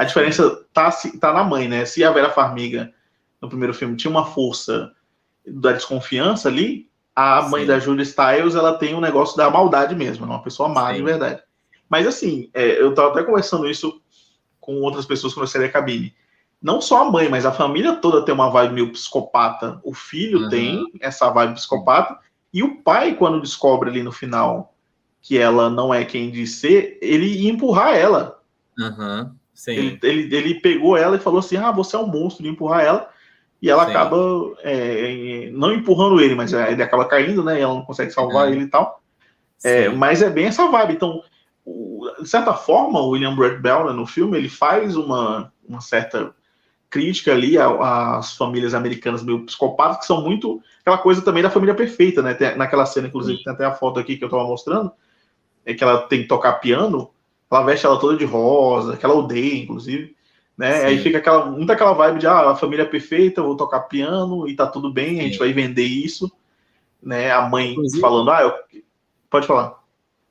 A 0.01 0.05
diferença 0.05 0.65
tá, 0.73 0.91
tá 1.21 1.31
na 1.31 1.45
mãe, 1.45 1.69
né? 1.69 1.85
Se 1.85 2.03
a 2.03 2.11
Vera 2.11 2.31
Farmiga, 2.31 2.91
no 3.39 3.51
primeiro 3.51 3.75
filme, 3.75 3.99
tinha 3.99 4.11
uma 4.11 4.25
força 4.25 4.91
da 5.47 5.73
desconfiança 5.73 6.49
ali, 6.49 6.89
a 7.15 7.43
mãe 7.43 7.61
Sim. 7.61 7.67
da 7.67 7.79
Julia 7.79 8.05
Stiles, 8.07 8.55
ela 8.55 8.79
tem 8.79 8.95
um 8.95 9.01
negócio 9.01 9.37
da 9.37 9.51
maldade 9.51 9.95
mesmo, 9.95 10.25
é 10.25 10.29
uma 10.29 10.43
pessoa 10.43 10.71
má 10.71 10.89
Sim. 10.89 10.97
de 10.97 11.03
verdade. 11.03 11.43
Mas 11.87 12.07
assim, 12.07 12.49
é, 12.55 12.81
eu 12.81 12.95
tava 12.95 13.11
até 13.11 13.23
conversando 13.23 13.69
isso 13.69 14.01
com 14.59 14.81
outras 14.81 15.05
pessoas 15.05 15.35
quando 15.35 15.43
eu 15.45 15.49
saí 15.49 15.61
da 15.61 15.69
cabine. 15.69 16.15
Não 16.63 16.81
só 16.81 17.03
a 17.03 17.11
mãe, 17.11 17.29
mas 17.29 17.45
a 17.45 17.53
família 17.53 17.97
toda 17.97 18.25
tem 18.25 18.35
uma 18.35 18.49
vibe 18.49 18.73
meio 18.73 18.93
psicopata. 18.93 19.83
O 19.85 19.93
filho 19.93 20.45
uhum. 20.45 20.49
tem 20.49 20.93
essa 21.03 21.29
vibe 21.29 21.57
psicopata. 21.57 22.19
E 22.55 22.63
o 22.63 22.77
pai, 22.77 23.17
quando 23.17 23.43
descobre 23.43 23.91
ali 23.91 24.03
no 24.03 24.13
final 24.13 24.75
que 25.21 25.37
ela 25.37 25.69
não 25.69 25.93
é 25.93 26.07
quem 26.07 26.31
diz 26.31 26.55
ser, 26.55 26.99
ele 27.03 27.27
ia 27.27 27.51
empurrar 27.51 27.95
ela. 27.95 28.41
Uhum. 28.79 29.39
Ele, 29.69 29.99
ele, 30.03 30.37
ele, 30.37 30.55
pegou 30.61 30.97
ela 30.97 31.17
e 31.17 31.21
falou 31.21 31.41
assim: 31.41 31.57
Ah, 31.57 31.71
você 31.71 31.97
é 31.97 31.99
um 31.99 32.07
monstro, 32.07 32.43
de 32.43 32.49
empurrar 32.49 32.85
ela. 32.85 33.11
E 33.63 33.69
ela 33.69 33.85
Sim. 33.85 33.91
acaba 33.91 34.17
é, 34.63 35.51
não 35.53 35.73
empurrando 35.73 36.21
ele, 36.21 36.35
mas 36.35 36.53
é, 36.55 36.73
ele 36.73 36.83
acaba 36.83 37.05
caindo, 37.05 37.45
né? 37.45 37.59
E 37.59 37.63
ela 37.63 37.75
não 37.75 37.85
consegue 37.85 38.11
salvar 38.11 38.47
uhum. 38.47 38.55
ele 38.55 38.65
e 38.65 38.69
tal. 38.69 39.03
É, 39.63 39.89
mas 39.91 40.23
é 40.23 40.31
bem 40.31 40.47
essa 40.47 40.67
vibe. 40.67 40.95
Então, 40.95 41.23
de 42.21 42.29
certa 42.29 42.55
forma, 42.55 43.01
o 43.01 43.11
William 43.11 43.37
Brett 43.37 43.61
Bell, 43.61 43.87
né, 43.87 43.93
no 43.93 44.07
filme, 44.07 44.39
ele 44.39 44.49
faz 44.49 44.97
uma, 44.97 45.53
uma 45.69 45.81
certa 45.81 46.35
crítica 46.89 47.33
ali 47.33 47.57
às 47.57 48.37
famílias 48.37 48.75
americanas 48.75 49.23
meio 49.23 49.47
psicopatas, 49.47 49.99
que 49.99 50.07
são 50.07 50.23
muito 50.23 50.61
aquela 50.81 50.99
coisa 50.99 51.23
também 51.23 51.43
da 51.43 51.51
família 51.51 51.75
perfeita, 51.75 52.21
né? 52.21 52.35
Tem, 52.35 52.57
naquela 52.57 52.85
cena, 52.85 53.07
inclusive, 53.07 53.45
tem 53.45 53.53
até 53.53 53.65
a 53.65 53.75
foto 53.75 54.01
aqui 54.01 54.17
que 54.17 54.25
eu 54.25 54.27
estava 54.29 54.45
mostrando, 54.45 54.91
é 55.65 55.73
que 55.73 55.85
ela 55.85 55.99
tem 56.09 56.23
que 56.23 56.29
tocar 56.29 56.55
piano, 56.55 57.11
ela 57.51 57.63
veste 57.65 57.85
ela 57.85 57.99
toda 57.99 58.17
de 58.17 58.25
rosa, 58.25 58.97
que 58.97 59.05
ela 59.05 59.15
odeia, 59.15 59.63
inclusive, 59.63 60.15
né? 60.57 60.81
Sim. 60.81 60.87
Aí 60.87 60.99
fica 60.99 61.19
aquela, 61.19 61.47
muito 61.47 61.71
aquela 61.71 61.93
vibe 61.93 62.21
de 62.21 62.27
ah, 62.27 62.51
a 62.51 62.57
família 62.57 62.87
perfeita, 62.87 63.43
vou 63.43 63.57
tocar 63.57 63.81
piano 63.81 64.49
e 64.49 64.55
tá 64.55 64.67
tudo 64.67 64.93
bem, 64.93 65.15
Sim. 65.15 65.21
a 65.21 65.23
gente 65.25 65.39
vai 65.39 65.53
vender 65.53 65.85
isso, 65.85 66.31
né? 67.03 67.31
A 67.33 67.43
mãe 67.43 67.73
inclusive, 67.73 68.01
falando, 68.01 68.31
ah, 68.31 68.43
eu... 68.43 68.81
pode 69.29 69.47
falar. 69.47 69.81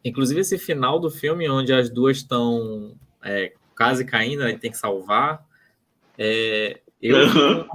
Inclusive 0.04 0.40
esse 0.40 0.58
final 0.58 1.00
do 1.00 1.12
filme, 1.12 1.50
onde 1.50 1.74
as 1.74 1.90
duas 1.90 2.18
estão 2.18 2.96
é, 3.24 3.54
quase 3.76 4.06
caindo, 4.06 4.48
e 4.48 4.58
tem 4.58 4.72
que 4.72 4.78
salvar, 4.78 5.46
é, 6.18 6.80
eu 7.02 7.18
uhum. 7.28 7.66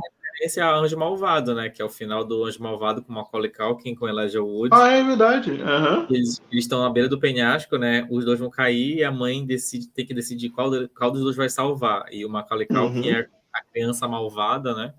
Referência 0.44 0.64
a 0.64 0.76
Anjo 0.76 0.98
Malvado, 0.98 1.54
né? 1.54 1.68
Que 1.68 1.80
é 1.80 1.84
o 1.84 1.88
final 1.88 2.24
do 2.24 2.44
Anjo 2.44 2.62
Malvado 2.62 3.02
com 3.02 3.12
Macaulay 3.12 3.50
Culkin, 3.50 3.94
com 3.94 4.08
Elijah 4.08 4.42
Wood. 4.42 4.70
Ah, 4.72 4.90
é 4.90 5.02
verdade. 5.02 5.50
Uhum. 5.50 6.06
Eles, 6.10 6.40
eles, 6.50 6.64
estão 6.64 6.82
na 6.82 6.90
beira 6.90 7.08
do 7.08 7.18
penhasco, 7.18 7.76
né? 7.76 8.06
Os 8.10 8.24
dois 8.24 8.38
vão 8.38 8.50
cair 8.50 8.98
e 8.98 9.04
a 9.04 9.10
mãe 9.10 9.44
decide, 9.44 9.88
tem 9.88 10.06
que 10.06 10.14
decidir 10.14 10.50
qual, 10.50 10.70
qual 10.96 11.10
dos 11.10 11.22
dois 11.22 11.36
vai 11.36 11.48
salvar. 11.48 12.06
E 12.12 12.24
o 12.24 12.30
Macaulay 12.30 12.66
Culkin 12.66 13.10
uhum. 13.10 13.16
é 13.16 13.28
a 13.52 13.62
criança 13.64 14.06
malvada, 14.06 14.74
né? 14.74 14.94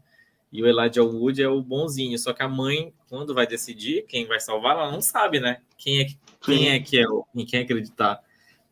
E 0.52 0.64
o 0.64 0.68
Elijah 0.68 1.04
Wood 1.04 1.42
é 1.42 1.48
o 1.48 1.62
bonzinho. 1.62 2.18
Só 2.18 2.34
que 2.34 2.44
a 2.44 2.48
mãe, 2.48 2.94
quando 3.10 3.34
vai 3.34 3.46
decidir 3.46 4.06
quem 4.08 4.26
vai 4.26 4.40
salvar, 4.40 4.76
ela 4.76 4.92
não 4.92 5.02
sabe, 5.02 5.40
né? 5.40 5.58
Quem 5.78 6.02
é, 6.02 6.06
quem 6.42 6.70
é 6.70 6.80
que 6.80 7.00
é, 7.00 7.06
em 7.36 7.46
quem 7.46 7.62
acreditar. 7.62 8.22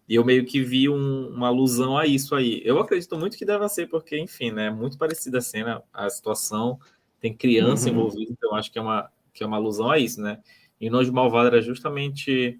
E 0.07 0.15
eu 0.15 0.25
meio 0.25 0.45
que 0.45 0.61
vi 0.61 0.89
um, 0.89 1.27
uma 1.29 1.47
alusão 1.47 1.97
a 1.97 2.05
isso 2.05 2.35
aí. 2.35 2.61
Eu 2.65 2.79
acredito 2.79 3.17
muito 3.17 3.37
que 3.37 3.45
deva 3.45 3.69
ser, 3.69 3.87
porque, 3.87 4.19
enfim, 4.19 4.51
né? 4.51 4.67
É 4.67 4.71
muito 4.71 4.97
parecida 4.97 5.37
a 5.37 5.41
cena, 5.41 5.81
a 5.93 6.09
situação, 6.09 6.79
tem 7.19 7.33
criança 7.33 7.87
uhum. 7.87 7.95
envolvida, 7.95 8.31
então 8.31 8.53
acho 8.53 8.71
que 8.71 8.77
é, 8.77 8.81
uma, 8.81 9.09
que 9.33 9.43
é 9.43 9.47
uma 9.47 9.57
alusão 9.57 9.89
a 9.89 9.97
isso, 9.97 10.21
né? 10.21 10.39
E 10.79 10.89
Nojo 10.89 11.13
Malvado 11.13 11.47
era 11.47 11.61
justamente 11.61 12.59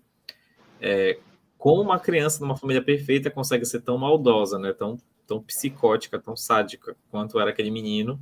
é, 0.80 1.18
como 1.58 1.82
uma 1.82 2.00
criança 2.00 2.40
numa 2.40 2.56
família 2.56 2.82
perfeita 2.82 3.30
consegue 3.30 3.66
ser 3.66 3.82
tão 3.82 3.98
maldosa, 3.98 4.58
né? 4.58 4.72
Tão, 4.72 4.98
tão 5.28 5.42
psicótica, 5.42 6.20
tão 6.20 6.36
sádica 6.36 6.96
quanto 7.12 7.40
era 7.40 7.50
aquele 7.50 7.72
menino. 7.72 8.20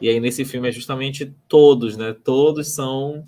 E 0.00 0.08
aí 0.08 0.18
nesse 0.18 0.44
filme 0.44 0.68
é 0.68 0.72
justamente 0.72 1.34
todos, 1.46 1.96
né? 1.96 2.14
Todos 2.24 2.74
são. 2.74 3.24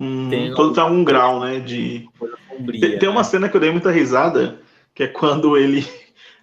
Hum, 0.00 0.30
todos 0.56 0.74
têm 0.74 0.84
um 0.84 1.04
grau, 1.04 1.40
né? 1.40 1.60
De. 1.60 2.08
Sombria, 2.48 2.80
tem, 2.80 2.98
tem, 2.98 3.08
uma 3.08 3.20
né? 3.20 3.24
cena 3.24 3.48
que 3.48 3.56
eu 3.56 3.60
dei 3.60 3.70
muita 3.70 3.90
risada, 3.90 4.60
que 4.94 5.02
é 5.02 5.08
quando 5.08 5.56
ele. 5.56 5.86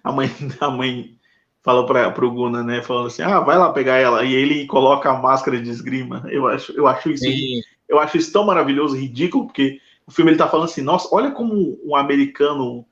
A 0.04 0.10
mãe, 0.10 0.28
a 0.60 0.68
mãe 0.68 1.16
fala 1.62 1.86
para 1.86 2.26
o 2.26 2.30
Guna, 2.32 2.62
né? 2.64 2.82
Falando 2.82 3.06
assim: 3.06 3.22
ah, 3.22 3.38
vai 3.38 3.56
lá 3.56 3.72
pegar 3.72 3.98
ela. 3.98 4.24
E 4.24 4.34
ele 4.34 4.66
coloca 4.66 5.08
a 5.08 5.16
máscara 5.16 5.60
de 5.60 5.70
esgrima. 5.70 6.24
Eu 6.28 6.48
acho, 6.48 6.72
eu 6.72 6.88
acho 6.88 7.10
isso. 7.10 7.24
Sim. 7.24 7.60
Eu 7.88 8.00
acho 8.00 8.16
isso 8.16 8.32
tão 8.32 8.44
maravilhoso, 8.44 8.96
ridículo, 8.96 9.46
porque 9.46 9.78
o 10.04 10.10
filme 10.10 10.32
ele 10.32 10.38
tá 10.38 10.48
falando 10.48 10.64
assim: 10.64 10.82
nossa, 10.82 11.08
olha 11.12 11.30
como 11.30 11.78
um 11.84 11.94
americano 11.94 12.84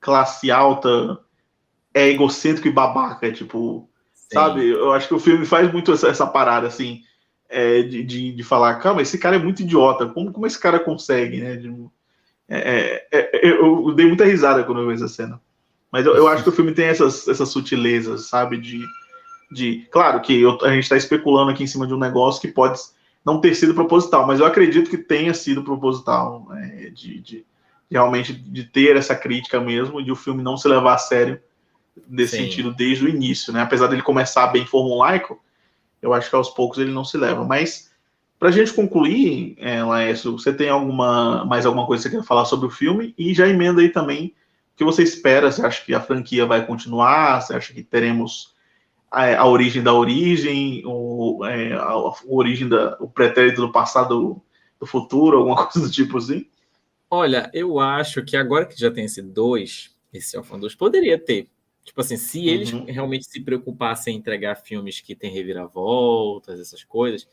classe 0.00 0.50
alta 0.50 1.20
é 1.94 2.08
egocêntrico 2.08 2.68
e 2.68 2.72
babaca, 2.72 3.30
tipo. 3.30 3.88
Sim. 4.12 4.26
Sabe? 4.32 4.68
Eu 4.68 4.92
acho 4.92 5.06
que 5.06 5.14
o 5.14 5.20
filme 5.20 5.46
faz 5.46 5.72
muito 5.72 5.92
essa, 5.92 6.08
essa 6.08 6.26
parada, 6.26 6.66
assim, 6.66 7.02
é, 7.48 7.82
de, 7.82 8.02
de, 8.02 8.32
de, 8.32 8.42
falar, 8.42 8.74
calma, 8.80 9.02
esse 9.02 9.18
cara 9.18 9.36
é 9.36 9.38
muito 9.38 9.62
idiota, 9.62 10.06
como, 10.06 10.32
como 10.32 10.46
esse 10.46 10.58
cara 10.58 10.80
consegue, 10.80 11.40
né? 11.40 11.54
De, 11.54 11.72
é, 12.48 13.06
é, 13.10 13.48
é, 13.48 13.50
eu 13.50 13.92
dei 13.94 14.06
muita 14.06 14.24
risada 14.24 14.64
quando 14.64 14.80
eu 14.80 14.88
vi 14.88 14.94
essa 14.94 15.08
cena. 15.08 15.40
Mas 15.90 16.06
eu, 16.06 16.14
eu 16.16 16.28
acho 16.28 16.42
que 16.42 16.48
o 16.48 16.52
filme 16.52 16.72
tem 16.72 16.86
essas, 16.86 17.26
essas 17.26 17.48
sutilezas, 17.48 18.26
sabe? 18.26 18.58
De, 18.58 18.84
de 19.50 19.86
claro 19.90 20.20
que 20.20 20.40
eu, 20.40 20.58
a 20.62 20.70
gente 20.70 20.84
está 20.84 20.96
especulando 20.96 21.50
aqui 21.50 21.64
em 21.64 21.68
cima 21.68 21.86
de 21.86 21.94
um 21.94 21.98
negócio 21.98 22.40
que 22.40 22.48
pode 22.48 22.80
não 23.24 23.40
ter 23.40 23.54
sido 23.54 23.74
proposital, 23.74 24.26
mas 24.26 24.38
eu 24.38 24.46
acredito 24.46 24.88
que 24.88 24.98
tenha 24.98 25.34
sido 25.34 25.64
proposital, 25.64 26.46
né? 26.48 26.90
de, 26.94 27.20
de, 27.20 27.46
realmente 27.90 28.32
de 28.32 28.64
ter 28.64 28.96
essa 28.96 29.16
crítica 29.16 29.60
mesmo, 29.60 30.02
de 30.02 30.12
o 30.12 30.16
filme 30.16 30.42
não 30.42 30.56
se 30.56 30.68
levar 30.68 30.94
a 30.94 30.98
sério 30.98 31.40
nesse 32.08 32.36
Sim. 32.36 32.44
sentido 32.44 32.72
desde 32.72 33.04
o 33.04 33.08
início, 33.08 33.52
né? 33.52 33.62
Apesar 33.62 33.88
dele 33.88 34.02
começar 34.02 34.46
bem 34.48 34.66
formulaico, 34.66 35.42
eu 36.00 36.12
acho 36.12 36.28
que 36.28 36.36
aos 36.36 36.50
poucos 36.50 36.78
ele 36.78 36.92
não 36.92 37.04
se 37.04 37.16
leva. 37.16 37.44
Mas 37.44 37.90
para 38.38 38.48
a 38.50 38.52
gente 38.52 38.72
concluir, 38.72 39.56
é, 39.58 39.82
Laércio, 39.82 40.32
você 40.32 40.52
tem 40.52 40.68
alguma 40.68 41.44
mais 41.44 41.64
alguma 41.64 41.86
coisa 41.86 42.02
que 42.02 42.10
você 42.10 42.16
quer 42.16 42.26
falar 42.26 42.44
sobre 42.44 42.66
o 42.66 42.70
filme 42.70 43.14
e 43.16 43.32
já 43.32 43.48
emenda 43.48 43.80
aí 43.80 43.88
também 43.88 44.34
o 44.72 44.76
que 44.76 44.84
você 44.84 45.02
espera? 45.02 45.50
Você 45.50 45.64
acha 45.64 45.82
que 45.82 45.94
a 45.94 46.00
franquia 46.00 46.44
vai 46.44 46.66
continuar? 46.66 47.40
Você 47.40 47.54
acha 47.54 47.72
que 47.72 47.82
teremos 47.82 48.54
a, 49.10 49.34
a 49.34 49.46
origem 49.46 49.82
da 49.82 49.94
origem, 49.94 50.82
o, 50.84 51.42
é, 51.46 51.72
a, 51.72 51.92
a, 51.92 52.14
origem 52.26 52.68
da 52.68 52.94
o 53.00 53.08
pretérito 53.08 53.62
do 53.62 53.72
passado 53.72 54.42
do 54.78 54.84
futuro, 54.84 55.38
alguma 55.38 55.64
coisa 55.66 55.88
do 55.88 55.92
tipo 55.92 56.18
assim? 56.18 56.46
Olha, 57.10 57.50
eu 57.54 57.80
acho 57.80 58.22
que 58.22 58.36
agora 58.36 58.66
que 58.66 58.78
já 58.78 58.90
tem 58.90 59.06
esse 59.06 59.22
dois, 59.22 59.96
esse 60.12 60.36
Orphan 60.36 60.58
2, 60.58 60.74
poderia 60.74 61.18
ter. 61.18 61.48
Tipo 61.82 62.02
assim, 62.02 62.18
se 62.18 62.46
eles 62.46 62.72
uhum. 62.72 62.84
realmente 62.84 63.24
se 63.24 63.40
preocupassem 63.40 64.14
em 64.14 64.18
entregar 64.18 64.56
filmes 64.56 65.00
que 65.00 65.14
tem 65.14 65.32
reviravoltas, 65.32 66.60
essas 66.60 66.84
coisas, 66.84 67.26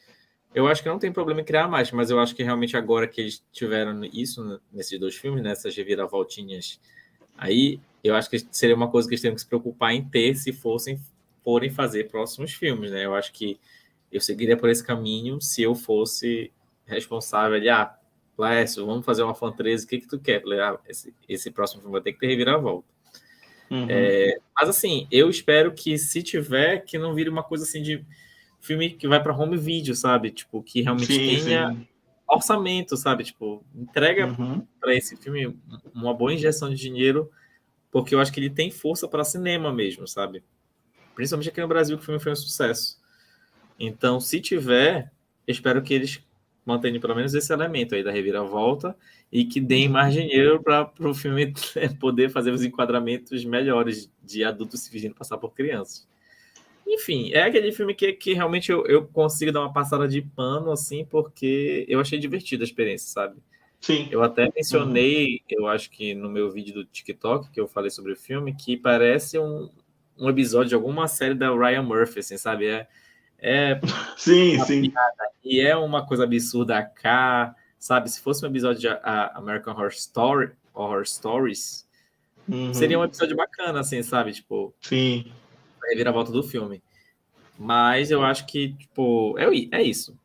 eu 0.54 0.68
acho 0.68 0.84
que 0.84 0.90
não 0.90 1.00
tem 1.00 1.12
problema 1.12 1.42
em 1.42 1.44
criar 1.44 1.68
mais, 1.68 1.92
mas 1.92 2.10
eu 2.10 2.20
acho 2.20 2.36
que 2.36 2.44
realmente 2.44 2.78
agora 2.78 3.08
que 3.08 3.22
eles 3.22 3.44
tiveram 3.52 4.04
isso 4.06 4.60
nesses 4.72 5.00
dois 5.00 5.16
filmes, 5.16 5.44
nessas 5.44 5.76
né, 5.76 5.82
reviravoltinhas 5.82 6.80
aí, 7.38 7.80
eu 8.04 8.16
acho 8.16 8.30
que 8.30 8.40
seria 8.52 8.76
uma 8.76 8.90
coisa 8.90 9.08
que 9.08 9.14
eles 9.14 9.22
teriam 9.22 9.36
que 9.36 9.42
se 9.42 9.48
preocupar 9.48 9.94
em 9.94 10.04
ter 10.04 10.36
se 10.36 10.52
fossem 10.54 11.00
forem 11.44 11.70
fazer 11.70 12.10
próximos 12.10 12.54
filmes, 12.54 12.92
né? 12.92 13.06
Eu 13.06 13.14
acho 13.14 13.34
que 13.34 13.60
eu 14.12 14.22
seguiria 14.22 14.56
por 14.56 14.70
esse 14.70 14.84
caminho 14.84 15.42
se 15.42 15.62
eu 15.62 15.76
fosse 15.76 16.52
responsável 16.86 17.60
de, 17.60 17.70
ah, 17.70 17.96
Lécio, 18.38 18.86
vamos 18.86 19.06
fazer 19.06 19.24
uma 19.24 19.36
fan 19.36 19.52
13, 19.52 19.86
o 19.86 19.88
que, 19.88 20.00
que 20.00 20.08
tu 20.08 20.20
quer? 20.20 20.42
Falei, 20.42 20.60
ah, 20.60 20.78
esse, 20.88 21.14
esse 21.28 21.52
próximo 21.52 21.82
filme 21.82 21.94
vai 21.94 22.02
ter 22.02 22.14
que 22.14 22.20
ter 22.20 22.28
reviravolta. 22.28 22.88
Uhum. 23.70 23.88
É, 23.90 24.38
mas 24.56 24.70
assim, 24.70 25.08
eu 25.12 25.30
espero 25.30 25.74
que 25.74 25.98
se 25.98 26.22
tiver, 26.22 26.84
que 26.84 26.98
não 26.98 27.16
vire 27.16 27.30
uma 27.30 27.44
coisa 27.44 27.64
assim 27.64 27.82
de 27.82 28.06
filme 28.64 28.92
que 28.92 29.08
vai 29.08 29.22
para 29.22 29.36
home 29.36 29.58
video, 29.58 29.94
sabe? 29.94 30.32
Tipo, 30.32 30.64
que 30.64 30.82
realmente 30.82 31.14
sim, 31.14 31.44
tenha 31.44 31.74
sim. 31.74 31.88
orçamento, 32.26 32.96
sabe? 32.96 33.26
Tipo, 33.26 33.64
entrega 33.76 34.26
uhum. 34.26 34.66
para 34.80 34.96
esse 34.96 35.18
filme 35.18 35.56
uma 35.94 36.14
boa 36.14 36.34
injeção 36.34 36.70
de 36.70 36.78
dinheiro, 36.78 37.30
porque 37.92 38.16
eu 38.16 38.22
acho 38.22 38.32
que 38.32 38.40
ele 38.40 38.50
tem 38.50 38.72
força 38.72 39.06
para 39.06 39.26
cinema 39.26 39.72
mesmo, 39.72 40.08
sabe? 40.08 40.42
Principalmente 41.14 41.50
aqui 41.50 41.60
no 41.60 41.68
Brasil, 41.68 41.98
que 41.98 42.04
o 42.04 42.06
filme 42.06 42.22
foi 42.22 42.32
um 42.32 42.38
sucesso. 42.38 42.98
Então, 43.78 44.22
se 44.22 44.40
tiver, 44.40 45.12
espero 45.46 45.82
que 45.82 45.94
eles 45.94 46.24
mantendo 46.66 47.02
pelo 47.02 47.16
menos 47.16 47.34
esse 47.34 47.52
elemento 47.52 47.94
aí 47.94 48.02
da 48.02 48.12
reviravolta 48.12 48.96
e 49.30 49.44
que 49.44 49.60
deem 49.60 49.90
mais 49.90 50.14
dinheiro 50.14 50.64
para 50.64 50.90
o 51.02 51.14
filme 51.14 51.54
poder 52.00 52.30
fazer 52.30 52.52
os 52.52 52.64
enquadramentos 52.64 53.44
melhores 53.44 54.10
de 54.24 54.46
adultos 54.46 54.80
se 54.80 54.90
fingindo 54.90 55.16
passar 55.16 55.38
por 55.38 55.54
crianças. 55.54 56.08
Enfim, 56.88 57.32
é 57.32 57.44
aquele 57.44 57.72
filme 57.72 57.94
que, 57.94 58.14
que 58.14 58.34
realmente 58.34 58.72
eu, 58.72 58.86
eu 58.86 59.06
consigo 59.08 59.52
dar 59.52 59.62
uma 59.62 59.74
passada 59.74 60.08
de 60.08 60.22
pano, 60.22 60.72
assim, 60.72 61.06
porque 61.06 61.86
eu 61.88 62.00
achei 62.00 62.20
divertida 62.20 62.64
a 62.64 62.66
experiência, 62.66 63.08
sabe? 63.08 63.38
Sim. 63.84 64.08
Eu 64.10 64.24
até 64.24 64.50
mencionei, 64.56 65.42
eu 65.50 65.68
acho 65.68 65.90
que 65.90 66.14
no 66.14 66.30
meu 66.30 66.50
vídeo 66.50 66.74
do 66.74 66.86
TikTok, 66.86 67.50
que 67.50 67.60
eu 67.60 67.68
falei 67.68 67.90
sobre 67.90 68.14
o 68.14 68.16
filme, 68.16 68.56
que 68.56 68.78
parece 68.78 69.38
um, 69.38 69.70
um 70.18 70.30
episódio 70.30 70.70
de 70.70 70.76
alguma 70.76 71.08
série 71.08 71.34
da 71.34 71.54
Ryan 71.54 71.84
Murphy, 71.84 72.20
assim, 72.20 72.38
sabe? 72.38 72.68
É, 72.68 72.88
é 73.40 73.82
sim, 74.16 74.58
sim. 74.60 74.90
Piada, 74.90 75.30
e 75.44 75.60
é 75.60 75.76
uma 75.76 76.06
coisa 76.06 76.24
absurda 76.24 76.82
cá, 76.82 77.54
sabe? 77.78 78.10
Se 78.10 78.22
fosse 78.22 78.46
um 78.46 78.50
episódio 78.50 78.80
de 78.80 78.88
American 79.34 79.74
Horror 79.74 79.90
Story, 79.90 80.52
Horror 80.74 81.06
Stories, 81.06 81.86
uhum. 82.48 82.74
seria 82.74 82.98
um 82.98 83.04
episódio 83.04 83.36
bacana, 83.36 83.82
assim, 83.82 84.02
sabe? 84.02 84.32
Tipo, 84.32 84.74
sim. 84.80 85.30
Reviravolta 85.90 86.32
do 86.32 86.44
filme. 86.44 86.82
Mas 87.58 88.12
eu 88.12 88.24
acho 88.24 88.46
que, 88.46 88.74
tipo, 88.74 89.36
é, 89.38 89.46
é 89.78 89.84
isso. 89.84 90.18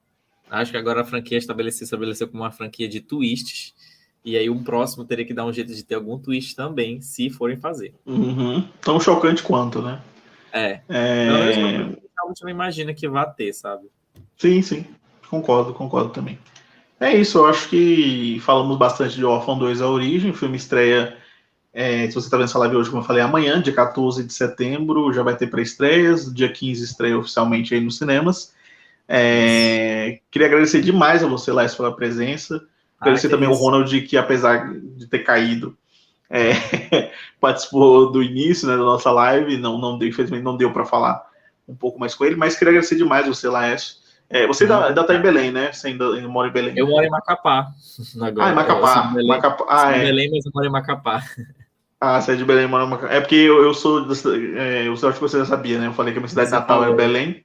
Acho 0.50 0.70
que 0.70 0.78
agora 0.78 1.02
a 1.02 1.04
franquia 1.04 1.36
estabeleceu, 1.36 1.84
estabeleceu 1.84 2.28
como 2.28 2.42
uma 2.42 2.50
franquia 2.50 2.88
de 2.88 3.00
twists. 3.00 3.74
E 4.24 4.36
aí 4.36 4.50
um 4.50 4.62
próximo 4.62 5.04
teria 5.04 5.24
que 5.24 5.34
dar 5.34 5.44
um 5.44 5.52
jeito 5.52 5.74
de 5.74 5.84
ter 5.84 5.94
algum 5.94 6.18
twist 6.18 6.54
também, 6.56 7.00
se 7.00 7.30
forem 7.30 7.56
fazer. 7.56 7.94
Uhum. 8.04 8.66
Tão 8.80 8.98
chocante 8.98 9.42
quanto, 9.42 9.80
né? 9.80 10.00
É. 10.52 10.80
é 10.88 11.28
realmente 12.28 12.42
não 12.42 12.50
imagina 12.50 12.92
que 12.92 13.08
vá 13.08 13.24
ter, 13.26 13.52
sabe? 13.52 13.88
Sim, 14.36 14.60
sim. 14.62 14.84
Concordo, 15.28 15.72
concordo 15.72 16.10
também. 16.10 16.38
É 17.00 17.14
isso, 17.14 17.38
eu 17.38 17.46
acho 17.46 17.68
que 17.68 18.40
falamos 18.40 18.76
bastante 18.76 19.14
de 19.14 19.24
Orphan 19.24 19.56
2 19.56 19.80
A 19.80 19.88
Origem, 19.88 20.30
o 20.30 20.34
filme 20.34 20.56
estreia, 20.56 21.16
é, 21.80 22.08
se 22.08 22.14
você 22.14 22.26
está 22.26 22.36
vendo 22.36 22.46
essa 22.46 22.58
live 22.58 22.74
hoje, 22.74 22.90
como 22.90 23.02
eu 23.02 23.06
falei, 23.06 23.22
amanhã, 23.22 23.62
dia 23.62 23.72
14 23.72 24.24
de 24.24 24.32
setembro, 24.32 25.12
já 25.12 25.22
vai 25.22 25.36
ter 25.36 25.46
pré-estreias, 25.46 26.34
dia 26.34 26.52
15 26.52 26.82
estreia 26.82 27.16
oficialmente 27.16 27.72
aí 27.72 27.80
nos 27.80 27.98
cinemas. 27.98 28.52
É, 29.06 30.18
queria 30.28 30.48
agradecer 30.48 30.82
demais 30.82 31.22
a 31.22 31.28
você, 31.28 31.52
Lais, 31.52 31.76
pela 31.76 31.94
presença. 31.94 32.60
Agradecer 33.00 33.28
ah, 33.28 33.30
também 33.30 33.48
isso. 33.48 33.56
ao 33.56 33.64
Ronald, 33.64 34.00
que 34.00 34.16
apesar 34.16 34.74
de 34.74 35.06
ter 35.06 35.20
caído, 35.20 35.78
é, 36.28 36.50
participou 37.40 38.10
do 38.10 38.24
início 38.24 38.66
né, 38.66 38.76
da 38.76 38.82
nossa 38.82 39.12
live, 39.12 39.56
não, 39.56 39.78
não 39.78 39.96
deu, 39.96 40.08
infelizmente 40.08 40.42
não 40.42 40.56
deu 40.56 40.72
para 40.72 40.84
falar 40.84 41.24
um 41.68 41.76
pouco 41.76 42.00
mais 42.00 42.12
com 42.12 42.24
ele, 42.24 42.34
mas 42.34 42.56
queria 42.56 42.72
agradecer 42.72 42.96
demais 42.96 43.24
você, 43.24 43.48
Laércio. 43.48 43.98
É, 44.28 44.48
você 44.48 44.64
ainda, 44.64 44.86
ainda 44.86 45.04
tá 45.04 45.14
em 45.14 45.22
Belém, 45.22 45.52
né? 45.52 45.72
Você 45.72 45.86
ainda, 45.86 46.12
ainda 46.12 46.26
mora 46.26 46.48
em 46.48 46.52
Belém. 46.52 46.74
Eu 46.76 46.88
moro 46.88 47.06
em 47.06 47.08
Macapá. 47.08 47.68
Agora. 48.20 48.48
Ah, 48.48 48.50
em 48.50 48.54
Macapá. 48.56 49.02
Belém, 49.12 49.28
Macapá. 49.28 49.66
Ah, 49.68 49.92
é. 49.92 50.06
Belém, 50.06 50.30
mas 50.32 50.44
eu 50.44 50.50
moro 50.52 50.66
em 50.66 50.72
Macapá. 50.72 51.22
Ah, 52.00 52.20
você 52.20 52.32
é 52.32 52.36
de 52.36 52.44
Belém, 52.44 52.68
mora 52.68 52.86
Macapá. 52.86 53.12
É 53.12 53.20
porque 53.20 53.34
eu, 53.34 53.62
eu 53.62 53.74
sou. 53.74 54.06
É, 54.56 54.86
eu 54.86 54.92
acho 54.92 55.12
que 55.14 55.20
você 55.20 55.38
já 55.38 55.44
sabia, 55.44 55.78
né? 55.78 55.88
Eu 55.88 55.92
falei 55.92 56.12
que 56.12 56.18
a 56.18 56.20
minha 56.20 56.28
cidade 56.28 56.50
natal 56.50 56.84
é 56.84 56.94
Belém. 56.94 57.44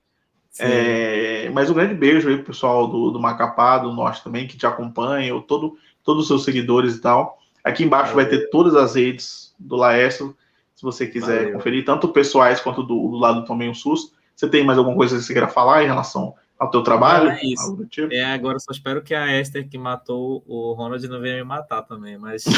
É, 0.60 1.50
mas 1.50 1.70
um 1.70 1.74
grande 1.74 1.96
beijo 1.96 2.30
aí 2.30 2.36
pro 2.36 2.46
pessoal 2.46 2.88
do, 2.88 3.10
do 3.10 3.20
Macapá, 3.20 3.80
do 3.80 3.92
Norte 3.92 4.24
também, 4.24 4.48
que 4.48 4.56
te 4.56 4.68
acompanha, 4.68 5.34
todo, 5.42 5.76
todos 6.04 6.24
os 6.24 6.28
seus 6.28 6.44
seguidores 6.44 6.96
e 6.96 7.02
tal. 7.02 7.40
Aqui 7.64 7.84
embaixo 7.84 8.14
Valeu. 8.14 8.30
vai 8.30 8.38
ter 8.38 8.50
todas 8.50 8.76
as 8.76 8.96
redes 8.96 9.56
do 9.58 9.76
Laércio 9.76 10.36
se 10.76 10.84
você 10.84 11.08
quiser 11.08 11.40
Valeu. 11.40 11.54
conferir, 11.54 11.86
tanto 11.86 12.10
pessoais 12.10 12.60
quanto 12.60 12.84
do, 12.84 12.96
do 12.96 13.18
lado 13.18 13.46
também 13.46 13.70
o 13.70 13.76
SUS. 13.76 14.14
Você 14.36 14.48
tem 14.48 14.64
mais 14.64 14.78
alguma 14.78 14.96
coisa 14.96 15.16
que 15.16 15.24
você 15.24 15.34
queira 15.34 15.48
falar 15.48 15.84
em 15.84 15.88
relação 15.88 16.36
ao 16.64 16.72
teu 16.72 16.82
trabalho? 16.82 17.30
É 17.30 17.40
isso. 17.44 17.86
Tipo? 17.90 18.14
É, 18.14 18.26
agora 18.26 18.60
só 18.60 18.72
espero 18.72 19.02
que 19.02 19.14
a 19.14 19.40
Esther 19.40 19.68
que 19.68 19.78
matou 19.78 20.44
o 20.48 20.74
Ronald 20.74 21.08
não 21.08 21.20
venha 21.20 21.38
me 21.38 21.44
matar 21.44 21.84
também, 21.84 22.18
mas. 22.18 22.46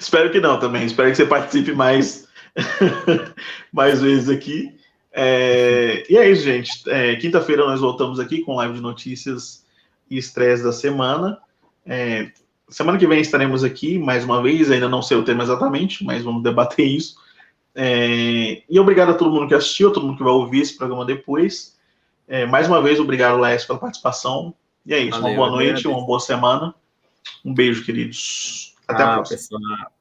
espero 0.00 0.30
que 0.30 0.40
não 0.40 0.58
também. 0.58 0.84
Espero 0.84 1.10
que 1.10 1.16
você 1.16 1.26
participe 1.26 1.72
mais, 1.72 2.26
mais 3.72 4.00
vezes 4.00 4.28
aqui. 4.28 4.74
É... 5.12 6.04
E 6.10 6.16
é 6.16 6.30
isso, 6.30 6.42
gente. 6.42 6.88
É, 6.88 7.16
Quinta-feira 7.16 7.66
nós 7.66 7.80
voltamos 7.80 8.18
aqui 8.18 8.40
com 8.42 8.56
live 8.56 8.74
de 8.74 8.80
notícias 8.80 9.64
e 10.10 10.16
estresse 10.18 10.62
da 10.62 10.72
semana. 10.72 11.38
É, 11.84 12.30
semana 12.68 12.98
que 12.98 13.06
vem 13.06 13.20
estaremos 13.20 13.64
aqui 13.64 13.98
mais 13.98 14.24
uma 14.24 14.42
vez, 14.42 14.70
ainda 14.70 14.88
não 14.88 15.02
sei 15.02 15.16
o 15.16 15.24
tema 15.24 15.42
exatamente, 15.42 16.04
mas 16.04 16.22
vamos 16.22 16.42
debater 16.42 16.86
isso. 16.86 17.16
É, 17.80 18.64
e 18.68 18.80
obrigado 18.80 19.10
a 19.10 19.14
todo 19.14 19.30
mundo 19.30 19.46
que 19.46 19.54
assistiu, 19.54 19.90
a 19.90 19.92
todo 19.92 20.04
mundo 20.04 20.18
que 20.18 20.24
vai 20.24 20.32
ouvir 20.32 20.62
esse 20.62 20.76
programa 20.76 21.04
depois. 21.04 21.78
É, 22.26 22.44
mais 22.44 22.66
uma 22.66 22.82
vez, 22.82 22.98
obrigado, 22.98 23.38
Léo, 23.38 23.66
pela 23.68 23.78
participação. 23.78 24.52
E 24.84 24.92
é 24.92 24.98
isso, 24.98 25.20
Valeu, 25.20 25.36
uma 25.36 25.36
boa 25.36 25.50
noite, 25.50 25.86
uma 25.86 26.04
boa 26.04 26.18
semana. 26.18 26.74
Um 27.44 27.54
beijo, 27.54 27.84
queridos. 27.84 28.74
Até 28.88 29.04
ah, 29.04 29.12
a 29.12 29.14
próxima. 29.14 29.38
Pessoal. 29.38 29.92